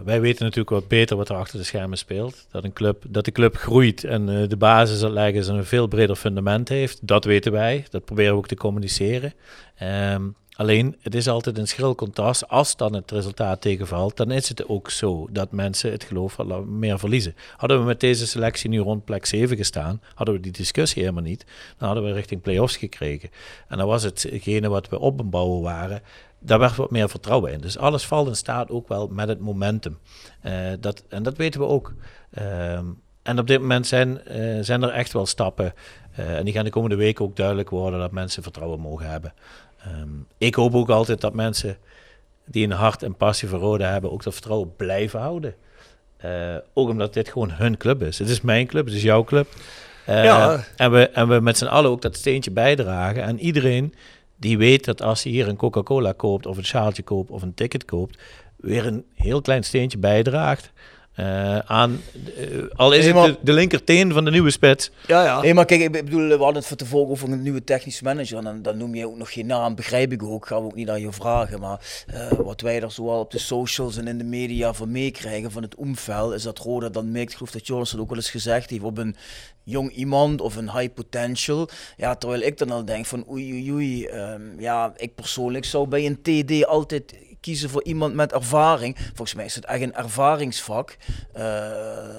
wij 0.04 0.20
weten 0.20 0.44
natuurlijk 0.44 0.70
wat 0.70 0.88
beter 0.88 1.16
wat 1.16 1.28
er 1.28 1.36
achter 1.36 1.58
de 1.58 1.64
schermen 1.64 1.98
speelt. 1.98 2.46
Dat, 2.50 2.64
een 2.64 2.72
club, 2.72 3.04
dat 3.08 3.24
de 3.24 3.32
club 3.32 3.56
groeit 3.56 4.04
en 4.04 4.28
uh, 4.28 4.48
de 4.48 4.56
basis 4.56 4.98
zal 4.98 5.10
leggen 5.10 5.48
en 5.48 5.54
een 5.54 5.64
veel 5.64 5.86
breder 5.86 6.16
fundament 6.16 6.68
heeft. 6.68 7.06
Dat 7.06 7.24
weten 7.24 7.52
wij. 7.52 7.86
Dat 7.90 8.04
proberen 8.04 8.32
we 8.32 8.38
ook 8.38 8.48
te 8.48 8.54
communiceren. 8.54 9.34
Um, 9.82 10.34
Alleen, 10.58 10.96
het 11.00 11.14
is 11.14 11.28
altijd 11.28 11.58
een 11.58 11.68
schril 11.68 11.94
contrast. 11.94 12.48
Als 12.48 12.76
dan 12.76 12.94
het 12.94 13.10
resultaat 13.10 13.60
tegenvalt, 13.60 14.16
dan 14.16 14.30
is 14.30 14.48
het 14.48 14.68
ook 14.68 14.90
zo 14.90 15.28
dat 15.30 15.52
mensen 15.52 15.90
het 15.90 16.04
geloof 16.04 16.38
meer 16.66 16.98
verliezen. 16.98 17.34
Hadden 17.56 17.78
we 17.78 17.84
met 17.84 18.00
deze 18.00 18.26
selectie 18.26 18.70
nu 18.70 18.78
rond 18.78 19.04
plek 19.04 19.26
7 19.26 19.56
gestaan, 19.56 20.00
hadden 20.14 20.34
we 20.34 20.40
die 20.40 20.52
discussie 20.52 21.02
helemaal 21.02 21.22
niet. 21.22 21.44
Dan 21.76 21.88
hadden 21.88 22.06
we 22.06 22.12
richting 22.12 22.40
play-offs 22.42 22.76
gekregen. 22.76 23.30
En 23.68 23.78
dan 23.78 23.86
was 23.86 24.02
hetgene 24.02 24.68
wat 24.68 24.88
we 24.88 24.98
op 24.98 25.30
bouwen 25.30 25.62
waren, 25.62 26.02
daar 26.38 26.58
werd 26.58 26.76
wat 26.76 26.90
meer 26.90 27.08
vertrouwen 27.08 27.52
in. 27.52 27.60
Dus 27.60 27.78
alles 27.78 28.06
valt 28.06 28.28
in 28.28 28.36
staat 28.36 28.70
ook 28.70 28.88
wel 28.88 29.08
met 29.08 29.28
het 29.28 29.40
momentum. 29.40 29.98
Uh, 30.42 30.52
dat, 30.80 31.04
en 31.08 31.22
dat 31.22 31.36
weten 31.36 31.60
we 31.60 31.66
ook. 31.66 31.94
Uh, 32.38 32.78
en 33.22 33.38
op 33.38 33.46
dit 33.46 33.60
moment 33.60 33.86
zijn, 33.86 34.20
uh, 34.28 34.58
zijn 34.60 34.82
er 34.82 34.90
echt 34.90 35.12
wel 35.12 35.26
stappen. 35.26 35.74
Uh, 36.18 36.36
en 36.36 36.44
die 36.44 36.54
gaan 36.54 36.64
de 36.64 36.70
komende 36.70 36.96
weken 36.96 37.24
ook 37.24 37.36
duidelijk 37.36 37.70
worden 37.70 38.00
dat 38.00 38.12
mensen 38.12 38.42
vertrouwen 38.42 38.80
mogen 38.80 39.10
hebben. 39.10 39.32
Ehm, 39.84 40.08
ik 40.38 40.54
hoop 40.54 40.74
ook 40.74 40.88
altijd 40.90 41.20
dat 41.20 41.34
mensen 41.34 41.76
die 42.44 42.64
een 42.64 42.72
hart 42.72 43.02
en 43.02 43.14
passie 43.16 43.48
voor 43.48 43.58
Roda 43.58 43.90
hebben, 43.90 44.12
ook 44.12 44.22
dat 44.22 44.32
vertrouwen 44.32 44.76
blijven 44.76 45.20
houden. 45.20 45.54
Eh, 46.16 46.56
ook 46.74 46.88
omdat 46.88 47.14
dit 47.14 47.28
gewoon 47.28 47.50
hun 47.50 47.76
club 47.76 48.02
is. 48.02 48.18
Het 48.18 48.28
is 48.28 48.40
mijn 48.40 48.66
club, 48.66 48.84
het 48.84 48.94
is 48.94 49.02
jouw 49.02 49.24
club. 49.24 49.48
Eh, 50.06 50.24
Ja. 50.24 50.64
en, 50.76 50.90
we, 50.90 51.08
en 51.08 51.28
we 51.28 51.40
met 51.40 51.58
z'n 51.58 51.64
allen 51.66 51.90
ook 51.90 52.02
dat 52.02 52.16
steentje 52.16 52.50
bijdragen. 52.50 53.22
En 53.22 53.38
iedereen 53.40 53.94
die 54.36 54.58
weet 54.58 54.84
dat 54.84 55.02
als 55.02 55.22
hij 55.22 55.32
hier 55.32 55.48
een 55.48 55.56
Coca-Cola 55.56 56.12
koopt, 56.12 56.46
of 56.46 56.56
een 56.56 56.64
sjaaltje 56.64 57.02
koopt, 57.02 57.30
of 57.30 57.42
een 57.42 57.54
ticket 57.54 57.84
koopt, 57.84 58.18
weer 58.56 58.86
een 58.86 59.04
heel 59.14 59.40
klein 59.40 59.64
steentje 59.64 59.98
bijdraagt. 59.98 60.72
Eh, 61.18 61.58
aan, 61.58 62.00
eh, 62.36 62.46
al 62.76 62.92
is 62.92 63.06
het 63.06 63.14
de, 63.14 63.36
de 63.40 63.52
linkerteen 63.52 64.12
van 64.12 64.24
de 64.24 64.30
nieuwe 64.30 64.50
spits. 64.50 64.90
Ja, 65.06 65.24
ja. 65.24 65.40
Nee, 65.40 65.54
maar 65.54 65.64
kijk, 65.64 65.80
ik 65.80 65.92
bedoel, 65.92 66.28
we 66.28 66.36
hadden 66.36 66.54
het 66.54 66.66
van 66.66 66.76
tevoren 66.76 67.10
over 67.10 67.32
een 67.32 67.42
nieuwe 67.42 67.64
technische 67.64 68.04
manager. 68.04 68.38
En 68.38 68.44
dan, 68.44 68.62
dan 68.62 68.76
noem 68.76 68.94
je 68.94 69.06
ook 69.06 69.16
nog 69.16 69.32
geen 69.32 69.46
naam, 69.46 69.74
begrijp 69.74 70.12
ik 70.12 70.22
ook. 70.22 70.46
Gaan 70.46 70.60
we 70.60 70.64
ook 70.64 70.74
niet 70.74 70.88
aan 70.88 71.00
je 71.00 71.12
vragen. 71.12 71.60
Maar 71.60 72.04
eh, 72.06 72.32
wat 72.32 72.60
wij 72.60 72.82
er 72.82 72.90
zoal 72.90 73.20
op 73.20 73.30
de 73.30 73.38
socials 73.38 73.96
en 73.96 74.08
in 74.08 74.18
de 74.18 74.24
media 74.24 74.72
van 74.72 74.90
meekrijgen 74.90 75.50
van 75.50 75.62
het 75.62 75.74
omvel, 75.74 76.34
is 76.34 76.42
dat 76.42 76.58
Roda 76.58 76.88
dan 76.88 77.10
mikt. 77.10 77.30
Ik 77.30 77.36
geloof 77.36 77.52
dat 77.52 77.66
Jonas 77.66 77.90
het 77.90 78.00
ook 78.00 78.08
wel 78.08 78.18
eens 78.18 78.30
gezegd 78.30 78.70
heeft, 78.70 78.82
op 78.82 78.98
een 78.98 79.16
jong 79.64 79.90
iemand 79.92 80.40
of 80.40 80.56
een 80.56 80.72
high 80.72 80.94
potential. 80.94 81.68
Ja, 81.96 82.14
terwijl 82.14 82.40
ik 82.42 82.58
dan 82.58 82.70
al 82.70 82.84
denk 82.84 83.06
van 83.06 83.24
oei 83.30 83.52
oei 83.52 83.72
oei. 83.72 84.04
ehm, 84.04 84.60
ja, 84.60 84.92
ik 84.96 85.14
persoonlijk 85.14 85.64
zou 85.64 85.88
bij 85.88 86.06
een 86.06 86.22
TD 86.22 86.66
altijd 86.66 87.14
kiezen 87.48 87.70
voor 87.70 87.84
iemand 87.84 88.14
met 88.14 88.32
ervaring. 88.32 88.96
Volgens 89.06 89.34
mij 89.34 89.44
is 89.44 89.54
het 89.54 89.64
echt 89.64 89.82
een 89.82 89.94
ervaringsvak. 89.94 90.96
Eh, 91.32 91.44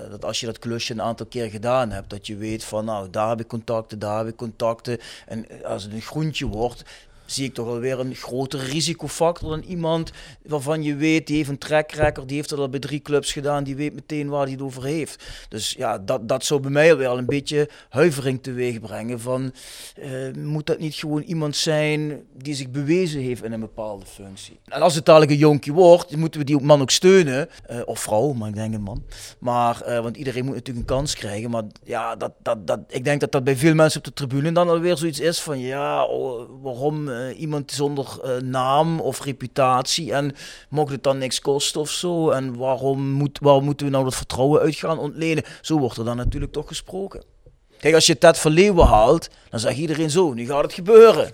dat 0.10 0.26
als 0.26 0.40
je 0.40 0.46
dat 0.46 0.60
klusje 0.60 0.94
een 0.94 1.02
aantal 1.02 1.26
keer 1.26 1.50
gedaan 1.50 1.92
hebt, 1.92 2.10
dat 2.10 2.28
je 2.28 2.36
weet 2.36 2.64
van 2.64 2.86
nou, 2.86 3.10
daar 3.10 3.30
heb 3.30 3.40
ik 3.40 3.48
contacten, 3.48 4.00
daar 4.00 4.18
heb 4.18 4.28
ik 4.28 4.36
contacten. 4.36 4.98
En 5.28 5.46
als 5.64 5.84
het 5.84 5.94
een 5.94 6.02
groentje 6.02 6.46
wordt, 6.46 6.84
zie 7.32 7.46
ik 7.46 7.54
toch 7.54 7.68
alweer 7.68 8.00
een 8.00 8.16
grotere 8.16 8.64
risicofactor 8.64 9.50
dan 9.50 9.62
iemand 9.62 10.12
waarvan 10.46 10.84
je 10.84 10.96
weet, 10.96 11.28
die 11.28 11.36
heeft 11.36 11.50
een 11.50 11.58
track 11.58 11.92
record, 11.92 12.28
die 12.28 12.38
heeft 12.38 12.50
dat 12.50 12.60
al 12.60 12.70
bij 12.70 12.80
drie 12.80 13.02
clubs 13.02 13.32
gedaan, 13.32 13.64
die 13.64 13.76
weet 13.76 13.94
meteen 13.94 14.30
waar 14.30 14.44
hij 14.44 14.52
het 14.52 14.62
over 14.62 14.84
heeft. 14.84 15.24
Dus 15.50 15.72
ja, 15.78 15.98
dat, 15.98 16.28
dat 16.28 16.46
zou 16.46 16.60
bij 16.60 16.72
mij 16.72 16.98
wel 16.98 17.18
een 17.18 17.26
beetje 17.26 17.70
huivering 17.90 18.44
teweeg 18.44 18.80
brengen 18.80 19.20
van, 19.20 19.54
eh, 19.96 20.10
moet 20.38 20.66
dat 20.66 20.80
niet 20.80 20.96
gewoon 20.96 21.22
iemand 21.22 21.56
zijn 21.56 22.22
die 22.34 22.56
zich 22.56 22.70
bewezen 22.70 23.22
heeft 23.22 23.44
in 23.44 23.52
een 23.52 23.60
bepaalde 23.60 24.06
functie. 24.06 24.60
En 24.66 24.82
als 24.82 24.96
het 24.96 25.06
dadelijk 25.06 25.32
een 25.32 25.38
jonkje 25.38 25.72
wordt, 25.72 26.16
moeten 26.16 26.40
we 26.40 26.46
die 26.46 26.62
man 26.62 26.82
ook 26.82 26.92
steunen, 26.92 27.50
eh, 27.66 27.80
of 27.86 28.00
vrouw, 28.00 28.34
maar 28.34 28.50
ik 28.50 28.56
denk 28.56 28.74
een 28.74 28.82
man. 28.82 29.04
Maar, 29.40 29.82
eh, 29.82 30.02
want 30.02 30.18
iedereen 30.18 30.46
moet 30.46 30.56
natuurlijk 30.56 30.90
een 30.90 30.96
kans 30.96 31.16
krijgen, 31.16 31.50
maar 31.50 31.64
ja, 31.84 32.16
dat, 32.16 32.32
dat, 32.42 32.68
dat, 32.68 32.80
ik 32.88 33.04
denk 33.04 33.20
dat 33.20 33.32
dat 33.32 33.44
bij 33.44 33.56
veel 33.56 33.74
mensen 33.74 34.00
op 34.00 34.06
de 34.06 34.14
tribune 34.14 34.52
dan 34.52 34.70
alweer 34.70 34.98
zoiets 34.98 35.20
is 35.20 35.40
van, 35.40 35.60
ja, 35.60 36.06
oh, 36.06 36.50
waarom 36.62 37.08
eh, 37.20 37.40
iemand 37.40 37.72
zonder 37.72 38.20
eh, 38.24 38.38
naam 38.38 39.00
of 39.00 39.24
reputatie 39.24 40.14
en 40.14 40.36
mocht 40.70 40.92
het 40.92 41.04
dan 41.04 41.18
niks 41.18 41.42
kosten 41.42 41.82
of 41.82 41.90
zo? 41.90 42.30
En 42.30 42.58
waarom, 42.58 43.10
moet, 43.10 43.40
waarom 43.42 43.64
moeten 43.64 43.86
we 43.86 43.92
nou 43.92 44.04
dat 44.04 44.16
vertrouwen 44.16 44.62
uit 44.62 44.76
gaan 44.76 45.00
ontlenen? 45.00 45.44
Zo 45.62 45.80
wordt 45.80 45.98
er 45.98 46.06
dan 46.06 46.18
natuurlijk 46.18 46.52
toch 46.52 46.68
gesproken. 46.68 47.24
Kijk, 47.80 47.94
als 47.94 48.06
je 48.06 48.18
Ted 48.18 48.38
van 48.40 48.52
Leeuwen 48.52 48.86
haalt, 48.86 49.30
dan 49.50 49.60
zegt 49.60 49.78
iedereen 49.78 50.10
zo, 50.10 50.34
nu 50.34 50.46
gaat 50.46 50.64
het 50.64 50.74
gebeuren. 50.74 51.32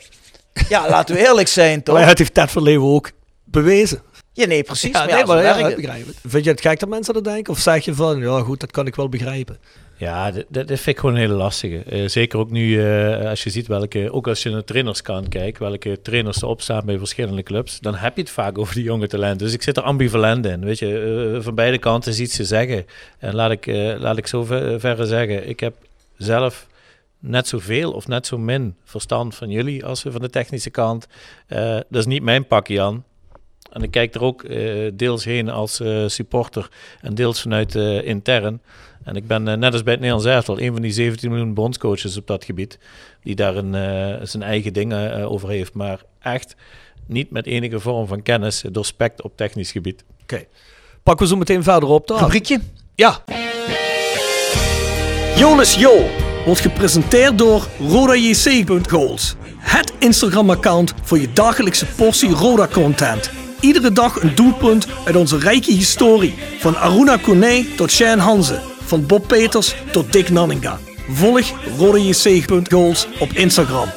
Ja, 0.69 0.89
laten 0.89 1.15
we 1.15 1.27
eerlijk 1.27 1.47
zijn 1.47 1.83
toch? 1.83 1.95
Maar 1.95 2.07
het 2.07 2.17
heeft 2.17 2.33
Ted 2.33 2.51
van 2.51 2.63
Leeuwen 2.63 2.89
ook 2.89 3.11
bewezen. 3.43 4.01
Ja, 4.33 4.45
nee, 4.45 4.63
precies. 4.63 4.91
Ja, 4.91 4.97
maar 4.99 5.07
nee, 5.07 5.17
ja, 5.17 5.25
maar 5.25 5.71
het. 5.71 5.86
het. 5.86 6.15
Vind 6.27 6.43
je 6.43 6.51
het 6.51 6.61
gek 6.61 6.79
dat 6.79 6.89
mensen 6.89 7.13
dat 7.13 7.23
denken? 7.23 7.53
Of 7.53 7.59
zeg 7.59 7.86
je 7.86 7.93
van, 7.93 8.19
ja 8.19 8.39
goed, 8.39 8.59
dat 8.59 8.71
kan 8.71 8.88
ik 8.88 8.95
wel 8.95 9.09
begrijpen. 9.09 9.59
Ja, 9.97 10.31
dat, 10.31 10.45
dat 10.49 10.67
vind 10.67 10.87
ik 10.87 10.99
gewoon 10.99 11.15
een 11.15 11.21
hele 11.21 11.33
lastige. 11.33 11.83
Eh, 11.83 12.07
zeker 12.07 12.39
ook 12.39 12.51
nu, 12.51 12.83
eh, 12.83 13.29
als 13.29 13.43
je 13.43 13.49
ziet 13.49 13.67
welke, 13.67 14.11
ook 14.11 14.27
als 14.27 14.43
je 14.43 14.49
naar 14.49 14.63
trainerskant 14.63 15.27
kijkt, 15.27 15.59
welke 15.59 16.01
trainers 16.01 16.41
er 16.41 16.47
opstaan 16.47 16.85
bij 16.85 16.97
verschillende 16.97 17.43
clubs, 17.43 17.79
dan 17.79 17.95
heb 17.95 18.15
je 18.15 18.21
het 18.21 18.31
vaak 18.31 18.57
over 18.57 18.75
die 18.75 18.83
jonge 18.83 19.07
talenten. 19.07 19.45
Dus 19.45 19.53
ik 19.53 19.61
zit 19.61 19.77
er 19.77 19.83
ambivalent 19.83 20.45
in. 20.45 20.65
Weet 20.65 20.79
je, 20.79 21.33
eh, 21.35 21.43
van 21.43 21.55
beide 21.55 21.77
kanten 21.77 22.11
is 22.11 22.19
iets 22.19 22.35
te 22.35 22.43
zeggen. 22.43 22.85
En 23.19 23.35
laat 23.35 23.51
ik, 23.51 23.65
laat 23.99 24.17
ik 24.17 24.27
zo 24.27 24.43
ver, 24.43 25.05
zeggen, 25.05 25.49
ik 25.49 25.59
heb 25.59 25.75
zelf 26.17 26.67
net 27.19 27.47
zoveel 27.47 27.91
of 27.91 28.07
net 28.07 28.27
zo 28.27 28.37
min 28.37 28.75
verstand 28.83 29.35
van 29.35 29.49
jullie 29.49 29.85
als 29.85 30.01
van 30.01 30.21
de 30.21 30.29
technische 30.29 30.69
kant. 30.69 31.07
Dat 31.47 31.85
is 31.89 32.05
niet 32.05 32.23
mijn 32.23 32.47
pakje 32.47 32.81
aan. 32.81 33.03
En 33.71 33.83
ik 33.83 33.91
kijk 33.91 34.15
er 34.15 34.21
ook 34.21 34.45
deels 34.93 35.23
heen 35.25 35.49
als 35.49 35.81
supporter 36.05 36.69
en 37.01 37.15
deels 37.15 37.41
vanuit 37.41 37.75
intern. 38.05 38.61
En 39.06 39.16
ik 39.16 39.28
ben 39.28 39.47
eh, 39.47 39.58
net 39.58 39.74
als 39.74 39.84
bij 39.84 39.93
het 39.93 40.01
Nederlands 40.01 40.32
elftal 40.34 40.60
een 40.60 40.74
van 40.74 40.82
die 40.82 40.91
17 40.91 41.30
miljoen 41.30 41.53
bondscoaches 41.53 42.18
op 42.18 42.28
dat 42.28 42.45
gebied. 42.45 42.80
Die 43.24 43.36
daar 43.36 43.56
een, 43.56 43.76
eh, 43.76 44.26
zijn 44.26 44.43
eigen 44.43 44.74
dingen 44.74 45.18
eh, 45.18 45.32
over 45.32 45.49
heeft. 45.49 45.74
Maar 45.74 46.01
echt 46.20 46.56
niet 47.06 47.32
met 47.32 47.45
enige 47.45 47.80
vorm 47.80 48.08
van 48.08 48.22
kennis, 48.22 48.64
doorspekt 48.72 49.22
op 49.22 49.38
technisch 49.38 49.72
gebied. 49.72 50.03
Pakken 51.03 51.26
we 51.26 51.32
zo 51.32 51.38
meteen 51.38 51.64
verder 51.64 51.89
op. 51.89 52.08
Dan. 52.08 52.20
Rubriekje? 52.20 52.60
Ja. 52.95 53.24
Jonas 55.36 55.76
Jo 55.76 56.10
wordt 56.45 56.62
gepresenteerd 56.62 57.38
door 57.38 57.68
RodaJC.goals. 57.80 59.36
Het 59.58 59.93
Instagram-account 59.99 60.93
voor 61.01 61.20
je 61.20 61.34
dagelijkse 61.34 61.86
portie 61.86 62.30
Roda-content. 62.30 63.32
Iedere 63.60 63.91
dag 63.91 64.22
een 64.22 64.36
doelpunt 64.36 64.88
uit 65.06 65.16
onze 65.16 65.38
rijke 65.38 65.72
historie. 65.72 66.36
Van 66.60 66.78
Aruna 66.78 67.18
Kone 67.18 67.66
tot 67.76 67.91
Shane 67.91 68.22
Hanze. 68.22 68.74
Van 68.86 69.05
Bob 69.05 69.27
Peters 69.27 69.75
tot 69.91 70.13
Dick 70.13 70.29
Nanninga. 70.29 70.79
Volg 71.09 71.77
RodaJC.goals 71.77 73.07
op 73.19 73.29
Instagram. 73.29 73.88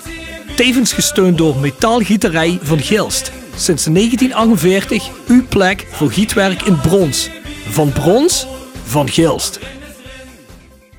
Tevens 0.56 0.92
gesteund 0.92 1.38
door 1.38 1.56
Metaalgieterij 1.56 2.58
van 2.62 2.78
Gilst. 2.78 3.32
Sinds 3.56 3.84
1948 3.84 5.28
uw 5.28 5.46
plek 5.48 5.80
voor 5.80 6.10
gietwerk 6.10 6.62
in 6.62 6.80
brons. 6.80 7.30
Van 7.68 7.92
brons, 7.92 8.46
van 8.84 9.08
Gilst. 9.08 9.60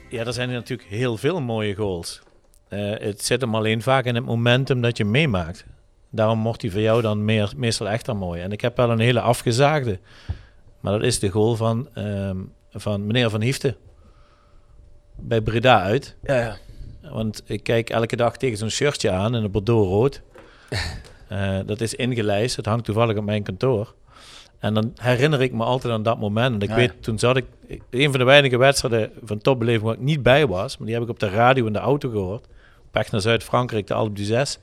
Ja, 0.10 0.26
er 0.26 0.34
zijn 0.34 0.50
natuurlijk 0.50 0.90
heel 0.90 1.18
veel 1.18 1.42
mooie 1.42 1.76
goals. 1.76 2.22
Eh, 2.68 2.92
het 3.00 3.26
zit 3.26 3.42
hem 3.42 3.56
alleen 3.56 3.82
vaak 3.82 4.06
in 4.06 4.16
het 4.16 4.26
momentum 4.26 4.82
dat 4.82 4.98
je 4.98 5.06
meemaakt. 5.06 5.66
Daarom 6.12 6.40
mocht 6.40 6.62
hij 6.62 6.72
voor 6.72 6.82
jou 6.82 7.02
dan 7.02 7.26
meer, 7.26 7.52
meestal 7.56 7.90
extra 7.90 8.14
mooi. 8.14 8.42
En 8.42 8.52
ik 8.52 8.62
heb 8.62 8.78
wel 8.78 8.90
een 8.90 9.00
hele 9.00 9.22
afgezaagde. 9.22 10.00
Maar 10.80 10.94
dat 10.94 11.04
is 11.04 11.20
de 11.20 11.30
goal 11.30 11.56
van, 11.56 11.90
ehm, 11.94 12.38
van 12.74 13.06
meneer 13.08 13.30
Van 13.30 13.42
Hiefte. 13.42 13.76
Bij 15.16 15.42
Breda 15.42 15.82
uit. 15.82 16.16
Ja, 16.24 16.36
ja. 16.40 16.58
Want 17.02 17.42
ik 17.46 17.64
kijk 17.64 17.90
elke 17.90 18.16
dag 18.16 18.38
tegen 18.38 18.58
zo'n 18.58 18.70
shirtje 18.70 19.12
aan 19.12 19.36
in 19.36 19.44
het 19.44 19.52
bordeaux-rood. 19.52 20.22
Eh, 21.30 21.60
dat 21.66 21.82
is 21.82 21.94
ingelijst. 21.94 22.56
Het 22.56 22.66
hangt 22.66 22.86
toevallig 22.86 23.18
op 23.18 23.24
mijn 23.24 23.44
kantoor. 23.44 23.94
En 24.60 24.74
dan 24.74 24.94
herinner 24.96 25.42
ik 25.42 25.54
me 25.54 25.64
altijd 25.64 25.94
aan 25.94 26.04
dat 26.04 26.20
moment. 26.20 26.56
En 26.56 26.62
ik 26.62 26.70
Ja, 26.70 26.76
weet, 26.76 27.04
toen 27.04 27.20
zat 27.20 27.38
ik... 27.38 27.46
Een 27.90 28.10
van 28.10 28.20
de 28.20 28.26
weinige 28.26 28.58
wedstrijden 28.58 29.12
van 29.24 29.38
topbeleving 29.38 29.84
waar 29.84 29.94
ik 29.94 30.00
niet 30.00 30.24
bij 30.24 30.48
was. 30.48 30.78
Maar 30.78 30.86
die 30.86 30.96
heb 30.96 31.04
ik 31.06 31.10
op 31.10 31.20
de 31.20 31.30
radio 31.30 31.66
in 31.66 31.74
de 31.74 31.80
auto 31.80 32.10
gehoord. 32.10 32.48
Weg 32.92 33.12
naar 33.12 33.22
Zuid-Frankrijk, 33.22 33.88
de 33.88 33.94
Alpe 33.94 34.24
d'Huez. 34.24 34.58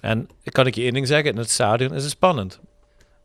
En 0.00 0.28
kan 0.42 0.66
ik 0.66 0.74
je 0.74 0.82
één 0.82 0.92
ding 0.92 1.06
zeggen. 1.06 1.30
In 1.30 1.36
het 1.36 1.50
stadion 1.50 1.94
is 1.94 2.02
het 2.02 2.10
spannend. 2.10 2.60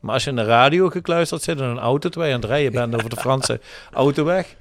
Maar 0.00 0.14
als 0.14 0.24
je 0.24 0.30
in 0.30 0.36
de 0.36 0.44
radio 0.44 0.88
gekluisterd 0.88 1.42
zit 1.42 1.58
in 1.58 1.64
een 1.64 1.78
auto... 1.78 2.08
terwijl 2.08 2.30
je 2.30 2.36
aan 2.36 2.42
het 2.42 2.50
rijden 2.50 2.72
bent 2.72 2.94
over 2.94 3.10
de 3.10 3.16
Franse 3.16 3.60
autoweg... 3.92 4.56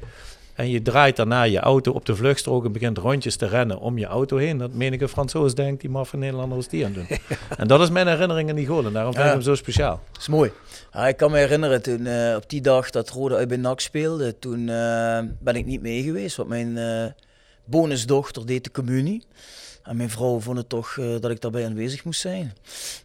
En 0.53 0.69
je 0.69 0.81
draait 0.81 1.15
daarna 1.15 1.43
je 1.43 1.59
auto 1.59 1.91
op 1.91 2.05
de 2.05 2.15
vluchtstrook 2.15 2.65
en 2.65 2.71
begint 2.71 2.97
rondjes 2.97 3.35
te 3.35 3.45
rennen 3.47 3.79
om 3.79 3.97
je 3.97 4.05
auto 4.05 4.37
heen. 4.37 4.57
Dat 4.57 4.73
menige 4.73 5.07
Fransoos 5.07 5.55
denkt, 5.55 5.81
die 5.81 5.89
maffe 5.89 6.17
Nederlander 6.17 6.57
is 6.57 6.67
die 6.67 6.85
aan 6.85 6.93
doen. 6.93 7.07
En 7.57 7.67
dat 7.67 7.81
is 7.81 7.89
mijn 7.89 8.07
herinnering 8.07 8.49
aan 8.49 8.55
die 8.55 8.67
goal. 8.67 8.85
En 8.85 8.93
daarom 8.93 9.11
vind 9.13 9.23
ik 9.25 9.29
Ja. 9.31 9.35
hem 9.37 9.45
zo 9.45 9.55
speciaal. 9.55 10.01
Dat 10.11 10.21
is 10.21 10.27
mooi. 10.27 10.51
Ja, 10.93 11.07
ik 11.07 11.17
kan 11.17 11.31
me 11.31 11.37
herinneren 11.37 11.81
toen 11.81 12.05
eh, 12.05 12.35
op 12.35 12.49
die 12.49 12.61
dag 12.61 12.89
dat 12.89 13.09
Rode 13.09 13.35
uit 13.35 13.47
bij 13.47 13.57
NAC 13.57 13.79
speelde, 13.79 14.39
toen 14.39 14.69
eh, 14.69 15.19
ben 15.39 15.55
ik 15.55 15.65
niet 15.65 15.81
mee 15.81 16.03
geweest, 16.03 16.35
want 16.37 16.49
mijn 16.49 16.77
eh, 16.77 17.05
bonusdochter 17.65 18.45
deed 18.45 18.63
de 18.63 18.71
communie. 18.71 19.23
En 19.83 19.97
mijn 19.97 20.09
vrouw 20.09 20.39
vond 20.39 20.57
het 20.57 20.69
toch 20.69 20.97
eh, 20.97 21.05
dat 21.19 21.31
ik 21.31 21.41
daarbij 21.41 21.65
aanwezig 21.65 22.03
moest 22.03 22.21
zijn. 22.21 22.53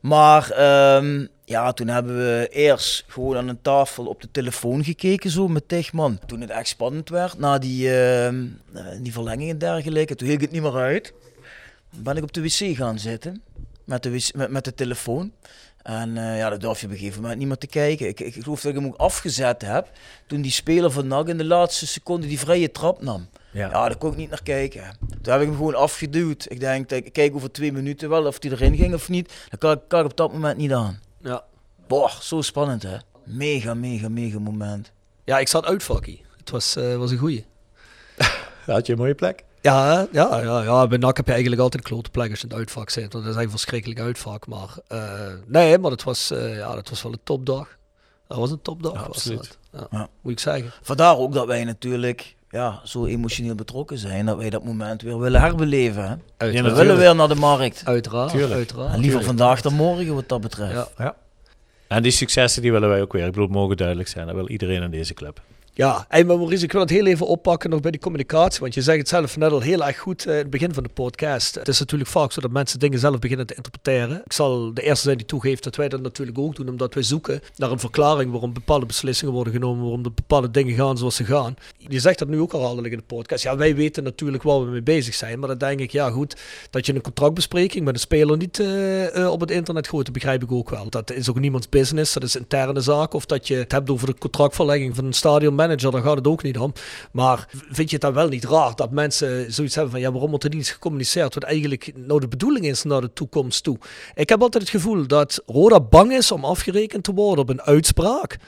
Maar 0.01 0.51
ehm, 0.51 1.27
ja, 1.45 1.73
toen 1.73 1.89
hebben 1.89 2.17
we 2.17 2.49
eerst 2.51 3.05
gewoon 3.09 3.37
aan 3.37 3.49
een 3.49 3.63
tafel 3.63 4.07
op 4.07 4.21
de 4.21 4.29
telefoon 4.31 4.85
gekeken, 4.85 5.31
zo 5.31 5.49
met 5.49 5.69
Tegman. 5.69 6.19
Toen 6.27 6.41
het 6.41 6.51
echt 6.51 6.69
spannend 6.69 7.09
werd, 7.09 7.39
na 7.39 7.59
die, 7.59 7.99
ehm, 7.99 8.47
eh, 8.73 8.85
die 9.01 9.13
verlenging 9.13 9.51
en 9.51 9.59
dergelijke, 9.59 10.15
toen 10.15 10.29
hield 10.29 10.41
ik 10.41 10.47
het 10.47 10.55
niet 10.55 10.73
meer 10.73 10.81
uit. 10.81 11.13
Ben 11.91 12.17
ik 12.17 12.23
op 12.23 12.33
de 12.33 12.43
wc 12.43 12.77
gaan 12.77 12.99
zitten, 12.99 13.43
met 13.85 14.03
de, 14.03 14.31
met, 14.49 14.65
de 14.65 14.75
telefoon. 14.75 15.33
En 15.83 16.17
eh, 16.17 16.39
ja, 16.39 16.51
dat 16.51 16.61
durf 16.61 16.81
je 16.81 16.87
op 16.87 16.93
een 16.93 16.99
gegeven 16.99 17.21
moment 17.21 17.39
niet 17.39 17.49
meer 17.49 17.57
te 17.57 17.67
kijken. 17.67 18.09
Ik, 18.09 18.21
ik 18.21 18.35
geloof 18.35 18.61
dat 18.61 18.73
ik 18.73 18.79
hem 18.79 18.87
ook 18.87 18.97
afgezet 18.97 19.63
heb 19.63 19.91
toen 20.27 20.41
die 20.41 20.51
speler 20.51 20.91
van 20.91 21.07
NAC 21.07 21.29
in 21.29 21.39
de 21.39 21.45
laatste 21.45 21.87
seconde 21.87 22.27
die 22.27 22.39
vrije 22.39 22.71
trap 22.71 23.03
nam. 23.03 23.29
Ja, 23.55 23.69
daar 23.69 23.97
kon 23.97 24.11
ik 24.11 24.17
niet 24.17 24.31
naar 24.31 24.43
kijken. 24.43 24.97
Toen 25.23 25.33
heb 25.33 25.41
ik 25.43 25.47
hem 25.49 25.57
gewoon 25.57 25.75
afgeduwd. 25.75 26.47
Ik 26.49 26.61
denk, 26.61 26.89
dat 26.89 26.99
ik 26.99 27.13
kijk 27.13 27.35
over 27.35 27.53
twee 27.53 27.73
minuten 27.73 28.09
wel 28.09 28.27
of 28.27 28.37
hij 28.43 28.51
erin 28.51 28.77
ging 28.77 28.95
of 28.95 29.09
niet. 29.09 29.33
Dat 29.51 29.61
kan, 29.61 29.73
ik- 29.73 29.81
kan 29.89 29.99
ik 30.01 30.05
op 30.11 30.17
dat 30.17 30.33
moment 30.33 30.57
niet 30.57 30.73
aan. 30.73 31.01
Ja. 31.21 31.45
Boah, 31.87 32.11
zo 32.11 32.41
spannend 32.43 32.83
hè. 32.83 32.97
Mega, 33.25 33.75
mega, 33.75 34.09
mega 34.09 34.39
moment. 34.39 34.93
Ja, 35.25 35.39
ik 35.39 35.49
zat 35.49 35.65
uit, 35.65 35.83
Fakkie. 35.83 36.25
Het 36.39 36.51
was, 36.51 36.77
eh, 36.77 36.97
was 36.97 37.11
een 37.11 37.19
goeie. 37.19 37.47
Had 38.67 38.87
je 38.87 38.93
een 38.93 38.99
mooie 38.99 39.15
plek? 39.15 39.45
Ja, 39.61 40.07
ja, 40.13 40.41
ja, 40.41 40.63
ja. 40.63 40.87
Bij 40.87 40.99
NAC 40.99 41.17
heb 41.17 41.27
je 41.27 41.33
eigenlijk 41.33 41.63
altijd 41.63 41.83
een 41.85 41.91
klote 41.91 42.11
plek 42.11 42.31
als 42.31 42.39
je 42.41 42.45
in 42.45 42.51
het 42.51 42.59
uitvak 42.59 42.91
zit. 42.91 43.03
Dat 43.03 43.21
is 43.21 43.27
eigenlijk 43.27 43.45
een 43.45 43.59
verschrikkelijk 43.59 44.01
uitvak. 44.01 44.47
Maar 44.47 44.69
uh, 44.93 45.33
nee, 45.47 45.79
maar 45.79 45.91
dat 45.91 46.03
was, 46.03 46.31
uh, 46.33 46.57
ja, 46.57 46.75
dat 46.75 46.89
was 46.89 47.03
wel 47.03 47.13
een 47.13 47.21
topdag. 47.25 47.77
Dat 48.29 48.39
was 48.39 48.51
een 48.51 48.63
topdag. 48.63 48.93
Ja, 48.93 49.01
absoluut. 49.01 49.59
Ja, 49.73 49.87
ja. 49.91 50.09
Moet 50.21 50.33
ik 50.33 50.39
zeggen. 50.39 50.73
Vandaar 50.83 51.17
ook 51.17 51.33
dat 51.33 51.47
wij 51.47 51.65
natuurlijk 51.65 52.37
ja, 52.55 52.81
zo 52.85 53.07
emotioneel 53.07 53.55
betrokken 53.55 53.99
zijn. 53.99 54.27
Dat 54.27 54.37
wij 54.37 54.51
dat 54.51 54.65
moment 54.65 55.03
weer 55.03 55.19
willen 55.19 55.41
herbeleven. 55.41 56.23
Hè? 56.39 56.63
we 56.63 56.75
willen 56.75 56.97
weer 56.97 57.15
naar 57.15 57.29
de 57.29 57.35
markt. 57.35 57.83
Uiteraard. 57.85 58.51
uiteraard. 58.53 58.95
En 58.95 59.01
liever 59.01 59.25
vandaag 59.25 59.61
dan 59.61 59.75
morgen 59.75 60.15
wat 60.15 60.29
dat 60.29 60.41
betreft. 60.41 60.91
Ja. 60.99 61.17
En 61.89 62.03
die 62.03 62.13
successen 62.13 62.63
die 62.63 62.73
willen 62.73 62.89
wij 62.89 63.03
ook 63.03 63.13
weer. 63.13 63.27
Ik 63.27 63.33
bedoel, 63.33 63.49
mogen 63.49 63.77
duidelijk 63.77 64.09
zijn. 64.09 64.27
Dat 64.27 64.35
wil 64.35 64.49
iedereen 64.49 64.83
in 64.83 64.91
deze 64.91 65.15
club. 65.15 65.41
Ja, 65.77 66.05
hey, 66.09 66.25
maar 66.25 66.37
Maurice, 66.37 66.65
ik 66.65 66.73
wil 66.73 66.81
het 66.81 66.91
heel 66.91 67.07
even 67.07 67.27
oppakken 67.27 67.71
nog 67.71 67.81
bij 67.81 67.91
die 67.91 68.01
communicatie. 68.01 68.61
Want 68.61 68.75
je 68.75 68.83
zegt 68.83 68.99
het 68.99 69.09
zelf 69.09 69.37
net 69.37 69.53
al 69.53 69.61
heel 69.61 69.85
erg 69.85 69.99
goed 69.99 70.27
uh, 70.27 70.33
in 70.33 70.39
het 70.39 70.51
begin 70.51 70.75
van 70.75 70.83
de 70.83 70.89
podcast. 70.89 71.55
Het 71.55 71.69
is 71.69 71.79
natuurlijk 71.79 72.11
vaak 72.11 72.33
zo 72.33 72.41
dat 72.41 72.51
mensen 72.51 72.79
dingen 72.79 72.99
zelf 72.99 73.19
beginnen 73.19 73.47
te 73.47 73.55
interpreteren. 73.55 74.23
Ik 74.25 74.33
zal 74.33 74.75
de 74.75 74.83
eerste 74.83 75.05
zijn 75.05 75.17
die 75.17 75.27
toegeeft 75.27 75.65
dat 75.65 75.77
wij 75.77 75.89
dat 75.89 76.01
natuurlijk 76.01 76.39
ook 76.39 76.57
doen. 76.57 76.69
Omdat 76.69 76.95
wij 76.95 77.03
zoeken 77.03 77.41
naar 77.57 77.71
een 77.71 77.79
verklaring 77.79 78.31
waarom 78.31 78.53
bepaalde 78.53 78.87
beslissingen 78.87 79.35
worden 79.35 79.53
genomen. 79.53 79.83
Waarom 79.83 80.03
de 80.03 80.11
bepaalde 80.11 80.51
dingen 80.51 80.75
gaan 80.75 80.99
zoals 80.99 81.17
ze 81.17 81.25
gaan. 81.25 81.55
Je 81.77 82.01
zegt 82.01 82.19
dat 82.19 82.29
nu 82.29 82.41
ook 82.41 82.53
al 82.53 82.85
in 82.85 82.97
de 82.97 83.03
podcast. 83.07 83.43
Ja, 83.43 83.57
wij 83.57 83.75
weten 83.75 84.05
natuurlijk 84.05 84.43
waar 84.43 84.65
we 84.65 84.71
mee 84.71 84.83
bezig 84.83 85.15
zijn. 85.15 85.39
Maar 85.39 85.49
dan 85.49 85.59
denk 85.59 85.81
ik, 85.81 85.91
ja 85.91 86.11
goed, 86.11 86.37
dat 86.71 86.87
je 86.87 86.95
een 86.95 87.01
contractbespreking 87.01 87.85
met 87.85 87.95
een 87.95 88.01
speler 88.01 88.37
niet 88.37 88.59
uh, 88.59 89.15
uh, 89.17 89.31
op 89.31 89.41
het 89.41 89.51
internet 89.51 89.89
gooit, 89.89 90.05
dat 90.05 90.15
begrijp 90.15 90.43
ik 90.43 90.53
ook 90.53 90.71
wel. 90.71 90.91
Dat 90.91 91.13
is 91.13 91.31
ook 91.31 91.41
niemands 91.41 91.69
business. 91.69 92.13
Dat 92.13 92.23
is 92.23 92.37
interne 92.37 92.81
zaak. 92.81 93.15
Of 93.15 93.27
dat 93.27 93.49
je 93.49 93.55
het 93.55 93.73
hebt 93.73 93.91
over 93.91 94.07
de 94.07 94.19
contractverlegging 94.19 94.95
van 94.95 95.05
een 95.05 95.13
stadion 95.13 95.55
manager, 95.67 95.91
daar 95.91 96.03
gaat 96.03 96.17
het 96.17 96.27
ook 96.27 96.43
niet 96.43 96.59
om. 96.59 96.73
Maar 97.13 97.49
vind 97.51 97.89
je 97.91 97.97
het 97.97 98.05
dan 98.05 98.15
wel 98.15 98.29
niet 98.29 98.45
raar 98.45 98.75
dat 98.75 98.91
mensen 98.91 99.53
zoiets 99.53 99.75
hebben 99.75 99.93
van 99.93 100.01
ja, 100.01 100.11
waarom 100.11 100.31
wordt 100.31 100.45
er 100.45 100.55
niet 100.55 100.69
gecommuniceerd 100.69 101.35
wat 101.35 101.43
eigenlijk 101.43 101.93
nou 101.95 102.21
de 102.21 102.29
bedoeling 102.29 102.67
is 102.67 102.83
naar 102.83 103.01
de 103.01 103.13
toekomst 103.13 103.63
toe? 103.63 103.79
Ik 104.15 104.29
heb 104.29 104.43
altijd 104.43 104.63
het 104.63 104.73
gevoel 104.73 105.07
dat 105.07 105.43
Roda 105.47 105.81
bang 105.81 106.13
is 106.13 106.33
om 106.33 106.45
afgerekend 106.45 107.05
te 107.05 107.13
worden 107.13 107.45
op 107.45 107.51
een 107.51 107.63
uitspraak 107.63 108.39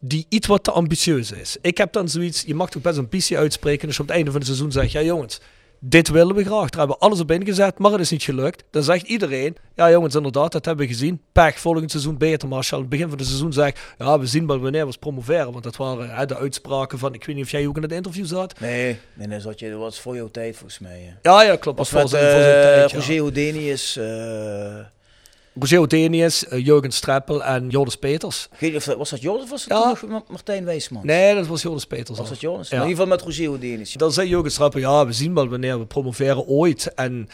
die 0.00 0.26
iets 0.28 0.46
wat 0.46 0.64
te 0.64 0.70
ambitieus 0.70 1.32
is. 1.32 1.56
Ik 1.60 1.78
heb 1.78 1.92
dan 1.92 2.08
zoiets, 2.08 2.42
je 2.46 2.54
mag 2.54 2.70
toch 2.70 2.82
best 2.82 2.98
ambitie 2.98 3.38
uitspreken 3.38 3.86
als 3.86 3.96
je 3.96 4.02
op 4.02 4.08
het 4.08 4.16
einde 4.16 4.30
van 4.30 4.40
het 4.40 4.48
seizoen 4.48 4.72
zegt, 4.72 4.92
ja 4.92 5.02
jongens, 5.02 5.40
dit 5.80 6.08
willen 6.08 6.34
we 6.34 6.44
graag. 6.44 6.70
Daar 6.70 6.78
hebben 6.78 6.96
we 6.96 7.04
alles 7.04 7.20
op 7.20 7.30
ingezet, 7.30 7.78
maar 7.78 7.90
het 7.90 8.00
is 8.00 8.10
niet 8.10 8.22
gelukt. 8.22 8.64
Dan 8.70 8.82
zegt 8.82 9.06
iedereen, 9.06 9.56
ja 9.74 9.90
jongens, 9.90 10.14
inderdaad, 10.14 10.52
dat 10.52 10.64
hebben 10.64 10.86
we 10.86 10.92
gezien. 10.92 11.20
Pech, 11.32 11.58
volgend 11.58 11.90
seizoen 11.90 12.18
beter. 12.18 12.48
Maar 12.48 12.56
als 12.56 12.68
je 12.68 12.74
aan 12.74 12.80
het 12.80 12.90
begin 12.90 13.08
van 13.08 13.18
het 13.18 13.26
seizoen 13.26 13.52
zegt, 13.52 13.80
ja, 13.98 14.18
we 14.18 14.26
zien 14.26 14.46
wel 14.46 14.60
wanneer 14.60 14.86
we 14.86 14.98
promoveren. 14.98 15.52
Want 15.52 15.64
dat 15.64 15.76
waren 15.76 16.14
hè, 16.14 16.26
de 16.26 16.36
uitspraken 16.36 16.98
van, 16.98 17.14
ik 17.14 17.24
weet 17.24 17.36
niet 17.36 17.44
of 17.44 17.50
jij 17.50 17.66
ook 17.66 17.76
in 17.76 17.82
het 17.82 17.92
interview 17.92 18.26
zat. 18.26 18.60
Nee, 18.60 18.98
nee, 19.14 19.26
nee 19.26 19.40
zat 19.40 19.58
je, 19.58 19.70
dat 19.70 19.78
was 19.78 20.00
voor 20.00 20.14
jouw 20.14 20.30
tijd 20.30 20.56
volgens 20.56 20.78
mij. 20.78 21.16
Ja, 21.22 21.42
ja, 21.42 21.56
klopt. 21.56 21.78
Was, 21.78 21.90
was 21.90 22.12
met, 22.12 22.20
voor 22.20 22.30
uh, 22.30 22.44
tijd, 22.44 22.90
ja. 22.90 22.96
Roger 22.96 23.16
Houdini 23.16 23.70
is... 23.70 23.96
Uh... 23.96 24.04
Roger 25.54 25.78
Odenius, 25.78 26.44
uh, 26.44 26.64
Jurgen 26.64 26.92
Streppel 26.92 27.44
en 27.44 27.68
Joris 27.68 27.96
Peters. 27.96 28.48
Was 28.96 29.10
dat 29.10 29.20
Joris 29.22 29.42
of 29.42 29.50
was 29.50 29.64
ja. 29.64 29.96
Martijn 30.28 30.64
Wijsman? 30.64 31.06
Nee, 31.06 31.34
dat 31.34 31.46
was 31.46 31.62
Joris 31.62 31.84
Peters. 31.84 32.18
Was 32.18 32.28
dat 32.28 32.40
Joris? 32.40 32.68
Ja. 32.68 32.82
in 32.82 32.88
ieder 32.88 32.96
geval 32.96 33.16
met 33.16 33.22
Roger 33.22 33.50
Odenius. 33.50 33.92
Dan 33.92 34.12
zei 34.12 34.28
Jurgen 34.28 34.50
Streppel, 34.50 34.80
ja, 34.80 35.06
we 35.06 35.12
zien 35.12 35.34
wel 35.34 35.48
wanneer 35.48 35.78
we 35.78 35.86
promoveren 35.86 36.46
ooit. 36.46 36.94
En 36.94 37.28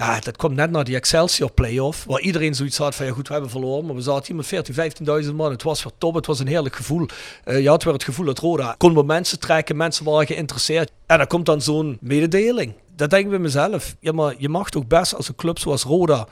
ja, 0.00 0.20
dat 0.20 0.36
komt 0.36 0.56
net 0.56 0.70
na 0.70 0.82
die 0.82 0.96
Excelsior 0.96 1.52
playoff, 1.52 2.04
waar 2.04 2.20
iedereen 2.20 2.54
zoiets 2.54 2.78
had 2.78 2.94
van, 2.94 3.06
ja 3.06 3.12
goed, 3.12 3.26
we 3.26 3.32
hebben 3.32 3.50
verloren, 3.50 3.86
maar 3.86 3.94
we 3.94 4.00
zaten 4.00 4.26
hier 4.26 4.36
met 4.36 4.46
14, 4.46 5.24
15.000 5.24 5.34
man. 5.34 5.50
Het 5.50 5.62
was 5.62 5.82
weer 5.82 5.92
top, 5.98 6.14
het 6.14 6.26
was 6.26 6.38
een 6.38 6.46
heerlijk 6.46 6.76
gevoel. 6.76 7.06
Uh, 7.44 7.60
je 7.60 7.68
had 7.68 7.82
weer 7.82 7.92
het 7.92 8.04
gevoel 8.04 8.26
dat 8.26 8.38
Roda 8.38 8.74
kon 8.78 8.94
we 8.94 9.02
mensen 9.02 9.40
trekken, 9.40 9.76
mensen 9.76 10.04
waren 10.04 10.26
geïnteresseerd. 10.26 10.90
En 11.06 11.18
dan 11.18 11.26
komt 11.26 11.46
dan 11.46 11.62
zo'n 11.62 11.98
mededeling. 12.00 12.74
Dat 12.96 13.10
denk 13.10 13.24
ik 13.24 13.30
bij 13.30 13.38
mezelf. 13.38 13.96
Ja, 14.00 14.12
maar 14.12 14.34
je 14.38 14.48
mag 14.48 14.70
toch 14.70 14.86
best 14.86 15.14
als 15.14 15.28
een 15.28 15.34
club 15.34 15.58
zoals 15.58 15.82
Roda 15.82 16.26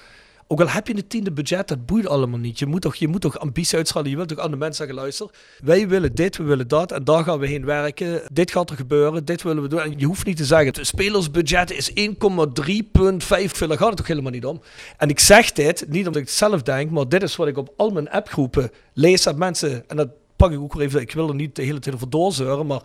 ook 0.50 0.60
al 0.60 0.68
heb 0.68 0.86
je 0.86 0.96
een 0.96 1.06
tiende 1.06 1.32
budget, 1.32 1.68
dat 1.68 1.86
boeit 1.86 2.06
allemaal 2.06 2.38
niet. 2.38 2.58
Je 2.58 2.66
moet 2.66 2.80
toch, 2.80 2.96
je 2.96 3.08
moet 3.08 3.20
toch 3.20 3.38
ambitie 3.38 3.76
uitschalen. 3.76 4.10
Je 4.10 4.16
wilt 4.16 4.28
toch 4.28 4.38
aan 4.38 4.50
de 4.50 4.56
mensen 4.56 4.76
zeggen, 4.76 4.96
luister, 4.96 5.30
wij 5.64 5.88
willen 5.88 6.14
dit, 6.14 6.36
we 6.36 6.42
willen 6.42 6.68
dat 6.68 6.92
en 6.92 7.04
daar 7.04 7.24
gaan 7.24 7.38
we 7.38 7.46
heen 7.46 7.64
werken. 7.64 8.22
Dit 8.32 8.50
gaat 8.50 8.70
er 8.70 8.76
gebeuren, 8.76 9.24
dit 9.24 9.42
willen 9.42 9.62
we 9.62 9.68
doen. 9.68 9.80
En 9.80 9.94
je 9.96 10.06
hoeft 10.06 10.26
niet 10.26 10.36
te 10.36 10.44
zeggen, 10.44 10.66
het 10.66 10.86
spelersbudget 10.86 11.70
is 11.70 11.90
1,3,5. 11.90 11.94
Veel, 13.18 13.68
daar 13.68 13.78
gaat 13.78 13.88
het 13.88 13.96
toch 13.96 14.06
helemaal 14.06 14.32
niet 14.32 14.44
om. 14.44 14.60
En 14.96 15.08
ik 15.08 15.20
zeg 15.20 15.52
dit, 15.52 15.84
niet 15.88 16.06
omdat 16.06 16.22
ik 16.22 16.28
het 16.28 16.36
zelf 16.36 16.62
denk, 16.62 16.90
maar 16.90 17.08
dit 17.08 17.22
is 17.22 17.36
wat 17.36 17.48
ik 17.48 17.56
op 17.56 17.72
al 17.76 17.90
mijn 17.90 18.10
appgroepen 18.10 18.70
lees 18.92 19.22
dat 19.22 19.36
mensen, 19.36 19.88
en 19.88 19.96
dat 19.96 20.08
pak 20.36 20.52
ik 20.52 20.60
ook 20.60 20.74
weer 20.74 20.86
even, 20.86 21.00
ik 21.00 21.12
wil 21.12 21.28
er 21.28 21.34
niet 21.34 21.56
de 21.56 21.62
hele 21.62 21.78
tijd 21.78 21.94
over 21.94 22.10
doorzeuren, 22.10 22.66
maar 22.66 22.82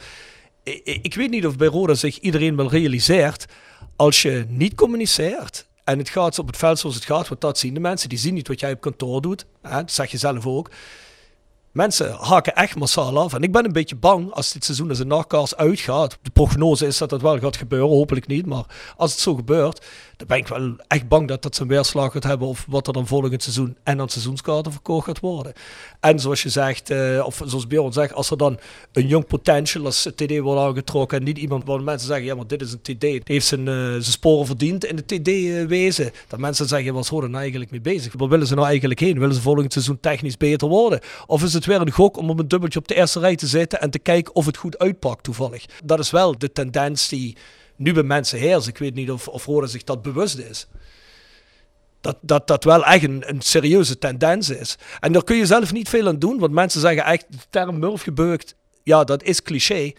ik, 0.64 1.00
ik 1.02 1.16
weet 1.16 1.30
niet 1.30 1.46
of 1.46 1.58
bij 1.58 1.68
Roda 1.68 1.94
zich 1.94 2.20
iedereen 2.20 2.56
wel 2.56 2.70
realiseert, 2.70 3.46
als 3.96 4.22
je 4.22 4.46
niet 4.48 4.76
communiceert 4.76 5.66
en 5.84 5.98
het 5.98 6.10
gaat 6.10 6.40
op 6.40 6.48
het 6.48 6.58
veld 6.58 6.80
zoals 6.80 6.96
het 6.96 7.06
gaat, 7.06 7.28
want 7.28 7.42
dat 7.42 7.58
zien 7.58 7.74
de 7.74 7.80
mensen. 7.80 8.10
Die 8.10 8.18
zien 8.18 8.34
niet 8.34 8.48
wat 8.48 8.60
jij 8.60 8.72
op 8.72 8.82
kantoor 8.82 9.22
doet. 9.22 9.46
Hè? 9.62 9.76
Dat 9.76 9.92
zeg 9.92 10.12
je 10.12 10.18
zelf 10.18 10.48
ook. 10.48 10.70
Mensen 11.72 12.14
haken 12.14 12.56
echt 12.56 12.76
massaal 12.76 13.20
af. 13.20 13.34
En 13.34 13.42
ik 13.42 13.52
ben 13.52 13.66
een 13.66 13.72
beetje 13.72 13.96
bang 13.96 14.32
als 14.32 14.52
dit 14.52 14.66
seizoen 14.66 14.90
als 14.90 15.00
een 15.00 15.08
nachtkast 15.08 15.58
uitgaat. 15.58 16.18
De 16.22 16.30
prognose 16.30 16.86
is 16.86 16.98
dat 16.98 17.10
dat 17.10 17.22
wel 17.22 17.40
gaat 17.40 17.58
gebeuren, 17.58 17.90
hopelijk 17.90 18.28
niet. 18.28 18.46
Maar 18.46 18.66
als 18.98 19.12
het 19.12 19.20
zo 19.20 19.36
gebeurt, 19.36 19.86
dan 20.28 20.38
ben 20.38 20.46
ik 20.46 20.48
wel 20.48 20.76
echt 20.88 21.08
bang 21.08 21.28
dat 21.28 21.42
dat 21.42 21.56
zijn 21.56 21.68
weerslag 21.68 22.12
gaat 22.12 22.24
hebben. 22.24 22.48
Of 22.48 22.66
wat 22.70 22.88
er 22.88 22.94
dan 22.94 23.08
volgend 23.08 23.44
seizoen 23.44 23.78
en 23.84 24.00
aan 24.00 24.10
seizoenskaarten 24.10 24.72
verkocht 24.72 25.06
gaat 25.06 25.20
worden. 25.20 25.54
En 26.00 26.20
zoals 26.20 26.44
je 26.44 26.50
zegt, 26.50 26.92
uh, 26.92 27.26
of 27.26 27.42
zoals 27.46 27.68
Bjorn 27.68 27.94
zegt, 27.94 28.14
als 28.14 28.30
er 28.30 28.38
dan 28.38 28.60
een 28.92 29.08
jong 29.08 29.28
potential 29.28 29.86
als 29.86 30.10
TD 30.16 30.40
wordt 30.40 30.62
aangetrokken. 30.62 31.18
En 31.18 31.24
niet 31.24 31.38
iemand 31.38 31.66
waar 31.66 31.82
mensen 31.82 32.08
zeggen, 32.08 32.26
ja 32.26 32.36
maar 32.36 32.48
dit 32.48 32.62
is 32.62 32.72
een 32.72 32.82
TD. 32.82 33.28
Heeft 33.28 33.46
zijn, 33.46 33.68
uh, 33.68 33.74
zijn 33.76 34.04
sporen 34.04 34.46
verdiend 34.46 34.86
in 34.86 34.96
de 34.96 35.06
TD-wezen. 35.06 36.12
dat 36.28 36.40
mensen 36.40 36.68
zeggen, 36.68 36.94
wat 36.94 37.08
horen 37.08 37.30
nou 37.30 37.42
eigenlijk 37.42 37.72
mee 37.72 37.82
bezig? 37.82 38.14
Waar 38.18 38.30
willen 38.30 38.48
ze 38.48 38.56
nou 38.56 38.68
eigenlijk 38.68 39.00
heen? 39.00 39.20
Willen 39.20 39.36
ze 39.36 39.42
volgend 39.42 39.74
seizoen 39.74 40.00
technisch 40.00 40.38
beter 40.38 40.68
worden? 40.68 41.00
Of 41.28 41.44
is 41.44 41.54
het 41.54 41.66
weer 41.66 41.82
een 41.82 41.92
gok 41.92 42.18
om 42.18 42.30
op 42.30 42.40
een 42.40 42.48
dubbeltje 42.48 42.80
op 42.80 42.88
de 42.88 42.96
eerste 42.96 43.20
rij 43.20 43.36
te 43.36 43.48
zitten 43.48 43.82
en 43.82 43.90
te 43.90 44.00
kijken 44.00 44.36
of 44.36 44.46
het 44.46 44.58
goed 44.58 44.78
uitpakt 44.78 45.24
toevallig? 45.24 45.66
Dat 45.84 46.00
is 46.00 46.12
wel 46.12 46.38
de 46.38 46.52
tendens 46.52 47.08
die 47.10 47.36
nu 47.76 47.94
bij 47.94 48.04
mensen 48.04 48.40
heerst. 48.40 48.68
Ik 48.68 48.78
weet 48.78 48.94
niet 48.94 49.12
of, 49.12 49.28
of 49.28 49.46
Roda 49.46 49.68
zich 49.68 49.84
dat 49.84 50.02
bewust 50.02 50.38
is. 50.38 50.68
Dat 52.02 52.18
dat, 52.22 52.48
dat 52.48 52.64
wel 52.64 52.86
echt 52.86 53.04
een, 53.04 53.24
een 53.26 53.42
serieuze 53.42 53.98
tendens 53.98 54.50
is. 54.50 54.78
En 55.00 55.12
daar 55.12 55.24
kun 55.24 55.36
je 55.36 55.46
zelf 55.46 55.74
niet 55.74 55.90
veel 55.90 56.08
aan 56.08 56.20
doen, 56.20 56.40
want 56.40 56.54
mensen 56.54 56.82
zeggen 56.82 57.06
echt 57.06 57.26
de 57.30 57.38
term 57.50 57.80
Murf 57.80 58.02
gebeukt, 58.02 58.56
ja, 58.84 59.04
dat 59.04 59.24
is 59.24 59.42
cliché. 59.42 59.92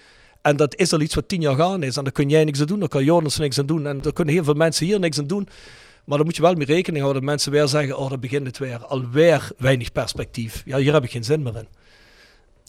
En 0.42 0.56
dat 0.56 0.76
is 0.76 0.92
al 0.92 1.00
iets 1.00 1.14
wat 1.14 1.28
tien 1.28 1.40
jaar 1.40 1.56
gaan 1.56 1.82
is. 1.82 1.96
En 1.96 2.04
daar 2.04 2.12
kun 2.12 2.28
jij 2.28 2.44
niks 2.44 2.60
aan 2.60 2.66
doen, 2.66 2.78
daar 2.78 2.88
kan 2.88 3.04
Jonas 3.04 3.38
niks 3.38 3.58
aan 3.58 3.66
doen. 3.66 3.86
En 3.86 4.00
daar 4.00 4.12
kunnen 4.12 4.34
heel 4.34 4.44
veel 4.44 4.54
mensen 4.54 4.86
hier 4.86 4.98
niks 4.98 5.18
aan 5.18 5.26
doen. 5.26 5.48
Maar 6.04 6.16
dan 6.16 6.26
moet 6.26 6.36
je 6.36 6.42
wel 6.42 6.54
mee 6.54 6.66
rekening 6.66 7.02
houden 7.02 7.22
dat 7.22 7.30
mensen 7.30 7.52
weer 7.52 7.68
zeggen: 7.68 7.98
Oh, 7.98 8.10
dan 8.10 8.20
begint 8.20 8.46
het 8.46 8.58
weer. 8.58 8.84
Alweer 8.84 9.50
weinig 9.58 9.92
perspectief. 9.92 10.62
Ja, 10.64 10.76
hier 10.76 10.92
heb 10.92 11.04
ik 11.04 11.10
geen 11.10 11.24
zin 11.24 11.42
meer 11.42 11.56
in. 11.56 11.68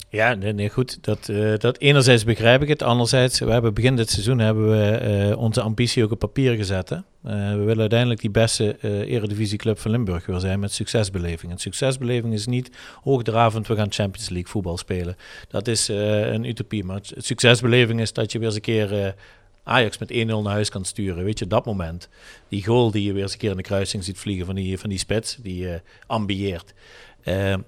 Ja, 0.08 0.34
nee, 0.34 0.52
nee 0.52 0.68
goed. 0.68 0.98
Dat, 1.04 1.28
uh, 1.28 1.58
dat 1.58 1.78
enerzijds 1.78 2.24
begrijp 2.24 2.62
ik 2.62 2.68
het. 2.68 2.82
Anderzijds, 2.82 3.38
we 3.38 3.50
hebben 3.50 3.74
begin 3.74 3.96
dit 3.96 4.10
seizoen 4.10 4.38
hebben 4.38 4.70
we 4.70 5.28
uh, 5.30 5.38
onze 5.38 5.60
ambitie 5.60 6.04
ook 6.04 6.10
op 6.10 6.18
papier 6.18 6.56
gezet. 6.56 6.88
Hè? 6.88 6.96
Uh, 6.96 7.02
we 7.50 7.62
willen 7.62 7.80
uiteindelijk 7.80 8.20
die 8.20 8.30
beste 8.30 8.76
eredivisieclub 8.82 9.78
van 9.78 9.90
Limburg 9.90 10.26
weer 10.26 10.40
zijn 10.40 10.60
met 10.60 10.72
succesbeleving. 10.72 11.52
En 11.52 11.58
succesbeleving 11.58 12.32
is 12.32 12.46
niet 12.46 12.70
hoogdravend, 13.02 13.66
we 13.66 13.76
gaan 13.76 13.92
Champions 13.92 14.28
League 14.28 14.50
voetbal 14.50 14.78
spelen. 14.78 15.16
Dat 15.48 15.68
is 15.68 15.88
een 15.88 16.44
utopie. 16.44 16.84
Maar 16.84 17.00
succesbeleving 17.16 18.00
is 18.00 18.12
dat 18.12 18.32
je 18.32 18.38
weer 18.38 18.46
eens 18.46 18.56
een 18.56 18.62
keer 18.62 19.14
Ajax 19.62 19.98
met 19.98 20.12
1-0 20.12 20.14
naar 20.26 20.44
huis 20.44 20.68
kan 20.68 20.84
sturen. 20.84 21.24
Weet 21.24 21.38
je, 21.38 21.46
dat 21.46 21.64
moment. 21.64 22.08
Die 22.48 22.64
goal 22.64 22.90
die 22.90 23.04
je 23.04 23.12
weer 23.12 23.22
eens 23.22 23.32
een 23.32 23.38
keer 23.38 23.50
in 23.50 23.56
de 23.56 23.62
kruising 23.62 24.04
ziet 24.04 24.18
vliegen 24.18 24.46
van 24.46 24.54
die, 24.54 24.78
van 24.78 24.90
die 24.90 24.98
spits, 24.98 25.36
die 25.42 25.68
ambieert. 26.06 26.74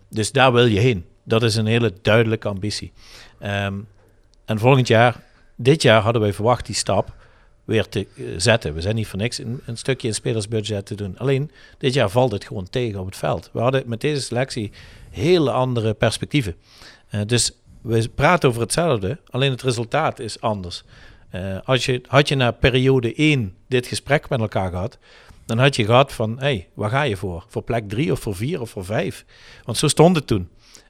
dus 0.09 0.33
daar 0.33 0.53
wil 0.53 0.67
je 0.67 0.81
heen. 0.81 1.05
Dat 1.29 1.43
is 1.43 1.57
een 1.57 1.67
hele 1.67 1.93
duidelijke 2.03 2.49
ambitie. 2.49 2.93
Um, 3.43 3.89
en 4.45 4.59
volgend 4.59 4.89
jaar, 4.89 5.25
dit 5.57 5.83
jaar 5.83 6.03
hadden 6.03 6.23
wij 6.23 6.33
verwacht 6.33 6.67
die 6.67 6.75
stap 6.75 7.15
weer 7.65 7.89
te 7.89 8.07
uh, 8.15 8.35
zetten. 8.37 8.75
We 8.75 8.81
zijn 8.81 8.95
niet 8.95 9.07
voor 9.07 9.19
niks 9.19 9.39
een, 9.39 9.61
een, 9.67 9.77
stukje 9.77 10.09
in 10.09 10.15
spelersbudget 10.15 10.87
te 10.87 10.95
doen. 10.95 11.19
Alleen, 11.19 11.51
dit 11.79 11.95
jaar 11.95 12.11
valt 12.11 12.33
het 12.33 12.45
gewoon 12.45 12.71
tegen 12.71 13.01
op 13.01 13.07
het 13.07 13.17
veld. 13.17 13.51
We 13.53 13.61
hadden 13.61 13.83
met 13.87 14.01
deze 14.01 14.21
selectie 14.21 14.71
hele 15.11 15.51
andere 15.51 15.95
perspectieven. 15.95 16.55
Uh, 17.11 17.21
dus 17.27 17.53
we 17.83 18.09
praten 18.09 18.49
over 18.49 18.61
hetzelfde, 18.61 19.19
alleen 19.31 19.51
het 19.51 19.63
resultaat 19.63 20.19
is 20.19 20.41
anders. 20.41 20.83
Uh, 21.35 21.59
als 21.65 21.87
je, 21.87 22.03
had 22.07 22.29
je 22.29 22.35
na 22.35 22.51
periode 22.51 23.15
1 23.15 23.55
dit 23.67 23.87
gesprek 23.87 24.29
met 24.29 24.41
elkaar 24.41 24.71
gehad, 24.71 24.99
dan 25.47 25.59
had 25.59 25.77
je 25.77 25.85
gehad 25.85 26.13
van, 26.13 26.31
hé, 26.31 26.45
hey, 26.45 26.69
waar 26.75 26.91
ga 26.91 27.03
je 27.03 27.17
voor? 27.17 27.45
Voor 27.49 27.63
plek 27.63 27.89
3 27.89 28.13
of 28.13 28.21
voor 28.21 28.37
4 28.37 28.61
of 28.61 28.71
voor 28.71 28.85
5? 28.85 29.25
Want 29.65 29.79
zo 29.79 29.89
stond 29.89 30.17
het 30.17 30.27
toen. 30.27 30.49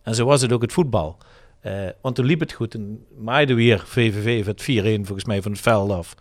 En 0.08 0.14
zo 0.14 0.24
was 0.24 0.40
het 0.40 0.52
ook 0.52 0.62
het 0.62 0.72
voetbal. 0.72 1.16
Uh, 1.62 1.72
want 2.00 2.14
toen 2.14 2.24
liep 2.24 2.40
het 2.40 2.52
goed 2.52 2.74
en 2.74 3.04
maaide 3.18 3.54
weer 3.54 3.82
VVV 3.86 4.46
het 4.46 4.62
4-1 4.62 5.04
volgens 5.04 5.24
mij 5.24 5.42
van 5.42 5.52
het 5.52 5.60
veld 5.60 5.90
af. 5.90 6.14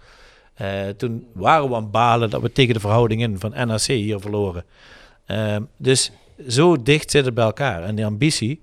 Uh, 0.61 0.87
toen 0.87 1.27
waren 1.33 1.69
we 1.69 1.75
aan 1.75 1.91
balen 1.91 2.29
dat 2.29 2.41
we 2.41 2.51
tegen 2.51 2.73
de 2.73 2.79
verhouding 2.79 3.21
in 3.21 3.39
van 3.39 3.67
NAC 3.67 3.81
hier 3.81 4.19
verloren. 4.19 4.65
Uh, 5.27 5.55
dus 5.77 6.11
zo 6.47 6.81
dicht 6.81 7.11
zit 7.11 7.25
het 7.25 7.33
bij 7.33 7.43
elkaar. 7.43 7.83
En 7.83 7.95
die 7.95 8.05
ambitie, 8.05 8.61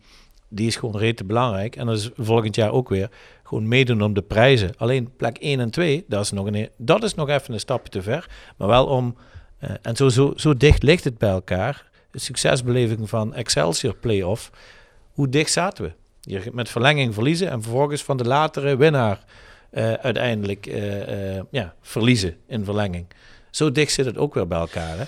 die 0.48 0.66
is 0.66 0.76
gewoon 0.76 0.96
rete 0.96 1.24
belangrijk. 1.24 1.76
En 1.76 1.86
dat 1.86 1.98
is 1.98 2.10
volgend 2.16 2.54
jaar 2.54 2.70
ook 2.70 2.88
weer 2.88 3.10
gewoon 3.42 3.68
meedoen 3.68 4.02
om 4.02 4.14
de 4.14 4.22
prijzen. 4.22 4.70
Alleen 4.76 5.16
plek 5.16 5.36
1 5.38 5.60
en 5.60 5.70
2, 5.70 6.04
dat 6.08 6.24
is 6.24 6.30
nog, 6.30 6.46
een, 6.46 6.68
dat 6.76 7.02
is 7.02 7.14
nog 7.14 7.28
even 7.28 7.54
een 7.54 7.60
stapje 7.60 7.90
te 7.90 8.02
ver. 8.02 8.30
Maar 8.56 8.68
wel 8.68 8.86
om, 8.86 9.16
uh, 9.60 9.70
en 9.82 9.96
zo, 9.96 10.08
zo, 10.08 10.32
zo 10.36 10.56
dicht 10.56 10.82
ligt 10.82 11.04
het 11.04 11.18
bij 11.18 11.30
elkaar. 11.30 11.90
De 12.10 12.18
succesbeleving 12.18 13.08
van 13.08 13.34
Excelsior 13.34 13.94
Playoff. 13.96 14.50
Hoe 15.14 15.28
dicht 15.28 15.52
zaten 15.52 15.84
we? 15.84 15.92
Je 16.20 16.50
met 16.52 16.68
verlenging 16.68 17.14
verliezen 17.14 17.50
en 17.50 17.62
vervolgens 17.62 18.02
van 18.02 18.16
de 18.16 18.24
latere 18.24 18.76
winnaar 18.76 19.24
uh, 19.72 19.92
uiteindelijk 19.92 20.66
uh, 20.66 21.40
ja, 21.50 21.74
verliezen 21.82 22.36
in 22.46 22.64
verlenging. 22.64 23.06
Zo 23.50 23.72
dicht 23.72 23.92
zit 23.92 24.06
het 24.06 24.18
ook 24.18 24.34
weer 24.34 24.46
bij 24.46 24.58
elkaar. 24.58 24.96
Hè? 24.98 25.04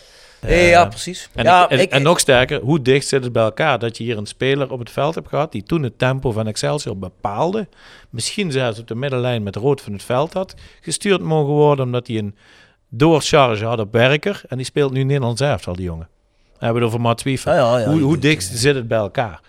Ja, 0.70 0.84
precies. 0.84 1.28
En, 1.34 1.44
ja, 1.44 1.68
en, 1.68 1.78
ik, 1.78 1.90
en, 1.90 2.02
nog 2.02 2.20
sterker, 2.20 2.60
hoe 2.60 2.82
dicht 2.82 3.06
zit 3.06 3.24
het 3.24 3.32
bij 3.32 3.42
elkaar 3.42 3.78
dat 3.78 3.96
je 3.96 4.04
hier 4.04 4.18
een 4.18 4.26
speler 4.26 4.70
op 4.70 4.78
het 4.78 4.90
veld 4.90 5.14
hebt 5.14 5.28
gehad 5.28 5.52
die 5.52 5.62
toen 5.62 5.82
het 5.82 5.98
tempo 5.98 6.32
van 6.32 6.46
Excelsior 6.46 6.98
bepaalde, 6.98 7.68
misschien 8.10 8.52
zelfs 8.52 8.78
op 8.78 8.88
de 8.88 8.94
middenlijn 8.94 9.42
met 9.42 9.56
rood 9.56 9.80
van 9.80 9.92
het 9.92 10.02
veld 10.02 10.32
had, 10.32 10.54
gestuurd 10.80 11.20
mogen 11.20 11.52
worden 11.52 11.84
omdat 11.84 12.06
hij 12.06 12.18
een 12.18 12.36
doorcharge 12.88 13.64
had 13.64 13.78
op 13.78 13.92
Berker 13.92 14.42
en 14.48 14.56
die 14.56 14.66
speelt 14.66 14.92
nu 14.92 15.02
Nederlands 15.02 15.40
elftal, 15.40 15.76
die 15.76 15.84
jongen. 15.84 16.08
We 16.58 16.64
hebben 16.64 16.82
het 16.82 16.90
over 16.90 17.00
Mats 17.00 17.22
Wiefer. 17.22 17.54
Ja, 17.54 17.78
ja, 17.78 17.98
hoe, 17.98 18.18
dicht 18.18 18.44
zit 18.44 18.74
het 18.74 18.88
bij 18.88 18.98
elkaar? 18.98 19.40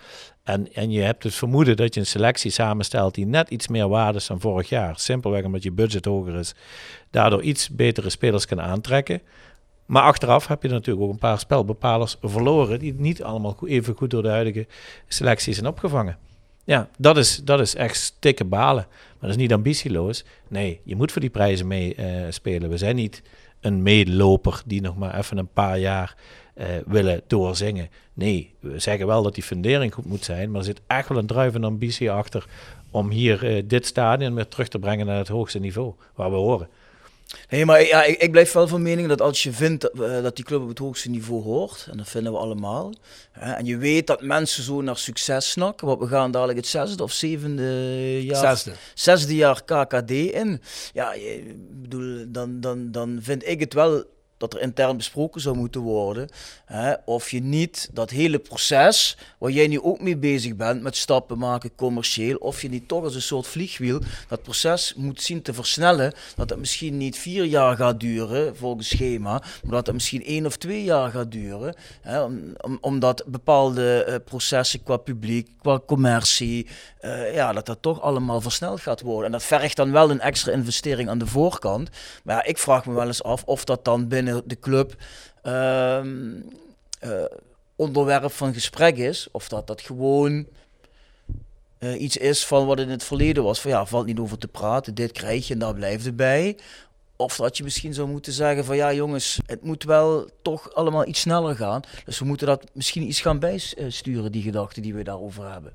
En, 0.48 0.74
en 0.74 0.91
je 0.91 1.02
hebt 1.02 1.24
het 1.24 1.34
vermoeden 1.34 1.76
dat 1.78 1.94
je 1.94 1.99
een 1.99 2.06
selectie 2.06 2.52
samenstelt 2.52 3.15
die 3.15 3.26
net 3.26 3.49
iets 3.49 3.68
meer 3.68 3.88
waarde 3.88 4.18
is 4.18 4.28
dan 4.28 4.40
vorig 4.40 4.69
jaar. 4.69 4.99
Simpelweg 4.99 5.44
omdat 5.44 5.64
je 5.64 5.72
budget 5.72 6.06
hoger 6.06 6.36
is. 6.36 6.56
Daardoor 7.11 7.41
iets 7.41 7.69
betere 7.69 8.10
spelers 8.10 8.45
kan 8.45 8.61
aantrekken. 8.61 9.22
Maar 9.86 10.03
achteraf 10.03 10.48
heb 10.48 10.64
je 10.64 10.69
natuurlijk 10.69 11.06
ook 11.06 11.11
een 11.11 11.19
paar 11.19 11.40
spelbepalers 11.40 12.18
verloren 12.22 12.80
die 12.80 12.94
niet 12.94 13.24
allemaal 13.24 13.57
even 13.65 13.95
goed 13.95 14.10
door 14.10 14.22
de 14.22 14.30
huidige 14.30 14.68
selectie 15.07 15.53
zijn 15.53 15.68
opgevangen. 15.68 16.18
Ja, 16.64 16.90
dat 16.98 17.18
is, 17.18 17.41
dat 17.44 17.60
is 17.60 17.76
echt 17.76 17.95
stikke 17.95 18.45
balen. 18.45 18.86
Maar 18.90 19.19
dat 19.19 19.30
is 19.30 19.36
niet 19.36 19.53
ambitieloos. 19.53 20.26
Nee, 20.48 20.80
je 20.84 20.95
moet 20.95 21.11
voor 21.11 21.22
die 21.22 21.30
prijzen 21.30 21.68
mee 21.68 21.95
eh, 21.95 22.26
spelen. 22.30 22.69
We 22.69 22.78
zijn 22.78 22.95
niet 22.95 23.22
een 23.61 23.82
meeloper 23.82 24.61
die 24.65 24.82
nog 24.82 24.98
maar 24.98 25.18
even 25.18 25.38
een 25.38 25.53
paar 25.53 25.80
jaar 25.80 26.15
willen 26.86 27.22
doorzingen. 27.28 27.90
Nee, 28.14 28.54
we 28.60 28.80
zeggen 28.80 29.08
wel 29.08 29.24
dat 29.24 29.34
die 29.34 29.44
fundering 29.44 29.94
goed 29.94 30.06
moet 30.06 30.24
zijn, 30.24 30.52
maar 30.52 30.60
er 30.60 30.66
zit 30.66 30.82
echt 30.88 31.10
wel 31.10 31.18
een 31.18 31.28
drijvende 31.28 31.68
ambitie 31.68 32.12
achter 32.12 32.46
om 32.92 33.10
hier 33.10 33.46
eh, 33.46 33.64
dit 33.66 33.86
stadion 33.86 34.36
weer 34.36 34.48
terug 34.48 34.68
te 34.68 34.80
brengen 34.80 35.06
naar 35.06 35.18
het 35.18 35.28
hoogste 35.28 35.60
niveau 35.60 35.94
waar 36.16 36.30
we 36.30 36.36
horen. 36.36 36.68
Nee, 37.50 37.66
maar 37.66 37.86
ja, 37.86 38.04
ik, 38.04 38.22
ik 38.22 38.32
blijf 38.32 38.52
wel 38.52 38.68
van 38.68 38.82
mening 38.82 39.08
dat 39.08 39.22
als 39.22 39.44
je 39.44 39.52
vindt 39.52 39.82
dat, 39.82 39.92
eh, 39.94 40.22
dat 40.22 40.36
die 40.36 40.46
club 40.46 40.62
op 40.62 40.68
het 40.68 40.78
hoogste 40.78 41.10
niveau 41.10 41.44
hoort, 41.44 41.88
en 41.92 41.98
dat 41.98 42.10
vinden 42.10 42.32
we 42.32 42.38
allemaal, 42.38 42.94
hè, 43.32 43.54
en 43.54 43.66
je 43.66 43.78
weet 43.78 44.08
dat 44.08 44.22
mensen 44.22 44.64
zo 44.64 44.82
naar 44.82 44.98
succes 44.98 45.52
snakken, 45.52 45.88
want 45.88 46.00
we 46.00 46.08
gaan 46.08 46.32
dadelijk 46.32 46.58
het 46.58 46.68
zesde 46.68 47.04
of 47.04 47.12
zevende 47.12 48.24
jaar, 48.24 48.56
Zesde. 48.56 48.72
zesde 48.94 49.36
jaar 49.36 49.64
KKD 49.64 50.12
in, 50.12 50.62
ja, 50.94 51.14
je, 51.14 51.56
bedoel, 51.82 52.26
dan, 52.28 52.60
dan, 52.60 52.92
dan 52.92 53.20
vind 53.22 53.48
ik 53.48 53.60
het 53.60 53.74
wel 53.74 54.06
dat 54.38 54.54
er 54.54 54.62
intern 54.62 54.98
besproken 54.98 55.42
zou 55.42 55.56
moeten 55.58 55.82
worden. 55.82 56.30
Hè, 56.66 56.94
of 57.06 57.30
je 57.32 57.42
niet 57.42 57.90
dat 57.94 58.10
hele 58.10 58.40
proces, 58.40 59.18
waar 59.38 59.52
jij 59.52 59.68
nu 59.68 59.82
ook 59.82 60.02
mee 60.02 60.18
bezig 60.18 60.56
bent, 60.56 60.82
met 60.82 60.96
stappen 60.96 61.38
maken 61.38 61.76
commercieel, 61.76 62.38
of 62.38 62.62
je 62.62 62.70
niet 62.70 62.88
toch 62.88 63.04
als 63.04 63.16
een 63.16 63.22
soort 63.22 63.48
vliegwiel 63.48 64.00
dat 64.28 64.42
proces 64.44 64.94
moet 64.96 65.22
zien 65.22 65.42
te 65.42 65.54
versnellen. 65.54 66.14
Dat 66.36 66.50
het 66.50 66.60
misschien 66.60 66.98
niet 66.98 67.18
vier 67.18 67.44
jaar 67.46 67.76
gaat 67.76 68.00
duren 68.00 68.56
volgens 68.58 68.88
schema, 68.90 69.32
maar 69.64 69.72
dat 69.72 69.86
het 69.86 69.96
misschien 69.96 70.24
één 70.26 70.46
of 70.46 70.58
twee 70.58 70.84
jaar 70.84 71.12
gaat 71.12 71.32
duren. 71.32 71.76
Hè, 72.02 72.22
om, 72.24 72.54
om- 72.62 72.78
omdat 72.82 73.24
bepaalde 73.28 74.04
eh, 74.04 74.16
processen 74.26 74.84
qua 74.84 74.98
publiek, 74.98 75.50
qua 75.62 75.80
commercie, 75.86 76.68
eh, 77.00 77.34
ja, 77.34 77.54
dat 77.54 77.66
dat 77.66 77.78
toch 77.82 78.02
allemaal 78.02 78.42
versneld 78.42 78.82
gaat 78.82 79.02
worden. 79.02 79.26
En 79.26 79.32
dat 79.32 79.44
vergt 79.44 79.76
dan 79.76 79.92
wel 79.92 80.10
een 80.12 80.20
extra 80.22 80.52
investering 80.52 81.10
aan 81.10 81.18
de 81.18 81.28
voorkant. 81.28 81.90
Maar 82.24 82.48
ik 82.48 82.58
vraag 82.58 82.86
me 82.86 82.94
wel 82.94 83.08
eens 83.08 83.24
af 83.24 83.44
of 83.44 83.64
dat 83.66 83.86
dan 83.86 84.08
binnen 84.08 84.27
de 84.45 84.60
club 84.60 84.95
ehm, 85.41 86.41
eh, 86.99 87.24
onderwerp 87.76 88.32
van 88.32 88.54
gesprek 88.54 88.98
is. 88.98 89.28
Of 89.32 89.48
dat 89.48 89.68
dat 89.68 89.82
gewoon 89.82 90.48
eh, 91.78 92.02
iets 92.02 92.18
is 92.18 92.45
van 92.45 92.66
wat 92.66 92.80
in 92.80 92.90
het 92.90 93.04
verleden 93.04 93.44
was. 93.44 93.62
Van 93.62 93.72
ja, 93.72 93.86
valt 93.86 94.06
niet 94.06 94.20
over 94.20 94.38
te 94.38 94.48
praten, 94.48 94.95
dit 94.95 95.12
krijg 95.12 95.48
je 95.48 95.54
en 95.54 95.60
daar 95.60 95.74
blijft 95.74 96.06
het 96.06 96.16
bij. 96.16 96.58
Of 97.16 97.36
dat 97.36 97.58
je 97.58 97.64
misschien 97.64 97.94
zou 97.94 98.08
moeten 98.08 98.34
zeggen 98.34 98.66
van 98.66 98.76
ja 98.76 98.94
jongens, 98.94 99.40
het 99.45 99.64
moet 99.64 99.84
wel 99.84 100.30
toch 100.41 100.74
allemaal 100.74 101.08
iets 101.08 101.20
sneller 101.20 101.56
gaan. 101.56 101.82
Dus 102.06 102.20
we 102.20 102.26
moeten 102.26 102.48
dat 102.48 102.70
misschien 102.74 103.08
iets 103.08 103.22
gaan 103.22 103.40
bijsturen, 103.40 104.32
die 104.32 104.44
gedachten 104.44 104.82
die 104.82 104.94
we 104.94 105.04
daarover 105.04 105.52
hebben. 105.52 105.72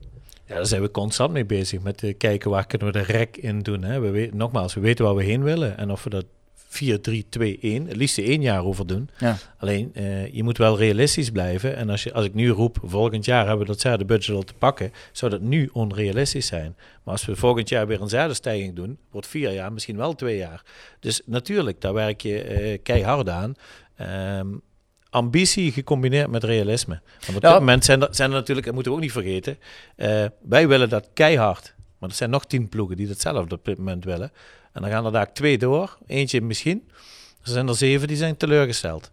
Ja, 0.46 0.54
daar 0.54 0.66
zijn 0.66 0.82
we 0.82 0.90
constant 0.90 1.32
mee 1.32 1.44
bezig 1.44 1.80
met 1.80 2.14
kijken 2.18 2.50
waar 2.50 2.66
kunnen 2.66 2.86
we 2.86 2.92
de 2.92 3.04
rek 3.04 3.36
in 3.36 3.62
doen. 3.62 3.82
Hè. 3.82 4.00
We 4.00 4.10
weten, 4.10 4.36
nogmaals, 4.36 4.74
we 4.74 4.80
weten 4.80 5.04
waar 5.04 5.14
we 5.14 5.24
heen 5.24 5.42
willen 5.42 5.76
en 5.76 5.90
of 5.90 6.04
we 6.04 6.10
dat 6.10 6.24
4, 6.72 7.00
3, 7.00 7.26
2, 7.28 7.58
1, 7.60 7.86
het 7.86 7.96
liefst 7.96 8.18
één 8.18 8.42
jaar 8.42 8.64
over 8.64 8.86
doen. 8.86 9.08
Ja. 9.18 9.36
Alleen, 9.58 9.90
eh, 9.94 10.32
je 10.34 10.42
moet 10.42 10.58
wel 10.58 10.78
realistisch 10.78 11.30
blijven. 11.30 11.76
En 11.76 11.90
als, 11.90 12.02
je, 12.02 12.12
als 12.12 12.24
ik 12.24 12.34
nu 12.34 12.48
roep, 12.48 12.78
volgend 12.84 13.24
jaar 13.24 13.46
hebben 13.46 13.66
we 13.66 13.72
datzelfde 13.72 14.04
budget 14.04 14.34
al 14.36 14.42
te 14.42 14.54
pakken, 14.54 14.92
zou 15.12 15.30
dat 15.30 15.40
nu 15.40 15.70
onrealistisch 15.72 16.46
zijn. 16.46 16.74
Maar 17.02 17.14
als 17.14 17.24
we 17.24 17.36
volgend 17.36 17.68
jaar 17.68 17.86
weer 17.86 18.00
eenzelfde 18.00 18.34
stijging 18.34 18.74
doen, 18.74 18.98
wordt 19.10 19.26
vier 19.26 19.52
jaar, 19.52 19.72
misschien 19.72 19.96
wel 19.96 20.14
twee 20.14 20.36
jaar. 20.36 20.62
Dus 21.00 21.20
natuurlijk, 21.26 21.80
daar 21.80 21.94
werk 21.94 22.20
je 22.20 22.42
eh, 22.42 22.78
keihard 22.82 23.28
aan. 23.28 23.54
Ehm, 23.96 24.48
ambitie 25.10 25.72
gecombineerd 25.72 26.30
met 26.30 26.44
realisme. 26.44 27.00
Want 27.20 27.36
op 27.36 27.42
Ja. 27.42 27.50
dit 27.50 27.58
moment 27.58 27.84
zijn 27.84 28.02
er, 28.02 28.08
zijn 28.10 28.30
er 28.30 28.36
natuurlijk, 28.36 28.66
dat 28.66 28.74
moeten 28.74 28.92
we 28.92 28.98
ook 28.98 29.04
niet 29.04 29.12
vergeten, 29.12 29.58
eh, 29.96 30.24
wij 30.42 30.68
willen 30.68 30.88
dat 30.88 31.08
keihard. 31.14 31.74
Maar 31.98 32.10
er 32.10 32.16
zijn 32.16 32.30
nog 32.30 32.46
tien 32.46 32.68
ploegen 32.68 32.96
die 32.96 33.06
datzelfde 33.06 33.54
op 33.54 33.64
dit 33.64 33.78
moment 33.78 34.04
willen. 34.04 34.32
En 34.72 34.82
dan 34.82 34.90
gaan 34.90 35.06
er 35.06 35.12
daar 35.12 35.32
twee 35.32 35.58
door, 35.58 35.98
eentje 36.06 36.40
misschien. 36.40 36.88
Er 37.42 37.50
zijn 37.50 37.68
er 37.68 37.76
zeven 37.76 38.08
die 38.08 38.16
zijn 38.16 38.36
teleurgesteld. 38.36 39.10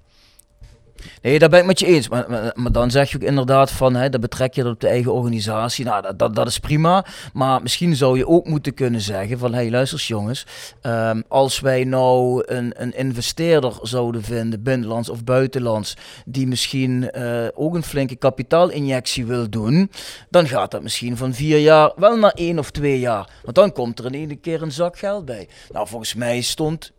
Nee, 1.21 1.39
daar 1.39 1.49
ben 1.49 1.59
ik 1.59 1.65
met 1.65 1.79
je 1.79 1.85
eens. 1.85 2.09
Maar, 2.09 2.51
maar, 2.55 2.71
dan 2.71 2.91
zeg 2.91 3.09
je 3.09 3.15
ook 3.15 3.23
inderdaad 3.23 3.71
van, 3.71 3.95
hè, 3.95 4.09
dat 4.09 4.21
betrek 4.21 4.53
je 4.53 4.63
dat 4.63 4.73
op 4.73 4.79
de 4.79 4.87
eigen 4.87 5.13
organisatie. 5.13 5.85
Nou, 5.85 6.01
dat, 6.01 6.19
dat, 6.19 6.35
dat 6.35 6.47
is 6.47 6.59
prima. 6.59 7.05
Maar 7.33 7.61
misschien 7.61 7.95
zou 7.95 8.17
je 8.17 8.27
ook 8.27 8.47
moeten 8.47 8.73
kunnen 8.73 9.01
zeggen 9.01 9.39
van, 9.39 9.53
hé, 9.53 9.59
hey, 9.59 9.69
luister 9.71 9.97
eens, 9.97 10.07
jongens. 10.07 10.45
ehm, 10.81 11.21
als 11.27 11.59
wij 11.59 11.83
nou 11.83 12.43
een, 12.45 12.73
een 12.75 12.95
investeerder 12.97 13.73
zouden 13.81 14.23
vinden, 14.23 14.63
binnenlands 14.63 15.09
of 15.09 15.23
buitenlands, 15.23 15.97
die 16.25 16.47
misschien 16.47 17.11
eh, 17.11 17.47
ook 17.53 17.75
een 17.75 17.83
flinke 17.83 18.15
kapitaalinjectie 18.15 19.25
wil 19.25 19.49
doen, 19.49 19.91
dan 20.29 20.47
gaat 20.47 20.71
dat 20.71 20.83
misschien 20.83 21.17
van 21.17 21.33
vier 21.33 21.59
jaar 21.59 21.91
wel 21.95 22.17
naar 22.17 22.31
één 22.31 22.59
of 22.59 22.71
twee 22.71 22.99
jaar. 22.99 23.29
Want 23.43 23.55
dan 23.55 23.71
komt 23.71 23.99
er 23.99 24.05
in 24.05 24.13
één 24.13 24.39
keer 24.39 24.61
een 24.61 24.71
zak 24.71 24.97
geld 24.97 25.25
bij. 25.25 25.47
Nou, 25.71 25.87
volgens 25.87 26.13
mij 26.13 26.41
stond 26.41 26.91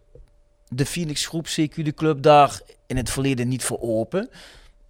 de 0.70 0.86
Phoenix 0.86 1.26
Groep, 1.26 1.46
CQ 1.46 1.74
de 1.74 1.94
club, 1.94 2.22
daar 2.22 2.60
in 2.86 2.96
het 2.96 3.10
verleden 3.10 3.48
niet 3.48 3.64
voor 3.64 3.80
open. 3.80 4.30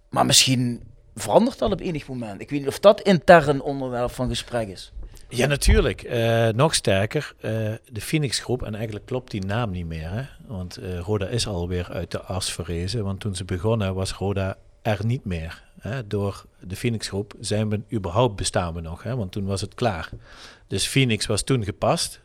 Maar 0.09 0.25
misschien 0.25 0.81
verandert 1.15 1.59
dat 1.59 1.71
op 1.71 1.79
enig 1.79 2.07
moment. 2.07 2.41
Ik 2.41 2.49
weet 2.49 2.59
niet 2.59 2.67
of 2.67 2.79
dat 2.79 3.01
intern 3.01 3.61
onderwerp 3.61 4.11
van 4.11 4.27
gesprek 4.27 4.67
is. 4.67 4.91
Ja, 5.29 5.47
natuurlijk. 5.47 6.01
Eh, 6.01 6.47
nog 6.47 6.75
sterker, 6.75 7.33
eh, 7.39 7.51
de 7.91 8.01
Phoenix 8.01 8.39
Groep, 8.39 8.63
en 8.63 8.75
eigenlijk 8.75 9.05
klopt 9.05 9.31
die 9.31 9.45
naam 9.45 9.71
niet 9.71 9.85
meer. 9.85 10.09
Hè? 10.09 10.23
Want 10.47 10.77
eh, 10.77 10.99
Roda 10.99 11.27
is 11.27 11.47
alweer 11.47 11.87
uit 11.91 12.11
de 12.11 12.21
as 12.21 12.51
verrezen. 12.51 13.03
Want 13.03 13.19
toen 13.19 13.35
ze 13.35 13.45
begonnen 13.45 13.93
was 13.93 14.11
Roda 14.11 14.57
er 14.81 15.05
niet 15.05 15.25
meer. 15.25 15.63
Hè? 15.79 16.07
Door 16.07 16.45
de 16.59 16.75
Phoenix 16.75 17.07
Groep 17.07 17.33
zijn 17.39 17.69
we 17.69 17.81
überhaupt 17.93 18.35
bestaan 18.35 18.73
we 18.73 18.81
nog. 18.81 19.03
Hè? 19.03 19.15
Want 19.15 19.31
toen 19.31 19.45
was 19.45 19.61
het 19.61 19.73
klaar. 19.73 20.09
Dus 20.67 20.87
Phoenix 20.87 21.25
was 21.25 21.43
toen 21.43 21.63
gepast. 21.63 22.21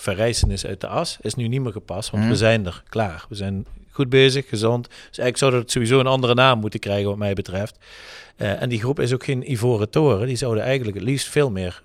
Verrijzen 0.00 0.50
is 0.50 0.66
uit 0.66 0.80
de 0.80 0.86
as, 0.86 1.16
is 1.20 1.34
nu 1.34 1.48
niet 1.48 1.60
meer 1.60 1.72
gepast. 1.72 2.10
Want 2.10 2.24
we 2.28 2.36
zijn 2.36 2.66
er 2.66 2.82
klaar. 2.88 3.24
We 3.28 3.34
zijn 3.34 3.66
goed 3.90 4.08
bezig, 4.08 4.48
gezond. 4.48 4.84
Dus 4.88 4.96
eigenlijk 5.18 5.36
zou 5.38 5.54
het 5.54 5.70
sowieso 5.70 6.00
een 6.00 6.06
andere 6.06 6.34
naam 6.34 6.58
moeten 6.60 6.80
krijgen 6.80 7.08
wat 7.08 7.16
mij 7.18 7.32
betreft. 7.34 7.76
Eh, 8.36 8.62
en 8.62 8.68
die 8.68 8.78
groep 8.80 9.00
is 9.00 9.12
ook 9.12 9.24
geen 9.24 9.50
ivoren 9.52 9.90
toren. 9.90 10.26
Die 10.26 10.36
zouden 10.36 10.62
eigenlijk 10.62 10.96
het 10.96 11.06
liefst 11.06 11.28
veel 11.28 11.50
meer 11.50 11.82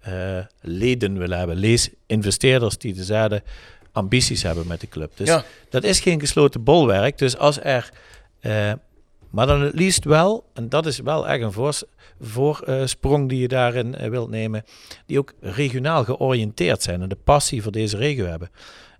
eh, 0.00 0.38
leden 0.60 1.18
willen 1.18 1.38
hebben. 1.38 1.56
Lees 1.56 1.90
investeerders 2.06 2.78
die 2.78 2.94
dezelfde 2.94 3.42
ambities 3.92 4.42
hebben 4.42 4.66
met 4.66 4.80
de 4.80 4.88
club. 4.88 5.12
Dus 5.16 5.28
Ja. 5.28 5.44
dat 5.70 5.84
is 5.84 6.00
geen 6.00 6.20
gesloten 6.20 6.62
bolwerk. 6.64 7.18
Dus 7.18 7.36
als 7.38 7.60
er... 7.60 7.90
eh, 8.40 8.72
maar 9.30 9.46
dan 9.46 9.60
het 9.60 9.74
liefst 9.74 10.04
wel, 10.04 10.44
en 10.54 10.68
dat 10.68 10.86
is 10.86 10.98
wel 10.98 11.28
echt 11.28 11.42
een 11.42 11.52
voorsprong 12.20 13.28
die 13.28 13.40
je 13.40 13.48
daarin 13.48 13.94
eh, 13.94 14.10
wilt 14.10 14.30
nemen, 14.30 14.64
die 15.06 15.18
ook 15.18 15.32
regionaal 15.40 16.04
georiënteerd 16.04 16.82
zijn 16.82 17.02
en 17.02 17.08
de 17.08 17.18
passie 17.24 17.62
voor 17.62 17.72
deze 17.72 17.96
regio 17.96 18.24
hebben. 18.24 18.50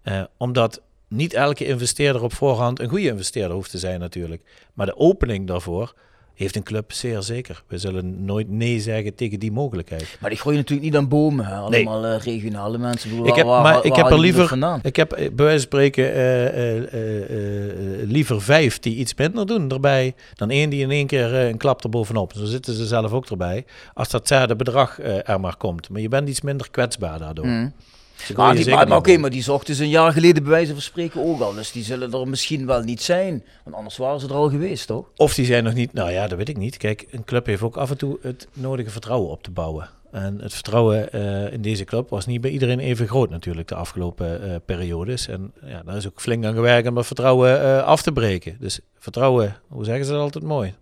Eh, 0.02 0.22
omdat 0.36 0.82
niet 1.08 1.34
elke 1.34 1.64
investeerder 1.66 2.22
op 2.22 2.32
voorhand 2.32 2.80
een 2.80 2.88
goede 2.88 3.06
investeerder 3.06 3.52
hoeft 3.52 3.70
te 3.70 3.78
zijn 3.78 4.00
natuurlijk. 4.00 4.42
Maar 4.74 4.86
de 4.86 4.96
opening 4.96 5.46
daarvoor 5.46 5.94
heeft 6.42 6.56
een 6.56 6.62
club 6.62 6.92
zeer 6.92 7.22
zeker. 7.22 7.62
We 7.66 7.78
zullen 7.78 8.24
nooit 8.24 8.48
nee 8.48 8.80
zeggen 8.80 9.14
tegen 9.14 9.38
die 9.38 9.52
mogelijkheid. 9.52 10.16
Maar 10.20 10.30
die 10.30 10.38
groeien 10.38 10.58
natuurlijk 10.58 10.88
niet 10.88 10.96
aan 10.96 11.08
bomen. 11.08 11.44
Hè? 11.46 11.54
Allemaal 11.56 12.06
eh, 12.06 12.18
regionale 12.20 12.78
mensen. 12.78 13.10
Ik, 13.10 13.16
bedoel, 13.16 13.30
Ik 13.30 13.36
heb, 13.36 13.46
waar- 13.46 13.62
maar 13.62 13.72
waar- 13.74 13.84
ik 13.84 13.90
waar 13.90 13.98
heb 13.98 14.06
er 14.10 14.12
die 14.16 14.24
liever, 14.24 14.48
vandaan? 14.48 14.80
ik 14.82 14.96
heb 14.96 15.12
eh, 15.12 15.18
bij 15.18 15.44
wijze 15.44 15.50
van 15.58 15.60
spreken 15.66 16.04
eh, 16.14 16.46
eh, 16.46 16.92
eh, 16.92 18.00
eh, 18.02 18.08
liever 18.08 18.42
vijf 18.42 18.78
die 18.78 18.96
iets 18.96 19.14
minder 19.14 19.46
doen 19.46 19.70
erbij, 19.70 20.14
dan 20.34 20.50
één 20.50 20.70
die 20.70 20.80
in 20.82 20.90
één 20.90 21.06
keer 21.06 21.34
eh, 21.34 21.48
een 21.48 21.56
klap 21.56 21.82
erbovenop. 21.84 22.32
Zo 22.36 22.44
zitten 22.44 22.74
ze 22.74 22.86
zelf 22.86 23.12
ook 23.12 23.30
erbij. 23.30 23.64
Als 23.94 24.08
datzelfde 24.10 24.56
bedrag 24.56 25.00
eh, 25.00 25.28
er 25.28 25.40
maar 25.40 25.56
komt. 25.56 25.88
Maar 25.90 26.00
je 26.00 26.08
bent 26.08 26.28
iets 26.28 26.40
minder 26.40 26.70
kwetsbaar 26.70 27.18
daardoor. 27.18 27.46
Mm. 27.46 27.72
Ze 28.16 28.32
Maar, 28.36 28.54
die, 28.54 28.70
maar, 28.70 28.88
maar 28.88 28.98
oké, 28.98 29.16
maar 29.16 29.30
die 29.30 29.42
zochten 29.42 29.74
ze 29.74 29.82
een 29.82 29.88
jaar 29.88 30.12
geleden 30.12 30.42
bij 30.42 30.52
wijze 30.52 30.72
van 30.72 30.80
spreken 30.80 31.24
ook 31.24 31.40
al. 31.40 31.54
Dus 31.54 31.72
die 31.72 31.84
zullen 31.84 32.12
er 32.12 32.28
misschien 32.28 32.66
wel 32.66 32.82
niet 32.82 33.02
zijn. 33.02 33.44
Want 33.64 33.76
anders 33.76 33.96
waren 33.96 34.20
ze 34.20 34.26
er 34.26 34.34
al 34.34 34.50
geweest, 34.50 34.86
toch? 34.86 35.06
Of 35.16 35.34
die 35.34 35.46
zijn 35.46 35.64
nog 35.64 35.74
niet, 35.74 35.92
nou 35.92 36.10
ja, 36.10 36.26
dat 36.26 36.38
weet 36.38 36.48
ik 36.48 36.56
niet. 36.56 36.76
Kijk, 36.76 37.06
een 37.10 37.24
club 37.24 37.46
heeft 37.46 37.62
ook 37.62 37.76
af 37.76 37.90
en 37.90 37.98
toe 37.98 38.18
het 38.22 38.48
nodige 38.52 38.90
vertrouwen 38.90 39.30
op 39.30 39.42
te 39.42 39.50
bouwen. 39.50 39.88
En 40.12 40.40
het 40.40 40.54
vertrouwen 40.54 41.12
eh, 41.12 41.52
in 41.52 41.62
deze 41.62 41.84
club 41.84 42.08
was 42.08 42.26
niet 42.26 42.40
bij 42.40 42.50
iedereen 42.50 42.78
even 42.78 43.08
groot 43.08 43.30
natuurlijk 43.30 43.68
de 43.68 43.74
afgelopen 43.74 44.42
eh, 44.42 44.56
periodes. 44.64 45.28
En 45.28 45.52
ja, 45.64 45.82
daar 45.82 45.96
is 45.96 46.06
ook 46.06 46.20
flink 46.20 46.44
aan 46.44 46.54
gewerkt 46.54 46.88
om 46.88 46.94
dat 46.94 47.06
vertrouwen 47.06 47.62
eh, 47.62 47.82
af 47.82 48.02
te 48.02 48.12
breken. 48.12 48.56
Dus 48.60 48.80
vertrouwen, 48.98 49.56
hoe 49.68 49.84
zeggen 49.84 50.04
ze 50.04 50.12
dat 50.12 50.20
altijd 50.20 50.44
mooi? 50.44 50.74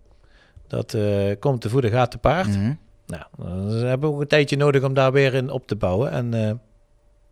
Dat 0.67 0.97
komt 1.39 1.61
te 1.61 1.69
voeten, 1.69 1.91
gaat 1.91 2.11
te 2.11 2.17
paard. 2.17 2.47
Mhm. 2.47 2.73
Nou, 3.07 3.23
dan 3.37 3.87
hebben 3.87 4.09
we 4.09 4.15
ook 4.15 4.21
een 4.21 4.27
tijdje 4.27 4.57
nodig 4.57 4.83
om 4.83 4.93
daar 4.93 5.11
weer 5.11 5.33
in 5.33 5.49
op 5.49 5.67
te 5.67 5.75
bouwen. 5.75 6.11
En 6.11 6.59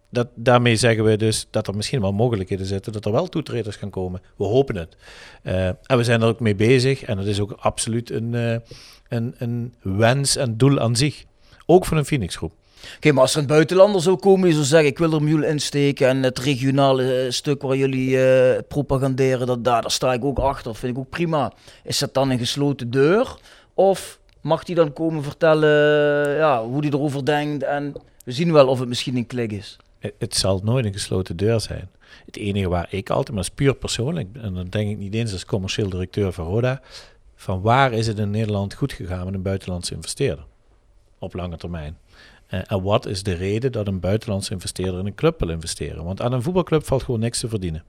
dat, 0.10 0.28
daarmee 0.36 0.76
zeggen 0.76 1.04
we 1.04 1.18
dus 1.18 1.48
dat 1.52 1.68
er 1.68 1.76
misschien 1.76 2.02
wel 2.02 2.12
mogelijkheden 2.12 2.66
zitten 2.66 2.92
dat 2.92 3.06
er 3.06 3.12
wel 3.12 3.28
toetreders 3.28 3.76
gaan 3.76 3.90
komen. 3.90 4.22
We 4.38 4.44
hopen 4.44 4.76
het. 4.76 4.96
Eh, 5.44 5.68
en 5.68 5.98
we 5.98 6.04
zijn 6.04 6.22
er 6.22 6.28
ook 6.28 6.40
mee 6.40 6.56
bezig. 6.56 7.04
En 7.04 7.18
dat 7.18 7.26
is 7.26 7.40
ook 7.40 7.52
absoluut 7.52 8.12
een, 8.12 8.36
eh, 8.36 8.56
een, 9.08 9.36
een 9.38 9.74
wens 9.82 10.36
en 10.36 10.58
doel 10.58 10.80
aan 10.80 10.96
zich. 10.96 11.24
Ook 11.66 11.86
voor 11.86 11.98
een 11.98 12.06
Phoenix 12.06 12.36
groep. 12.36 12.54
Oké, 12.96 13.12
maar 13.12 13.22
als 13.22 13.34
er 13.34 13.42
een 13.42 13.48
buitenlander 13.48 14.02
zou 14.02 14.16
komen 14.16 14.44
die 14.44 14.54
zou 14.54 14.66
zeggen... 14.66 14.90
ik 14.90 14.98
wil 14.98 15.14
er 15.14 15.24
miljoen 15.24 15.44
insteken 15.44 16.08
en 16.08 16.24
het 16.24 16.40
regionale 16.40 17.14
eh, 17.14 17.32
stuk 17.32 17.62
waar 17.62 17.76
jullie 17.76 18.18
propaganderen... 18.64 19.48
Dat, 19.48 19.64
daar, 19.64 19.82
daar 19.82 19.92
sta 19.92 20.14
ik 20.14 20.24
ook 20.24 20.40
achter, 20.40 20.64
dat 20.64 20.78
vind 20.78 20.94
ik 20.94 21.00
ook 21.00 21.10
prima. 21.10 21.54
Is 21.84 21.98
dat 21.98 22.14
dan 22.14 22.30
een 22.30 22.38
gesloten 22.38 22.92
deur? 22.92 23.36
Of 23.74 24.20
mag 24.42 24.64
die 24.64 24.76
dan 24.76 24.94
komen 24.94 25.24
vertellen 25.24 26.36
ja, 26.36 26.64
hoe 26.64 26.82
hij 26.82 26.90
erover 26.90 27.26
denkt... 27.26 27.64
en 27.64 27.94
we 28.26 28.32
zien 28.32 28.52
wel 28.52 28.68
of 28.68 28.80
het 28.80 28.88
misschien 28.88 29.16
een 29.16 29.28
klik 29.28 29.52
is. 29.52 29.78
Het, 30.00 30.14
het 30.18 30.36
zal 30.36 30.62
nooit 30.64 30.86
een 30.86 30.94
gesloten 30.94 31.38
deur 31.38 31.60
zijn. 31.60 31.90
Het 32.26 32.38
enige 32.38 32.70
waar 32.70 32.88
ik 32.90 33.10
altijd, 33.10 33.36
maar 33.36 33.44
is 33.44 33.50
puur 33.50 33.76
persoonlijk... 33.76 34.28
en 34.34 34.54
dan 34.54 34.68
denk 34.68 34.90
ik 34.90 34.98
niet 34.98 35.14
eens 35.14 35.32
als 35.32 35.46
commercieel 35.46 35.90
directeur 35.90 36.32
van 36.32 36.46
Roda... 36.46 36.82
van 37.36 37.62
waar 37.62 37.94
is 37.94 38.08
het 38.08 38.20
in 38.20 38.30
Nederland 38.30 38.74
goed 38.74 38.94
gegaan 38.94 39.26
met 39.26 39.34
een 39.34 39.42
buitenlandse 39.42 39.94
investeerder? 39.94 40.46
Op 41.20 41.34
lange 41.34 41.58
termijn. 41.58 41.98
Eh, 42.48 42.60
en 42.68 42.82
wat 42.82 43.06
is 43.06 43.24
de 43.24 43.34
reden 43.34 43.72
dat 43.72 43.88
een 43.88 44.00
buitenlandse 44.00 44.52
investeerder 44.52 45.00
in 45.00 45.06
een 45.06 45.16
club 45.16 45.40
wil 45.40 45.50
investeren? 45.50 46.04
Want 46.04 46.22
aan 46.22 46.34
een 46.34 46.42
voetbalclub 46.42 46.86
valt 46.86 47.04
gewoon 47.04 47.20
niks 47.20 47.40
te 47.40 47.50
verdienen. 47.50 47.84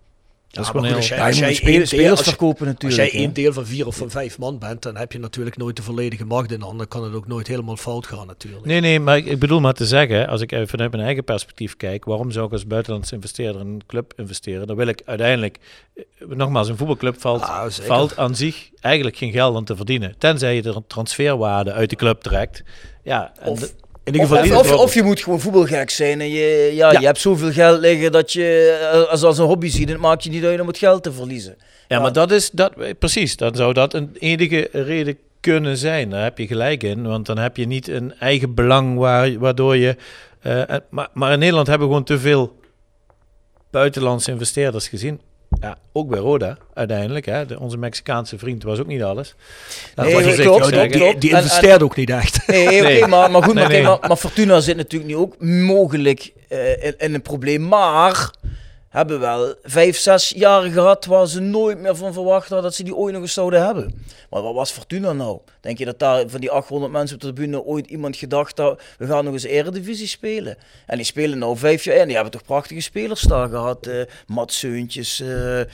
Dat 0.50 0.64
is 0.64 0.70
Ja, 0.72 0.78
gewoon 0.78 0.92
heel... 0.92 1.02
spelers, 1.02 1.38
deel- 1.60 1.86
spelers 1.86 2.10
als 2.10 2.18
je- 2.18 2.24
verkopen 2.24 2.66
Als 2.66 2.74
natuurlijk. 2.74 3.00
jij 3.00 3.10
hè. 3.20 3.24
één 3.26 3.32
deel 3.32 3.52
van 3.52 3.66
vier 3.66 3.86
of 3.86 3.96
van 3.96 4.10
vijf 4.10 4.38
man 4.38 4.58
bent, 4.58 4.82
dan 4.82 4.96
heb 4.96 5.12
je 5.12 5.18
natuurlijk 5.18 5.56
nooit 5.56 5.76
de 5.76 5.82
volledige 5.82 6.24
macht 6.24 6.52
in 6.52 6.60
handen. 6.60 6.78
Dan 6.78 6.88
kan 6.88 7.04
het 7.04 7.14
ook 7.14 7.26
nooit 7.26 7.46
helemaal 7.46 7.76
fout 7.76 8.06
gaan 8.06 8.26
natuurlijk. 8.26 8.64
Nee, 8.64 8.80
nee, 8.80 9.00
maar 9.00 9.16
ik, 9.16 9.26
ik 9.26 9.38
bedoel 9.38 9.60
maar 9.60 9.72
te 9.74 9.86
zeggen, 9.86 10.28
als 10.28 10.40
ik 10.40 10.52
even 10.52 10.68
vanuit 10.68 10.90
mijn 10.90 11.02
eigen 11.04 11.24
perspectief 11.24 11.76
kijk, 11.76 12.04
waarom 12.04 12.30
zou 12.30 12.46
ik 12.46 12.52
als 12.52 12.66
buitenlandse 12.66 13.14
investeerder 13.14 13.60
in 13.60 13.66
een 13.66 13.82
club 13.86 14.12
investeren? 14.16 14.66
Dan 14.66 14.76
wil 14.76 14.86
ik 14.86 15.02
uiteindelijk, 15.04 15.58
eh, 15.94 16.02
nogmaals, 16.28 16.68
een 16.68 16.76
voetbalclub 16.76 17.20
valt, 17.20 17.42
Ah, 17.42 17.70
valt 17.70 18.16
aan 18.16 18.34
zich 18.34 18.70
eigenlijk 18.80 19.16
geen 19.16 19.32
geld 19.32 19.56
aan 19.56 19.64
te 19.64 19.76
verdienen. 19.76 20.14
Tenzij 20.18 20.54
je 20.54 20.62
er 20.62 20.76
een 20.76 20.86
transferwaarde 20.86 21.72
uit 21.72 21.90
de 21.90 21.96
club 21.96 22.20
trekt. 22.22 22.62
Ja, 23.02 23.32
en 23.40 23.48
Of- 23.50 23.60
de- 23.60 23.70
In 24.04 24.12
ieder 24.14 24.30
Of, 24.30 24.38
geval, 24.38 24.60
of, 24.60 24.72
of, 24.72 24.78
of 24.80 24.94
je 24.94 25.02
moet 25.02 25.20
gewoon 25.22 25.40
voetbalgek 25.40 25.90
zijn 25.90 26.20
en 26.20 26.28
je, 26.30 26.70
ja, 26.74 26.92
Ja. 26.92 27.00
je 27.00 27.06
hebt 27.06 27.18
zoveel 27.18 27.52
geld 27.52 27.80
liggen 27.80 28.12
dat 28.12 28.32
je 28.32 28.78
eh, 28.92 29.10
als, 29.10 29.22
als 29.22 29.38
een 29.38 29.44
hobby 29.46 29.68
ziet, 29.68 29.88
het 29.88 29.98
maakt 29.98 30.24
je 30.24 30.30
niet 30.30 30.44
uit 30.44 30.60
om 30.60 30.66
het 30.66 30.78
geld 30.78 31.02
te 31.02 31.12
verliezen. 31.12 31.56
ja, 31.88 32.00
maar 32.00 32.12
dat 32.12 32.30
is, 32.30 32.50
dat, 32.50 32.72
eh, 32.78 32.90
precies, 32.98 33.36
dan 33.36 33.54
zou 33.54 33.72
dat 33.72 33.94
een 33.94 34.16
enige 34.18 34.68
reden 34.72 35.18
kunnen 35.40 35.76
zijn. 35.76 36.10
Daar 36.10 36.22
heb 36.22 36.38
je 36.38 36.46
gelijk 36.46 36.82
in, 36.82 37.02
want 37.06 37.26
dan 37.26 37.38
heb 37.38 37.56
je 37.56 37.66
niet 37.66 37.88
een 37.88 38.14
eigen 38.18 38.54
belang 38.54 38.98
waar, 38.98 39.38
waardoor 39.38 39.76
je... 39.76 39.96
eh, 40.40 40.62
maar, 40.90 41.08
maar 41.12 41.32
in 41.32 41.38
Nederland 41.38 41.66
hebben 41.66 41.86
we 41.86 41.92
gewoon 41.92 42.08
te 42.08 42.18
veel 42.18 42.58
buitenlandse 43.70 44.30
investeerders 44.30 44.88
gezien. 44.88 45.20
Ja, 45.60 45.78
ook 45.92 46.08
bij 46.08 46.18
Roda 46.18 46.56
uiteindelijk. 46.74 47.26
Hè. 47.26 47.46
De, 47.46 47.60
onze 47.60 47.76
Mexicaanse 47.78 48.38
vriend 48.38 48.62
was 48.62 48.78
ook 48.78 48.86
niet 48.86 49.02
alles. 49.02 49.34
Laten 49.94 50.12
Nee, 50.12 50.36
we 50.36 50.42
klopt, 50.42 50.68
klopt. 50.70 50.92
die, 50.92 50.98
die 50.98 51.30
En- 51.30 51.36
en- 51.36 51.42
investeert 51.42 51.82
ook 51.82 51.96
niet 51.96 52.10
echt. 52.10 52.46
Nee, 52.46 52.66
oké, 52.66 52.82
Nee. 52.82 53.06
maar, 53.06 53.30
maar 53.30 53.42
goed, 53.42 53.54
Nee, 53.54 53.62
maar, 53.64 53.72
kijk, 53.72 53.84
nee. 53.86 53.98
maar, 53.98 54.08
maar 54.08 54.16
Fortuna 54.16 54.60
zit 54.60 54.76
natuurlijk 54.76 55.10
nu 55.10 55.16
ook 55.16 55.40
mogelijk 55.40 56.32
eh, 56.48 56.84
in, 56.84 56.94
in 56.98 57.14
een 57.14 57.22
probleem. 57.22 57.68
Maar 57.68 58.30
hebben 58.90 59.20
wel 59.20 59.54
vijf, 59.62 59.96
zes 59.98 60.32
jaren 60.36 60.72
gehad 60.72 61.04
waar 61.04 61.26
ze 61.26 61.40
nooit 61.40 61.78
meer 61.78 61.96
van 61.96 62.12
verwacht 62.12 62.48
hadden 62.48 62.62
dat 62.62 62.74
ze 62.74 62.82
die 62.82 62.96
ooit 62.96 63.12
nog 63.12 63.22
eens 63.22 63.32
zouden 63.32 63.64
hebben. 63.64 64.04
Maar 64.30 64.42
wat 64.42 64.54
was 64.54 64.70
Fortuna 64.70 65.12
nou? 65.12 65.38
Denk 65.60 65.78
je 65.78 65.84
dat 65.84 65.98
daar 65.98 66.28
van 66.28 66.40
die 66.40 66.50
800 66.50 66.92
mensen 66.92 67.16
op 67.16 67.22
de 67.22 67.32
tribune 67.32 67.62
ooit 67.62 67.86
iemand 67.86 68.16
gedacht 68.16 68.58
had, 68.58 68.82
we 68.98 69.06
gaan 69.06 69.24
nog 69.24 69.32
eens 69.32 69.42
Eredivisie 69.44 70.06
spelen? 70.06 70.56
En 70.86 70.96
die 70.96 71.04
spelen 71.06 71.38
nou 71.38 71.56
vijf 71.56 71.84
jaar 71.84 71.96
en 71.96 72.04
die 72.06 72.14
hebben 72.14 72.32
toch 72.32 72.44
prachtige 72.44 72.80
spelers 72.80 73.20
daar 73.20 73.48
gehad. 73.48 73.86
eh 73.86 74.00
Mats 74.26 74.58
Seuntjes, 74.58 75.20
eh 75.20 75.60
eh, 75.60 75.66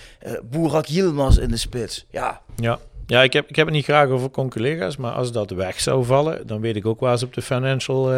Boerak 0.44 0.86
Yilmaz 0.86 1.36
in 1.36 1.48
de 1.48 1.56
spits. 1.56 2.06
Ja, 2.10 2.40
Ja, 2.56 2.78
ja 3.06 3.22
ik, 3.22 3.32
heb, 3.32 3.48
ik 3.48 3.56
heb 3.56 3.66
het 3.66 3.74
niet 3.74 3.84
graag 3.84 4.08
over 4.08 4.30
conculega's, 4.30 4.96
maar 4.96 5.12
als 5.12 5.32
dat 5.32 5.50
weg 5.50 5.80
zou 5.80 6.04
vallen, 6.04 6.46
dan 6.46 6.60
weet 6.60 6.76
ik 6.76 6.86
ook 6.86 7.00
waar 7.00 7.18
ze 7.18 7.24
op 7.24 7.34
de 7.34 7.42
financial 7.42 8.12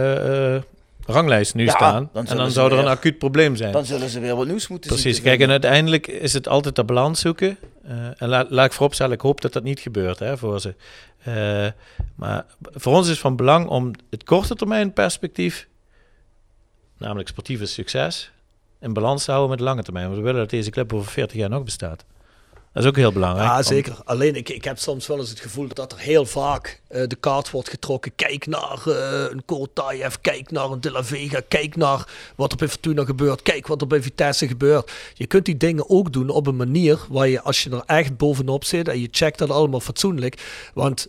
ranglijst 1.08 1.54
nu 1.54 1.64
Ja, 1.64 1.70
staan. 1.70 2.10
dan 2.12 2.26
en 2.26 2.36
dan 2.36 2.50
zou 2.50 2.72
er 2.72 2.78
een 2.78 2.86
acuut 2.86 3.18
probleem 3.18 3.56
zijn. 3.56 3.72
dan 3.72 3.84
zullen 3.84 4.08
ze 4.08 4.20
weer 4.20 4.36
wat 4.36 4.46
nieuws 4.46 4.68
moeten 4.68 4.90
zien 4.90 5.00
Precies, 5.00 5.18
te 5.22 5.28
kijk, 5.28 5.40
en 5.40 5.50
uiteindelijk 5.50 6.06
is 6.06 6.32
het 6.32 6.48
altijd 6.48 6.76
de 6.76 6.84
balans 6.84 7.20
zoeken. 7.20 7.58
Eh, 7.84 7.96
en 8.22 8.28
la- 8.28 8.46
laat 8.48 8.66
ik 8.66 8.72
vooropstellen, 8.72 9.12
ik 9.12 9.20
hoop 9.20 9.40
dat 9.40 9.52
dat 9.52 9.62
niet 9.62 9.80
gebeurt 9.80 10.18
hè, 10.18 10.36
voor 10.38 10.60
ze. 10.60 10.74
Eh, 11.18 11.66
maar 12.14 12.44
voor 12.60 12.94
ons 12.96 13.08
is 13.08 13.18
van 13.18 13.36
belang 13.36 13.66
om 13.66 13.90
het 14.10 14.24
korte 14.24 14.54
termijn 14.54 14.92
perspectief, 14.92 15.68
namelijk 16.98 17.28
sportieve 17.28 17.66
succes, 17.66 18.30
in 18.80 18.92
balans 18.92 19.24
te 19.24 19.30
houden 19.30 19.50
met 19.50 19.58
de 19.58 19.64
lange 19.64 19.82
termijn. 19.82 20.04
Want 20.06 20.16
we 20.18 20.24
willen 20.24 20.40
dat 20.40 20.50
deze 20.50 20.70
club 20.70 20.92
over 20.92 21.10
40 21.10 21.36
jaar 21.36 21.48
nog 21.48 21.64
bestaat. 21.64 22.04
Dat 22.78 22.86
is 22.86 22.92
ook 22.92 23.02
heel 23.02 23.12
belangrijk. 23.12 23.46
Ja, 23.48 23.52
want- 23.54 23.66
zeker. 23.66 23.96
Alleen 24.04 24.36
ik, 24.36 24.48
ik 24.48 24.64
heb 24.64 24.78
soms 24.78 25.06
wel 25.06 25.18
eens 25.18 25.28
het 25.30 25.40
gevoel 25.40 25.68
dat 25.72 25.92
er 25.92 25.98
heel 25.98 26.26
vaak 26.26 26.80
eh, 26.88 27.02
de 27.06 27.16
kaart 27.16 27.50
wordt 27.50 27.68
getrokken. 27.68 28.12
Kijk 28.16 28.46
naar 28.46 28.80
eh, 28.86 29.30
een 29.30 29.44
Kortayev, 29.44 30.14
kijk 30.20 30.50
naar 30.50 30.70
een 30.70 30.80
De 30.80 30.90
La 30.90 31.04
Vega, 31.04 31.40
kijk 31.48 31.76
naar 31.76 32.08
wat 32.36 32.52
er 32.52 32.58
bij 32.58 32.68
Fortuna 32.68 33.04
gebeurt, 33.04 33.42
kijk 33.42 33.66
wat 33.66 33.80
er 33.80 33.86
bij 33.86 34.02
Vitesse 34.02 34.48
gebeurt. 34.48 34.92
Je 35.14 35.26
kunt 35.26 35.44
die 35.44 35.56
dingen 35.56 35.90
ook 35.90 36.12
doen 36.12 36.28
op 36.28 36.46
een 36.46 36.56
manier 36.56 36.98
waar 37.08 37.28
je, 37.28 37.42
als 37.42 37.62
je 37.62 37.70
er 37.70 37.82
echt 37.86 38.16
bovenop 38.16 38.64
zit 38.64 38.88
en 38.88 39.00
je 39.00 39.08
checkt 39.10 39.38
dat 39.38 39.50
allemaal 39.50 39.80
fatsoenlijk. 39.80 40.70
Want 40.74 41.08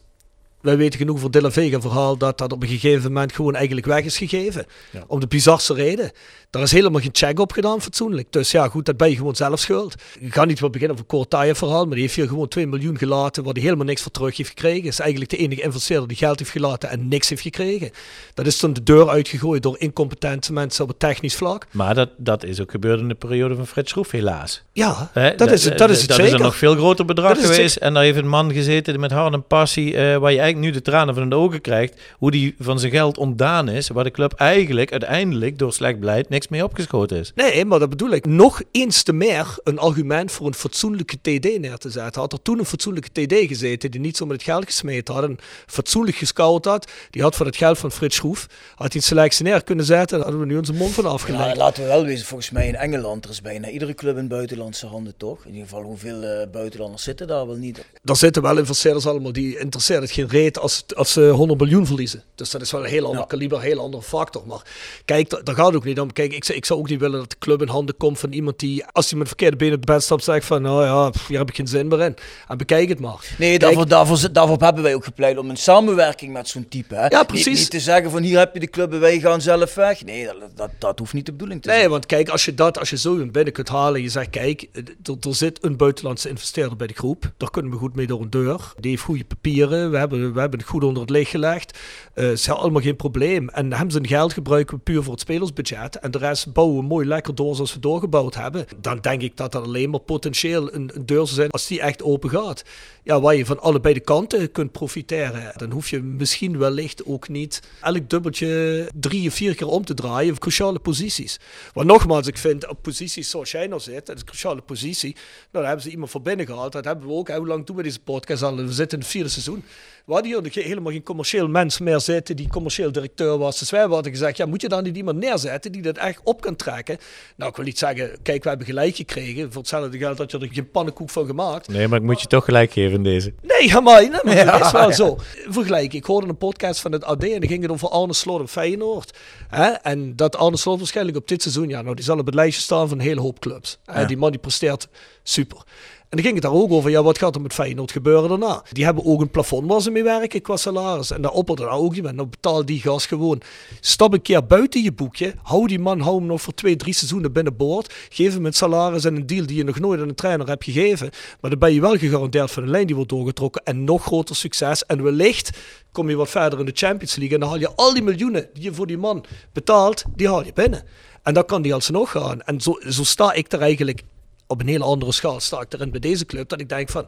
wij 0.61 0.77
weten 0.77 0.99
genoeg 0.99 1.19
voor 1.19 1.31
De 1.31 1.41
La 1.41 1.51
Vega 1.51 1.81
verhaal 1.81 2.17
dat 2.17 2.37
dat 2.37 2.51
op 2.51 2.61
een 2.61 2.69
gegeven 2.69 3.11
moment 3.11 3.33
gewoon 3.33 3.55
eigenlijk 3.55 3.85
weg 3.85 4.03
is 4.03 4.17
gegeven. 4.17 4.65
Ja. 4.91 5.03
Om 5.07 5.19
de 5.19 5.27
bizarste 5.27 5.73
reden. 5.73 6.11
Daar 6.49 6.61
is 6.61 6.71
helemaal 6.71 7.01
geen 7.01 7.09
check 7.11 7.39
op 7.39 7.51
gedaan 7.51 7.81
fatsoenlijk. 7.81 8.31
Dus 8.31 8.51
ja, 8.51 8.67
goed, 8.67 8.85
dat 8.85 8.97
ben 8.97 9.09
je 9.09 9.15
gewoon 9.15 9.35
zelf 9.35 9.59
schuld. 9.59 9.95
Je 10.19 10.31
gaat 10.31 10.47
niet 10.47 10.59
wel 10.59 10.69
beginnen 10.69 10.97
over 10.97 11.09
een 11.09 11.17
Kortayev 11.17 11.57
verhaal, 11.57 11.85
maar 11.85 11.93
die 11.93 12.01
heeft 12.01 12.15
hier 12.15 12.27
gewoon 12.27 12.47
2 12.47 12.67
miljoen 12.67 12.97
gelaten 12.97 13.43
waar 13.43 13.53
hij 13.53 13.61
helemaal 13.61 13.85
niks 13.85 14.01
voor 14.01 14.11
terug 14.11 14.37
heeft 14.37 14.49
gekregen. 14.49 14.87
Is 14.87 14.99
eigenlijk 14.99 15.31
de 15.31 15.37
enige 15.37 15.61
investeerder 15.61 16.07
die 16.07 16.17
geld 16.17 16.39
heeft 16.39 16.51
gelaten 16.51 16.89
en 16.89 17.07
niks 17.07 17.29
heeft 17.29 17.41
gekregen. 17.41 17.91
Dat 18.33 18.45
is 18.45 18.57
toen 18.57 18.73
de 18.73 18.83
deur 18.83 19.09
uitgegooid 19.09 19.63
door 19.63 19.75
incompetente 19.79 20.53
mensen 20.53 20.83
op 20.83 20.89
het 20.89 20.99
technisch 20.99 21.35
vlak. 21.35 21.67
Maar 21.71 21.95
dat, 21.95 22.09
dat 22.17 22.43
is 22.43 22.61
ook 22.61 22.71
gebeurd 22.71 22.99
in 22.99 23.07
de 23.07 23.15
periode 23.15 23.55
van 23.55 23.67
Fred 23.67 23.89
Schroef, 23.89 24.11
helaas. 24.11 24.63
Ja, 24.73 25.11
dat 25.37 25.51
is 25.51 25.65
het, 25.65 25.77
dat 25.77 25.89
is 25.89 25.99
het 25.99 26.07
dat 26.07 26.17
zeker. 26.17 26.33
is 26.33 26.39
een 26.39 26.45
nog 26.45 26.55
veel 26.55 26.75
groter 26.75 27.05
bedrag 27.05 27.35
Dat 27.35 27.45
geweest. 27.45 27.75
En 27.75 27.93
daar 27.93 28.03
heeft 28.03 28.17
een 28.17 28.27
man 28.27 28.53
gezeten 28.53 28.99
met 28.99 29.11
hart 29.11 29.33
en 29.33 29.43
passie, 29.43 29.95
eh, 29.95 30.17
waar 30.17 30.31
je 30.31 30.39
eigenlijk 30.39 30.57
nu 30.57 30.71
de 30.71 30.81
tranen 30.81 31.13
van 31.13 31.29
de 31.29 31.35
ogen 31.35 31.61
krijgt. 31.61 32.01
Hoe 32.17 32.31
die 32.31 32.55
van 32.59 32.79
zijn 32.79 32.91
geld 32.91 33.17
ontdaan 33.17 33.69
is, 33.69 33.87
waar 33.87 34.03
de 34.03 34.11
club 34.11 34.33
eigenlijk 34.33 34.91
uiteindelijk 34.91 35.57
door 35.59 35.73
slecht 35.73 35.99
beleid 35.99 36.29
niks 36.29 36.38
mee 36.47 36.63
opgeschoten 36.63 37.17
is. 37.17 37.31
Nee, 37.35 37.65
maar 37.65 37.79
dat 37.79 37.89
bedoel 37.89 38.09
ik. 38.11 38.25
Nog 38.25 38.61
eens 38.71 39.03
te 39.03 39.13
meer 39.13 39.57
een 39.63 39.79
argument 39.79 40.31
voor 40.31 40.47
een 40.47 40.53
fatsoenlijke 40.53 41.15
TD 41.21 41.59
neer 41.59 41.77
te 41.77 41.89
zetten. 41.89 42.21
Had 42.21 42.33
er 42.33 42.41
toen 42.41 42.59
een 42.59 42.65
fatsoenlijke 42.65 43.09
TD 43.25 43.33
gezeten 43.47 43.91
die 43.91 43.99
niet 43.99 44.17
zo 44.17 44.25
met 44.25 44.35
het 44.35 44.45
geld 44.45 44.65
gesmeten 44.65 45.13
had 45.13 45.23
en 45.23 45.37
fatsoenlijk 45.67 46.17
gescout 46.17 46.65
had, 46.65 46.91
die 47.09 47.21
had 47.21 47.35
voor 47.35 47.45
het 47.45 47.55
geld 47.57 47.77
van 47.77 47.91
Frits 47.91 48.15
Schroef, 48.15 48.45
had 48.75 48.87
hij 48.87 48.95
een 48.95 49.01
selectie 49.07 49.43
neer 49.45 49.63
kunnen 49.63 49.85
zetten, 49.85 50.17
daar 50.17 50.27
hadden 50.27 50.47
we 50.47 50.51
nu 50.53 50.57
onze 50.59 50.73
mond 50.73 50.93
van 50.93 51.03
Ja, 51.03 51.09
afgelegd. 51.09 51.57
laten 51.57 51.83
we 51.83 51.89
wel 51.89 52.03
wezen, 52.05 52.25
volgens 52.25 52.49
mij 52.49 52.67
in 52.67 52.75
Engeland 52.75 53.23
er 53.25 53.31
is 53.31 53.41
bijna 53.41 53.69
iedere 53.69 53.93
club 53.93 54.17
in 54.17 54.27
buitenlandse 54.27 54.85
handen, 54.85 55.13
toch? 55.17 55.45
In 55.45 55.51
ieder 55.53 55.67
geval, 55.67 55.83
hoeveel 55.83 56.23
eh, 56.23 56.47
buitenlanders 56.51 57.03
zitten 57.03 57.27
daar 57.27 57.47
wel 57.47 57.55
niet? 57.55 57.85
Daar 58.03 58.15
zitten 58.15 58.41
wel 58.41 58.57
investeerders 58.57 59.05
allemaal 59.07 59.31
die 59.33 59.59
interesseert 59.59 60.01
het 60.01 60.11
geen 60.11 60.27
reet 60.29 60.59
als, 60.59 60.83
als 60.95 61.11
ze 61.13 61.29
100 61.29 61.59
miljoen 61.59 61.85
verliezen. 61.85 62.23
Dus 62.35 62.49
dat 62.49 62.61
is 62.61 62.71
wel 62.71 62.83
een 62.83 62.89
heel 62.89 63.05
ander 63.05 63.19
Ja. 63.19 63.25
kaliber, 63.25 63.57
een 63.57 63.63
heel 63.63 63.79
andere 63.79 64.03
factor. 64.03 64.43
Maar 64.47 64.61
kijk, 65.05 65.29
da- 65.29 65.41
daar 65.43 65.55
gaat 65.55 65.65
het 65.65 65.75
ook 65.75 65.83
niet 65.83 65.99
om. 65.99 66.13
Kijk, 66.13 66.28
kijk, 66.29 66.47
ik, 66.47 66.55
ik 66.55 66.65
zou 66.65 66.79
ook 66.79 66.89
niet 66.89 66.99
willen 66.99 67.19
dat 67.19 67.29
de 67.29 67.37
club 67.39 67.61
in 67.61 67.67
handen 67.67 67.97
komt 67.97 68.19
van 68.19 68.31
iemand 68.31 68.59
die, 68.59 68.85
als 68.85 69.09
hij 69.09 69.19
met 69.19 69.27
verkeerde 69.27 69.57
benen 69.57 69.75
op 69.75 69.85
de 69.85 69.91
bed 69.93 70.03
stapt, 70.03 70.23
zegt 70.23 70.45
van, 70.45 70.61
nou 70.61 70.83
ja, 70.83 71.09
pff, 71.09 71.27
hier 71.27 71.37
heb 71.37 71.49
ik 71.49 71.55
geen 71.55 71.67
zin 71.67 71.87
meer 71.87 72.01
in. 72.01 72.15
En 72.47 72.57
bekijk 72.57 72.89
het 72.89 72.99
maar. 72.99 73.35
Nee, 73.37 73.57
Kijk, 73.57 73.89
daarvoor, 73.89 74.31
daarvoor, 74.31 74.57
hebben 74.63 74.83
wij 74.83 74.95
ook 74.95 75.03
gepleit 75.03 75.37
om 75.37 75.49
een 75.49 75.57
samenwerking 75.57 76.33
met 76.33 76.47
zo'n 76.47 76.67
type. 76.67 76.95
Hè? 76.95 77.07
Ja, 77.07 77.17
Niet- 77.17 77.27
precies. 77.27 77.59
Niet, 77.59 77.69
te 77.69 77.79
zeggen 77.79 78.11
van 78.11 78.21
hier 78.21 78.37
heb 78.37 78.53
je 78.53 78.59
de 78.59 78.69
club 78.69 78.93
en 78.93 78.99
wij 78.99 79.19
gaan 79.19 79.41
zelf 79.41 79.75
weg. 79.75 80.05
Nee, 80.05 80.25
dat, 80.25 80.35
dat, 80.55 80.69
dat 80.77 80.99
hoeft 80.99 81.13
niet 81.13 81.25
de 81.25 81.31
bedoeling 81.31 81.61
te 81.61 81.69
zijn. 81.69 81.81
Nee, 81.81 81.89
want 81.89 82.05
kijk, 82.05 82.29
als 82.29 82.45
je 82.45 82.53
dat, 82.53 82.79
als 82.79 82.89
je 82.89 82.97
zo 82.97 83.15
in 83.15 83.31
binnen 83.31 83.53
kunt 83.53 83.69
halen 83.69 83.95
en 83.95 84.01
je 84.01 84.09
zegt, 84.09 84.29
kijk, 84.29 84.67
er, 84.73 85.17
er 85.27 85.35
zit 85.35 85.63
een 85.63 85.77
buitenlandse 85.77 86.29
investeerder 86.29 86.77
bij 86.77 86.87
de 86.87 86.93
groep. 86.93 87.31
Daar 87.37 87.51
kunnen 87.51 87.71
we 87.71 87.77
goed 87.77 87.95
mee 87.95 88.07
door 88.07 88.21
een 88.21 88.29
deur. 88.29 88.73
Die 88.79 88.91
heeft 88.91 89.03
goede 89.03 89.25
papieren. 89.25 89.91
We 89.91 89.97
hebben, 89.97 90.33
we 90.33 90.39
hebben 90.39 90.59
het 90.59 90.67
goed 90.67 90.83
onder 90.83 91.01
het 91.01 91.11
licht 91.11 91.31
gelegd. 91.31 91.77
Eh 92.13 92.31
is 92.31 92.49
allemaal 92.49 92.81
geen 92.81 92.95
probleem. 92.95 93.49
En 93.49 93.73
hem 93.73 93.89
zijn 93.89 94.07
geld 94.07 94.33
gebruiken 94.33 94.75
we 94.77 94.83
puur 94.83 95.03
voor 95.03 95.11
het 95.11 95.21
spelersbudget. 95.21 95.95
En 95.95 96.11
bouwen 96.53 96.77
we 96.77 96.83
mooi 96.83 97.07
lekker 97.07 97.35
door 97.35 97.55
zoals 97.55 97.73
we 97.73 97.79
doorgebouwd 97.79 98.35
hebben. 98.35 98.65
Dan 98.81 98.99
denk 98.99 99.21
ik 99.21 99.37
dat 99.37 99.51
dat 99.51 99.63
alleen 99.63 99.89
maar 99.89 99.99
potentieel 99.99 100.73
een, 100.73 100.91
deur 101.05 101.25
zou 101.25 101.27
zijn 101.27 101.49
als 101.49 101.67
die 101.67 101.81
echt 101.81 102.03
open 102.03 102.29
gaat. 102.29 102.63
Ja, 103.03 103.21
waar 103.21 103.35
je 103.35 103.45
van 103.45 103.59
allebei 103.59 103.93
de 103.93 103.99
kanten 103.99 104.51
kunt 104.51 104.71
profiteren. 104.71 105.53
Dan 105.57 105.71
hoef 105.71 105.89
je 105.89 106.01
misschien 106.01 106.57
wellicht 106.57 107.05
ook 107.05 107.29
niet 107.29 107.61
elk 107.81 108.09
dubbeltje 108.09 108.89
drie 108.93 109.27
of 109.27 109.33
vier 109.33 109.55
keer 109.55 109.67
om 109.67 109.85
te 109.85 109.93
draaien. 109.93 110.37
Cruciale 110.37 110.79
posities. 110.79 111.39
Maar 111.73 111.85
nogmaals, 111.85 112.27
ik 112.27 112.37
vind 112.37 112.67
op 112.67 112.81
posities 112.81 113.29
zoals 113.29 113.51
jij 113.51 113.67
nou 113.67 113.81
zit, 113.81 114.05
dat 114.05 114.15
is 114.15 114.21
een 114.21 114.27
cruciale 114.27 114.61
positie. 114.61 115.13
Nou, 115.13 115.23
daar 115.51 115.65
hebben 115.65 115.83
ze 115.83 115.89
iemand 115.89 116.11
voor 116.11 116.21
binnen 116.21 116.45
gehaald. 116.45 116.71
Dat 116.71 116.85
hebben 116.85 117.07
we 117.07 117.13
ook. 117.13 117.29
Hoe 117.29 117.47
lang 117.47 117.65
doen 117.65 117.75
we 117.75 117.83
deze 117.83 117.99
podcast 117.99 118.43
al? 118.43 118.55
We 118.55 118.73
zitten 118.73 118.97
in 118.97 119.03
het 119.03 119.13
vierde 119.13 119.29
seizoen. 119.29 119.63
We 120.09 120.15
hadden 120.15 120.51
hier 120.51 120.63
helemaal 120.63 120.91
geen 120.91 121.03
commercieel 121.03 121.47
mens 121.47 121.79
meer 121.79 121.99
zitten 121.99 122.35
die 122.35 122.47
commercieel 122.47 122.91
directeur 122.91 123.37
was. 123.37 123.59
Dus 123.59 123.69
wij 123.69 123.85
hadden 123.85 124.11
gezegd, 124.11 124.37
ja, 124.37 124.45
moet 124.45 124.61
je 124.61 124.69
dan 124.69 124.83
niet 124.83 124.97
iemand 124.97 125.17
neerzetten 125.17 125.71
die 125.71 125.81
dat 125.81 125.97
echt 125.97 126.19
op 126.23 126.41
kan 126.41 126.55
trekken? 126.55 126.97
Nou, 127.35 127.49
ik 127.49 127.55
wil 127.55 127.65
niet 127.65 127.77
zeggen, 127.77 128.11
kijk, 128.23 128.43
we 128.43 128.49
hebben 128.49 128.67
gelijk 128.67 128.95
gekregen. 128.95 129.51
Voor 129.51 129.61
hetzelfde 129.61 129.97
geld 129.97 130.17
had 130.17 130.31
je 130.31 130.39
er 130.39 130.49
geen 130.51 130.71
pannenkoek 130.71 131.09
van 131.09 131.25
gemaakt. 131.25 131.67
Nee, 131.67 131.87
maar 131.87 131.99
ik 131.99 132.05
moet 132.05 132.21
je 132.21 132.27
toch 132.27 132.45
gelijk 132.45 132.71
geven 132.71 132.95
in 132.95 133.03
deze. 133.03 133.33
Nee, 133.41 133.67
ja, 133.67 133.79
maar, 133.79 134.01
nee, 134.01 134.45
maar 134.45 134.59
dat 134.59 134.65
is 134.65 134.71
wel 134.71 134.93
zo. 134.93 135.17
Vergelijk, 135.47 135.93
ik 135.93 136.05
hoorde 136.05 136.27
een 136.27 136.37
podcast 136.37 136.79
van 136.79 136.91
het 136.91 137.03
AD 137.03 137.23
en 137.23 137.39
dan 137.39 137.49
ging 137.49 137.61
het 137.61 137.71
over 137.71 137.89
Arne 137.89 138.13
Slot 138.13 138.39
en 138.39 138.47
Feyenoord. 138.47 139.17
Hè? 139.47 139.67
En 139.67 140.15
dat 140.15 140.35
Arne 140.35 140.57
Slot 140.57 140.77
waarschijnlijk 140.77 141.17
op 141.17 141.27
dit 141.27 141.41
seizoen, 141.41 141.69
ja, 141.69 141.81
nou, 141.81 141.95
die 141.95 142.05
zal 142.05 142.17
op 142.17 142.25
het 142.25 142.35
lijstje 142.35 142.61
staan 142.61 142.89
van 142.89 142.99
een 142.99 143.05
hele 143.05 143.21
hoop 143.21 143.39
clubs. 143.39 143.79
Hè? 143.85 144.05
Die 144.05 144.17
man 144.17 144.31
die 144.31 144.39
presteert 144.39 144.87
super. 145.23 145.63
En 146.09 146.17
dan 146.17 146.25
ging 146.25 146.33
het 146.33 146.43
daar 146.43 146.61
ook 146.61 146.71
over, 146.71 146.89
ja, 146.89 147.03
wat 147.03 147.17
gaat 147.17 147.35
er 147.35 147.41
met 147.41 147.53
Feyenoord 147.53 147.91
gebeuren 147.91 148.29
daarna? 148.29 148.63
Die 148.71 148.85
hebben 148.85 149.05
ook 149.05 149.21
een 149.21 149.29
plafond 149.29 149.67
waar 149.67 149.81
ze 149.81 149.91
mee 149.91 150.03
werken 150.03 150.41
qua 150.41 150.57
salaris. 150.57 151.11
En 151.11 151.21
daar 151.21 151.31
opperde 151.31 151.61
daar 151.61 151.71
ook 151.71 151.95
iemand, 151.95 152.15
nou 152.15 152.27
betaal 152.27 152.65
die 152.65 152.81
gas 152.81 153.05
gewoon. 153.05 153.41
Stap 153.79 154.13
een 154.13 154.21
keer 154.21 154.45
buiten 154.45 154.83
je 154.83 154.91
boekje, 154.91 155.33
hou 155.41 155.67
die 155.67 155.79
man, 155.79 155.99
hou 155.99 156.17
hem 156.17 156.25
nog 156.25 156.41
voor 156.41 156.53
twee, 156.53 156.75
drie 156.75 156.93
seizoenen 156.93 157.31
binnenboord. 157.31 157.93
Geef 158.09 158.33
hem 158.33 158.45
een 158.45 158.53
salaris 158.53 159.05
en 159.05 159.15
een 159.15 159.25
deal 159.25 159.45
die 159.45 159.57
je 159.57 159.63
nog 159.63 159.79
nooit 159.79 160.01
aan 160.01 160.09
een 160.09 160.15
trainer 160.15 160.47
hebt 160.47 160.63
gegeven. 160.63 161.09
Maar 161.41 161.49
dan 161.49 161.59
ben 161.59 161.73
je 161.73 161.81
wel 161.81 161.97
gegarandeerd 161.97 162.51
van 162.51 162.63
een 162.63 162.69
lijn 162.69 162.85
die 162.85 162.95
wordt 162.95 163.11
doorgetrokken 163.11 163.63
en 163.63 163.83
nog 163.83 164.03
groter 164.03 164.35
succes. 164.35 164.85
En 164.85 165.03
wellicht 165.03 165.57
kom 165.91 166.09
je 166.09 166.15
wat 166.15 166.29
verder 166.29 166.59
in 166.59 166.65
de 166.65 166.71
Champions 166.75 167.15
League 167.15 167.33
en 167.33 167.39
dan 167.39 167.49
haal 167.49 167.59
je 167.59 167.75
al 167.75 167.93
die 167.93 168.03
miljoenen 168.03 168.49
die 168.53 168.63
je 168.63 168.73
voor 168.73 168.87
die 168.87 168.97
man 168.97 169.25
betaalt, 169.53 170.03
die 170.15 170.27
haal 170.27 170.45
je 170.45 170.53
binnen. 170.53 170.83
En 171.23 171.33
dan 171.33 171.45
kan 171.45 171.61
die 171.61 171.73
alsnog 171.73 172.11
gaan. 172.11 172.41
En 172.41 172.61
zo, 172.61 172.79
zo 172.87 173.03
sta 173.03 173.33
ik 173.33 173.51
er 173.51 173.61
eigenlijk 173.61 174.03
op 174.49 174.59
een 174.61 174.67
hele 174.67 174.83
andere 174.83 175.11
schaal 175.11 175.39
sta 175.39 175.61
ik 175.61 175.73
erin 175.73 175.91
bij 175.91 175.99
deze 175.99 176.25
club. 176.25 176.49
Dat 176.49 176.59
ik 176.59 176.69
denk 176.69 176.89
van, 176.89 177.07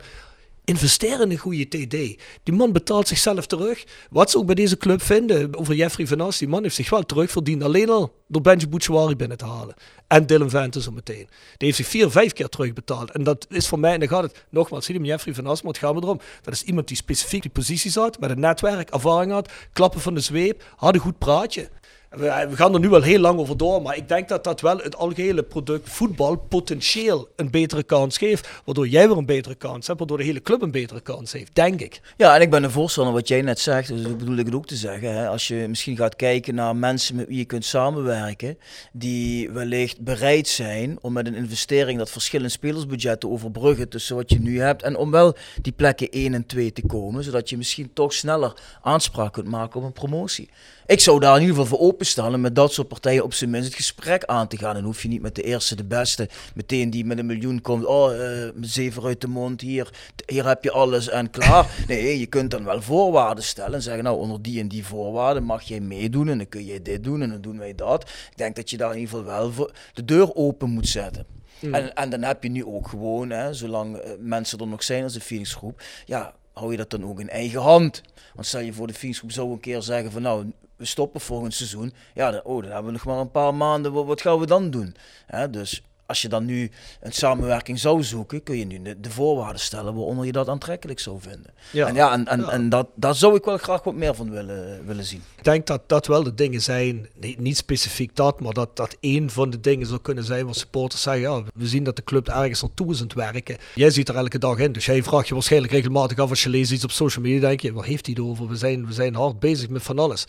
investeer 0.65 1.21
in 1.21 1.31
een 1.31 1.37
goede 1.37 1.67
TD. 1.67 2.21
Die 2.43 2.53
man 2.53 2.71
betaalt 2.71 3.07
zichzelf 3.07 3.45
terug. 3.45 3.83
Wat 4.09 4.31
ze 4.31 4.37
ook 4.37 4.45
bij 4.45 4.55
deze 4.55 4.77
club 4.77 5.01
vinden 5.01 5.57
over 5.57 5.75
Jeffrey 5.75 6.07
Van 6.07 6.21
As, 6.21 6.37
die 6.37 6.47
man 6.47 6.63
heeft 6.63 6.75
zich 6.75 6.89
wel 6.89 7.03
terugverdiend. 7.03 7.63
Alleen 7.63 7.89
al 7.89 8.13
door 8.27 8.41
Benji 8.41 8.67
Bouchouari 8.67 9.15
binnen 9.15 9.37
te 9.37 9.45
halen. 9.45 9.75
En 10.07 10.25
Dylan 10.25 10.49
Vente 10.49 10.81
zo 10.81 10.91
meteen. 10.91 11.27
Die 11.57 11.67
heeft 11.67 11.75
zich 11.75 11.87
vier, 11.87 12.11
vijf 12.11 12.33
keer 12.33 12.49
terugbetaald. 12.49 13.11
En 13.11 13.23
dat 13.23 13.45
is 13.49 13.67
voor 13.67 13.79
mij, 13.79 13.93
en 13.93 13.99
dan 13.99 14.09
gaat 14.09 14.23
het 14.23 14.45
nogmaals, 14.49 14.85
zie 14.85 14.99
je 14.99 15.05
Jeffrey 15.05 15.33
Van 15.33 15.45
As, 15.45 15.61
maar 15.61 15.73
het 15.73 15.81
gaat 15.81 15.95
erom. 15.95 16.19
Dat 16.41 16.53
is 16.53 16.63
iemand 16.63 16.87
die 16.87 16.97
specifiek 16.97 17.41
die 17.41 17.51
positie 17.51 17.91
zat, 17.91 18.19
met 18.19 18.29
een 18.29 18.39
netwerk, 18.39 18.89
ervaring 18.89 19.31
had, 19.31 19.51
klappen 19.73 20.01
van 20.01 20.13
de 20.13 20.19
zweep, 20.19 20.63
had 20.75 20.93
een 20.93 20.99
goed 20.99 21.17
praatje. 21.17 21.69
We, 22.11 22.45
we 22.49 22.55
gaan 22.55 22.73
er 22.73 22.79
nu 22.79 22.93
al 22.93 23.01
heel 23.01 23.19
lang 23.19 23.39
over 23.39 23.57
door, 23.57 23.81
maar 23.81 23.97
ik 23.97 24.07
denk 24.07 24.29
dat 24.29 24.43
dat 24.43 24.61
wel 24.61 24.77
het 24.77 24.95
algehele 24.95 25.43
product 25.43 25.89
voetbal 25.89 26.35
potentieel 26.35 27.29
een 27.35 27.49
betere 27.49 27.83
kans 27.83 28.17
geeft. 28.17 28.49
Waardoor 28.65 28.87
jij 28.87 29.07
weer 29.07 29.17
een 29.17 29.25
betere 29.25 29.55
kans 29.55 29.87
hebt, 29.87 29.99
waardoor 29.99 30.17
de 30.17 30.23
hele 30.23 30.41
club 30.41 30.61
een 30.61 30.71
betere 30.71 31.01
kans 31.01 31.31
heeft, 31.31 31.55
denk 31.55 31.81
ik. 31.81 32.01
Ja, 32.17 32.35
en 32.35 32.41
ik 32.41 32.49
ben 32.49 32.63
een 32.63 32.71
voorstander 32.71 33.13
wat 33.13 33.27
jij 33.27 33.41
net 33.41 33.59
zegt, 33.59 33.87
dus 33.87 34.03
dat 34.03 34.17
bedoel 34.17 34.35
ik 34.35 34.45
het 34.45 34.55
ook 34.55 34.65
te 34.65 34.75
zeggen. 34.75 35.13
Hè. 35.13 35.27
Als 35.27 35.47
je 35.47 35.65
misschien 35.67 35.97
gaat 35.97 36.15
kijken 36.15 36.55
naar 36.55 36.75
mensen 36.75 37.15
met 37.15 37.27
wie 37.27 37.37
je 37.37 37.45
kunt 37.45 37.65
samenwerken, 37.65 38.57
die 38.91 39.49
wellicht 39.49 40.01
bereid 40.01 40.47
zijn 40.47 40.97
om 41.01 41.13
met 41.13 41.27
een 41.27 41.35
investering 41.35 41.97
dat 41.97 42.11
verschillende 42.11 42.51
spelersbudget 42.51 43.19
te 43.19 43.29
overbruggen 43.29 43.89
tussen 43.89 44.15
wat 44.15 44.29
je 44.29 44.39
nu 44.39 44.61
hebt 44.61 44.83
en 44.83 44.95
om 44.97 45.11
wel 45.11 45.35
die 45.61 45.73
plekken 45.73 46.09
1 46.09 46.33
en 46.33 46.45
2 46.45 46.73
te 46.73 46.85
komen, 46.87 47.23
zodat 47.23 47.49
je 47.49 47.57
misschien 47.57 47.93
toch 47.93 48.13
sneller 48.13 48.53
aanspraak 48.81 49.33
kunt 49.33 49.47
maken 49.47 49.79
op 49.79 49.85
een 49.85 49.93
promotie. 49.93 50.49
Ik 50.91 50.99
zou 50.99 51.19
daar 51.19 51.35
in 51.35 51.41
ieder 51.41 51.55
geval 51.55 51.77
voor 51.77 51.87
openstaan 51.87 52.33
en 52.33 52.41
met 52.41 52.55
dat 52.55 52.73
soort 52.73 52.87
partijen 52.87 53.23
op 53.23 53.33
zijn 53.33 53.49
minst 53.49 53.67
het 53.67 53.75
gesprek 53.75 54.23
aan 54.23 54.47
te 54.47 54.57
gaan. 54.57 54.75
En 54.75 54.83
hoef 54.83 55.01
je 55.01 55.07
niet 55.07 55.21
met 55.21 55.35
de 55.35 55.43
eerste, 55.43 55.75
de 55.75 55.83
beste, 55.83 56.29
meteen 56.55 56.89
die 56.89 57.05
met 57.05 57.17
een 57.17 57.25
miljoen 57.25 57.61
komt. 57.61 57.85
Oh, 57.85 58.13
eh, 58.13 58.49
zeven 58.61 59.03
uit 59.03 59.21
de 59.21 59.27
mond, 59.27 59.61
hier, 59.61 59.89
hier 60.25 60.47
heb 60.47 60.63
je 60.63 60.71
alles 60.71 61.09
en 61.09 61.29
klaar. 61.29 61.69
Nee, 61.87 62.19
je 62.19 62.25
kunt 62.25 62.51
dan 62.51 62.63
wel 62.63 62.81
voorwaarden 62.81 63.43
stellen 63.43 63.73
en 63.73 63.81
zeggen, 63.81 64.03
nou, 64.03 64.17
onder 64.17 64.41
die 64.41 64.59
en 64.59 64.67
die 64.67 64.85
voorwaarden 64.85 65.43
mag 65.43 65.61
jij 65.61 65.79
meedoen 65.79 66.29
en 66.29 66.37
dan 66.37 66.49
kun 66.49 66.65
je 66.65 66.81
dit 66.81 67.03
doen 67.03 67.21
en 67.21 67.29
dan 67.29 67.41
doen 67.41 67.57
wij 67.57 67.75
dat. 67.75 68.01
Ik 68.03 68.37
denk 68.37 68.55
dat 68.55 68.69
je 68.69 68.77
daar 68.77 68.91
in 68.91 68.99
ieder 68.99 69.17
geval 69.17 69.33
wel 69.33 69.51
voor 69.51 69.71
de 69.93 70.05
deur 70.05 70.35
open 70.35 70.69
moet 70.69 70.87
zetten. 70.87 71.25
En, 71.61 71.95
en 71.95 72.09
dan 72.09 72.21
heb 72.21 72.43
je 72.43 72.49
nu 72.49 72.65
ook 72.65 72.87
gewoon, 72.87 73.29
hè, 73.29 73.53
zolang 73.53 73.97
eh, 73.97 74.11
mensen 74.19 74.59
er 74.59 74.67
nog 74.67 74.83
zijn 74.83 75.03
als 75.03 75.13
de 75.13 75.21
Phoenix 75.21 75.53
groep, 75.53 75.81
ja, 76.05 76.33
hou 76.53 76.71
je 76.71 76.77
dat 76.77 76.89
dan 76.89 77.05
ook 77.05 77.19
in 77.19 77.29
eigen 77.29 77.61
hand. 77.61 78.01
Want 78.33 78.47
stel 78.47 78.61
je 78.61 78.73
voor 78.73 78.87
de 78.87 78.93
Phoenix 78.93 79.19
groep 79.19 79.31
zou 79.31 79.51
een 79.51 79.59
keer 79.59 79.81
zeggen 79.81 80.11
van 80.11 80.21
nou, 80.21 80.45
we 80.81 80.87
stoppen 80.87 81.21
volgend 81.21 81.53
seizoen. 81.53 81.93
Ja, 82.13 82.31
dan, 82.31 82.41
oh, 82.43 82.61
dan 82.61 82.71
hebben 82.71 82.85
we 82.85 82.91
nog 82.91 83.05
maar 83.05 83.17
een 83.17 83.31
paar 83.31 83.55
maanden. 83.55 83.91
Wat, 83.93 84.05
wat 84.05 84.21
gaan 84.21 84.39
we 84.39 84.45
dan 84.45 84.69
doen? 84.69 84.95
Hè, 85.25 85.49
dus 85.49 85.81
als 86.05 86.21
je 86.21 86.29
dan 86.29 86.45
nu 86.45 86.71
een 87.01 87.11
samenwerking 87.11 87.79
zou 87.79 88.03
zoeken, 88.03 88.43
kun 88.43 88.57
je 88.57 88.65
nu 88.65 88.81
de, 88.81 88.99
de 88.99 89.09
voorwaarden 89.09 89.61
stellen 89.61 89.95
waaronder 89.95 90.25
je 90.25 90.31
dat 90.31 90.47
aantrekkelijk 90.49 90.99
zou 90.99 91.17
vinden. 91.19 91.53
Ja. 91.71 91.87
En 91.87 91.95
ja, 91.95 92.13
en, 92.13 92.27
en, 92.27 92.39
Ja. 92.39 92.49
en 92.49 92.69
dat, 92.69 92.87
daar 92.95 93.15
zou 93.15 93.35
ik 93.35 93.45
wel 93.45 93.57
graag 93.57 93.83
wat 93.83 93.93
meer 93.95 94.15
van 94.15 94.29
willen, 94.29 94.85
willen 94.85 95.05
zien. 95.05 95.23
Ik 95.37 95.43
denk 95.43 95.67
dat 95.67 95.81
dat 95.89 96.07
wel 96.07 96.23
de 96.23 96.33
dingen 96.33 96.61
zijn, 96.61 97.09
nee, 97.19 97.35
niet 97.39 97.57
specifiek 97.57 98.15
dat, 98.15 98.39
maar 98.39 98.53
dat 98.53 98.75
dat 98.75 98.97
één 98.99 99.29
van 99.29 99.49
de 99.49 99.59
dingen 99.59 99.87
zou 99.87 99.99
kunnen 100.01 100.23
zijn 100.23 100.45
waar 100.45 100.55
supporters 100.55 101.01
zeggen, 101.01 101.21
ja, 101.21 101.43
we 101.53 101.67
zien 101.67 101.83
dat 101.83 101.95
de 101.95 102.03
club 102.03 102.27
ergens 102.27 102.61
naartoe 102.61 102.91
is 102.91 102.97
aan 102.97 103.03
het 103.03 103.13
werken. 103.13 103.57
Jij 103.75 103.89
ziet 103.89 104.09
er 104.09 104.15
elke 104.15 104.37
dag 104.37 104.57
in, 104.57 104.71
dus 104.71 104.85
jij 104.85 105.03
vraagt 105.03 105.27
je 105.27 105.33
waarschijnlijk 105.33 105.73
regelmatig 105.73 106.17
af 106.17 106.29
als 106.29 106.43
je 106.43 106.49
leest 106.49 106.71
iets 106.71 106.83
op 106.83 106.91
social 106.91 107.23
media, 107.25 107.39
denk 107.39 107.59
je, 107.59 107.73
waar 107.73 107.85
heeft 107.85 108.05
hij 108.05 108.15
het 108.17 108.25
over? 108.25 108.47
We 108.47 108.55
zijn, 108.55 108.87
we 108.87 108.93
zijn 108.93 109.15
hard 109.15 109.39
bezig 109.39 109.69
met 109.69 109.83
van 109.83 109.99
alles. 109.99 110.25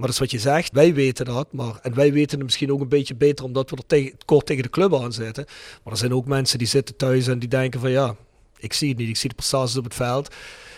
Maar 0.00 0.08
dat 0.08 0.18
is 0.18 0.30
wat 0.30 0.40
je 0.40 0.50
zegt, 0.50 0.72
wij 0.72 0.94
weten 0.94 1.24
dat, 1.24 1.52
maar, 1.52 1.78
en 1.82 1.94
wij 1.94 2.12
weten 2.12 2.36
het 2.36 2.46
misschien 2.46 2.72
ook 2.72 2.80
een 2.80 2.88
beetje 2.88 3.14
beter 3.14 3.44
omdat 3.44 3.70
we 3.70 3.76
er 3.76 3.86
tegen, 3.86 4.12
kort 4.24 4.46
tegen 4.46 4.62
de 4.62 4.70
club 4.70 4.94
aan 4.94 5.12
zitten. 5.12 5.44
Maar 5.82 5.92
er 5.92 5.98
zijn 5.98 6.14
ook 6.14 6.26
mensen 6.26 6.58
die 6.58 6.66
zitten 6.66 6.96
thuis 6.96 7.26
en 7.26 7.38
die 7.38 7.48
denken 7.48 7.80
van, 7.80 7.90
ja, 7.90 8.16
ik 8.58 8.72
zie 8.72 8.88
het 8.88 8.98
niet, 8.98 9.08
ik 9.08 9.16
zie 9.16 9.28
de 9.28 9.34
prestaties 9.34 9.76
op 9.76 9.84
het 9.84 9.94
veld. 9.94 10.34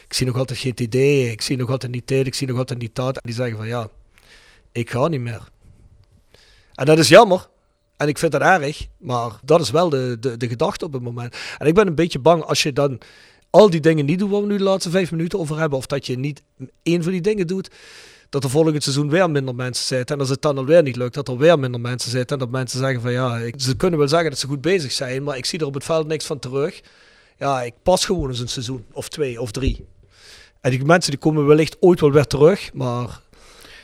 Ik 0.07 0.15
zie 0.15 0.27
nog 0.27 0.37
altijd 0.37 0.59
geen 0.59 0.73
idee, 0.77 1.31
ik 1.31 1.43
zie 1.43 1.57
nog 1.57 1.71
altijd 1.71 1.93
niet 1.93 2.09
dit, 2.09 2.27
ik 2.27 2.35
zie 2.35 2.47
nog 2.47 2.59
altijd 2.59 2.79
niet 2.79 2.95
dat. 2.95 3.17
En 3.17 3.23
die 3.25 3.35
zeggen 3.35 3.57
van, 3.57 3.67
ja, 3.67 3.89
ik 4.73 4.91
ga 4.91 5.09
niet 5.09 5.21
meer. 5.21 5.49
En 6.75 6.87
dat 6.87 6.99
is 6.99 7.09
jammer. 7.09 7.49
En 7.97 8.09
ik 8.09 8.19
vind 8.19 8.33
dat 8.33 8.41
erg. 8.41 8.87
Maar 8.99 9.31
dat 9.45 9.61
is 9.61 9.71
wel 9.71 9.89
de, 9.89 10.17
de, 10.21 10.37
de 10.37 10.49
gedachte 10.49 10.85
op 10.85 10.93
het 10.93 11.03
moment. 11.03 11.37
En 11.59 11.67
ik 11.67 11.75
ben 11.75 11.87
een 11.87 11.95
beetje 11.95 12.19
bang 12.19 12.43
als 12.43 12.63
je 12.63 12.73
dan 12.73 13.01
al 13.51 13.71
die 13.71 13.81
dingen 13.81 14.05
niet 14.05 14.19
doet 14.19 14.31
waar 14.31 14.41
we 14.41 14.47
nu 14.47 14.57
de 14.57 14.63
laatste 14.63 14.91
vijf 14.91 15.11
minuten 15.11 15.39
over 15.39 15.59
hebben. 15.59 15.79
Of 15.79 15.87
dat 15.87 16.07
je 16.07 16.19
niet 16.19 16.43
één 16.83 17.03
van 17.03 17.13
die 17.13 17.21
dingen 17.21 17.47
doet. 17.47 17.71
Dat 18.33 18.45
er 18.45 18.51
volgend 18.51 18.83
seizoen 18.83 19.11
weer 19.11 19.31
minder 19.31 19.55
mensen 19.55 19.85
zitten. 19.85 20.15
En 20.15 20.21
als 20.21 20.31
het 20.31 20.43
dan 20.43 20.59
alweer 20.59 20.83
niet 20.83 20.97
lukt, 20.97 21.15
dat 21.15 21.29
er 21.29 21.37
weer 21.37 21.59
minder 21.59 21.81
mensen 21.81 22.11
zitten. 22.11 22.37
En 22.37 22.43
dat 22.43 22.53
mensen 22.53 22.79
zeggen 22.79 23.01
van 23.01 23.13
ja, 23.13 23.51
ze 23.57 23.77
kunnen 23.77 23.99
wel 23.99 24.09
zeggen 24.09 24.31
dat 24.31 24.39
ze 24.39 24.47
goed 24.47 24.61
bezig 24.61 24.93
zijn. 24.93 25.23
Maar 25.23 25.37
ik 25.37 25.45
zie 25.45 25.59
er 25.59 25.67
op 25.67 25.75
het 25.75 25.85
veld 25.85 26.07
niks 26.07 26.27
van 26.27 26.39
terug. 26.39 26.81
Ja, 27.39 27.63
ik 27.63 27.75
pas 27.83 28.05
gewoon 28.05 28.29
eens 28.29 28.39
een 28.39 28.49
seizoen. 28.49 28.85
Of 28.93 29.09
twee 29.09 29.41
of 29.41 29.51
drie. 29.51 29.87
En 30.61 30.71
die 30.71 30.85
mensen 30.85 31.11
die 31.11 31.21
komen 31.21 31.47
wellicht 31.47 31.77
ooit 31.81 32.01
wel 32.01 32.13
weer 32.13 32.27
terug. 32.27 32.73
Maar 32.73 33.21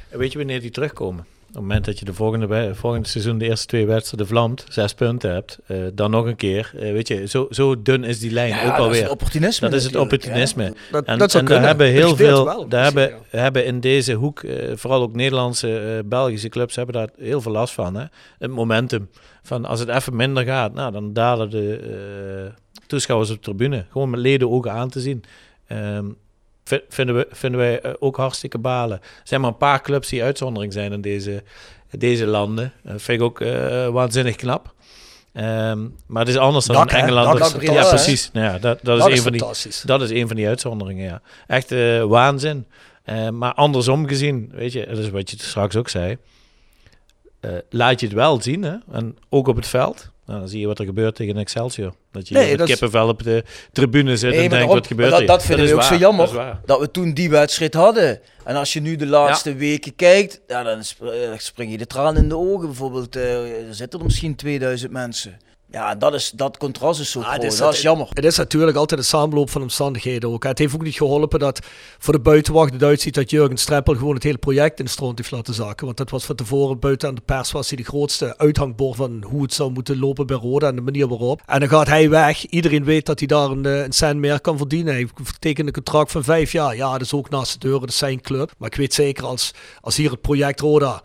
En 0.08 0.18
weet 0.18 0.32
je 0.32 0.38
wanneer 0.38 0.60
die 0.60 0.70
terugkomen? 0.70 1.26
Op 1.48 1.54
het 1.54 1.62
moment 1.62 1.84
dat 1.84 1.98
je 1.98 2.04
de 2.04 2.14
volgende, 2.14 2.74
volgende 2.74 3.08
seizoen 3.08 3.38
de 3.38 3.44
eerste 3.44 3.66
twee 3.66 3.86
wedstrijden 3.86 4.26
vlamt, 4.28 4.64
zes 4.68 4.94
punten 4.94 5.32
hebt, 5.32 5.58
eh, 5.66 5.76
dan 5.94 6.10
nog 6.10 6.26
een 6.26 6.36
keer. 6.36 6.70
eh, 6.74 6.92
weet 6.92 7.08
je, 7.08 7.26
zo, 7.26 7.46
zo 7.50 7.82
dun 7.82 8.04
is 8.04 8.18
die 8.18 8.30
lijn 8.30 8.52
ook 8.52 8.60
dat 8.62 8.72
is 8.72 8.78
alweer. 8.78 9.02
het 9.02 9.10
opportunisme. 9.10 9.68
Dat 9.68 9.78
is 9.78 9.84
het 9.84 9.96
opportunisme. 9.96 10.74
dat, 10.90 11.04
En, 11.04 11.18
dat 11.18 11.30
zou 11.30 11.44
en 11.44 11.50
daar 11.50 11.62
hebben 11.62 11.86
heel 11.86 12.16
veel, 12.16 12.44
wel, 12.44 12.68
daar 12.68 12.80
misschien, 12.82 13.02
hebben, 13.02 13.40
hebben 13.40 13.64
in 13.64 13.80
deze 13.80 14.12
hoek, 14.12 14.42
eh, 14.42 14.76
vooral 14.76 15.02
ook 15.02 15.14
Nederlandse, 15.14 16.02
Belgische 16.06 16.48
clubs, 16.48 16.76
hebben 16.76 16.94
daar 16.94 17.08
heel 17.18 17.40
veel 17.40 17.52
last 17.52 17.74
van. 17.74 17.94
Hè? 17.94 18.04
Het 18.38 18.50
momentum 18.50 19.08
van 19.42 19.64
als 19.64 19.80
het 19.80 19.88
even 19.88 20.16
minder 20.16 20.44
gaat, 20.44 20.74
nou, 20.74 20.92
dan 20.92 21.12
dalen 21.12 21.50
de 21.50 22.52
toeschouwers 22.86 23.30
op 23.30 23.36
de 23.36 23.42
tribune. 23.42 23.84
Gewoon 23.90 24.10
met 24.10 24.20
leden 24.20 24.50
ogen 24.50 24.72
aan 24.72 24.88
te 24.88 25.00
zien. 25.00 25.24
Ehm, 25.66 26.06
vinden, 26.88 27.14
we, 27.16 27.26
vinden 27.30 27.60
wij 27.60 27.80
eh, 27.80 27.92
ook 27.98 28.16
hartstikke 28.16 28.58
balen. 28.58 28.96
Er 29.00 29.20
zijn 29.24 29.40
maar 29.40 29.50
een 29.50 29.56
paar 29.56 29.82
clubs 29.82 30.08
die 30.08 30.22
uitzondering 30.22 30.72
zijn 30.72 30.92
in 30.92 31.00
deze, 31.00 31.42
deze 31.90 32.26
landen. 32.26 32.72
Dat 32.82 33.02
vind 33.02 33.20
ik 33.20 33.26
ook 33.26 33.40
eh, 33.40 33.88
waanzinnig 33.88 34.36
knap. 34.36 34.74
Ehm, 35.32 35.86
maar 36.06 36.20
het 36.24 36.28
is 36.34 36.36
anders 36.36 36.66
dan 36.66 36.76
Dak? 36.76 36.90
Engeland. 36.90 37.38
Dat- 37.38 37.62
ja, 37.62 37.88
precies. 37.88 38.30
Nou 38.32 38.46
ja, 38.46 38.52
dat, 38.52 38.62
dat, 38.62 38.84
Dat 38.84 38.98
is 38.98 39.04
is 39.12 39.16
een 39.18 39.22
van 39.22 39.32
die, 39.32 39.40
dat 39.86 40.02
is 40.02 40.10
een 40.10 40.26
van 40.26 40.36
die 40.36 40.46
uitzonderingen, 40.48 41.04
ja. 41.04 41.20
Echt 41.46 41.72
eh, 41.72 42.02
waanzin. 42.04 42.66
Eh, 43.04 43.28
maar 43.28 43.54
andersom 43.54 44.06
gezien, 44.08 44.50
weet 44.54 44.72
je, 44.72 44.86
dat 44.86 44.98
is 44.98 45.10
wat 45.10 45.30
je 45.30 45.36
straks 45.38 45.76
ook 45.76 45.88
zei. 45.88 46.16
eh, 47.40 47.50
laat 47.70 48.00
je 48.00 48.06
het 48.06 48.14
wel 48.14 48.42
zien, 48.42 48.62
hè? 48.62 48.74
En 48.92 49.16
ook 49.28 49.48
op 49.48 49.56
het 49.56 49.66
veld. 49.66 50.10
Nou, 50.28 50.40
dan 50.40 50.48
zie 50.48 50.60
je 50.60 50.66
wat 50.66 50.78
er 50.78 50.84
gebeurt 50.84 51.14
tegen 51.14 51.36
Excelsior. 51.36 51.94
Dat 52.12 52.28
je 52.28 52.34
Nee, 52.34 52.48
met 52.48 52.58
dat 52.58 52.68
is- 52.68 52.74
kippenvel 52.78 53.08
op 53.08 53.22
de 53.22 53.44
tribune 53.72 54.16
zit 54.16 54.30
Nee, 54.30 54.42
en 54.44 54.48
denkt, 54.50 54.72
wat 54.72 54.86
gebeurt 54.86 55.10
maar 55.10 55.18
hier? 55.18 55.28
dat, 55.28 55.36
dat 55.38 55.46
vinden 55.46 55.66
we 55.66 55.72
ook 55.72 55.80
waar, 55.80 55.88
zo 55.92 55.96
jammer. 55.96 56.32
Dat. 56.32 56.56
Dat 56.66 56.80
we 56.80 56.90
toen 56.90 57.12
die 57.14 57.30
wedstrijd 57.30 57.74
hadden. 57.74 58.20
En 58.44 58.56
als 58.56 58.72
je 58.72 58.80
nu 58.80 58.96
de 58.96 59.06
laatste 59.06 59.54
weken 59.54 59.94
kijkt, 59.96 60.40
ja, 60.46 60.62
dan 60.62 60.78
eh, 60.78 61.14
spring 61.36 61.70
je 61.70 61.78
de 61.78 61.86
tranen 61.86 62.22
in 62.22 62.28
de 62.28 62.36
ogen. 62.36 62.66
Bijvoorbeeld, 62.66 63.16
eh, 63.16 63.66
er 63.68 63.74
zitten 63.74 63.98
er 63.98 64.04
misschien 64.04 64.34
2000 64.36 64.92
mensen. 64.92 65.38
Ja, 65.70 65.94
dat, 65.94 66.14
is, 66.14 66.30
dat 66.30 66.56
contrast 66.56 67.00
is 67.00 67.10
zo 67.10 67.20
Ah, 67.20 67.28
groot. 67.28 67.42
is 67.44 67.56
dat 67.56 67.72
is 67.72 67.82
jammer. 67.82 68.06
Het 68.10 68.24
is 68.24 68.36
natuurlijk 68.36 68.76
altijd 68.76 69.00
een 69.00 69.06
samenloop 69.06 69.50
van 69.50 69.62
omstandigheden 69.62 70.30
ook. 70.30 70.44
Het 70.44 70.58
heeft 70.58 70.74
ook 70.74 70.82
niet 70.82 70.94
geholpen 70.96 71.38
dat 71.38 71.60
voor 71.98 72.12
de 72.12 72.20
buitenwacht 72.20 72.72
het 72.72 72.82
uitziet 72.82 73.14
dat 73.14 73.30
Jurgen 73.30 73.56
Streppel 73.56 73.94
gewoon 73.94 74.14
het 74.14 74.22
hele 74.22 74.38
project 74.38 74.78
in 74.78 74.84
de 74.84 74.90
stront 74.90 75.18
heeft 75.18 75.30
laten 75.30 75.54
zakken. 75.54 75.84
Want 75.86 75.96
dat 75.98 76.10
was 76.10 76.24
van 76.24 76.34
tevoren 76.36 76.78
buiten 76.78 77.08
aan 77.08 77.14
de 77.14 77.20
pers 77.20 77.52
was 77.52 77.68
hij 77.68 77.76
de 77.76 77.84
grootste 77.84 78.38
uithangbord 78.38 78.96
van 78.96 79.24
hoe 79.26 79.42
het 79.42 79.54
zou 79.54 79.70
moeten 79.72 79.98
lopen 79.98 80.26
bij 80.26 80.36
Roda 80.36 80.68
en 80.68 80.76
de 80.76 80.80
manier 80.82 81.08
waarop. 81.08 81.42
En 81.46 81.60
dan 81.60 81.68
gaat 81.68 81.86
hij 81.88 82.10
weg. 82.10 82.46
Iedereen 82.46 82.84
weet 82.84 83.06
dat 83.06 83.18
hij 83.18 83.28
daar 83.28 83.50
een, 83.50 83.66
eh, 83.66 83.82
een 83.82 83.92
cent 83.92 84.18
meer 84.18 84.40
kan 84.40 84.56
verdienen. 84.56 84.94
Hij 84.94 85.08
tekent 85.38 85.66
een 85.66 85.72
contract 85.72 86.10
van 86.12 86.24
vijf 86.24 86.52
jaar. 86.52 86.76
Ja, 86.76 86.92
dat 86.92 87.00
is 87.00 87.12
ook 87.12 87.30
naast 87.30 87.52
de 87.52 87.58
deuren, 87.58 87.80
dat 87.80 87.88
is 87.90 87.98
zijn 87.98 88.20
club. 88.20 88.52
Maar 88.58 88.68
ik 88.68 88.76
weet 88.76 88.94
zeker 88.94 89.24
als, 89.24 89.54
als 89.80 89.96
hier 89.96 90.10
het 90.10 90.20
project 90.20 90.60
Roda 90.60 91.02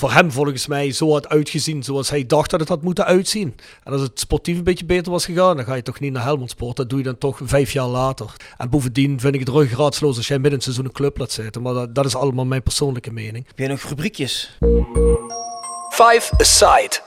voor 0.00 0.12
hem 0.12 0.32
volgens 0.32 0.66
mij 0.66 0.92
zo 0.92 1.12
had 1.12 1.28
uitgezien 1.28 1.82
zoals 1.82 2.10
hij 2.10 2.26
dacht 2.26 2.50
dat 2.50 2.60
het 2.60 2.68
had 2.68 2.82
moeten 2.82 3.04
uitzien. 3.04 3.54
En 3.84 3.92
als 3.92 4.00
het 4.00 4.20
sportief 4.20 4.56
een 4.56 4.64
beetje 4.64 4.84
beter 4.84 5.12
was 5.12 5.24
gegaan, 5.24 5.56
dan 5.56 5.64
ga 5.64 5.74
je 5.74 5.82
toch 5.82 6.00
niet 6.00 6.12
naar 6.12 6.22
Helmond 6.22 6.50
Sport. 6.50 6.76
Dat 6.76 6.90
doe 6.90 6.98
je 6.98 7.04
dan 7.04 7.18
toch 7.18 7.40
vijf 7.42 7.72
jaar 7.72 7.86
later. 7.86 8.36
En 8.56 8.70
bovendien 8.70 9.20
vind 9.20 9.34
ik 9.34 9.40
het 9.40 9.48
ruggraadsloos 9.48 10.16
als 10.16 10.28
jij 10.28 10.38
midden 10.38 10.52
in 10.52 10.56
het 10.56 10.64
seizoen 10.64 10.84
een 10.84 10.92
club 10.92 11.18
laat 11.18 11.32
zitten. 11.32 11.62
Maar 11.62 11.74
dat, 11.74 11.94
dat 11.94 12.04
is 12.04 12.14
allemaal 12.14 12.44
mijn 12.44 12.62
persoonlijke 12.62 13.12
mening. 13.12 13.46
Heb 13.46 13.58
jij 13.58 13.68
nog 13.68 13.82
rubriekjes? 13.82 14.58
Five 15.90 16.30
Aside. 16.36 17.00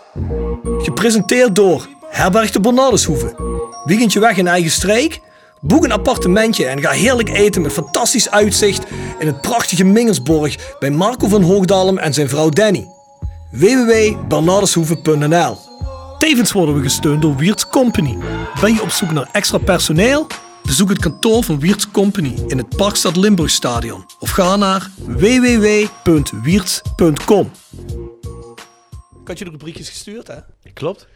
Gepresenteerd 0.77 1.55
door 1.55 1.87
Herberg 2.09 2.51
de 2.51 2.59
Bernardeshoeve. 2.59 3.35
Weekendje 3.83 4.19
weg 4.19 4.37
in 4.37 4.47
eigen 4.47 4.71
streek? 4.71 5.19
Boek 5.65 5.83
een 5.83 5.91
appartementje 5.91 6.65
en 6.65 6.81
ga 6.81 6.89
heerlijk 6.89 7.29
eten 7.29 7.61
met 7.61 7.71
fantastisch 7.71 8.29
uitzicht 8.29 8.85
in 9.19 9.27
het 9.27 9.41
prachtige 9.41 9.83
Mingersborg 9.83 10.75
bij 10.79 10.91
Marco 10.91 11.27
van 11.27 11.41
Hoogdalem 11.41 11.97
en 11.97 12.13
zijn 12.13 12.29
vrouw 12.29 12.49
Danny. 12.49 12.87
www.bernardeshoeve.nl 13.51 15.57
Tevens 16.17 16.51
worden 16.51 16.75
we 16.75 16.81
gesteund 16.81 17.21
door 17.21 17.35
Wiert's 17.35 17.67
Company. 17.67 18.17
Ben 18.61 18.73
je 18.73 18.81
op 18.81 18.89
zoek 18.89 19.11
naar 19.11 19.29
extra 19.31 19.57
personeel? 19.57 20.27
Bezoek 20.63 20.89
het 20.89 20.99
kantoor 20.99 21.43
van 21.43 21.59
Wiert's 21.59 21.91
Company 21.91 22.33
in 22.47 22.57
het 22.57 22.75
Parkstad 22.75 23.15
Limburgstadion 23.15 24.05
of 24.19 24.29
ga 24.29 24.55
naar 24.55 24.89
www.wierts.com. 25.05 27.51
Ik 29.23 29.29
had 29.29 29.37
je 29.37 29.45
de 29.45 29.51
rubriekjes 29.51 29.89
gestuurd, 29.89 30.27
hè? 30.27 30.35
Klopt. 30.73 31.07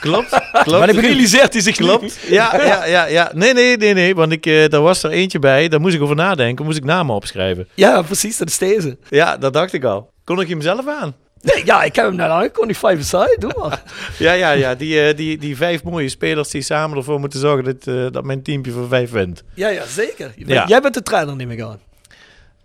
Klopt. 0.00 0.28
Klopt. 0.52 0.78
Maar 0.78 0.88
ik 0.88 1.00
realiseert 1.00 1.52
hij 1.52 1.62
zich 1.62 1.76
Klopt. 1.76 2.18
Ja, 2.28 2.56
ja, 2.66 2.84
ja, 2.84 3.04
ja. 3.04 3.30
Nee, 3.34 3.52
nee, 3.54 3.76
nee, 3.76 3.94
nee. 3.94 4.14
Want 4.14 4.32
ik, 4.32 4.46
eh 4.46 4.68
daar 4.68 4.80
was 4.80 5.02
er 5.02 5.10
eentje 5.10 5.38
bij. 5.38 5.68
Daar 5.68 5.80
moest 5.80 5.94
ik 5.94 6.02
over 6.02 6.16
nadenken. 6.16 6.64
Moest 6.64 6.76
ik 6.76 6.84
namen 6.84 7.14
opschrijven. 7.14 7.68
Ja, 7.74 8.02
precies, 8.02 8.36
dat 8.36 8.48
is 8.48 8.58
deze. 8.58 8.98
Ja, 9.08 9.36
dat 9.36 9.52
dacht 9.52 9.72
ik 9.72 9.84
al. 9.84 10.12
Kon 10.24 10.40
ik 10.40 10.48
hem 10.48 10.60
zelf 10.60 10.86
aan? 10.88 11.14
Nee, 11.42 11.62
ja, 11.64 11.82
ik 11.82 11.94
heb 11.96 12.04
hem 12.04 12.14
net 12.16 12.28
aangekondigd, 12.28 12.78
Five 12.78 12.96
Aside, 12.98 13.36
doe 13.38 13.52
maar. 13.56 13.82
Ja, 14.18 14.32
ja, 14.32 14.50
ja. 14.50 14.74
Die, 14.74 15.00
eh, 15.06 15.16
die, 15.16 15.38
die 15.38 15.56
vijf 15.56 15.82
mooie 15.82 16.08
spelers 16.08 16.48
die 16.50 16.62
samen 16.62 16.96
ervoor 16.96 17.20
moeten 17.20 17.40
zorgen 17.40 17.64
dat, 17.64 17.86
eh, 17.86 18.06
dat 18.10 18.24
mijn 18.24 18.42
teampje 18.42 18.72
voor 18.72 18.88
vijf 18.88 19.10
wint. 19.10 19.42
Ja, 19.54 19.68
ja, 19.68 19.84
zeker. 19.86 20.32
Je 20.36 20.44
bent- 20.44 20.58
Ja. 20.58 20.66
Jij 20.66 20.80
bent 20.80 20.94
de 20.94 21.02
trainer, 21.02 21.36
neem 21.36 21.50
ik 21.50 21.60
aan. 21.60 21.80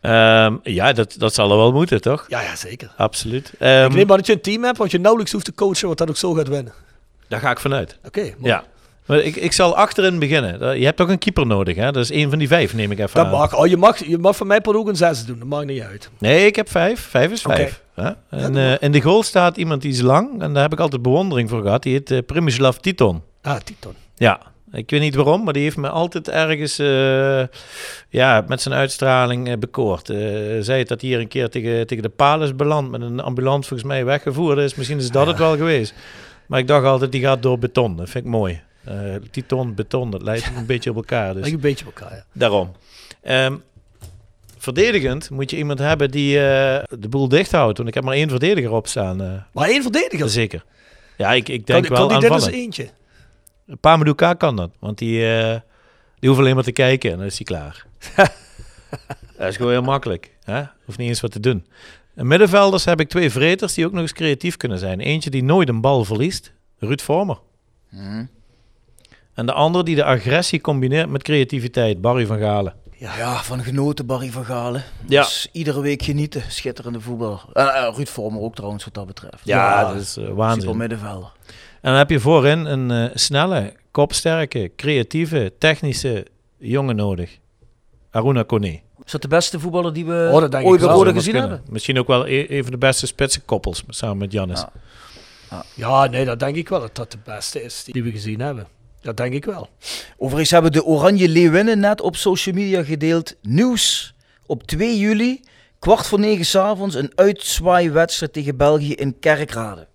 Ehm, 0.06 0.56
ja, 0.64 0.94
dat, 0.94 1.15
dat 1.18 1.34
zal 1.34 1.52
er 1.52 1.57
wel 1.57 1.72
moeten, 1.72 2.02
toch? 2.02 2.26
Ja, 2.27 2.41
ja, 2.41 2.56
zeker. 2.56 2.91
Absoluut. 2.98 3.53
Ehm, 3.60 3.86
ik 3.86 3.94
neem 3.94 4.11
aan 4.11 4.18
dat 4.18 4.26
je 4.27 4.34
een 4.34 4.41
team 4.41 4.64
hebt, 4.64 4.77
want 4.77 4.91
je 4.91 4.99
nauwelijks 4.99 5.32
hoeft 5.34 5.45
te 5.45 5.53
coachen, 5.53 5.88
wat 5.88 5.98
dat 5.98 6.10
ook 6.10 6.18
zo 6.18 6.34
gaat 6.34 6.48
winnen. 6.48 6.73
Daar 7.27 7.40
ga 7.40 7.52
ik 7.52 7.60
vanuit. 7.60 7.98
Oké. 8.06 8.34
Ja. 8.41 8.64
Maar 9.06 9.18
ik, 9.19 9.36
ik 9.36 9.52
zal 9.52 9.76
achterin 9.76 10.19
beginnen. 10.19 10.80
Je 10.80 10.86
hebt 10.86 10.98
toch 10.98 11.10
een 11.10 11.18
keeper 11.18 11.45
nodig, 11.48 11.76
hè? 11.76 11.91
Dat 11.91 12.03
is 12.03 12.11
één 12.11 12.30
van 12.30 12.40
die 12.40 12.48
vijf, 12.48 12.73
neem 12.73 12.91
ik 12.91 12.99
even 12.99 13.15
Dat 13.15 13.26
aan. 13.26 13.32
mag. 13.32 13.56
Oh, 13.57 13.68
je, 13.68 13.77
mag, 13.77 14.06
je 14.06 14.18
mag 14.18 14.36
van 14.36 14.48
mij 14.48 14.61
per 14.61 14.76
ook 14.77 14.88
een 14.88 14.95
zes 14.95 15.26
doen, 15.26 15.40
dat 15.40 15.48
maakt 15.48 15.65
niet 15.65 15.82
uit. 15.82 16.10
Nee, 16.19 16.45
ik 16.45 16.56
heb 16.56 16.69
vijf. 16.69 16.99
Vijf 16.99 17.32
is 17.32 17.41
vijf. 17.41 17.82
hè? 17.94 18.11
En 18.30 18.57
eh, 18.57 18.73
in 18.80 18.91
de 18.91 19.02
goal 19.02 19.23
staat 19.23 19.57
iemand 19.57 19.82
die 19.82 19.91
is 19.91 20.02
lang. 20.02 20.41
En 20.41 20.53
daar 20.53 20.64
heb 20.64 20.73
ik 20.73 20.80
altijd 20.80 21.02
bewondering 21.02 21.49
voor 21.49 21.61
gehad. 21.61 21.84
Die 21.84 21.94
heet 21.94 22.11
eh, 22.11 22.18
Primislav 22.26 22.76
Titon. 22.77 23.22
Ah, 23.41 23.56
Titon. 23.56 23.94
Ja, 24.15 24.40
ik 24.72 24.90
weet 24.90 25.02
niet 25.02 25.16
waarom, 25.16 25.44
maar 25.44 25.54
die 25.54 25.64
heeft 25.64 25.78
me 25.78 25.90
altijd 25.90 26.30
ergens 26.30 26.80
eh, 26.80 27.44
ja, 28.10 28.46
met 28.48 28.62
zijn 28.62 28.76
uitstraling 28.76 29.50
eh, 29.50 29.58
bekoord. 29.58 30.10
Eh 30.10 30.18
zei 30.60 30.80
het 30.80 30.88
dat 30.88 31.02
hij 31.02 31.10
hier 31.10 31.20
een 31.20 31.28
keer 31.28 31.50
tegen, 31.50 31.88
tegen 31.88 32.04
de 32.04 32.10
paal 32.10 32.44
is 32.44 32.56
beland 32.56 32.92
met 32.92 33.02
een 33.02 33.20
ambulance 33.20 33.68
volgens 33.68 33.90
mij 33.90 34.06
weggevoerd 34.06 34.58
is. 34.58 34.76
Misschien 34.76 34.98
is 34.98 35.10
dat 35.10 35.28
het 35.28 35.38
wel 35.38 35.58
geweest. 35.58 35.94
Maar 36.46 36.60
ik 36.60 36.68
dacht 36.68 36.86
altijd, 36.86 37.12
die 37.12 37.22
gaat 37.22 37.42
door 37.42 37.60
beton. 37.60 37.96
Dat 37.98 38.10
vind 38.10 38.26
ik 38.26 38.32
mooi. 38.32 38.62
Titon, 39.32 39.76
beton, 39.76 40.12
dat 40.12 40.22
lijkt 40.22 40.52
een 40.58 40.66
beetje 40.66 40.90
op 40.90 40.96
elkaar. 40.96 41.34
Dus 41.34 41.42
Lijkt 41.42 41.56
een 41.56 41.62
beetje 41.62 41.86
op 41.88 41.96
elkaar, 41.96 42.16
ja. 42.16 42.24
daarom. 42.34 42.72
Ehm, 43.22 43.56
verdedigend 44.58 45.30
moet 45.30 45.50
je 45.50 45.58
iemand 45.58 45.80
hebben 45.80 46.12
die 46.12 46.34
de 46.34 47.08
boel 47.10 47.28
dicht 47.28 47.52
houdt. 47.52 47.78
Want 47.78 47.90
ik 47.90 47.96
heb 47.96 48.04
maar 48.04 48.14
één 48.14 48.30
verdediger 48.30 48.72
op 48.72 48.88
staan. 48.88 49.46
Maar 49.52 49.68
één 49.68 49.82
verdediger. 49.82 50.30
zeker. 50.30 50.64
Ja, 51.18 51.34
ik, 51.34 51.50
ik 51.50 51.66
kan 51.66 51.82
denk 51.82 51.88
wel 51.88 51.98
kan 51.98 52.08
die 52.08 52.20
dit 52.20 52.32
aanvallen. 52.32 52.56
eentje? 52.56 52.90
Een 53.68 53.80
paar 53.80 53.98
Maduka 53.98 54.34
kan 54.34 54.56
dat. 54.56 54.72
Want 54.80 54.98
die, 54.98 55.36
eh, 55.36 55.60
die 56.20 56.30
hoeft 56.30 56.42
alleen 56.42 56.56
maar 56.56 56.64
te 56.64 56.72
kijken 56.72 57.12
en 57.12 57.18
dan 57.18 57.26
is 57.26 57.36
hij 57.36 57.46
klaar. 57.46 57.86
dat 59.38 59.48
is 59.48 59.56
gewoon 59.56 59.72
heel 59.72 59.82
makkelijk. 59.82 60.32
Hè? 60.44 60.64
Hoeft 60.86 60.98
niet 60.98 61.10
eens 61.10 61.22
wat 61.22 61.32
te 61.32 61.40
doen. 61.40 61.66
Middenvelders 62.14 62.86
heb 62.86 63.00
ik 63.00 63.10
twee 63.10 63.30
vreters 63.32 63.74
die 63.74 63.86
ook 63.86 63.92
nog 63.92 64.02
eens 64.02 64.14
creatief 64.14 64.58
kunnen 64.58 64.80
zijn. 64.80 65.00
Eentje 65.00 65.30
die 65.30 65.44
nooit 65.44 65.70
een 65.70 65.82
bal 65.82 66.06
verliest. 66.06 66.54
Ruud 66.80 67.02
Vormer. 67.02 67.40
En 69.34 69.46
de 69.46 69.54
andere 69.54 69.84
die 69.84 69.96
de 69.96 70.04
agressie 70.04 70.62
combineert 70.62 71.10
met 71.10 71.24
creativiteit. 71.24 72.02
Barry 72.02 72.26
van 72.26 72.40
Galen. 72.40 72.74
Ja, 72.98 73.44
van 73.44 73.64
genoten 73.64 74.06
Barry 74.06 74.32
van 74.32 74.46
Galen. 74.46 74.84
Ja. 75.08 75.22
Dus 75.22 75.50
iedere 75.52 75.82
week 75.82 76.02
genieten. 76.02 76.44
Schitterende 76.48 77.02
voetbal. 77.02 77.42
En 77.54 77.74
eh, 77.74 77.94
Ruud 77.96 78.08
Vormer 78.08 78.42
ook 78.42 78.56
trouwens 78.56 78.84
wat 78.84 78.94
dat 78.94 79.08
betreft. 79.08 79.40
Ja, 79.44 79.92
dat 79.92 80.02
is 80.02 80.18
eh, 80.18 80.28
waanzin. 80.28 80.62
Super 80.62 80.78
middenvelder. 80.78 81.32
En 81.86 81.91
dan 81.91 81.99
heb 81.99 82.10
je 82.10 82.20
voorin 82.20 82.66
een 82.66 82.91
eh, 82.91 83.16
snelle, 83.16 83.74
kopsterke, 83.91 84.72
creatieve, 84.76 85.53
technische 85.57 86.26
jongen 86.57 86.95
nodig. 86.95 87.38
Aruna 88.12 88.44
Kone. 88.44 88.80
Is 89.06 89.12
dat 89.12 89.22
de 89.22 89.28
beste 89.28 89.60
voetballer 89.60 89.94
die 89.94 90.06
we 90.06 90.30
Oh, 90.34 90.40
dat 90.49 90.64
ooit 90.64 90.82
bij. 90.82 90.90
Rode 90.90 91.14
gezien 91.14 91.32
kunnen. 91.32 91.49
hebben? 91.52 91.74
Misschien 91.74 91.99
ook 91.99 92.07
wel 92.07 92.28
e- 92.28 92.45
een 92.49 92.62
van 92.64 92.72
de 92.72 92.78
beste 92.78 93.07
spitse 93.07 93.41
koppels 93.41 93.84
samen 93.88 94.18
met 94.18 94.32
Jannis. 94.32 94.66
Ja. 95.49 95.64
Ja, 95.76 96.06
nee, 96.06 96.26
dat 96.26 96.40
denk 96.40 96.56
ik 96.56 96.70
wel 96.70 96.80
dat 96.80 96.95
dat 96.95 97.12
de 97.12 97.18
beste 97.24 97.64
is 97.64 97.84
die 97.84 98.03
we 98.03 98.12
gezien 98.12 98.40
hebben. 98.40 98.68
Dat 99.02 99.18
denk 99.18 99.34
ik 99.34 99.45
wel. 99.45 99.70
Overigens 100.18 100.52
hebben 100.52 100.72
de 100.72 100.84
Oranje 100.86 101.30
Leeuwinnen 101.30 101.80
net 101.80 102.02
op 102.02 102.16
social 102.16 102.56
media 102.56 102.84
gedeeld. 102.84 103.36
Nieuws 103.41 104.14
op 104.45 104.64
2 104.64 104.98
juli, 104.98 105.41
kwart 105.80 106.07
voor 106.07 106.20
negen 106.20 106.45
s'avonds, 106.45 106.95
een 106.95 107.12
uitzwaaiwedstrijd 107.16 108.34
tegen 108.34 108.57
België 108.57 108.94
in 108.94 109.20
Kerkrade. 109.20 109.88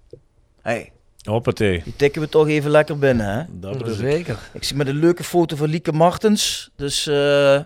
Hey, 0.62 0.93
Hoppatee. 1.23 1.81
die 1.85 1.97
tikken 1.97 2.21
we 2.23 2.29
toch 2.29 2.49
even 2.49 2.71
lekker 2.71 2.99
binnen, 2.99 3.27
hè? 3.39 3.43
Dat 3.49 3.79
bedoel 3.79 3.93
ik. 3.93 3.99
Zeker. 4.01 4.39
Ik 4.53 4.65
zie 4.65 4.77
met 4.77 4.87
een 4.89 4.99
leuke 4.99 5.25
foto 5.25 5.57
van 5.57 5.69
Lieke 5.69 5.93
Martens. 5.93 6.71
Dus, 6.77 7.07
eh 7.07 7.61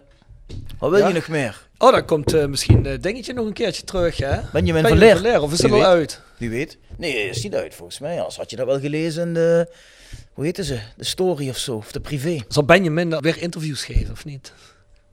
wat 0.79 0.91
wil 0.91 0.99
Ja? 0.99 1.09
je 1.09 1.15
nog 1.15 1.29
meer? 1.29 1.69
Oh, 1.79 1.93
dan 1.93 2.05
komt 2.05 2.33
eh, 2.35 2.47
misschien 2.47 2.87
eh 2.87 3.01
dingetje 3.01 3.33
nog 3.33 3.47
een 3.47 3.53
keertje 3.53 3.85
terug, 3.85 4.17
hè? 4.17 4.41
Benjamin 4.53 4.83
Ben 4.83 4.99
van 4.99 5.09
je 5.09 5.21
Leer. 5.21 5.41
Of 5.43 5.53
is 5.53 5.61
Wie 5.61 5.67
het 5.73 5.81
al 5.85 5.89
weet. 5.91 5.99
uit? 5.99 6.21
Wie 6.37 6.51
weet? 6.51 6.79
Nee, 6.97 7.29
is 7.29 7.43
niet 7.43 7.55
uit 7.55 7.75
volgens 7.75 7.99
mij. 7.99 8.21
Als 8.21 8.37
had 8.37 8.51
je 8.51 8.57
dat 8.57 8.67
wel 8.67 8.81
gelezen 8.81 9.27
in 9.27 9.35
de, 9.35 9.69
hoe 10.33 10.45
heette 10.45 10.65
ze? 10.65 10.79
De 10.97 11.05
story 11.05 11.49
of 11.49 11.57
zo, 11.59 11.75
of 11.77 11.93
de 11.93 12.01
privé. 12.01 12.41
Zal 12.49 12.65
Benjamin 12.65 13.11
dan 13.11 13.23
weer 13.23 13.43
interviews 13.43 13.85
geven, 13.85 14.13
of 14.13 14.25
niet? 14.25 14.53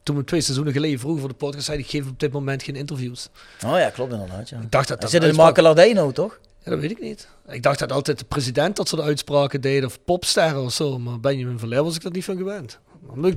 Toen 0.02 0.16
we 0.16 0.24
twee 0.24 0.40
seizoenen 0.40 0.72
geleden 0.72 0.98
vroegen 0.98 1.20
voor 1.20 1.28
de 1.30 1.34
podcast, 1.34 1.64
zei 1.64 1.76
hij, 1.76 1.86
ik 1.86 1.90
geef 1.92 2.08
op 2.10 2.20
dit 2.20 2.32
moment 2.32 2.62
geen 2.62 2.76
interviews. 2.76 3.28
Oh 3.66 3.78
ja, 3.78 3.90
klopt 3.90 4.12
inderdaad. 4.12 4.48
Ja. 4.48 4.56
Ik 4.60 4.70
dacht 4.70 4.88
dat 4.88 4.88
Hij 4.88 4.96
dat 4.96 5.10
zit 5.10 5.22
in 5.22 5.28
de 5.28 5.42
makelaardij 5.42 5.92
nou, 5.92 6.12
toch? 6.12 6.38
Ja, 6.64 6.70
dat 6.70 6.80
weet 6.80 6.90
ik 6.90 7.00
niet. 7.00 7.28
Ik 7.48 7.62
dacht 7.62 7.78
dat 7.78 7.92
altijd 7.92 8.18
de 8.18 8.24
president 8.24 8.76
dat 8.76 8.88
soort 8.88 9.02
uitspraken 9.02 9.60
deed, 9.60 9.84
of 9.84 9.98
popsterren 10.04 10.62
of 10.62 10.72
zo. 10.72 10.98
Maar 10.98 11.20
Benjamin 11.20 11.58
van 11.58 11.68
was 11.68 11.96
ik 11.96 12.02
dat 12.02 12.12
niet 12.12 12.24
van 12.24 12.36
gewend. 12.36 12.78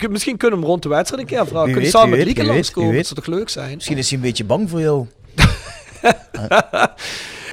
Misschien 0.09 0.37
kunnen 0.37 0.57
we 0.57 0.63
hem 0.63 0.73
rond 0.73 0.83
de 0.83 0.89
wedstrijd 0.89 1.21
een 1.21 1.27
keer 1.27 1.47
vragen. 1.47 1.71
Kunnen 1.71 1.89
samen 1.89 2.17
met 2.17 2.25
Lieke 2.25 2.45
langskomen? 2.45 2.95
Dat 2.95 3.05
zou 3.05 3.19
toch 3.19 3.35
leuk 3.35 3.49
zijn? 3.49 3.75
Misschien 3.75 3.97
is 3.97 4.09
hij 4.09 4.17
een 4.17 4.23
beetje 4.23 4.43
bang 4.43 4.69
voor 4.69 4.81
jou. 4.81 5.05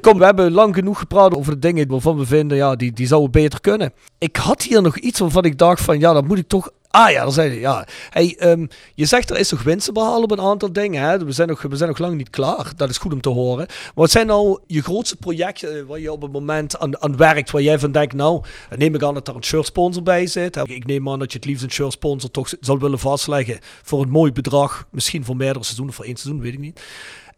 Kom, 0.01 0.19
we 0.19 0.24
hebben 0.24 0.53
lang 0.53 0.74
genoeg 0.74 0.99
gepraat 0.99 1.36
over 1.36 1.53
de 1.53 1.59
dingen 1.59 1.89
waarvan 1.89 2.19
we 2.19 2.27
vinden, 2.27 2.57
ja, 2.57 2.77
die, 2.77 2.93
die 2.93 3.07
zouden 3.07 3.31
beter 3.31 3.61
kunnen. 3.61 3.93
Ik 4.19 4.36
had 4.36 4.62
hier 4.62 4.82
nog 4.82 4.99
iets 4.99 5.19
waarvan 5.19 5.44
ik 5.44 5.59
dacht 5.59 5.81
van, 5.81 5.99
ja, 5.99 6.12
dat 6.12 6.27
moet 6.27 6.39
ik 6.39 6.49
toch 6.49 6.70
Ah 6.93 7.10
ja, 7.10 7.23
daar 7.23 7.32
zei. 7.32 7.60
Ja. 7.60 7.86
Hey, 8.10 8.36
ehm, 8.39 8.66
je 8.94 9.05
zegt 9.05 9.31
er 9.31 9.39
is 9.39 9.51
nog 9.51 9.62
winst 9.62 9.86
te 9.86 9.93
behalen 9.93 10.23
op 10.23 10.31
een 10.31 10.40
aantal 10.40 10.73
dingen. 10.73 11.02
Hè? 11.02 11.24
We, 11.24 11.32
zijn 11.32 11.48
nog, 11.48 11.62
we 11.62 11.77
zijn 11.77 11.89
nog 11.89 11.98
lang 11.98 12.16
niet 12.16 12.31
klaar. 12.31 12.73
Dat 12.77 12.89
is 12.89 12.98
goed 12.98 13.12
om 13.12 13.20
te 13.20 13.28
horen. 13.28 13.66
Wat 13.94 14.10
zijn 14.10 14.27
nou 14.27 14.59
je 14.66 14.82
grootste 14.82 15.16
projecten 15.16 15.78
eh, 15.78 15.82
waar 15.82 15.98
je 15.98 16.12
op 16.12 16.23
het 16.23 16.32
moment 16.32 16.78
aan, 16.78 17.02
aan 17.02 17.16
werkt? 17.16 17.51
Waar 17.51 17.62
jij 17.62 17.78
van 17.78 17.93
denkt, 17.93 18.14
nou, 18.14 18.43
dan 18.69 18.78
neem 18.78 18.94
ik 18.94 19.02
aan 19.02 19.14
dat 19.14 19.28
er 19.28 19.36
een 19.36 19.44
shirt 19.44 19.66
sponsor 19.66 20.02
bij 20.02 20.27
zit. 20.27 20.56
Ik 20.56 20.86
neem 20.86 21.09
aan 21.09 21.19
dat 21.19 21.32
je 21.32 21.39
het 21.39 21.47
liefst 21.47 21.62
een 21.62 21.70
shirt 21.70 21.93
sponsor 21.93 22.31
toch 22.31 22.52
zal 22.60 22.78
willen 22.78 22.98
vastleggen 22.98 23.59
voor 23.82 24.02
een 24.02 24.10
mooi 24.10 24.32
bedrag. 24.32 24.86
Misschien 24.90 25.24
voor 25.24 25.36
meerdere 25.36 25.64
seizoenen, 25.64 25.94
voor 25.94 26.05
één 26.05 26.16
seizoen, 26.16 26.43
weet 26.43 26.52
ik 26.52 26.59
niet. 26.59 26.81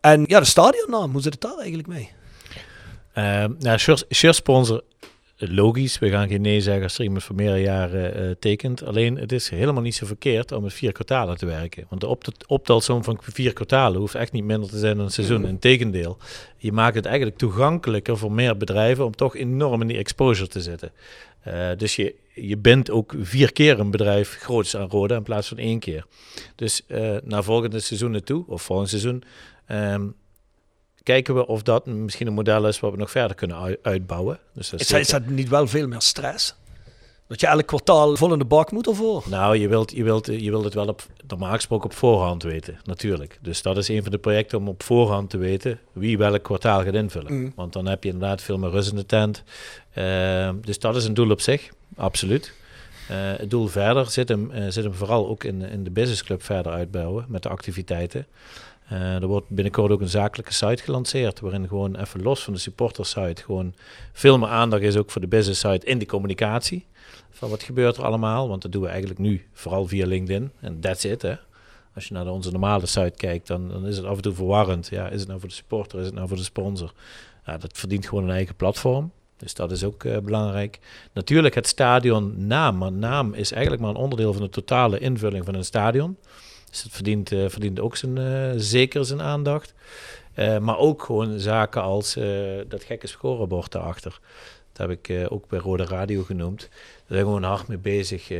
En 0.01 0.24
ja, 0.26 0.39
de 0.39 0.47
stadionnaam, 0.47 1.12
hoe 1.12 1.22
zit 1.22 1.32
het 1.32 1.43
daar 1.43 1.59
eigenlijk 1.59 1.89
mee? 1.89 2.10
Uh, 3.14 3.44
nou, 3.59 3.78
shirt, 3.78 4.06
shirt 4.14 4.43
logisch. 5.36 5.98
We 5.98 6.11
gaan 6.11 6.28
geen 6.28 6.40
nee 6.40 6.61
zeggen 6.61 6.82
als 6.82 6.98
er 6.98 7.05
iemand 7.05 7.24
voor 7.24 7.35
meerdere 7.35 7.61
jaren 7.61 8.23
uh, 8.23 8.31
tekent. 8.39 8.85
Alleen 8.85 9.16
het 9.16 9.32
is 9.32 9.48
helemaal 9.48 9.82
niet 9.82 9.94
zo 9.94 10.06
verkeerd 10.06 10.52
om 10.52 10.62
met 10.62 10.73
vier 10.73 10.93
kwartalen 10.93 11.36
te 11.36 11.47
werken. 11.47 11.86
Want 11.89 12.01
de 12.01 12.16
optelsom 12.47 13.05
van 13.05 13.19
vier 13.23 13.52
kwartalen 13.52 14.01
hoeft 14.01 14.15
echt 14.15 14.32
niet 14.32 14.44
minder 14.44 14.69
te 14.69 14.78
zijn 14.78 14.97
dan 14.97 15.05
een 15.05 15.11
seizoen. 15.11 15.40
Mhm. 15.40 15.48
Integendeel, 15.48 16.19
je 16.56 16.73
maakt 16.73 16.94
het 16.94 17.06
eigenlijk 17.06 17.36
toegankelijker 17.39 18.19
voor 18.19 18.32
meer 18.32 18.56
bedrijven 18.56 19.05
om 19.05 19.16
toch 19.16 19.36
enorm 19.36 19.81
in 19.81 19.86
die 19.86 19.98
exposure 19.98 20.48
te 20.48 20.61
zitten. 20.61 20.93
Uh, 21.48 21.69
dus 21.77 21.97
je, 21.97 22.15
je 22.35 22.56
bent 22.56 22.90
ook 22.90 23.15
vier 23.20 23.52
keer 23.52 23.81
een 23.81 23.90
bedrijf 23.90 24.36
groots 24.40 24.77
aan 24.77 24.89
rode 24.89 25.15
in 25.15 25.23
plaats 25.23 25.48
van 25.48 25.59
één 25.59 25.78
keer. 25.78 26.06
Dus 26.55 26.82
uh, 26.89 27.16
naar 27.24 27.44
volgende 27.44 27.81
seizoenen 27.81 28.24
toe, 28.24 28.44
of 28.47 28.62
volgend 28.62 28.89
seizoen, 28.89 29.23
um, 29.69 30.15
kijken 31.05 31.35
we 31.35 31.47
of 31.47 31.62
dat 31.62 31.86
misschien 31.86 32.26
een 32.26 32.32
model 32.32 32.68
is 32.68 32.81
wat 32.81 32.90
we 32.90 32.97
nog 32.97 33.10
verder 33.10 33.36
kunnen 33.36 33.78
uitbouwen. 33.82 34.39
Dus 34.52 34.70
dat 34.70 34.81
is, 34.81 34.93
is 34.93 35.09
dat 35.09 35.26
niet 35.26 35.48
wel 35.48 35.66
veel 35.66 35.89
meer 35.89 36.01
stress? 36.01 36.55
Dat 37.26 37.40
je 37.40 37.47
elk 37.47 37.66
kwartaal 37.66 38.16
vol 38.16 38.32
in 38.32 38.39
de 38.39 38.44
bak 38.44 38.70
moet 38.70 38.86
ervoor? 38.86 39.24
Nou, 39.26 39.56
je 39.56 39.68
wilt, 39.68 39.90
je 39.90 40.05
wilt, 40.05 40.26
je 40.26 40.51
wilt 40.51 40.64
het 40.64 40.74
wel 40.74 40.86
op, 40.86 41.06
normaal 41.26 41.55
gesproken 41.55 41.90
op 41.90 41.97
voorhand 41.97 42.43
weten, 42.43 42.78
natuurlijk. 42.85 43.39
Dus 43.43 43.62
dat 43.62 43.76
is 43.76 43.89
een 43.89 44.02
van 44.02 44.12
de 44.12 44.18
projecten 44.18 44.59
om 44.59 44.68
op 44.68 44.82
voorhand 44.82 45.31
te 45.31 45.39
weten 45.39 45.78
wie 45.93 46.18
welk 46.18 46.43
kwartaal 46.43 46.82
gaat 46.82 46.94
invullen. 46.94 47.32
Mm. 47.32 47.52
Want 47.56 47.72
dan 47.72 47.86
heb 47.86 48.05
je 48.05 48.10
inderdaad 48.10 48.43
veel 48.43 48.59
meer 48.59 48.70
rust 48.70 48.90
in 48.90 48.97
de 48.97 49.06
tent. 49.06 49.43
Uh, 49.94 50.51
dus 50.60 50.78
dat 50.78 50.97
is 50.97 51.05
een 51.05 51.14
doel 51.14 51.31
op 51.31 51.40
zich, 51.40 51.70
absoluut. 51.97 52.52
Uh, 53.10 53.16
het 53.16 53.51
doel 53.51 53.66
verder 53.66 54.10
zit 54.10 54.28
hem, 54.28 54.51
uh, 54.51 54.64
zit 54.68 54.85
hem 54.85 54.94
vooral 54.94 55.28
ook 55.28 55.44
in, 55.44 55.62
in 55.62 55.85
de 55.85 55.90
businessclub 55.90 56.43
verder 56.43 56.72
uitbouwen 56.72 57.24
met 57.28 57.43
de 57.43 57.48
activiteiten. 57.48 58.26
Uh, 58.94 59.14
er 59.14 59.26
wordt 59.26 59.48
binnenkort 59.48 59.92
ook 59.92 60.00
een 60.00 60.08
zakelijke 60.08 60.52
site 60.52 60.82
gelanceerd, 60.82 61.40
waarin 61.40 61.68
gewoon 61.68 61.96
even 61.96 62.22
los 62.22 62.44
van 62.44 62.52
de 62.52 62.58
supporter 62.58 63.06
site 63.06 63.42
gewoon 63.42 63.74
veel 64.12 64.38
meer 64.38 64.48
aandacht 64.48 64.82
is 64.82 64.96
ook 64.96 65.10
voor 65.10 65.20
de 65.20 65.26
business 65.26 65.60
site 65.60 65.86
in 65.86 65.98
de 65.98 66.06
communicatie. 66.06 66.86
Van 67.30 67.48
wat 67.48 67.62
gebeurt 67.62 67.96
er 67.96 68.04
allemaal, 68.04 68.48
want 68.48 68.62
dat 68.62 68.72
doen 68.72 68.82
we 68.82 68.88
eigenlijk 68.88 69.18
nu 69.18 69.46
vooral 69.52 69.86
via 69.86 70.06
LinkedIn 70.06 70.50
en 70.60 70.80
that's 70.80 71.04
it. 71.04 71.22
Hè. 71.22 71.34
Als 71.94 72.08
je 72.08 72.14
naar 72.14 72.26
onze 72.26 72.50
normale 72.50 72.86
site 72.86 73.16
kijkt, 73.16 73.46
dan, 73.46 73.68
dan 73.68 73.86
is 73.86 73.96
het 73.96 74.06
af 74.06 74.16
en 74.16 74.22
toe 74.22 74.34
verwarrend. 74.34 74.88
Ja, 74.88 75.08
is 75.08 75.18
het 75.18 75.28
nou 75.28 75.40
voor 75.40 75.48
de 75.48 75.54
supporter, 75.54 75.98
is 75.98 76.06
het 76.06 76.14
nou 76.14 76.28
voor 76.28 76.36
de 76.36 76.42
sponsor? 76.42 76.92
Ja, 77.46 77.58
dat 77.58 77.78
verdient 77.78 78.06
gewoon 78.06 78.24
een 78.24 78.30
eigen 78.30 78.54
platform. 78.54 79.12
Dus 79.36 79.54
dat 79.54 79.70
is 79.70 79.84
ook 79.84 80.04
uh, 80.04 80.18
belangrijk. 80.18 80.78
Natuurlijk 81.12 81.54
het 81.54 81.66
stadion 81.66 82.46
naam. 82.46 82.76
Maar 82.76 82.92
naam 82.92 83.34
is 83.34 83.52
eigenlijk 83.52 83.82
maar 83.82 83.90
een 83.90 84.00
onderdeel 84.00 84.32
van 84.32 84.42
de 84.42 84.48
totale 84.48 84.98
invulling 84.98 85.44
van 85.44 85.54
een 85.54 85.64
stadion. 85.64 86.16
Dus 86.74 86.82
dat 86.82 86.92
verdient, 86.92 87.32
uh, 87.32 87.48
verdient 87.48 87.80
ook 87.80 87.96
zijn, 87.96 88.16
uh, 88.16 88.51
zeker 88.56 89.05
zijn 89.05 89.22
aandacht. 89.22 89.74
Uh, 90.38 90.59
maar 90.59 90.78
ook 90.78 91.02
gewoon 91.02 91.38
zaken 91.38 91.82
als 91.82 92.14
dat 92.68 92.84
gekke 92.84 93.06
scorebord 93.06 93.72
daarachter. 93.72 94.20
Dat 94.72 94.88
heb 94.88 94.98
ik 94.98 95.30
ook 95.32 95.48
bij 95.48 95.59
Rode 95.59 95.84
Radio 95.84 96.22
genoemd. 96.22 96.60
Daar 96.60 96.68
zijn 97.06 97.18
we 97.20 97.24
gewoon 97.24 97.42
hard 97.42 97.68
mee 97.68 97.78
bezig 97.78 98.30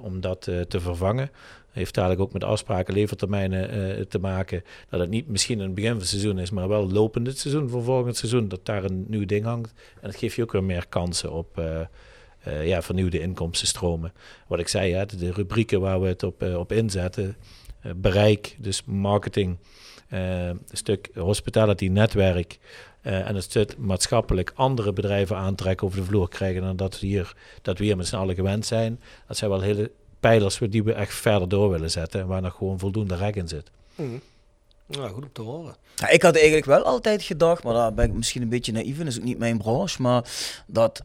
om 0.00 0.20
dat 0.20 0.40
te 0.42 0.80
vervangen. 0.80 1.30
Heeft 1.70 1.94
dadelijk 1.94 2.20
ook 2.20 2.32
met 2.32 2.44
afspraken, 2.44 2.94
levertermijnen 2.94 4.08
te 4.08 4.18
maken. 4.18 4.64
Dat 4.88 5.00
het 5.00 5.10
niet 5.10 5.28
misschien 5.28 5.58
een 5.58 5.74
begin 5.74 5.90
van 5.90 5.98
het 5.98 6.08
seizoen 6.08 6.38
is, 6.38 6.50
maar 6.50 6.68
wel 6.68 6.90
lopend 6.90 7.26
het 7.26 7.38
seizoen 7.38 7.68
voor 7.68 7.82
volgend 7.82 8.16
seizoen. 8.16 8.48
Dat 8.48 8.66
daar 8.66 8.84
een 8.84 9.04
nieuw 9.08 9.26
ding 9.26 9.44
hangt. 9.44 9.72
En 10.00 10.10
dat 10.10 10.16
geeft 10.16 10.36
je 10.36 10.42
ook 10.42 10.52
weer 10.52 10.64
meer 10.64 10.86
kansen 10.88 11.32
op 11.32 11.62
ja, 12.62 12.82
vernieuwde 12.82 13.20
inkomstenstromen. 13.20 14.12
Wat 14.46 14.58
ik 14.58 14.68
zei, 14.68 14.92
hè, 14.92 15.06
de 15.06 15.32
rubrieken 15.32 15.80
waar 15.80 16.00
we 16.00 16.06
het 16.06 16.22
op, 16.22 16.42
uh, 16.42 16.58
op 16.58 16.72
inzetten, 16.72 17.36
uh, 17.86 17.92
bereik, 17.96 18.56
dus 18.58 18.84
marketing, 18.84 19.56
een 20.08 20.60
stuk 20.72 21.10
hospitality 21.14 21.88
netwerk 21.88 22.58
en 23.02 23.34
het 23.34 23.44
stuk 23.44 23.78
maatschappelijk 23.78 24.52
andere 24.54 24.92
bedrijven 24.92 25.36
aantrekken 25.36 25.86
over 25.86 25.98
de 25.98 26.04
vloer 26.04 26.28
krijgen 26.28 26.62
dan 26.62 26.76
dat 26.76 27.00
we 27.00 27.06
hier, 27.06 27.34
dat 27.62 27.78
we 27.78 27.84
hier 27.84 27.96
met 27.96 28.06
z'n 28.06 28.16
allen 28.16 28.34
gewend 28.34 28.66
zijn. 28.66 29.00
Dat 29.26 29.36
zijn 29.36 29.50
wel 29.50 29.60
hele 29.60 29.90
pijlers 30.20 30.58
die 30.68 30.82
we 30.82 30.92
echt 30.92 31.14
verder 31.14 31.48
door 31.48 31.70
willen 31.70 31.90
zetten 31.90 32.20
en 32.20 32.26
waar 32.26 32.42
nog 32.42 32.54
gewoon 32.54 32.78
voldoende 32.78 33.16
rek 33.16 33.36
in 33.36 33.48
zit. 33.48 33.70
Mm. 33.94 34.20
Nou, 34.86 35.10
goed 35.10 35.22
om 35.22 35.32
te 35.32 35.42
horen. 35.42 35.76
Ja, 35.94 36.08
ik 36.08 36.22
had 36.22 36.36
eigenlijk 36.36 36.66
wel 36.66 36.82
altijd 36.82 37.22
gedacht, 37.22 37.62
maar 37.62 37.74
daar 37.74 37.94
ben 37.94 38.04
ik 38.04 38.12
misschien 38.12 38.42
een 38.42 38.48
beetje 38.48 38.72
naïef 38.72 38.98
in, 38.98 39.06
is 39.06 39.18
ook 39.18 39.24
niet 39.24 39.38
mijn 39.38 39.58
branche, 39.58 40.02
maar 40.02 40.24
dat 40.66 41.02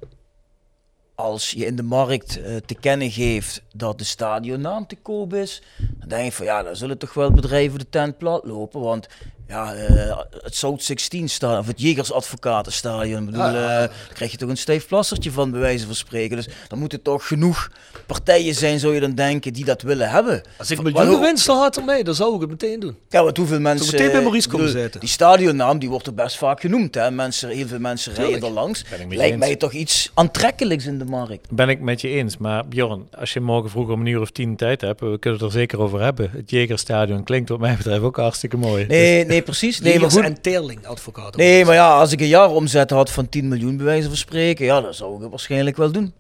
als 1.20 1.52
je 1.52 1.66
in 1.66 1.76
de 1.76 1.84
markt 1.84 2.38
uh, 2.38 2.56
te 2.56 2.76
kennen 2.76 3.12
geeft 3.12 3.62
dat 3.74 3.98
de 3.98 4.04
stadionnaam 4.04 4.88
te 4.88 4.96
koop 4.96 5.34
is, 5.34 5.62
dan 5.78 6.10
denk 6.10 6.24
je 6.24 6.32
van 6.32 6.46
ja, 6.46 6.64
dan 6.64 6.76
zullen 6.76 6.98
toch 6.98 7.14
wel 7.14 7.32
bedrijven 7.32 7.80
de 7.80 7.90
tent 7.90 8.18
plat 8.18 8.46
lopen. 8.46 8.82
Want 8.82 9.08
ja, 9.50 9.76
uh, 9.76 10.18
het 10.42 10.56
South 10.56 10.84
16 10.84 11.30
stadion, 11.30 11.60
of 11.60 11.68
het 11.68 11.82
Jegers 11.82 12.12
Advocatenstadion, 12.12 13.26
bedoel, 13.26 13.46
uh, 13.46 13.54
daar 13.54 13.92
krijg 14.14 14.32
je 14.32 14.38
toch 14.38 14.50
een 14.50 14.58
stijf 14.58 14.88
plastertje 14.88 15.32
van, 15.32 15.52
bij 15.52 15.60
wijze 15.60 15.86
van 15.86 15.96
spreken. 15.96 16.36
Dus 16.36 16.48
dan 16.68 16.80
moeten 16.80 17.02
toch 17.02 17.28
genoeg 17.28 17.72
partijen 18.06 18.56
zijn, 18.56 18.80
zou 18.80 18.94
je 18.94 19.00
dan 19.00 19.16
denken, 19.16 19.54
die 19.54 19.66
dat 19.66 19.82
willen 19.82 20.10
hebben. 20.10 20.42
Als 20.58 20.72
ik 20.72 20.82
miljoenen 20.82 21.20
winst 21.20 21.48
had 21.48 21.78
ermee, 21.78 22.04
dan 22.04 22.16
zou 22.16 22.36
ik 22.36 22.42
het 22.42 22.50
meteen 22.50 22.80
doen. 22.80 22.98
Ja, 23.10 23.24
want 23.24 23.38
hoeveel 23.38 23.60
mensen... 23.60 23.92
meteen 23.92 24.12
bij 24.12 24.22
Maurice 24.22 24.50
komen 24.50 24.70
zitten. 24.70 25.00
Die 25.00 25.10
stadionnaam, 25.10 25.80
die 25.80 25.90
wordt 25.90 26.08
er 26.08 26.14
best 26.14 26.38
vaak 26.38 26.62
genoemd, 26.62 26.96
hè. 26.96 27.12
Mensen, 27.12 27.50
heel 27.50 27.68
veel 27.68 27.80
mensen 27.80 28.14
Tuurlijk. 28.14 28.32
rijden 28.32 28.50
er 28.50 28.64
langs. 28.64 28.84
Lijkt 29.10 29.38
mij 29.38 29.56
toch 29.56 29.72
iets 29.72 30.12
aantrekkelijks 30.14 30.86
in 30.86 31.00
de 31.00 31.06
markt. 31.06 31.48
Ben 31.52 31.70
ik 31.70 31.80
met 31.80 32.02
je 32.02 32.08
eens, 32.08 32.38
maar 32.38 32.68
Bjorn, 32.68 33.08
als 33.18 33.34
je 33.34 33.40
morgen 33.40 33.70
vroeg 33.70 33.90
om 33.90 34.00
een 34.00 34.06
uur 34.06 34.22
of 34.22 34.30
tien 34.32 34.56
tijd 34.56 34.82
hebt, 34.82 35.00
we 35.00 35.20
kunnen 35.20 35.40
het 35.40 35.50
er 35.50 35.60
zeker 35.60 35.80
over 35.80 36.02
hebben. 36.02 36.32
Het 36.32 36.50
Jegerstadion 36.50 37.24
klinkt 37.24 37.50
wat 37.50 37.60
mij 37.60 37.76
betreft 37.76 38.02
ook 38.02 38.18
hartstikke 38.18 38.58
mooi. 38.58 38.86
Nee, 38.86 39.20
dus- 39.20 39.28
nee 39.32 39.39
Nee, 39.40 39.48
precies. 39.48 39.80
Nee, 39.80 40.00
maar 40.00 40.12
goed. 40.12 40.24
en 40.24 40.42
Teerling 40.42 40.88
advocaat. 40.88 41.36
Nee, 41.36 41.66
maar 41.66 41.76
ja, 41.76 41.98
als 41.98 42.12
ik 42.12 42.22
een 42.22 42.28
jaar 42.28 42.50
omzet 42.50 42.90
had 42.90 43.10
van 43.10 43.30
10 43.30 43.48
miljoen 43.48 43.78
bij 43.78 43.86
wijze 43.86 44.08
van 44.08 44.18
spreken, 44.18 44.66
ja, 44.66 44.82
dan 44.82 44.94
zou 44.94 45.16
ik 45.16 45.22
het 45.22 45.30
waarschijnlijk 45.30 45.78
wel 45.78 45.92
doen. 45.92 46.14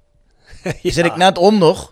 ja. 0.82 0.91
Zit 0.91 1.06
ik 1.06 1.16
net 1.16 1.38
onder. 1.38 1.90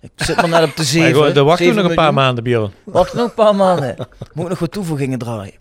Ik 0.00 0.10
zit 0.16 0.36
maar 0.36 0.48
net 0.48 0.62
op 0.62 0.76
de 0.76 0.84
7. 0.98 1.34
Dan 1.34 1.44
wachten 1.44 1.66
we 1.66 1.72
nog 1.72 1.88
een 1.88 1.94
paar 1.94 2.14
maanden, 2.14 2.44
Björn. 2.44 2.72
Wacht 2.84 3.14
nog 3.14 3.24
een 3.24 3.34
paar 3.34 3.54
maanden. 3.54 3.96
Moet 4.34 4.44
ik 4.44 4.50
nog 4.50 4.58
wat 4.58 4.72
toevoegingen 4.72 5.18
draaien. 5.18 5.54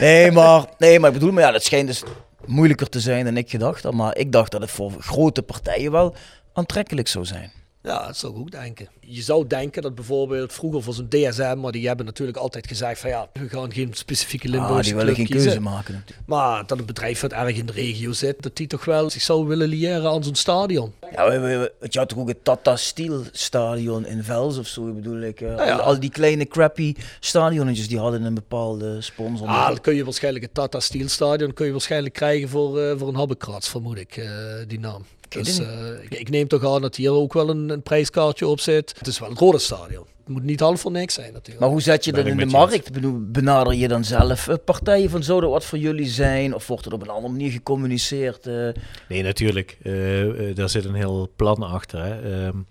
Nee, 0.00 0.32
maar, 0.32 0.64
nee, 0.78 1.00
maar 1.00 1.08
ik 1.08 1.18
bedoel, 1.18 1.32
maar 1.32 1.42
ja, 1.42 1.50
dat 1.50 1.64
schijnt 1.64 1.86
dus 1.88 2.02
moeilijker 2.46 2.88
te 2.88 3.00
zijn 3.00 3.24
dan 3.24 3.36
ik 3.36 3.50
gedacht 3.50 3.82
had. 3.82 3.94
Maar 3.94 4.16
ik 4.16 4.32
dacht 4.32 4.50
dat 4.50 4.60
het 4.60 4.70
voor 4.70 4.92
grote 4.98 5.42
partijen 5.42 5.92
wel 5.92 6.14
aantrekkelijk 6.52 7.08
zou 7.08 7.24
zijn. 7.24 7.52
Ja, 7.88 8.06
dat 8.06 8.16
zou 8.16 8.32
ik 8.32 8.38
ook 8.38 8.50
denken. 8.50 8.88
Je 9.00 9.22
zou 9.22 9.46
denken 9.46 9.82
dat 9.82 9.94
bijvoorbeeld 9.94 10.52
vroeger 10.52 10.82
voor 10.82 10.94
zo'n 10.94 11.08
DSM, 11.08 11.56
maar 11.58 11.72
die 11.72 11.86
hebben 11.86 12.06
natuurlijk 12.06 12.38
altijd 12.38 12.66
gezegd 12.66 13.00
van 13.00 13.10
ja, 13.10 13.28
we 13.32 13.48
gaan 13.48 13.72
geen 13.72 13.90
specifieke 13.92 14.48
Limburgse 14.48 14.76
ah, 14.76 14.84
die 14.84 14.94
willen 14.94 15.14
geen 15.14 15.26
kiezen. 15.26 15.44
keuze 15.44 15.60
maken 15.60 15.94
natuurlijk. 15.94 16.28
Maar 16.28 16.66
dat 16.66 16.78
een 16.78 16.84
bedrijf 16.84 17.20
wat 17.20 17.32
erg 17.32 17.56
in 17.56 17.66
de 17.66 17.72
regio 17.72 18.12
zit, 18.12 18.42
dat 18.42 18.56
die 18.56 18.66
toch 18.66 18.84
wel 18.84 19.10
zich 19.10 19.22
zou 19.22 19.46
willen 19.46 19.68
liëren 19.68 20.10
aan 20.10 20.24
zo'n 20.24 20.34
stadion. 20.34 20.92
Ja, 21.12 21.30
we, 21.30 21.38
we, 21.38 21.72
je 21.88 21.98
had 21.98 22.08
toch 22.08 22.18
ook 22.18 22.28
het 22.28 22.44
Tata 22.44 22.76
Steel 22.76 23.22
stadion 23.32 24.06
in 24.06 24.24
Vels 24.24 24.58
of 24.58 24.66
zo, 24.66 24.92
bedoel 24.92 25.20
ik. 25.20 25.40
Uh, 25.40 25.56
ja, 25.56 25.76
Al, 25.76 26.00
die 26.00 26.10
kleine 26.10 26.46
crappy 26.46 26.94
stadionnetjes 27.20 27.88
die 27.88 27.98
hadden 27.98 28.22
een 28.22 28.34
bepaalde 28.34 29.00
sponsor. 29.00 29.46
Ah, 29.46 29.66
dan 29.66 29.80
kun 29.80 29.94
je 29.94 30.04
waarschijnlijk 30.04 30.44
het 30.44 30.54
Tata 30.54 30.80
Steel 30.80 31.08
stadion 31.08 31.52
kun 31.52 31.66
je 31.66 31.72
waarschijnlijk 31.72 32.14
krijgen 32.14 32.48
voor, 32.48 32.80
uh, 32.80 32.92
voor 32.96 33.08
een 33.08 33.14
habbekrats, 33.14 33.68
vermoed 33.68 33.98
ik, 33.98 34.16
uh, 34.16 34.26
die 34.66 34.80
naam. 34.80 35.04
Dus 35.28 35.60
uh, 35.60 35.66
ik, 36.02 36.14
ik, 36.14 36.30
neem 36.30 36.48
toch 36.48 36.74
aan 36.74 36.82
dat 36.82 36.96
hier 36.96 37.10
ook 37.10 37.32
wel 37.32 37.48
een, 37.48 37.68
een, 37.68 37.82
prijskaartje 37.82 38.46
op 38.46 38.60
zit. 38.60 38.94
Het 38.98 39.06
is 39.06 39.18
wel 39.18 39.30
een 39.30 39.36
rode 39.36 39.58
stadion. 39.58 40.04
Het 40.18 40.28
moet 40.28 40.42
niet 40.42 40.60
half 40.60 40.80
voor 40.80 40.90
niks 40.90 41.14
zijn 41.14 41.32
natuurlijk. 41.32 41.60
Maar 41.60 41.68
hoe 41.68 41.82
zet 41.82 42.04
je 42.04 42.12
dat 42.12 42.26
in 42.26 42.36
de 42.36 42.46
markt? 42.46 42.90
Benader 43.32 43.74
je 43.74 43.88
dan 43.88 44.04
zelf 44.04 44.48
partijen 44.64 45.10
van 45.10 45.22
zouden 45.22 45.50
wat 45.50 45.64
voor 45.64 45.78
jullie 45.78 46.06
zijn? 46.06 46.54
Of 46.54 46.66
wordt 46.66 46.86
er 46.86 46.92
op 46.92 47.02
een 47.02 47.08
andere 47.08 47.32
manier 47.32 47.50
gecommuniceerd? 47.50 48.46
Uh? 48.46 48.68
Nee, 49.08 49.22
natuurlijk. 49.22 49.78
Uh, 49.82 50.54
daar 50.54 50.68
zit 50.68 50.84
een 50.84 50.94
heel 50.94 51.30
plan 51.36 51.62
achter. 51.62 52.04
Hè. 52.04 52.46
Um, 52.46 52.66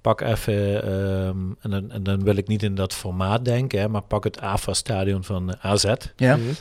pak 0.00 0.20
even, 0.20 0.92
um, 0.92 1.56
en, 1.60 1.70
dan, 1.70 1.90
en, 1.90 2.02
dan, 2.02 2.24
wil 2.24 2.36
ik 2.36 2.48
niet 2.48 2.62
in 2.62 2.74
dat 2.74 2.94
formaat 2.94 3.44
denken, 3.44 3.80
hè, 3.80 3.88
maar 3.88 4.02
pak 4.02 4.24
het 4.24 4.40
AFA-stadion 4.40 5.24
van 5.24 5.56
AZ. 5.60 5.92
Ja. 6.16 6.36
Mm 6.36 6.54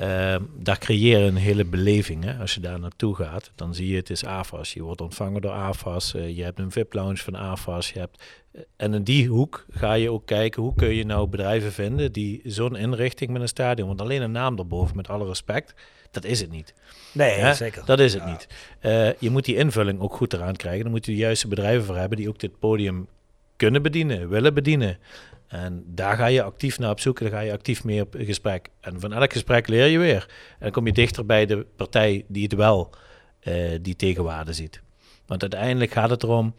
Uh, 0.00 0.36
daar 0.56 0.78
creëer 0.78 1.18
je 1.18 1.24
een 1.24 1.36
hele 1.36 1.64
beleving. 1.64 2.24
Hè? 2.24 2.38
Als 2.38 2.54
je 2.54 2.60
daar 2.60 2.80
naartoe 2.80 3.14
gaat, 3.14 3.50
dan 3.54 3.74
zie 3.74 3.88
je 3.88 3.96
het 3.96 4.10
is 4.10 4.24
AFAS. 4.24 4.72
Je 4.72 4.82
wordt 4.82 5.00
ontvangen 5.00 5.40
door 5.40 5.50
AFAS. 5.50 6.14
Uh, 6.14 6.36
je 6.36 6.42
hebt 6.42 6.58
een 6.58 6.70
VIP-lounge 6.70 7.16
van 7.16 7.36
AFAS. 7.36 7.90
Je 7.90 7.98
hebt, 7.98 8.22
uh, 8.52 8.62
en 8.76 8.94
in 8.94 9.02
die 9.02 9.28
hoek 9.28 9.66
ga 9.70 9.92
je 9.92 10.10
ook 10.10 10.26
kijken 10.26 10.62
hoe 10.62 10.74
kun 10.74 10.94
je 10.94 11.04
nou 11.04 11.26
bedrijven 11.26 11.72
vinden 11.72 12.12
die 12.12 12.40
zo'n 12.44 12.76
inrichting 12.76 13.30
met 13.30 13.42
een 13.42 13.48
stadion. 13.48 13.88
Want 13.88 14.00
alleen 14.00 14.22
een 14.22 14.30
naam 14.30 14.58
erboven, 14.58 14.96
met 14.96 15.08
alle 15.08 15.26
respect, 15.26 15.74
dat 16.10 16.24
is 16.24 16.40
het 16.40 16.50
niet. 16.50 16.74
Nee, 17.12 17.32
Hè? 17.38 17.54
zeker. 17.54 17.84
Dat 17.84 18.00
is 18.00 18.14
het 18.14 18.26
niet. 18.26 18.46
Uh, 18.82 19.12
je 19.12 19.30
moet 19.30 19.44
die 19.44 19.56
invulling 19.56 20.00
ook 20.00 20.14
goed 20.14 20.32
eraan 20.32 20.56
krijgen. 20.56 20.82
Dan 20.82 20.92
moet 20.92 21.06
je 21.06 21.12
de 21.12 21.18
juiste 21.18 21.48
bedrijven 21.48 21.84
voor 21.84 21.96
hebben 21.96 22.18
die 22.18 22.28
ook 22.28 22.38
dit 22.38 22.58
podium 22.58 23.06
kunnen 23.56 23.82
bedienen, 23.82 24.28
willen 24.28 24.54
bedienen. 24.54 24.98
En 25.48 25.84
daar 25.86 26.16
ga 26.16 26.26
je 26.26 26.42
actief 26.42 26.78
naar 26.78 26.90
op 26.90 27.00
zoek, 27.00 27.20
daar 27.20 27.30
ga 27.30 27.40
je 27.40 27.52
actief 27.52 27.84
mee 27.84 28.00
op 28.00 28.14
gesprek. 28.18 28.68
En 28.80 29.00
van 29.00 29.12
elk 29.12 29.32
gesprek 29.32 29.68
leer 29.68 29.86
je 29.86 29.98
weer. 29.98 30.26
En 30.50 30.56
dan 30.60 30.70
kom 30.70 30.86
je 30.86 30.92
dichter 30.92 31.26
bij 31.26 31.46
de 31.46 31.66
partij 31.76 32.24
die 32.28 32.42
het 32.42 32.54
wel, 32.54 32.90
uh, 33.42 33.54
die 33.80 33.96
tegenwaarde 33.96 34.52
ziet. 34.52 34.80
Want 35.26 35.40
uiteindelijk 35.42 35.92
gaat 35.92 36.10
het 36.10 36.22
erom, 36.22 36.54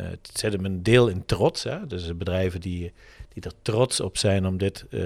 uh, 0.00 0.06
het 0.06 0.30
zit 0.32 0.52
hem 0.52 0.64
een 0.64 0.82
deel 0.82 1.08
in 1.08 1.24
trots. 1.24 1.62
Hè? 1.64 1.86
Dus 1.86 2.06
de 2.06 2.14
bedrijven 2.14 2.60
die, 2.60 2.92
die 3.28 3.42
er 3.42 3.52
trots 3.62 4.00
op 4.00 4.16
zijn 4.18 4.46
om 4.46 4.56
dit 4.58 4.86
uh, 4.90 5.02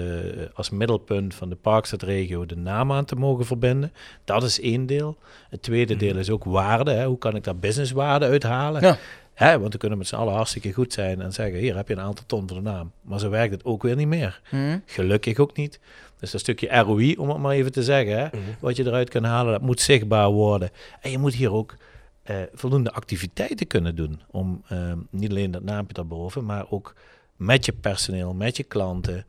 als 0.53 0.69
middelpunt 0.69 1.35
van 1.35 1.49
de 1.49 1.55
Parkstadregio 1.55 2.45
de 2.45 2.55
naam 2.55 2.91
aan 2.91 3.05
te 3.05 3.15
mogen 3.15 3.45
verbinden. 3.45 3.93
Dat 4.23 4.43
is 4.43 4.59
één 4.61 4.85
deel. 4.85 5.17
Het 5.49 5.61
tweede 5.61 5.93
Mhm. 5.93 6.03
deel 6.03 6.15
is 6.17 6.29
ook 6.29 6.43
waarde. 6.43 6.91
Hè? 6.91 7.05
Hoe 7.05 7.17
kan 7.17 7.35
ik 7.35 7.43
daar 7.43 7.57
businesswaarde 7.57 8.25
uithalen? 8.25 8.81
Ja. 8.81 8.97
Hè, 9.37 9.59
want 9.59 9.73
we 9.73 9.79
kunnen 9.79 9.97
met 9.97 10.07
z'n 10.07 10.15
allen 10.15 10.33
hartstikke 10.33 10.73
goed 10.73 10.93
zijn 10.93 11.21
en 11.21 11.33
zeggen: 11.33 11.59
hier 11.59 11.75
heb 11.75 11.87
je 11.87 11.93
een 11.93 11.99
aantal 11.99 12.25
ton 12.25 12.47
voor 12.47 12.57
de 12.57 12.63
naam. 12.63 12.91
Maar 13.01 13.19
zo 13.19 13.29
werkt 13.29 13.53
het 13.53 13.65
ook 13.65 13.83
weer 13.83 13.95
niet 13.95 14.07
meer. 14.07 14.41
Hm? 14.49 14.77
Gelukkig 14.85 15.37
ook 15.37 15.55
niet. 15.55 15.79
Dus 16.19 16.31
dat 16.31 16.41
stukje 16.41 16.67
ROI, 16.79 17.15
om 17.15 17.29
het 17.29 17.37
maar 17.37 17.51
even 17.53 17.71
te 17.71 17.83
zeggen, 17.83 18.17
hè, 18.17 18.23
Mhm. 18.25 18.37
wat 18.59 18.75
je 18.75 18.85
eruit 18.85 19.09
kan 19.09 19.23
halen, 19.23 19.51
dat 19.51 19.61
moet 19.61 19.81
zichtbaar 19.81 20.29
worden. 20.29 20.69
En 21.01 21.11
je 21.11 21.17
moet 21.17 21.33
hier 21.33 21.51
ook 21.51 21.75
eh, 22.23 22.35
voldoende 22.53 22.91
activiteiten 22.91 23.67
kunnen 23.67 23.95
doen. 23.95 24.21
Om 24.31 24.63
eh, 24.67 24.93
niet 25.09 25.29
alleen 25.29 25.51
dat 25.51 25.63
naampje 25.63 25.93
daarboven, 25.93 26.45
maar 26.45 26.65
ook 26.69 26.95
met 27.35 27.65
je 27.65 27.71
personeel, 27.73 28.33
met 28.33 28.57
je 28.57 28.63
klanten, 28.63 29.25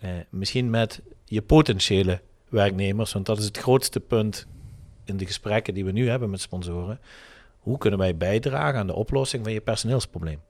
eh, 0.00 0.10
misschien 0.30 0.70
met 0.70 1.00
je 1.24 1.42
potentiële 1.42 2.20
werknemers. 2.48 3.12
Want 3.12 3.26
dat 3.26 3.38
is 3.38 3.44
het 3.44 3.58
grootste 3.58 4.00
punt 4.00 4.46
in 5.04 5.16
de 5.16 5.26
gesprekken 5.26 5.74
die 5.74 5.84
we 5.84 5.92
nu 5.92 6.08
hebben 6.08 6.30
met 6.30 6.40
sponsoren. 6.40 6.98
Hoe 7.62 7.78
kunnen 7.78 7.98
wij 7.98 8.16
bijdragen 8.16 8.78
aan 8.78 8.86
de 8.86 8.94
oplossing 8.94 9.44
van 9.44 9.52
je 9.52 9.60
personeelsprobleem? 9.60 10.40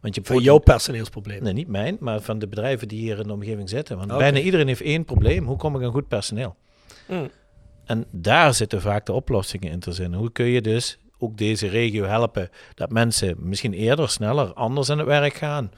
Want 0.00 0.14
je 0.14 0.20
Voor 0.24 0.42
jouw 0.42 0.58
personeelsprobleem. 0.58 1.42
Nee, 1.42 1.52
niet 1.52 1.68
mijn, 1.68 1.96
maar 2.00 2.20
van 2.20 2.38
de 2.38 2.48
bedrijven 2.48 2.88
die 2.88 3.00
hier 3.00 3.18
in 3.18 3.26
de 3.26 3.32
omgeving 3.32 3.68
zitten. 3.68 3.96
Want 3.96 4.08
bijna 4.18 4.38
iedereen 4.38 4.66
heeft 4.66 4.80
één 4.80 5.04
probleem. 5.04 5.46
Hoe 5.46 5.56
kom 5.56 5.76
ik 5.76 5.82
aan 5.82 5.90
goed 5.90 6.08
personeel? 6.08 6.56
Mm. 7.08 7.30
En 7.84 8.04
daar 8.10 8.54
zitten 8.54 8.80
vaak 8.80 9.06
de 9.06 9.12
oplossingen 9.12 9.72
in 9.72 9.80
te 9.80 9.92
zinnen. 9.92 10.18
Hoe 10.18 10.32
kun 10.32 10.46
je 10.46 10.60
dus 10.60 10.98
ook 11.18 11.36
deze 11.36 11.66
regio 11.66 12.04
helpen 12.04 12.48
dat 12.74 12.90
mensen 12.90 13.36
misschien 13.38 13.72
eerder, 13.72 14.08
sneller, 14.08 14.52
anders 14.52 14.90
aan 14.90 14.98
het 14.98 15.06
werk 15.06 15.34
gaan? 15.34 15.70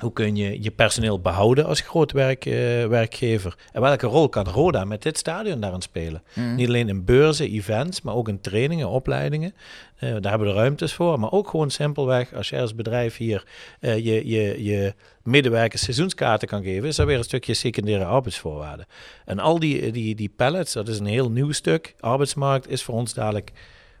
Hoe 0.00 0.12
kun 0.12 0.36
je 0.36 0.62
je 0.62 0.70
personeel 0.70 1.20
behouden 1.20 1.66
als 1.66 1.80
groot 1.80 2.12
werk, 2.12 2.46
eh, 2.46 2.52
werkgever? 2.86 3.56
En 3.72 3.80
welke 3.80 4.06
rol 4.06 4.28
kan 4.28 4.46
Roda 4.46 4.84
met 4.84 5.02
dit 5.02 5.18
stadion 5.18 5.60
daarin 5.60 5.82
spelen? 5.82 6.22
Mhm. 6.32 6.54
Niet 6.54 6.68
alleen 6.68 6.88
in 6.88 7.04
beurzen, 7.04 7.50
events, 7.50 8.02
maar 8.02 8.14
ook 8.14 8.28
in 8.28 8.40
trainingen, 8.40 8.88
opleidingen. 8.88 9.54
Eh, 9.96 10.10
daar 10.20 10.30
hebben 10.30 10.48
we 10.48 10.54
de 10.54 10.58
ruimtes 10.58 10.92
voor. 10.92 11.20
Maar 11.20 11.32
ook 11.32 11.48
gewoon 11.48 11.70
simpelweg, 11.70 12.34
als 12.34 12.48
jij 12.48 12.60
als 12.60 12.74
bedrijf 12.74 13.16
hier 13.16 13.44
eh, 13.80 13.96
je, 13.96 14.28
je, 14.28 14.64
je 14.64 14.94
medewerkers 15.22 15.82
seizoenskaarten 15.82 16.48
kan 16.48 16.62
geven, 16.62 16.88
is 16.88 16.96
dat 16.96 17.06
weer 17.06 17.18
een 17.18 17.24
stukje 17.24 17.54
secundaire 17.54 18.04
arbeidsvoorwaarden. 18.04 18.86
En 19.24 19.38
al 19.38 19.58
die, 19.58 19.92
die, 19.92 20.14
die 20.14 20.32
pallets, 20.36 20.72
dat 20.72 20.88
is 20.88 20.98
een 20.98 21.06
heel 21.06 21.30
nieuw 21.30 21.52
stuk. 21.52 21.94
Arbeidsmarkt 22.00 22.68
is 22.68 22.82
voor 22.82 22.94
ons 22.94 23.14
dadelijk 23.14 23.52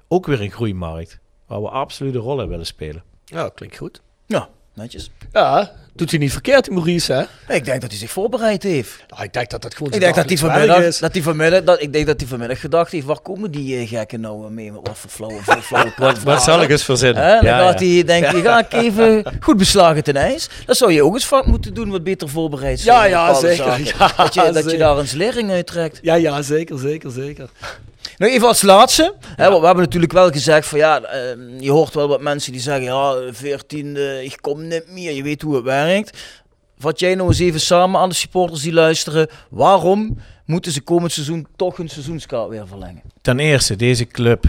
ook 0.08 0.26
weer 0.26 0.40
een 0.40 0.50
groeimarkt. 0.50 1.18
Waar 1.46 1.62
we 1.62 1.68
absoluut 1.68 2.14
een 2.14 2.20
rol 2.20 2.42
in 2.42 2.48
willen 2.48 2.66
spelen. 2.66 3.02
Ja, 3.24 3.48
klinkt 3.48 3.76
goed. 3.76 4.02
Ja, 4.26 4.48
netjes. 4.74 5.10
Ja, 5.32 5.72
doet 5.92 6.10
hij 6.10 6.18
niet 6.18 6.32
verkeerd, 6.32 6.64
die 6.64 6.74
Maurice, 6.74 7.12
hè? 7.12 7.54
Ik 7.54 7.64
denk 7.64 7.80
dat 7.80 7.90
hij 7.90 7.98
zich 7.98 8.10
voorbereid 8.10 8.62
heeft. 8.62 9.04
Nou, 9.08 9.22
ik 9.22 9.32
denk 9.32 9.50
dat 9.50 9.62
dat 9.62 9.74
gewoon 9.74 9.92
Ik 9.92 10.00
denk 10.00 10.14
dat 10.14 10.28
hij 10.28 10.36
vanmiddag, 10.38 10.80
is. 10.82 10.98
dat 10.98 11.12
hij 11.12 11.22
vanmiddag, 11.22 11.62
dat, 11.62 11.82
ik 11.82 11.92
denk 11.92 12.06
dat 12.06 12.20
hij 12.20 12.28
vanmiddag 12.28 12.60
gedacht 12.60 12.92
heeft, 12.92 13.06
waar 13.06 13.20
komen 13.20 13.50
die 13.50 13.76
eh, 13.78 13.88
gekken 13.88 14.20
nou 14.20 14.50
mee 14.50 14.72
met 14.72 14.80
wat 14.84 14.98
voor 14.98 15.10
flauwe, 15.10 15.42
voor 15.42 15.62
flauwe 15.62 16.20
Wat 16.24 16.42
zal 16.42 16.62
ik 16.62 16.70
eens 16.70 16.84
verzinnen? 16.84 17.22
Hè, 17.24 17.34
dan 17.34 17.44
Ja, 17.44 17.58
gaat 17.58 17.80
ja. 17.80 17.86
hij 17.86 18.04
denken, 18.04 18.42
ga 18.42 18.58
ik 18.58 18.72
even 18.72 19.24
goed 19.40 19.56
beslagen 19.56 20.04
ten 20.04 20.16
ijs. 20.16 20.48
Dat 20.66 20.76
zou 20.76 20.92
je 20.92 21.02
ook 21.04 21.14
eens 21.14 21.26
vaak 21.26 21.46
moeten 21.46 21.74
doen, 21.74 21.90
wat 21.90 22.04
beter 22.04 22.28
voorbereid 22.28 22.80
zijn. 22.80 22.96
Ja, 22.96 23.04
ja, 23.04 23.34
zeker. 23.34 23.72
Ja, 23.98 24.12
dat, 24.16 24.34
je, 24.34 24.50
dat 24.52 24.70
je 24.70 24.76
daar 24.76 24.98
eens 24.98 25.12
lering 25.12 25.50
uit 25.50 25.66
trekt. 25.66 25.98
Ja, 26.02 26.14
ja, 26.14 26.42
zeker, 26.42 26.78
zeker, 26.78 27.10
zeker. 27.10 27.48
Nou, 28.16 28.32
even 28.32 28.48
als 28.48 28.62
laatste. 28.62 29.14
Hè, 29.36 29.48
want 29.48 29.60
we 29.60 29.66
hebben 29.66 29.84
natuurlijk 29.84 30.12
wel 30.12 30.30
gezegd 30.30 30.66
van 30.66 30.78
ja, 30.78 31.02
eh, 31.02 31.20
je 31.58 31.70
hoort 31.70 31.94
wel 31.94 32.08
wat 32.08 32.20
mensen 32.20 32.52
die 32.52 32.60
zeggen 32.60 32.84
ja, 32.84 33.32
14, 33.32 34.22
ik 34.24 34.38
kom 34.40 34.66
niet 34.68 34.84
meer. 34.88 35.12
Je 35.12 35.22
weet 35.22 35.42
hoe 35.42 35.54
het 35.54 35.64
werkt. 35.64 36.18
Vat 36.78 37.00
jij 37.00 37.14
nou 37.14 37.28
eens 37.28 37.38
even 37.38 37.60
samen 37.60 38.00
aan 38.00 38.08
de 38.08 38.14
supporters 38.14 38.62
die 38.62 38.72
luisteren. 38.72 39.28
Waarom 39.50 40.18
moeten 40.44 40.72
ze 40.72 40.80
komend 40.80 41.12
seizoen 41.12 41.46
toch 41.56 41.76
hun 41.76 41.88
seizoenskaart 41.88 42.48
weer 42.48 42.66
verlengen? 42.66 43.02
Ten 43.22 43.38
eerste, 43.38 43.76
deze 43.76 44.06
club 44.06 44.44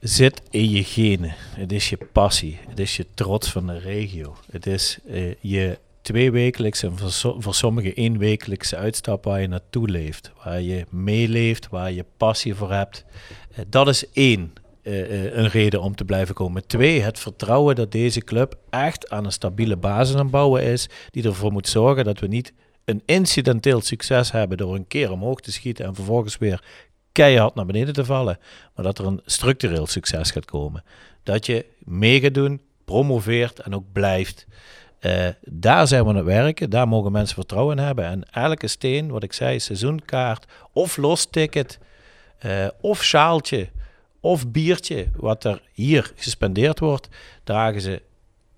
zit 0.00 0.40
in 0.50 0.70
je 0.70 0.84
genen. 0.84 1.34
Het 1.54 1.72
is 1.72 1.88
je 1.88 1.98
passie. 2.12 2.58
Het 2.68 2.78
is 2.78 2.96
je 2.96 3.06
trots 3.14 3.50
van 3.50 3.66
de 3.66 3.78
regio. 3.78 4.36
Het 4.50 4.66
is 4.66 4.98
eh, 5.08 5.34
je 5.40 5.78
tweewekelijkse 6.10 6.86
en 6.86 6.98
voor, 6.98 7.10
so- 7.10 7.36
voor 7.40 7.54
sommigen 7.54 7.94
éénwekelijkse 7.94 8.76
uitstap 8.76 9.24
waar 9.24 9.40
je 9.40 9.46
naartoe 9.48 9.88
leeft. 9.88 10.32
Waar 10.44 10.60
je 10.60 10.84
meeleeft, 10.88 11.68
waar 11.68 11.92
je 11.92 12.04
passie 12.16 12.54
voor 12.54 12.72
hebt. 12.72 13.04
Eh, 13.54 13.64
dat 13.68 13.88
is 13.88 14.10
één. 14.12 14.52
eh, 14.82 15.00
eh, 15.26 15.36
een 15.36 15.48
reden 15.48 15.82
om 15.82 15.94
te 15.94 16.04
blijven 16.04 16.34
komen. 16.34 16.66
Twee, 16.66 17.00
het 17.00 17.18
vertrouwen 17.18 17.74
dat 17.74 17.92
deze 17.92 18.20
club 18.20 18.58
echt 18.70 19.10
aan 19.10 19.24
een 19.24 19.32
stabiele 19.32 19.76
basis 19.76 20.16
aan 20.16 20.30
bouwen 20.30 20.62
is, 20.62 20.88
die 21.10 21.24
ervoor 21.24 21.52
moet 21.52 21.68
zorgen 21.68 22.04
dat 22.04 22.18
we 22.18 22.26
niet 22.26 22.52
een 22.84 23.02
incidenteel 23.04 23.80
succes 23.80 24.32
hebben 24.32 24.56
door 24.56 24.74
een 24.74 24.86
keer 24.86 25.10
omhoog 25.10 25.40
te 25.40 25.52
schieten 25.52 25.84
en 25.84 25.94
vervolgens 25.94 26.38
weer 26.38 26.62
keihard 27.12 27.54
naar 27.54 27.66
beneden 27.66 27.94
te 27.94 28.04
vallen, 28.04 28.38
maar 28.74 28.84
dat 28.84 28.98
er 28.98 29.06
een 29.06 29.20
structureel 29.24 29.86
succes 29.86 30.30
gaat 30.30 30.44
komen. 30.44 30.84
Dat 31.22 31.46
je 31.46 31.66
mee 31.78 32.20
gaat 32.20 32.34
doen, 32.34 32.60
promoveert 32.84 33.58
en 33.58 33.74
ook 33.74 33.92
blijft. 33.92 34.46
Eh, 35.00 35.28
daar 35.40 35.86
zijn 35.86 36.02
we 36.02 36.08
aan 36.08 36.16
het 36.16 36.24
werken, 36.24 36.70
daar 36.70 36.88
mogen 36.88 37.12
mensen 37.12 37.34
vertrouwen 37.34 37.78
in 37.78 37.84
hebben. 37.84 38.04
En 38.04 38.22
elke 38.30 38.66
steen, 38.66 39.10
wat 39.10 39.22
ik 39.22 39.32
zei, 39.32 39.60
seizoenkaart 39.60 40.44
of 40.72 40.96
losticket, 40.96 41.78
eh 42.38 42.66
of 42.80 43.02
sjaaltje, 43.02 43.68
of 44.20 44.48
biertje, 44.48 45.06
wat 45.16 45.44
er 45.44 45.62
hier 45.72 46.12
gespendeerd 46.16 46.78
wordt, 46.78 47.08
dragen 47.44 47.80
ze 47.80 48.02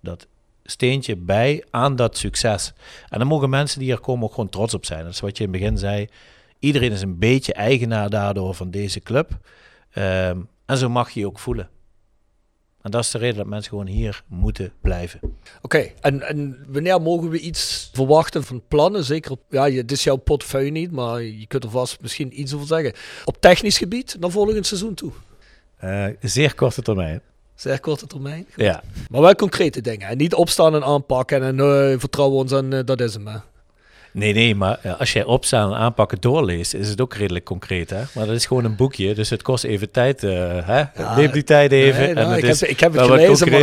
dat 0.01 0.27
steentje 0.65 1.17
bij 1.17 1.65
aan 1.71 1.97
dat 1.97 2.19
succes. 2.19 2.73
En 3.09 3.19
dan 3.19 3.29
mogen 3.29 3.51
mensen 3.51 3.79
die 3.79 3.89
hier 3.89 4.01
komen 4.01 4.25
ook 4.25 4.35
gewoon 4.35 4.49
trots 4.49 4.75
op 4.75 4.87
zijn. 4.87 5.05
Dat 5.05 5.13
is 5.13 5.21
wat 5.21 5.37
je 5.37 5.45
in 5.45 5.51
het 5.51 5.61
begin 5.61 5.79
zei. 5.79 6.09
Iedereen 6.59 6.93
is 6.93 7.03
een 7.03 7.19
beetje 7.19 7.53
eigenaar 7.53 8.11
daardoor 8.11 8.55
van 8.55 8.71
deze 8.71 9.01
club. 9.01 9.39
Ehm, 9.91 10.41
en 10.67 10.77
zo 10.77 10.89
mag 10.89 11.11
je 11.11 11.21
je 11.21 11.27
ook 11.27 11.39
voelen. 11.39 11.69
En 12.83 12.91
dat 12.91 13.05
is 13.05 13.11
de 13.11 13.19
reden 13.19 13.37
dat 13.37 13.47
mensen 13.47 13.71
gewoon 13.71 13.87
hier 13.87 14.23
moeten 14.27 14.73
blijven. 14.81 15.21
Oké, 15.63 15.79
en, 16.01 16.23
en 16.23 16.65
wanneer 16.69 17.01
mogen 17.03 17.29
we 17.29 17.39
iets 17.39 17.91
verwachten 17.93 18.45
van 18.45 18.63
plannen? 18.69 19.05
Zeker, 19.05 19.31
op- 19.31 19.43
ja, 19.49 19.65
je- 19.65 19.77
het 19.81 19.93
is 19.93 20.05
jouw 20.05 20.17
portefeuille 20.17 20.71
niet, 20.71 20.91
maar 20.91 21.23
je 21.23 21.47
kunt 21.47 21.65
er 21.65 21.71
vast 21.71 22.01
misschien 22.01 22.41
iets 22.41 22.55
over 22.55 22.67
zeggen. 22.67 22.93
Op 23.25 23.37
technisch 23.41 23.79
gebied, 23.79 24.17
naar 24.21 24.31
volgend 24.31 24.67
seizoen 24.67 24.95
toe. 24.95 25.13
Eh, 25.77 26.07
zeer 26.21 26.55
korte 26.55 26.83
termijn. 26.83 27.21
Zeer 27.55 27.81
korte 27.81 28.07
termijn. 28.07 28.47
Ja. 28.57 28.83
Maar 29.11 29.21
wel 29.21 29.35
concrete 29.35 29.81
dingen. 29.81 30.09
En 30.09 30.17
niet 30.17 30.35
opstaan 30.35 30.75
en 30.75 30.85
aanpakken 30.85 31.43
en 31.43 31.61
eh, 31.61 31.99
vertrouwen 31.99 32.39
ons 32.39 32.53
en 32.53 32.73
eh, 32.73 32.81
dat 32.85 33.01
is 33.01 33.15
hem. 33.15 33.27
hè. 33.27 33.39
Nee, 34.13 34.33
nee, 34.35 34.55
maar 34.55 34.79
als 34.99 35.13
jij 35.13 35.25
opstaan 35.25 35.71
en 35.73 35.79
aanpakken 35.79 36.21
doorleest, 36.21 36.75
is 36.75 36.89
het 36.89 37.01
ook 37.01 37.15
redelijk 37.15 37.45
concreet. 37.45 37.91
Hè? 37.91 38.03
Maar 38.15 38.27
dat 38.27 38.35
is 38.35 38.47
gewoon 38.47 38.65
een 38.65 38.77
boekje, 38.77 39.15
dus 39.15 39.31
het 39.31 39.43
kost 39.43 39.65
even 39.65 39.91
tijd. 39.91 40.25
eh, 40.25 40.31
hè? 40.65 40.79
Ja, 40.79 41.17
Neem 41.17 41.31
die 41.31 41.45
tijd 41.45 41.73
even. 41.73 42.01
nee, 42.03 42.15
nou, 42.15 42.27
en 42.27 42.33
het 42.33 42.43
ik 42.43 42.49
is 42.51 42.61
heb- 42.61 42.71
ik 42.71 42.81
heb 42.81 42.93
het 42.93 43.03
gelezen, 43.03 43.51
maar-. 43.51 43.61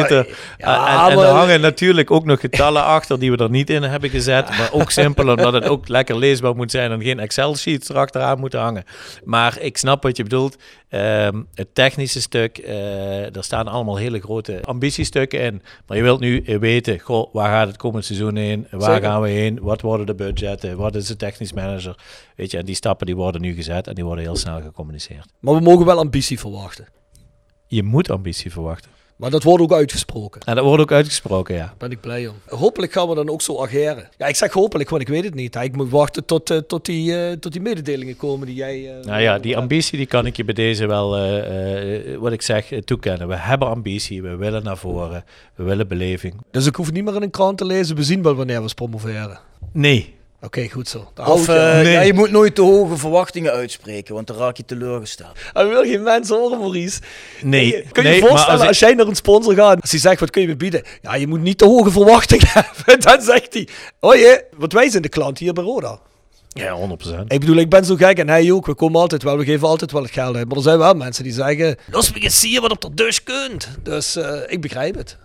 Ja, 0.57 1.05
en, 1.05 1.11
en 1.11 1.15
maar- 1.17 1.25
er 1.25 1.31
hangen 1.33 1.61
natuurlijk 1.61 2.11
ook 2.11 2.25
nog 2.25 2.39
getallen 2.39 2.83
achter 2.97 3.19
die 3.19 3.31
we 3.31 3.37
er 3.37 3.49
niet 3.49 3.69
in 3.69 3.83
hebben 3.83 4.09
gezet. 4.09 4.49
Maar 4.49 4.69
ook 4.71 4.91
simpel, 4.91 5.27
omdat 5.29 5.53
het 5.53 5.67
ook 5.67 5.87
lekker 5.87 6.17
leesbaar 6.17 6.55
moet 6.55 6.71
zijn 6.71 6.91
en 6.91 7.01
geen 7.01 7.19
Excel-sheets 7.19 7.89
erachteraan 7.89 8.39
moeten 8.39 8.59
hangen. 8.59 8.83
Maar 9.23 9.57
ik 9.59 9.77
snap 9.77 10.03
wat 10.03 10.17
je 10.17 10.23
bedoelt. 10.23 10.57
Ehm, 10.89 11.43
het 11.53 11.75
technische 11.75 12.21
stuk, 12.21 12.57
eh 12.57 13.35
er 13.35 13.43
staan 13.43 13.67
allemaal 13.67 13.95
hele 13.95 14.19
grote 14.19 14.59
ambitiestukken 14.63 15.41
in. 15.41 15.61
Maar 15.87 15.97
je 15.97 16.03
wilt 16.03 16.19
nu 16.19 16.43
weten, 16.59 16.99
goh, 16.99 17.33
waar 17.33 17.49
gaat 17.49 17.67
het 17.67 17.77
komend 17.77 18.05
seizoen 18.05 18.35
heen? 18.35 18.67
Waar 18.71 18.93
Zeker. 18.93 19.09
gaan 19.09 19.21
we 19.21 19.29
heen? 19.29 19.59
Wat 19.61 19.81
worden 19.81 20.05
de 20.05 20.15
budgetten? 20.15 20.77
Wat 20.77 20.95
is 20.95 21.07
de 21.07 21.15
technisch 21.15 21.53
manager? 21.53 21.95
Weet 22.35 22.51
je, 22.51 22.57
en 22.57 22.65
die 22.65 22.75
stappen 22.75 23.05
die 23.05 23.15
worden 23.15 23.41
nu 23.41 23.53
gezet 23.53 23.87
en 23.87 23.95
die 23.95 24.05
worden 24.05 24.23
heel 24.23 24.35
snel 24.35 24.61
gecommuniceerd. 24.61 25.33
Maar 25.39 25.53
we 25.53 25.61
mogen 25.61 25.85
wel 25.85 25.97
ambitie 25.97 26.39
verwachten. 26.39 26.87
Je 27.67 27.83
moet 27.83 28.09
ambitie 28.09 28.51
verwachten. 28.51 28.91
Maar 29.19 29.29
dat 29.29 29.43
wordt 29.43 29.63
ook 29.63 29.73
uitgesproken. 29.73 30.41
En 30.45 30.55
dat 30.55 30.63
wordt 30.63 30.81
ook 30.81 30.91
uitgesproken, 30.91 31.55
ja. 31.55 31.65
Daar 31.65 31.73
ben 31.77 31.91
ik 31.91 32.01
blij 32.01 32.27
om. 32.27 32.35
Hopelijk 32.47 32.91
gaan 32.91 33.09
we 33.09 33.15
dan 33.15 33.29
ook 33.29 33.41
zo 33.41 33.61
ageren. 33.63 34.09
Ja, 34.17 34.27
ik 34.27 34.35
zeg 34.35 34.51
hopelijk, 34.53 34.89
want 34.89 35.01
ik 35.01 35.07
weet 35.07 35.23
het 35.23 35.33
niet. 35.33 35.55
Ik 35.55 35.75
moet 35.75 35.89
wachten 35.89 36.25
tot, 36.25 36.49
eh, 36.49 36.57
tot, 36.57 36.85
die, 36.85 37.25
eh, 37.27 37.31
tot 37.31 37.51
die 37.51 37.61
mededelingen 37.61 38.17
komen 38.17 38.47
die 38.47 38.55
jij... 38.55 38.97
eh, 38.99 39.05
Nou 39.05 39.21
ja, 39.21 39.39
die 39.39 39.57
ambitie 39.57 39.97
die 39.97 40.05
kan 40.07 40.25
ik 40.25 40.37
je 40.37 40.43
bij 40.43 40.53
deze 40.53 40.85
wel, 40.87 41.15
eh, 41.17 42.13
eh, 42.13 42.19
wat 42.19 42.31
ik 42.31 42.41
zeg, 42.41 42.71
toekennen. 42.85 43.27
We 43.27 43.35
hebben 43.35 43.67
ambitie, 43.67 44.21
we 44.21 44.35
willen 44.35 44.63
naar 44.63 44.77
voren, 44.77 45.23
we 45.55 45.63
willen 45.63 45.87
beleving. 45.87 46.33
Dus 46.51 46.65
ik 46.65 46.75
hoef 46.75 46.91
niet 46.91 47.03
meer 47.03 47.15
in 47.15 47.21
een 47.21 47.29
krant 47.29 47.57
te 47.57 47.65
lezen. 47.65 47.95
We 47.95 48.03
zien 48.03 48.23
wel 48.23 48.35
wanneer 48.35 48.63
we 48.63 48.73
promoveren. 48.73 49.39
Nee, 49.71 50.15
Oké, 50.41 50.69
goed 50.69 50.87
zo. 50.87 51.11
Of 51.25 51.47
Nee. 51.47 51.91
ja, 51.91 52.01
je 52.01 52.13
moet 52.13 52.31
nooit 52.31 52.55
te 52.55 52.61
hoge 52.61 52.97
verwachtingen 52.97 53.51
uitspreken, 53.51 54.13
want 54.13 54.27
dan 54.27 54.37
raak 54.37 54.57
je 54.57 54.65
teleurgesteld. 54.65 55.37
Hij 55.53 55.67
wil 55.67 55.83
geen 55.83 56.03
mensen 56.03 56.35
horen, 56.35 56.59
Maurice. 56.59 56.99
Nee, 57.41 57.71
Kun 57.91 58.03
je 58.03 58.09
nee, 58.09 58.21
je 58.21 58.27
voorstellen 58.27 58.67
als 58.67 58.79
jij 58.79 58.93
naar 58.93 59.07
een 59.07 59.15
sponsor 59.15 59.53
gaat, 59.53 59.81
als 59.81 59.91
hij 59.91 59.99
zegt, 59.99 60.19
wat 60.19 60.29
kun 60.29 60.41
je 60.41 60.47
me 60.47 60.55
bieden? 60.55 60.83
Ja, 61.01 61.15
je 61.15 61.27
moet 61.27 61.41
niet 61.41 61.57
te 61.57 61.65
hoge 61.65 61.91
verwachtingen 61.91 62.47
hebben. 62.53 62.99
Dan 62.99 63.21
zegt 63.21 63.53
hij, 63.53 63.67
oh 63.99 64.15
je, 64.15 64.45
want 64.57 64.73
wij 64.73 64.89
zijn 64.89 65.01
de 65.01 65.09
klant 65.09 65.37
hier 65.37 65.53
bij 65.53 65.63
Roda. 65.63 65.99
Ja, 66.49 66.77
100%. 66.77 67.19
Ik 67.27 67.39
bedoel, 67.39 67.55
ik 67.55 67.69
ben 67.69 67.85
zo 67.85 67.95
gek 67.95 68.17
en 68.17 68.29
hij 68.29 68.51
ook. 68.51 68.65
We 68.65 68.73
komen 68.73 69.01
altijd 69.01 69.23
wel, 69.23 69.37
we 69.37 69.43
geven 69.45 69.67
altijd 69.67 69.91
wel 69.91 70.01
het 70.01 70.11
geld 70.11 70.35
uit. 70.35 70.47
Maar 70.47 70.57
er 70.57 70.63
zijn 70.63 70.77
wel 70.77 70.93
mensen 70.93 71.23
die 71.23 71.33
zeggen, 71.33 71.75
los 71.91 72.13
me 72.13 72.19
eens 72.19 72.39
zien 72.39 72.61
wat 72.61 72.71
op 72.71 72.81
de 72.81 72.93
dus 72.93 73.23
kunt. 73.23 73.69
Dus 73.83 74.15
eh, 74.15 74.39
ik 74.47 74.61
begrijp 74.61 74.95
het. 74.95 75.17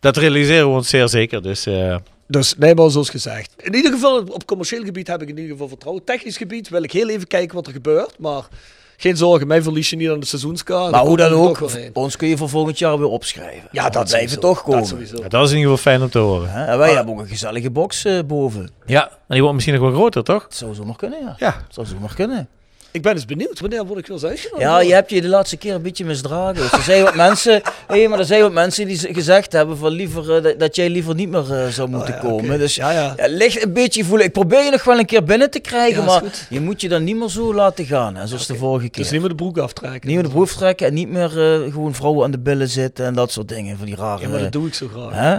Dat 0.00 0.16
realiseren 0.16 0.68
we 0.68 0.74
ons 0.74 0.88
zeer 0.88 1.08
zeker. 1.08 1.42
Dus 1.42 1.66
eh, 1.66 1.96
Dus 2.32 2.54
nee, 2.58 2.74
maar 2.74 2.90
zoals 2.90 3.10
gezegd. 3.10 3.52
In 3.62 3.74
ieder 3.74 3.92
geval, 3.92 4.24
op 4.28 4.46
commercieel 4.46 4.84
gebied 4.84 5.06
heb 5.06 5.22
ik 5.22 5.28
in 5.28 5.36
ieder 5.36 5.50
geval 5.52 5.68
vertrouwen. 5.68 6.04
Technisch 6.04 6.36
gebied 6.36 6.68
wil 6.68 6.82
ik 6.82 6.92
heel 6.92 7.08
even 7.08 7.26
kijken 7.26 7.54
wat 7.54 7.66
er 7.66 7.72
gebeurt. 7.72 8.18
Maar 8.18 8.48
geen 8.96 9.16
zorgen, 9.16 9.46
mij 9.46 9.62
verlies 9.62 9.90
je 9.90 9.96
niet 9.96 10.10
aan 10.10 10.20
de 10.20 10.26
seizoenskaart. 10.26 10.90
Maar 10.90 11.04
hoe 11.04 11.16
dan 11.16 11.32
ook, 11.32 11.62
ons 11.92 12.16
kun 12.16 12.28
je 12.28 12.36
voor 12.36 12.48
volgend 12.48 12.78
jaar 12.78 12.98
weer 12.98 13.08
opschrijven. 13.08 13.68
Ja, 13.72 13.90
dat 13.90 14.08
blijven 14.08 14.40
toch 14.40 14.62
komen. 14.62 14.80
Dat 14.80 14.88
sowieso. 14.88 15.16
ja, 15.22 15.28
dat 15.28 15.44
is 15.44 15.50
in 15.50 15.56
ieder 15.56 15.70
geval 15.76 15.92
fijn 15.92 16.02
om 16.02 16.10
te 16.10 16.18
horen. 16.18 16.50
Hè? 16.50 16.64
En 16.64 16.78
wij 16.78 16.94
hebben 16.94 17.14
ook 17.14 17.20
een 17.20 17.28
gezellige 17.28 17.70
box 17.70 18.04
eh, 18.04 18.18
boven. 18.26 18.70
Ja, 18.86 19.08
en 19.08 19.16
die 19.28 19.38
wordt 19.40 19.54
misschien 19.54 19.74
nog 19.74 19.82
wel 19.90 19.92
groter, 19.92 20.24
toch? 20.24 20.42
Dat 20.42 20.54
zou 20.54 20.74
zomaar 20.74 20.96
kunnen, 20.96 21.18
ja. 21.20 21.34
Ja, 21.38 21.50
Dat 21.50 21.74
zou 21.74 21.86
zomaar 21.86 22.14
kunnen. 22.14 22.48
Ik 22.92 23.02
ben 23.02 23.12
eens 23.12 23.24
benieuwd. 23.24 23.60
Wanneer 23.60 23.84
word 23.86 23.98
ik 23.98 24.06
weer 24.06 24.16
eens 24.16 24.24
uitgenodigd? 24.24 24.68
Ja, 24.70 24.80
je 24.80 24.92
hebt 24.94 25.10
je 25.10 25.20
de 25.20 25.28
laatste 25.28 25.56
keer 25.56 25.74
een 25.74 25.82
beetje 25.82 26.04
misdragen. 26.04 26.54
Dus 26.54 26.72
er 26.72 26.82
zijn 26.82 27.02
wat 27.02 27.14
mensen, 27.14 27.62
hey, 27.86 28.08
maar 28.08 28.18
er 28.18 28.24
zijn 28.24 28.42
wat 28.42 28.52
mensen 28.52 28.86
die 28.86 28.98
gezegd 29.14 29.52
hebben 29.52 29.76
van 29.76 29.90
liever, 29.92 30.36
eh, 30.36 30.42
dat, 30.42 30.58
dat 30.58 30.76
jij 30.76 30.88
liever 30.90 31.14
niet 31.14 31.28
meer 31.28 31.52
eh, 31.52 31.68
zou 31.68 31.88
moeten 31.88 32.14
Oh, 32.14 32.22
ja, 32.22 32.28
komen. 32.28 32.58
Dus 32.58 32.74
Ja, 32.74 32.90
ja. 32.90 33.14
Ja, 33.16 33.26
ligt 33.28 33.62
een 33.64 33.72
beetje 33.72 34.04
voelen. 34.04 34.26
Ik 34.26 34.32
probeer 34.32 34.64
je 34.64 34.70
nog 34.70 34.84
wel 34.84 34.98
een 34.98 35.06
keer 35.06 35.24
binnen 35.24 35.50
te 35.50 35.60
krijgen, 35.60 36.04
maar 36.04 36.22
je 36.48 36.60
moet 36.60 36.80
je 36.80 36.88
dan 36.88 37.04
niet 37.04 37.16
meer 37.16 37.28
zo 37.28 37.54
laten 37.54 37.84
gaan, 37.84 38.16
hè, 38.16 38.26
zoals 38.26 38.46
de 38.46 38.54
vorige 38.56 38.88
keer. 38.88 39.02
Dus 39.02 39.12
niet 39.12 39.20
meer 39.20 39.28
de 39.30 39.34
broek 39.34 39.58
aftrekken. 39.58 40.00
niet 40.08 40.14
meer 40.14 40.24
de 40.24 40.30
broek 40.32 40.48
trekken 40.48 40.86
en 40.86 40.94
niet 40.94 41.08
meer 41.08 41.24
eh, 41.64 41.72
gewoon 41.72 41.94
vrouwen 41.94 42.24
aan 42.24 42.30
de 42.30 42.38
billen 42.38 42.68
zitten 42.68 43.06
en 43.06 43.14
dat 43.14 43.32
soort 43.32 43.48
dingen. 43.48 43.76
Van 43.76 43.86
die 43.86 43.96
rare... 43.96 44.22
Ja, 44.22 44.28
maar 44.28 44.40
dat 44.40 44.52
doe 44.52 44.66
ik 44.66 44.74
zo 44.74 44.88
graag. 44.94 45.12
hè? 45.12 45.32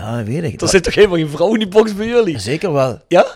Ja, 0.00 0.16
dat 0.16 0.26
weet 0.26 0.42
ik. 0.42 0.60
Er 0.60 0.68
zit 0.68 0.82
toch 0.82 0.94
helemaal 0.94 1.16
geen 1.16 1.28
vrouw 1.28 1.52
in 1.52 1.58
die 1.58 1.68
box 1.68 1.94
bij 1.94 2.06
jullie? 2.06 2.38
Zeker 2.38 2.72
wel. 2.72 2.98
Ja? 3.08 3.26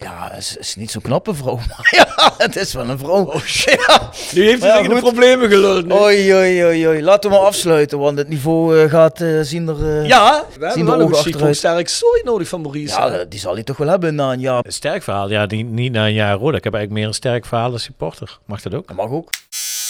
Ja, 0.00 0.28
het 0.32 0.38
is, 0.42 0.56
is 0.56 0.76
niet 0.76 0.90
zo'n 0.90 1.02
knappe 1.02 1.34
vrouw, 1.34 1.56
maar 1.68 1.88
ja, 1.96 2.32
het 2.38 2.56
is 2.56 2.72
wel 2.72 2.88
een 2.88 2.98
vrouw. 2.98 3.24
Oh 3.24 3.42
shit. 3.44 3.86
Nu 4.32 4.44
heeft 4.48 4.62
hij 4.62 4.70
Ja, 4.70 4.78
zich 4.84 4.92
de 4.94 4.98
problemen 5.00 5.48
geluld. 5.48 5.86
nu. 5.86 5.92
Oei, 5.94 6.34
oei, 6.34 6.64
oei, 6.64 6.86
oei. 6.88 7.02
Laten 7.02 7.30
we 7.30 7.36
maar 7.36 7.44
afsluiten, 7.46 7.98
want 7.98 8.18
het 8.18 8.28
niveau 8.28 8.80
eh, 8.82 8.90
gaat 8.90 9.20
eh, 9.20 9.38
zien 9.42 9.68
er... 9.68 9.98
eh, 10.00 10.06
Ja, 10.06 10.44
we 10.48 10.52
Zien 10.52 10.86
hebben 10.86 11.10
wel 11.10 11.48
een 11.48 11.54
sterk 11.54 11.88
sorry 11.88 12.20
nodig 12.24 12.48
van 12.48 12.60
Maurice. 12.60 12.94
Ja, 13.00 13.24
die 13.28 13.40
zal 13.40 13.54
hij 13.54 13.62
toch 13.62 13.76
wel 13.76 13.88
hebben 13.88 14.14
na 14.14 14.32
een 14.32 14.40
jaar. 14.40 14.60
Een 14.66 14.72
sterk 14.72 15.02
verhaal. 15.02 15.30
Ja, 15.30 15.44
niet, 15.46 15.66
niet 15.70 15.92
na 15.92 16.06
een 16.06 16.12
jaar 16.14 16.36
Roda. 16.36 16.56
Ik 16.56 16.64
heb 16.64 16.72
eigenlijk 16.74 17.00
meer 17.02 17.06
een 17.08 17.14
sterk 17.14 17.46
verhaal 17.46 17.72
als 17.72 17.82
supporter. 17.82 18.38
Mag 18.44 18.62
dat 18.62 18.74
ook? 18.74 18.86
Dat 18.86 18.96
mag 18.96 19.10
ook. 19.10 19.30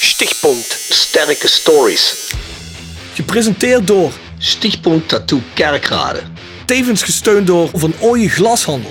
Stichtpunt 0.00 0.64
Sterke 0.90 1.48
Stories. 1.48 2.32
Gepresenteerd 3.14 3.86
door, 3.86 4.12
Stichtpunt 4.38 5.08
Tattoo 5.08 5.40
Kerkrade. 5.54 6.20
tevens 6.66 7.02
gesteund 7.02 7.46
door 7.46 7.68
Van 7.72 7.92
Ooyen 8.00 8.28
Glashandel. 8.30 8.90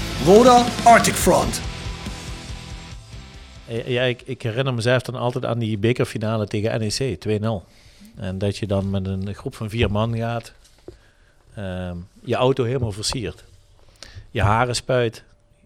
Roda 0.25 0.65
Arctic 0.83 1.13
Front. 1.13 1.61
Eh, 3.67 3.87
Ja, 3.87 4.01
ik, 4.03 4.21
ik 4.25 4.41
herinner 4.41 4.73
mezelf 4.73 5.01
dan 5.01 5.15
altijd 5.15 5.45
aan 5.45 5.59
die 5.59 5.77
bekerfinale 5.77 6.47
tegen 6.47 6.79
NEC 6.79 7.17
2-0. 7.27 7.45
En 8.15 8.37
dat 8.37 8.57
je 8.57 8.67
dan 8.67 8.89
met 8.89 9.07
een 9.07 9.35
groep 9.35 9.55
van 9.55 9.69
vier 9.69 9.91
man 9.91 10.17
gaat. 10.17 10.53
ehm, 11.55 11.95
je 12.23 12.35
auto 12.35 12.63
helemaal 12.63 12.91
versiert. 12.91 13.43
Je 14.31 14.41
haren 14.41 14.75
spuit. 14.75 15.23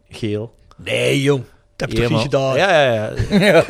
Geel. 0.10 0.54
Nee 0.78 1.22
jong, 1.22 1.44
dat 1.76 1.90
heb 1.90 1.98
je 1.98 2.08
toch 2.08 2.22
gedaan? 2.22 2.58
Ja, 2.58 2.82
ja, 2.94 3.14
ja. 3.30 3.64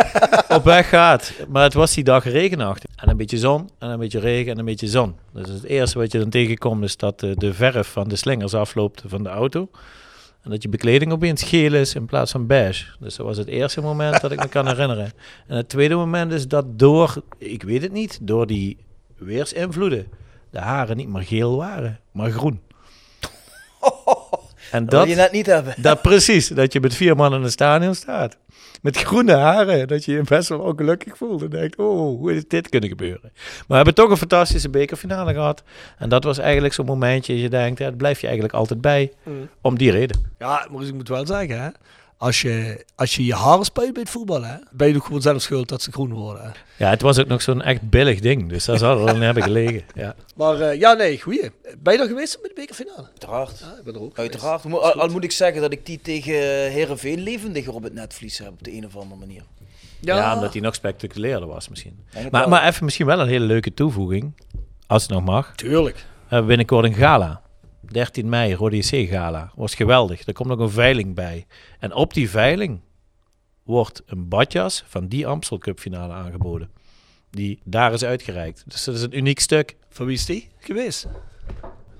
Op 0.56 0.64
weg 0.64 0.90
gaat. 0.90 1.34
Maar 1.48 1.64
het 1.64 1.74
was 1.74 1.94
die 1.94 2.04
dag 2.04 2.24
regenachtig. 2.24 2.90
En 2.96 3.10
een 3.10 3.18
beetje 3.18 3.38
zon, 3.38 3.70
en 3.80 3.90
een 3.90 4.00
beetje 4.00 4.20
regen 4.20 4.52
en 4.52 4.60
een 4.60 4.66
beetje 4.66 4.88
zon. 4.88 5.16
Dus 5.32 5.48
het 5.50 5.64
eerste 5.64 6.00
wat 6.00 6.12
je 6.12 6.20
dan 6.20 6.30
tegenkomt 6.30 6.84
is 6.84 6.98
dat 6.98 7.24
eh, 7.24 7.30
de 7.36 7.54
verf 7.54 7.88
van 7.88 8.08
de 8.08 8.16
slingers 8.16 8.54
afloopt 8.54 9.04
van 9.06 9.24
de 9.24 9.30
auto. 9.30 9.70
En 10.46 10.52
dat 10.52 10.64
je 10.64 10.70
bekleding 10.70 11.12
opeens 11.12 11.44
geel 11.44 11.74
is 11.74 11.96
in 11.96 12.06
plaats 12.06 12.32
van 12.32 12.48
beige. 12.48 12.86
Dus 13.00 13.16
dat 13.16 13.26
was 13.26 13.38
het 13.38 13.48
eerste 13.48 13.82
moment 13.82 14.22
dat 14.22 14.32
ik 14.32 14.40
me 14.40 14.48
kan 14.48 14.68
herinneren. 14.68 15.12
En 15.48 15.58
het 15.58 15.70
tweede 15.70 15.96
moment 15.96 16.32
is 16.32 16.48
dat 16.48 16.80
door, 16.80 17.24
ik 17.38 17.64
weet 17.64 17.82
het 17.82 17.92
niet, 17.92 18.20
door 18.22 18.48
die 18.48 18.78
weersinvloeden 19.18 20.08
de 20.50 20.60
haren 20.60 20.98
niet 20.98 21.08
meer 21.10 21.22
geel 21.24 21.56
waren, 21.58 22.00
maar 22.12 22.32
groen. 22.32 22.60
En 24.72 24.86
Dat 24.86 24.92
wil 24.92 25.00
dat, 25.00 25.10
je 25.10 25.16
net 25.16 25.32
niet 25.32 25.46
hebben. 25.46 25.74
dat 25.78 26.02
precies, 26.02 26.48
dat 26.48 26.74
je 26.74 26.80
met 26.80 26.96
vier 26.96 27.16
man 27.16 27.34
in 27.34 27.44
een 27.44 27.52
stadion 27.52 27.96
staat. 27.96 28.38
Met 28.86 28.98
groene 28.98 29.34
haren, 29.34 29.88
dat 29.88 30.06
je 30.06 30.12
je 30.12 30.22
best 30.22 30.50
wel 30.50 30.60
ongelukkig 30.60 31.18
voelt. 31.18 31.42
En 31.42 31.50
denkt, 31.50 31.78
oh, 31.78 32.18
hoe 32.20 32.34
is 32.34 32.48
dit 32.48 32.70
kunnen 32.70 32.90
gebeuren? 32.90 33.22
Maar 33.22 33.64
we 33.68 33.76
hebben 33.76 33.94
toch 33.94 34.10
een 34.10 34.18
fantastische 34.18 34.70
bekerfinale 34.70 35.34
gehad. 35.34 35.64
En 35.98 36.10
dat 36.10 36.24
was 36.24 36.38
eigenlijk 36.38 36.74
zo'n 36.74 36.86
momentje, 36.86 37.34
dat 37.34 37.42
je 37.42 37.50
denkt, 37.50 37.80
ja, 37.80 37.86
dat 37.86 37.98
blijf 37.98 38.20
je 38.20 38.28
eigenlijk 38.28 38.56
altijd 38.56 38.82
bij. 38.82 39.12
Om 39.62 39.78
die 39.78 39.92
reden. 39.92 40.32
Ja, 40.40 40.68
maar 40.72 40.84
ik 40.84 40.94
moet 40.94 41.08
wel 41.08 41.26
zeggen, 41.26 41.62
hè. 41.62 41.70
Als 42.18 42.42
je, 42.42 42.86
als 42.96 43.16
je 43.16 43.26
je 43.26 43.34
haren 43.34 43.66
spuit 43.66 43.94
bij 43.94 44.02
het 44.02 44.12
voetballen, 44.12 44.50
hè, 44.50 44.56
ben 44.72 44.88
je 44.88 44.94
toch 44.94 45.06
gewoon 45.06 45.22
zelf 45.22 45.42
schuld 45.42 45.70
dat 45.70 45.82
ze 45.82 45.92
groen 45.92 46.14
worden. 46.14 46.44
Hè. 46.44 46.50
Ja, 46.86 46.90
het 46.90 47.02
was 47.02 47.20
ook 47.20 47.28
nog 47.28 47.42
zo'n 47.42 47.62
echt 47.62 47.90
billig 47.90 48.20
ding. 48.20 48.50
Dus 48.50 48.66
daar 48.66 48.78
zal 48.78 49.00
er 49.00 49.06
dan 49.06 49.22
hebben 49.22 49.44
gelegen. 49.44 49.84
Ja. 49.96 50.16
Maar 50.36 50.60
eh, 50.62 50.80
ja, 50.80 50.94
nee, 50.94 51.22
goeie. 51.22 51.52
Ben 51.80 51.94
je 51.94 52.00
er 52.00 52.08
geweest 52.08 52.40
met 52.42 52.50
de 52.50 52.56
bekerfinale? 52.62 53.08
Uiteraard. 53.10 53.60
Ja, 53.60 53.76
ik 53.78 53.84
ben 53.84 53.94
er 53.94 54.02
ook 54.02 54.18
Uiteraard. 54.18 54.64
Mo- 54.64 54.78
Al, 54.78 54.94
al 54.94 55.08
moet 55.10 55.24
ik 55.24 55.32
zeggen 55.32 55.62
dat 55.62 55.72
ik 55.72 55.86
die 55.86 56.00
tegen 56.02 56.34
Herenveen 56.72 57.20
levendiger 57.20 57.74
op 57.74 57.84
het 57.84 57.94
netvlies 57.94 58.38
heb 58.38 58.48
op 58.50 58.64
de 58.64 58.74
een 58.74 58.86
of 58.86 58.96
andere 58.98 59.20
manier. 59.20 59.42
Ja. 60.00 60.34
omdat 60.36 60.52
die 60.52 60.62
nog 60.62 60.76
spectaculairder 60.76 61.48
was 61.48 61.70
misschien. 61.70 62.00
Maar, 62.32 62.50
maar 62.50 62.68
even 62.68 62.84
misschien 62.86 63.06
wel 63.06 63.20
een 63.20 63.28
hele 63.28 63.46
leuke 63.46 63.74
toevoeging. 63.74 64.34
Als 64.88 65.02
het 65.02 65.12
nog 65.12 65.24
mag. 65.24 65.56
Tuurlijk. 65.56 65.96
We 65.98 66.04
hebben 66.28 66.48
binnenkort 66.48 66.86
een 66.86 66.94
gala. 66.94 67.42
13 67.92 68.30
mei, 68.30 68.54
Rode 68.54 68.78
JC 68.78 69.10
gala. 69.10 69.52
Was 69.56 69.76
geweldig. 69.76 70.26
Er 70.28 70.34
komt 70.34 70.50
nog 70.50 70.60
een 70.60 70.70
veiling 70.70 71.16
bij. 71.16 71.46
En 71.80 71.94
op 71.94 72.14
die 72.14 72.30
veiling 72.30 72.80
wordt 73.64 74.02
een 74.06 74.28
badjas 74.28 74.84
van 74.88 75.08
die 75.08 75.28
Amstel 75.28 75.58
Cup 75.58 75.80
finale 75.80 76.14
aangeboden. 76.14 76.70
Die 77.30 77.60
daar 77.64 77.94
is 77.94 78.04
uitgereikt. 78.04 78.64
Dus 78.68 78.84
dat 78.84 78.96
is 78.96 79.02
een 79.02 79.18
uniek 79.18 79.40
stuk 79.40 79.76
Van 79.90 80.06
wie 80.06 80.16
is 80.16 80.26
die 80.26 80.48
geweest? 80.60 81.08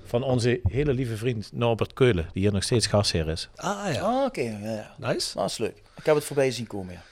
van 0.04 0.22
onze 0.22 0.60
hele 0.62 0.92
lieve 0.94 1.16
vriend 1.16 1.50
Norbert 1.52 1.92
Keulen. 1.92 2.28
Die 2.32 2.42
hier 2.42 2.52
nog 2.52 2.62
steeds 2.62 2.86
gastheer 2.86 3.28
is. 3.28 3.48
Ah 3.56 3.92
ja, 3.94 4.00
Ah, 4.00 4.24
oké. 4.24 4.40
ja, 4.40 4.58
ja. 4.58 4.94
nice. 4.98 5.38
Dat 5.38 5.50
is 5.50 5.58
leuk. 5.58 5.82
Ik 5.96 6.04
heb 6.04 6.14
het 6.14 6.24
voorbij 6.24 6.50
zien 6.50 6.66
komen, 6.66 6.92
ja. 6.94 7.02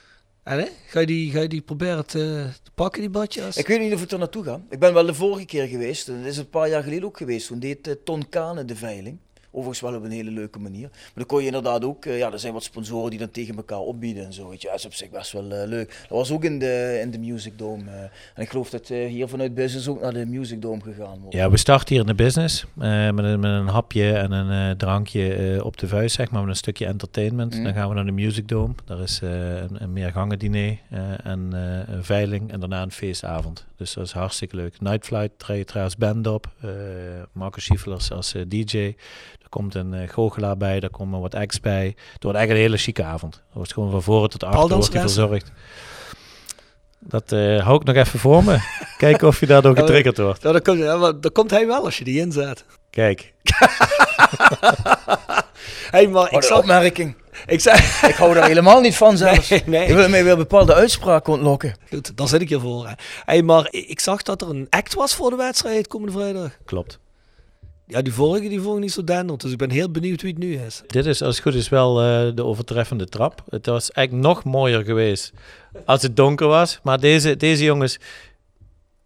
Ga, 0.45 1.01
je 1.01 1.07
die, 1.07 1.31
ga 1.31 1.41
je 1.41 1.49
die 1.49 1.61
proberen 1.61 2.07
te, 2.07 2.47
pakken, 2.75 3.01
die 3.01 3.11
badjas? 3.11 3.57
Ik 3.57 3.67
weet 3.67 3.81
niet 3.81 3.93
of 3.93 4.03
ik 4.03 4.11
er 4.11 4.19
naartoe 4.19 4.45
ga. 4.45 4.61
Ik 4.71 4.79
ben 4.79 4.95
wel 4.95 5.07
de 5.07 5.15
vorige 5.15 5.45
keer 5.45 5.67
geweest. 5.67 6.07
Dat 6.07 6.17
is 6.25 6.37
een 6.37 6.49
paar 6.49 6.69
jaar 6.69 6.83
geleden 6.83 7.05
ook 7.05 7.17
geweest. 7.17 7.47
Toen 7.47 7.59
deed 7.59 7.89
eh, 7.89 7.95
Ton 8.05 8.29
Kane 8.29 8.65
de 8.65 8.77
veiling. 8.77 9.19
Overigens 9.55 9.81
wel 9.81 9.95
op 9.95 10.05
een 10.05 10.11
hele 10.11 10.31
leuke 10.31 10.59
manier. 10.59 10.89
Maar 10.91 11.11
dan 11.15 11.27
kon 11.27 11.41
je 11.41 11.47
inderdaad 11.47 11.85
ook... 11.85 12.05
eh, 12.05 12.19
ja, 12.19 12.33
er 12.33 12.39
zijn 12.39 12.53
wat 12.53 12.63
sponsoren 12.63 13.11
die 13.11 13.19
dan 13.19 13.31
tegen 13.31 13.57
elkaar 13.57 13.79
opbieden 13.79 14.25
en 14.25 14.33
zo. 14.33 14.49
Weet 14.49 14.63
je. 14.63 14.69
Dat 14.69 14.77
is 14.79 14.87
op 14.87 14.95
zich 14.95 15.11
best 15.11 15.33
wel 15.33 15.51
eh, 15.53 15.69
leuk. 15.69 15.89
Dat 16.09 16.19
was 16.19 16.31
ook 16.31 16.45
in 16.45 16.59
de, 16.59 16.99
in 17.03 17.11
de 17.11 17.19
Music 17.19 17.59
Dome. 17.59 17.91
eh. 17.91 18.01
en 18.35 18.43
ik 18.43 18.49
geloof 18.51 18.71
dat 18.71 18.89
hier 18.89 19.29
vanuit 19.29 19.55
Business 19.55 19.89
ook 19.89 20.01
naar 20.01 20.13
de 20.13 20.27
Music 20.27 20.63
Dome 20.63 20.81
gegaan 20.83 21.19
wordt. 21.21 21.37
Ja, 21.37 21.51
we 21.51 21.57
starten 21.57 21.89
hier 21.89 22.01
in 22.01 22.07
de 22.07 22.15
business. 22.15 22.65
met, 22.75 23.19
een, 23.19 23.41
met 23.41 23.51
een 23.51 23.69
hapje 23.69 24.13
en 24.13 24.33
een 24.33 24.77
drankje 24.77 25.61
op 25.65 25.77
de 25.77 25.89
vuist, 25.89 26.15
zeg 26.15 26.31
maar. 26.31 26.41
Met 26.41 26.51
een 26.51 26.57
stukje 26.57 26.87
entertainment. 26.87 27.55
Mhm. 27.55 27.63
Dan 27.63 27.73
gaan 27.75 27.89
we 27.89 27.95
naar 27.95 28.05
de 28.05 28.13
Music 28.13 28.49
Dome. 28.49 28.75
Daar 28.85 29.01
is 29.01 29.21
een, 29.23 29.83
een 29.83 29.93
meergangen-diner 29.93 30.79
eh, 30.91 31.27
en 31.27 31.53
een 31.87 32.05
veiling. 32.05 32.51
En 32.53 32.61
daarna 32.61 32.83
een 32.83 32.93
feestavond. 32.93 33.67
Dus 33.77 33.95
dat 33.95 34.05
is 34.05 34.13
hartstikke 34.13 34.57
leuk. 34.57 34.81
Night 34.81 35.05
Flight 35.07 35.39
treedt 35.39 35.59
je 35.61 35.65
trouwens 35.67 35.97
band 35.97 36.27
op. 36.27 36.53
Marco 37.33 37.61
Schiefelers 37.61 38.11
als 38.11 38.35
DJ. 38.49 38.95
Er 39.55 39.61
komt 39.61 39.75
een 39.75 39.93
uh, 39.93 40.09
goochelaar 40.09 40.57
bij. 40.57 40.81
Daar 40.81 40.91
komen 40.91 41.21
wat 41.21 41.35
acts 41.35 41.61
bij. 41.61 41.85
Het 42.13 42.23
wordt 42.23 42.39
eigenlijk 42.39 42.51
een 42.51 42.71
hele 42.71 42.77
chique 42.77 43.05
avond. 43.05 43.35
Er 43.35 43.41
wordt 43.53 43.73
gewoon 43.73 43.91
van 43.91 44.03
voren 44.03 44.31
tot 44.31 44.45
achter 44.45 44.59
wordt 44.59 44.75
die 44.75 44.79
Baldanseressen? 44.79 45.29
verzorgd. 45.29 45.53
Dat 46.99 47.33
eh, 47.33 47.65
hou 47.65 47.77
ik 47.77 47.85
nog 47.85 47.97
even 47.97 48.19
voor 48.19 48.45
me. 48.45 48.59
Kijken 48.97 49.29
of 49.29 49.41
je 49.41 49.47
daardoor 49.47 49.77
getriggerd 49.77 50.19
wordt. 50.19 50.43
Ja, 50.43 50.53
dan, 50.53 50.63
komt, 50.63 50.79
ja, 50.79 50.97
maar 50.97 51.21
dan 51.21 51.33
komt 51.33 51.51
hij 51.51 51.67
wel 51.67 51.85
als 51.85 51.99
je 51.99 52.05
die 52.05 52.21
inzet. 52.21 52.65
Kijk. 52.91 53.33
hey, 55.91 56.09
maar 56.09 56.27
ik 56.27 56.33
een 56.33 56.43
zag, 56.43 56.59
opmerking. 56.59 57.17
Ik 57.47 57.61
zei... 57.61 57.79
Ik 58.11 58.15
hou 58.15 58.35
daar 58.35 58.47
helemaal 58.47 58.81
niet 58.81 58.97
van 58.97 59.17
zelfs. 59.17 59.49
Nee, 59.49 59.63
nee. 59.67 59.87
Ik 59.87 59.95
wil 59.95 60.09
mij 60.09 60.25
weer 60.25 60.37
bepaalde 60.37 60.75
uitspraken 60.75 61.33
ontlokken. 61.33 61.75
Goed, 61.89 62.17
daar 62.17 62.29
zit 62.29 62.41
ik 62.41 62.49
hier 62.49 62.61
voor. 62.61 62.87
Hè. 62.87 62.93
Hey, 63.25 63.43
maar 63.43 63.69
ik 63.71 64.01
zag 64.01 64.23
dat 64.23 64.43
er 64.43 64.49
een 64.49 64.67
act 64.71 64.95
was 64.95 65.15
voor 65.15 65.31
de 65.31 65.37
wedstrijd 65.37 65.87
komende 65.87 66.13
vrijdag. 66.13 66.51
Klopt. 66.65 66.99
Ja, 67.87 68.03
die 68.03 68.13
vorige 68.13 68.49
die 68.49 68.61
ik 68.61 68.79
niet 68.79 68.93
zo 68.93 69.05
denderd. 69.05 69.41
Dus 69.41 69.53
ik 69.53 69.59
ben 69.59 69.71
heel 69.71 69.91
benieuwd 69.91 70.23
wie 70.23 70.31
het 70.31 70.43
nu 70.43 70.55
is. 70.55 70.83
Dit 70.87 71.07
is 71.07 71.23
als 71.23 71.35
het 71.35 71.45
goed 71.45 71.55
is 71.55 71.69
wel 71.69 72.03
eh, 72.03 72.35
de 72.35 72.45
overtreffende 72.45 73.07
trap. 73.07 73.45
Het 73.49 73.67
was 73.67 73.91
eigenlijk 73.91 74.27
nog 74.27 74.45
mooier 74.45 74.85
geweest 74.85 75.33
als 75.85 76.03
het 76.03 76.17
donker 76.17 76.47
was. 76.47 76.81
Maar 76.83 77.01
deze, 77.01 77.37
deze 77.37 77.65
jongens... 77.65 77.99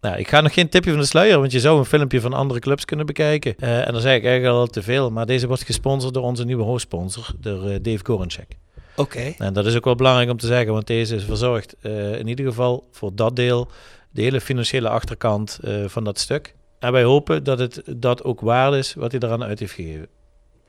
Nou, 0.01 0.17
ik 0.17 0.27
ga 0.27 0.41
nog 0.41 0.53
geen 0.53 0.69
tipje 0.69 0.91
van 0.91 0.99
de 0.99 1.05
sluier, 1.05 1.39
want 1.39 1.51
je 1.51 1.59
zou 1.59 1.79
een 1.79 1.85
filmpje 1.85 2.21
van 2.21 2.33
andere 2.33 2.59
clubs 2.59 2.85
kunnen 2.85 3.05
bekijken. 3.05 3.55
Eh, 3.57 3.87
en 3.87 3.93
dan 3.93 4.01
zeg 4.01 4.15
ik 4.15 4.25
eigenlijk 4.25 4.55
al 4.55 4.67
te 4.67 4.81
veel. 4.81 5.11
Maar 5.11 5.25
deze 5.25 5.47
wordt 5.47 5.63
gesponsord 5.63 6.13
door 6.13 6.23
onze 6.23 6.45
nieuwe 6.45 6.63
hoofdsponsor, 6.63 7.31
door 7.39 7.69
eh, 7.69 7.79
Dave 7.81 8.05
Gorencheck. 8.05 8.57
Oké. 8.95 9.33
En 9.37 9.53
dat 9.53 9.65
is 9.65 9.75
ook 9.75 9.85
wel 9.85 9.95
belangrijk 9.95 10.29
om 10.29 10.37
te 10.37 10.47
zeggen, 10.47 10.73
want 10.73 10.87
deze 10.87 11.15
is 11.15 11.23
verzorgd 11.23 11.75
in 12.17 12.27
ieder 12.27 12.45
geval 12.45 12.87
voor 12.91 13.11
dat 13.15 13.35
deel, 13.35 13.67
de 14.11 14.21
hele 14.21 14.41
financiële 14.41 14.89
achterkant 14.89 15.59
van 15.87 16.03
dat 16.03 16.19
stuk. 16.19 16.55
En 16.79 16.91
wij 16.91 17.03
hopen 17.03 17.43
dat 17.43 17.59
het 17.59 17.81
dat 17.85 18.23
ook 18.23 18.41
waard 18.41 18.73
is 18.73 18.93
wat 18.93 19.11
hij 19.11 19.21
eraan 19.21 19.43
uit 19.43 19.59
heeft 19.59 19.73
gegeven. 19.73 20.07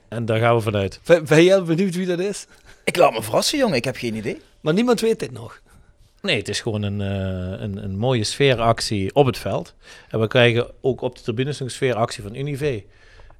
En 0.08 0.24
daar 0.24 0.38
gaan 0.38 0.54
we 0.54 0.60
vanuit. 0.60 1.00
Ben, 1.04 1.24
ben 1.24 1.44
jij 1.44 1.62
benieuwd 1.62 1.94
wie 1.94 2.06
dat 2.06 2.18
is? 2.18 2.46
Ik 2.84 2.96
laat 2.96 3.12
me 3.12 3.22
verrassen, 3.22 3.58
jongen. 3.58 3.76
Ik 3.76 3.84
heb 3.84 3.96
geen 3.96 4.14
idee. 4.14 4.40
Maar 4.60 4.74
niemand 4.74 5.00
weet 5.00 5.18
dit 5.18 5.32
nog. 5.32 5.60
Nee, 6.22 6.36
het 6.36 6.48
is 6.48 6.60
gewoon 6.60 6.82
een, 6.82 7.00
eh, 7.00 7.60
een, 7.62 7.84
een 7.84 7.98
mooie 7.98 8.24
sfeeractie 8.24 9.14
op 9.14 9.26
het 9.26 9.38
veld. 9.38 9.74
En 10.08 10.20
we 10.20 10.26
krijgen 10.26 10.70
ook 10.80 11.00
op 11.00 11.16
de 11.16 11.22
tribunes 11.22 11.60
een 11.60 11.70
sfeeractie 11.70 12.22
van 12.22 12.34
Unive. 12.34 12.84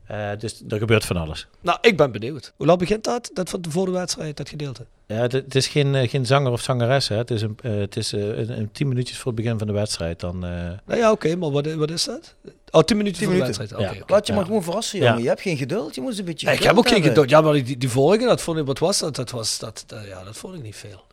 Eh, 0.07 0.31
dus 0.39 0.63
er 0.69 0.79
gebeurt 0.79 1.05
van 1.05 1.17
alles. 1.17 1.47
Nou, 1.61 1.79
ik 1.81 1.97
ben 1.97 2.13
benieuwd. 2.13 2.53
Hoe 2.57 2.67
laat 2.67 2.79
begint 2.79 3.05
dat? 3.05 3.31
Dat 3.35 3.51
van 3.51 3.63
de 3.63 3.71
voor 3.71 3.87
de 3.87 3.93
wedstrijd, 3.93 4.37
dat 4.37 4.49
gedeelte? 4.49 4.87
Ja, 5.11 5.17
het, 5.17 5.33
het 5.33 5.55
is 5.55 5.67
geen, 5.69 5.95
eh, 5.95 6.09
geen 6.09 6.27
zanger 6.27 6.53
of 6.53 6.61
zangeres. 6.61 7.09
Hè. 7.09 7.17
Het 7.17 7.31
is, 7.31 7.43
een, 7.43 7.59
eh, 7.63 7.73
het 7.77 7.97
is 7.97 8.13
eh, 8.13 8.21
een, 8.39 8.59
een 8.59 8.73
tien 8.73 8.89
minuutjes 8.89 9.19
voor 9.19 9.33
het 9.33 9.41
begin 9.43 9.59
van 9.59 9.67
de 9.67 9.73
wedstrijd. 9.73 10.21
Dan, 10.21 10.45
eh, 10.45 10.51
Nou 10.87 10.99
ja, 11.01 11.11
oké, 11.11 11.37
maar 11.37 11.51
wat, 11.51 11.73
wat 11.75 11.91
is 11.91 12.05
dat? 12.05 12.35
Oh, 12.71 12.83
tien 12.83 12.97
minuten 12.97 13.19
Tien 13.19 13.29
voor 13.29 13.37
de 13.39 13.43
wedstrijd. 13.45 13.73
Oké, 13.73 13.83
Ja. 13.83 14.05
Laat 14.07 14.27
je 14.27 14.33
Ja. 14.33 14.39
maar 14.39 14.47
gewoon 14.47 14.63
verrassen, 14.63 14.99
Ja. 14.99 15.05
jongen. 15.07 15.23
Je 15.23 15.29
hebt 15.29 15.41
geen 15.41 15.57
geduld. 15.57 15.95
Je 15.95 16.01
moet 16.01 16.11
eens 16.11 16.19
een 16.19 16.25
beetje 16.25 16.47
Ja, 16.47 16.53
ik 16.53 16.63
heb 16.63 16.79
ook 16.79 16.89
geen 16.89 17.03
geduld. 17.03 17.31
Ja, 17.31 17.41
maar 17.41 17.53
die, 17.53 17.77
die 17.79 17.89
vorige, 17.89 18.25
dat 18.27 18.41
vond 18.43 18.59
ik, 18.59 18.67
wat 18.67 18.79
was 18.79 18.99
dat? 18.99 19.17
Dat 19.17 19.31
was, 19.31 19.59
dat, 19.59 19.85
dat- 19.87 20.07
ja, 20.07 20.25
dat 20.25 20.37
vond 20.37 20.55
ik 20.55 20.63
niet 20.63 20.77
veel. 20.77 21.05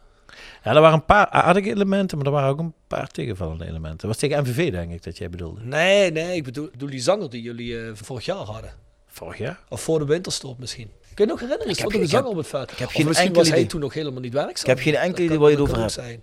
Ja, 0.63 0.73
er 0.75 0.81
waren 0.81 0.97
een 0.97 1.05
paar 1.05 1.27
aardige 1.29 1.69
elementen, 1.69 2.17
maar 2.17 2.25
er 2.25 2.31
waren 2.33 2.49
ook 2.49 2.59
een 2.59 2.73
paar 2.87 3.07
tegenvallende 3.07 3.65
elementen. 3.65 3.97
Dat 3.97 4.07
was 4.07 4.17
tegen 4.17 4.41
MVV, 4.41 4.71
denk 4.71 4.91
ik, 4.91 5.03
dat 5.03 5.17
jij 5.17 5.29
bedoelde. 5.29 5.61
Nee, 5.63 6.11
nee, 6.11 6.35
ik 6.35 6.43
bedoel, 6.43 6.69
bedoel 6.71 6.89
die 6.89 6.99
zanger 6.99 7.29
die 7.29 7.41
jullie 7.41 7.81
eh, 7.81 7.89
vorig 7.93 8.25
jaar 8.25 8.35
hadden. 8.37 8.71
Vorig 9.07 9.37
jaar? 9.37 9.59
Of 9.69 9.81
voor 9.81 9.99
de 9.99 10.05
winterstop 10.05 10.59
misschien. 10.59 10.89
Kun 11.17 11.25
je 11.25 11.31
nog 11.31 11.39
herinneren? 11.41 11.71
Ik 11.73 11.79
heb 11.79 11.89
stond 11.89 12.03
een 12.03 12.09
zanger 12.09 12.29
op 12.29 12.37
het 12.37 12.47
veld. 12.47 12.71
ik 12.71 12.77
heb 12.77 12.89
geen 12.89 13.05
misschien 13.05 13.27
enkel 13.27 13.41
was 13.41 13.49
hij 13.51 13.57
idee. 13.59 13.69
toen 13.71 13.79
nog 13.81 13.93
helemaal 13.93 14.21
niet 14.21 14.33
werkzaam. 14.33 14.61
Ik 14.71 14.75
heb 14.75 14.79
geen 14.79 14.95
enkel 14.95 15.11
Dat 15.11 15.19
idee 15.25 15.39
waar 15.39 15.49
je 15.49 15.55
dat 15.57 15.67
het 15.67 15.75
over 15.75 15.81
hebt. 15.81 15.93
zijn. 15.93 16.21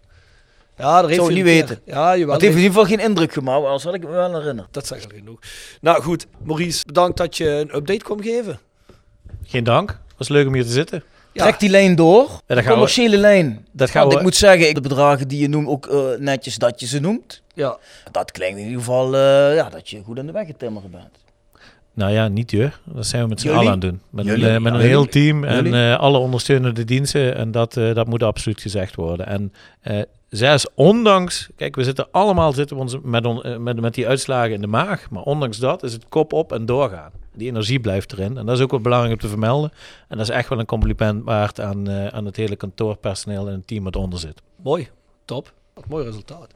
Ja, 0.76 0.84
daar 1.00 1.02
heeft 1.10 1.14
Zou 1.14 1.32
hij 1.32 1.40
ik 1.40 1.46
een 1.46 1.52
niet 1.54 1.66
weten. 1.68 1.80
Ja, 1.84 2.16
jawel. 2.16 2.32
Het 2.32 2.42
heeft 2.42 2.54
in 2.56 2.60
ieder 2.62 2.74
geval 2.80 2.96
geen 2.96 3.06
indruk 3.08 3.32
gemaakt, 3.32 3.64
anders 3.64 3.82
had 3.84 3.94
ik 3.94 4.02
me 4.02 4.08
wel 4.10 4.34
herinneren. 4.34 4.66
Dat 4.70 4.86
zegt 4.86 5.04
al 5.04 5.10
genoeg. 5.16 5.38
Nou 5.80 6.02
goed, 6.02 6.26
Maurice, 6.44 6.82
bedankt 6.86 7.16
dat 7.16 7.36
je 7.36 7.48
een 7.48 7.74
update 7.76 8.04
kwam 8.04 8.22
geven. 8.22 8.58
Geen 9.44 9.64
dank. 9.64 9.98
was 10.16 10.28
leuk 10.28 10.46
om 10.46 10.54
hier 10.54 10.64
te 10.64 10.70
zitten. 10.70 11.02
Ja. 11.32 11.42
Trek 11.42 11.60
die 11.60 11.68
lijn 11.70 11.94
door. 11.94 12.28
dat 12.46 12.56
de 12.56 12.62
we- 12.62 12.70
commerciële 12.70 13.16
lijn. 13.16 13.66
Dat 13.72 13.90
gaan 13.90 14.00
Want 14.00 14.12
we... 14.12 14.18
ik 14.18 14.24
moet 14.24 14.36
zeggen, 14.36 14.74
de 14.74 14.80
bedragen 14.80 15.28
die 15.28 15.40
je 15.40 15.48
noemt, 15.48 15.68
ook 15.68 15.86
eh, 15.86 16.04
netjes 16.18 16.56
dat 16.58 16.80
je 16.80 16.86
ze 16.86 17.00
noemt. 17.00 17.42
Ja, 17.54 17.78
Dat 18.12 18.30
klinkt 18.32 18.58
in 18.58 18.64
ieder 18.64 18.78
geval 18.78 19.14
eh, 19.14 19.54
ja, 19.54 19.68
dat 19.68 19.88
je 19.90 20.02
goed 20.04 20.18
aan 20.18 20.26
de 20.26 20.32
weg 20.32 20.46
getimmerd 20.46 20.90
bent. 20.90 21.18
Nou 21.94 22.12
ja, 22.12 22.28
niet 22.28 22.48
duur. 22.48 22.80
Dat 22.84 23.06
zijn 23.06 23.22
we 23.22 23.28
met 23.28 23.40
z'n 23.40 23.48
allen 23.48 23.66
aan 23.66 23.70
het 23.72 23.80
doen. 23.80 24.00
Met, 24.10 24.24
Jullie? 24.24 24.46
een, 24.48 24.54
eh, 24.54 24.60
met 24.62 24.72
een 24.72 24.78
Ja, 24.80 24.86
heel 24.86 25.06
team 25.06 25.44
en 25.44 25.74
eh, 25.74 25.98
alle 25.98 26.18
ondersteunende 26.18 26.84
diensten. 26.84 27.34
En 27.36 27.50
dat, 27.50 27.76
eh, 27.76 27.94
dat 27.94 28.06
moet 28.06 28.22
absoluut 28.22 28.60
gezegd 28.60 28.94
worden. 28.94 29.26
En 29.26 29.52
eh 29.80 30.00
zelfs 30.28 30.66
ondanks, 30.74 31.48
kijk, 31.56 31.76
we 31.76 31.84
zitten 31.84 32.06
allemaal 32.10 32.52
zitten 32.52 32.76
we 32.76 32.82
ons 32.82 32.96
met, 33.02 33.26
on- 33.26 33.62
met, 33.62 33.80
met 33.80 33.94
die 33.94 34.08
uitslagen 34.08 34.52
in 34.54 34.60
de 34.60 34.66
maag. 34.66 35.10
Maar 35.10 35.22
ondanks 35.22 35.58
dat 35.58 35.82
is 35.82 35.92
het 35.92 36.08
kop 36.08 36.32
op 36.32 36.52
en 36.52 36.66
doorgaan. 36.66 37.10
Die 37.32 37.48
energie 37.48 37.80
blijft 37.80 38.12
erin. 38.12 38.38
En 38.38 38.46
dat 38.46 38.56
is 38.56 38.62
ook 38.62 38.70
wel 38.70 38.80
belangrijk 38.80 39.12
om 39.14 39.20
te 39.20 39.28
vermelden. 39.28 39.70
En 40.08 40.16
dat 40.18 40.28
is 40.28 40.34
echt 40.34 40.48
wel 40.48 40.58
een 40.58 40.66
compliment 40.66 41.24
waard 41.24 41.60
aan, 41.60 41.88
eh, 41.88 42.06
aan 42.06 42.24
het 42.24 42.36
hele 42.36 42.56
kantoorpersoneel 42.56 43.46
en 43.48 43.52
het 43.54 43.66
team 43.66 43.84
wat 43.84 43.94
eronder 43.94 44.18
zit. 44.18 44.42
mooi. 44.62 44.88
Top. 45.24 45.52
Wat 45.74 45.84
een 45.84 45.90
mooi 45.90 46.04
resultaat. 46.04 46.50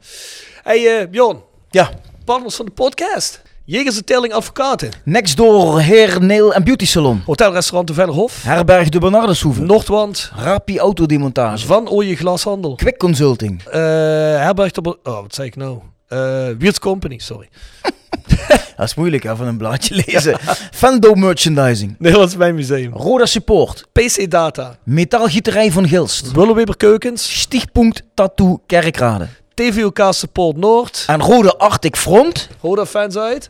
hey, 0.63 1.09
Bjorn, 1.09 1.39
Ja, 1.69 1.89
partners 2.25 2.55
van 2.55 2.65
de 2.65 2.71
podcast. 2.71 3.41
Jegers 3.69 3.97
en 3.97 4.05
Telling 4.05 4.33
Advocaten. 4.33 4.89
next 5.03 5.37
door 5.37 5.81
Hair, 5.81 6.23
Nail 6.23 6.53
en 6.53 6.63
Beauty 6.63 6.85
Salon. 6.85 7.21
Hotelrestaurant 7.25 7.87
de 7.87 7.93
Vellerhof. 7.93 8.43
Herberg 8.43 8.89
de 8.89 8.99
Bernardeshoeve. 8.99 9.61
Noordwand. 9.61 10.31
Rapi 10.35 10.79
Autodemontage. 10.79 11.65
Van 11.65 11.89
Ooije 11.89 12.15
Glashandel. 12.15 12.75
Quick 12.75 12.97
Consulting. 12.97 13.63
Eh 13.63 13.79
Herberg 14.43 14.71
de... 14.71 14.97
Oh, 15.03 15.21
wat 15.21 15.35
zei 15.35 15.47
ik 15.47 15.55
nou? 15.55 15.79
Wiertz 16.57 16.79
Company, 16.79 17.17
sorry. 17.17 17.49
Dat 18.77 18.87
is 18.87 18.95
moeilijk 18.95 19.23
hè, 19.23 19.35
van 19.35 19.47
een 19.47 19.57
blaadje 19.57 20.03
lezen. 20.05 20.39
Fendo 20.71 21.13
Merchandising. 21.13 21.95
Nederlands 21.99 22.35
Museum. 22.35 22.93
Roda 22.93 23.25
Support. 23.25 23.85
PC 23.91 24.29
Data. 24.31 24.77
Metaalgieterij 24.83 25.71
van 25.71 25.87
Gilst. 25.87 26.31
Willeweber 26.31 26.77
Keukens. 26.77 27.39
Stichtpunt 27.39 28.01
Tattoo 28.13 28.61
Kerkrade. 28.65 29.27
TVOK 29.53 29.99
Support 30.09 30.57
Noord. 30.57 31.03
En 31.07 31.21
Rode 31.21 31.57
Arctic 31.57 31.95
Front. 31.95 32.49
Roda 32.61 32.85
fans 32.85 33.17
uit. 33.17 33.49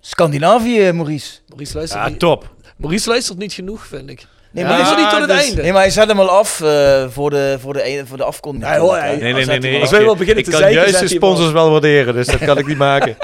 Scandinavië, 0.00 0.92
Maurice. 0.92 1.38
Maurice 1.48 1.76
luistert, 1.76 2.02
Ja, 2.02 2.08
niet, 2.08 2.18
top. 2.18 2.50
Maurice 2.76 3.08
luistert 3.08 3.38
niet 3.38 3.52
genoeg, 3.52 3.86
vind 3.86 4.10
ik. 4.10 4.26
Nee, 4.52 4.64
maar 4.64 4.72
luister 4.72 4.98
niet 4.98 5.10
tot 5.10 5.18
het 5.20 5.28
dus- 5.28 5.38
einde. 5.46 5.62
Nee, 5.62 5.72
maar 5.72 5.80
hij 5.82 5.90
zet 5.90 6.08
hem 6.08 6.20
al 6.20 6.28
af 6.30 6.60
eh, 6.60 7.04
voor, 7.08 7.30
de, 7.30 7.56
voor, 7.60 7.72
de, 7.72 7.88
e- 7.88 8.06
voor 8.06 8.16
de 8.16 8.24
afkondiging. 8.24 8.74
Ja, 8.74 8.80
hoor, 8.80 8.96
hij- 8.96 9.16
Nee, 9.16 9.18
nee, 9.20 9.34
Als 9.34 9.46
nee. 9.46 9.58
hij- 9.58 9.70
nee. 9.70 9.80
als 9.80 9.90
Ik, 9.90 9.96
wij 9.96 10.04
wel 10.04 10.16
beginnen 10.16 10.38
ik 10.38 10.44
te 10.44 10.50
kan 10.50 10.60
zeiken, 10.60 10.80
juist 10.80 10.98
de 10.98 11.06
hij 11.06 11.14
sponsors 11.16 11.52
wel 11.52 11.70
waarderen, 11.70 12.14
dus 12.14 12.26
dat 12.26 12.38
kan 12.38 12.58
ik 12.58 12.66
niet 12.66 12.76
maken. 12.92 13.16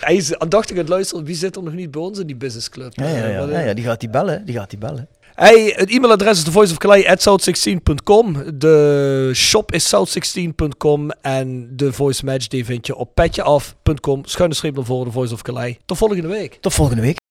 Hij 0.00 0.14
is 0.16 0.38
aandachtig 0.38 0.70
aan 0.70 0.78
het 0.82 0.88
luisteren. 0.88 1.24
Wie 1.24 1.36
zit 1.36 1.56
er 1.56 1.62
nog 1.62 1.72
niet 1.74 1.90
bij 1.90 2.00
ons 2.00 2.18
in 2.18 2.26
die 2.26 2.36
businessclub? 2.36 2.92
Ja, 2.94 3.04
ja, 3.08 3.14
Eh, 3.14 3.20
ja, 3.20 3.28
ja, 3.28 3.48
eh, 3.48 3.66
ja, 3.66 3.74
die 3.74 3.84
gaat 3.84 4.00
die 4.00 4.08
bellen. 4.10 4.44
Die 4.44 4.54
gaat 4.54 4.70
die 4.70 4.78
bellen. 4.78 5.08
Hey, 5.34 5.72
het 5.76 5.90
e-mailadres 5.90 6.38
is 6.38 6.44
thevoiceofcalais@south16.com. 6.44 8.42
De 8.54 9.30
shop 9.34 9.72
is 9.72 9.94
south16.com 9.94 11.10
en 11.10 11.68
de 11.76 11.92
voice 11.92 12.24
match 12.24 12.46
die 12.46 12.64
vind 12.64 12.86
je 12.86 12.96
op 12.96 13.14
petjeaf.com. 13.14 14.24
Schuine 14.24 14.54
streep 14.54 14.74
naar 14.74 14.84
voren, 14.84 15.04
de 15.04 15.12
Voice 15.12 15.34
of 15.34 15.42
Calais. 15.42 15.76
Tot 15.84 15.98
volgende 15.98 16.28
week. 16.28 16.58
Tot 16.60 16.74
volgende 16.74 17.02
week. 17.02 17.22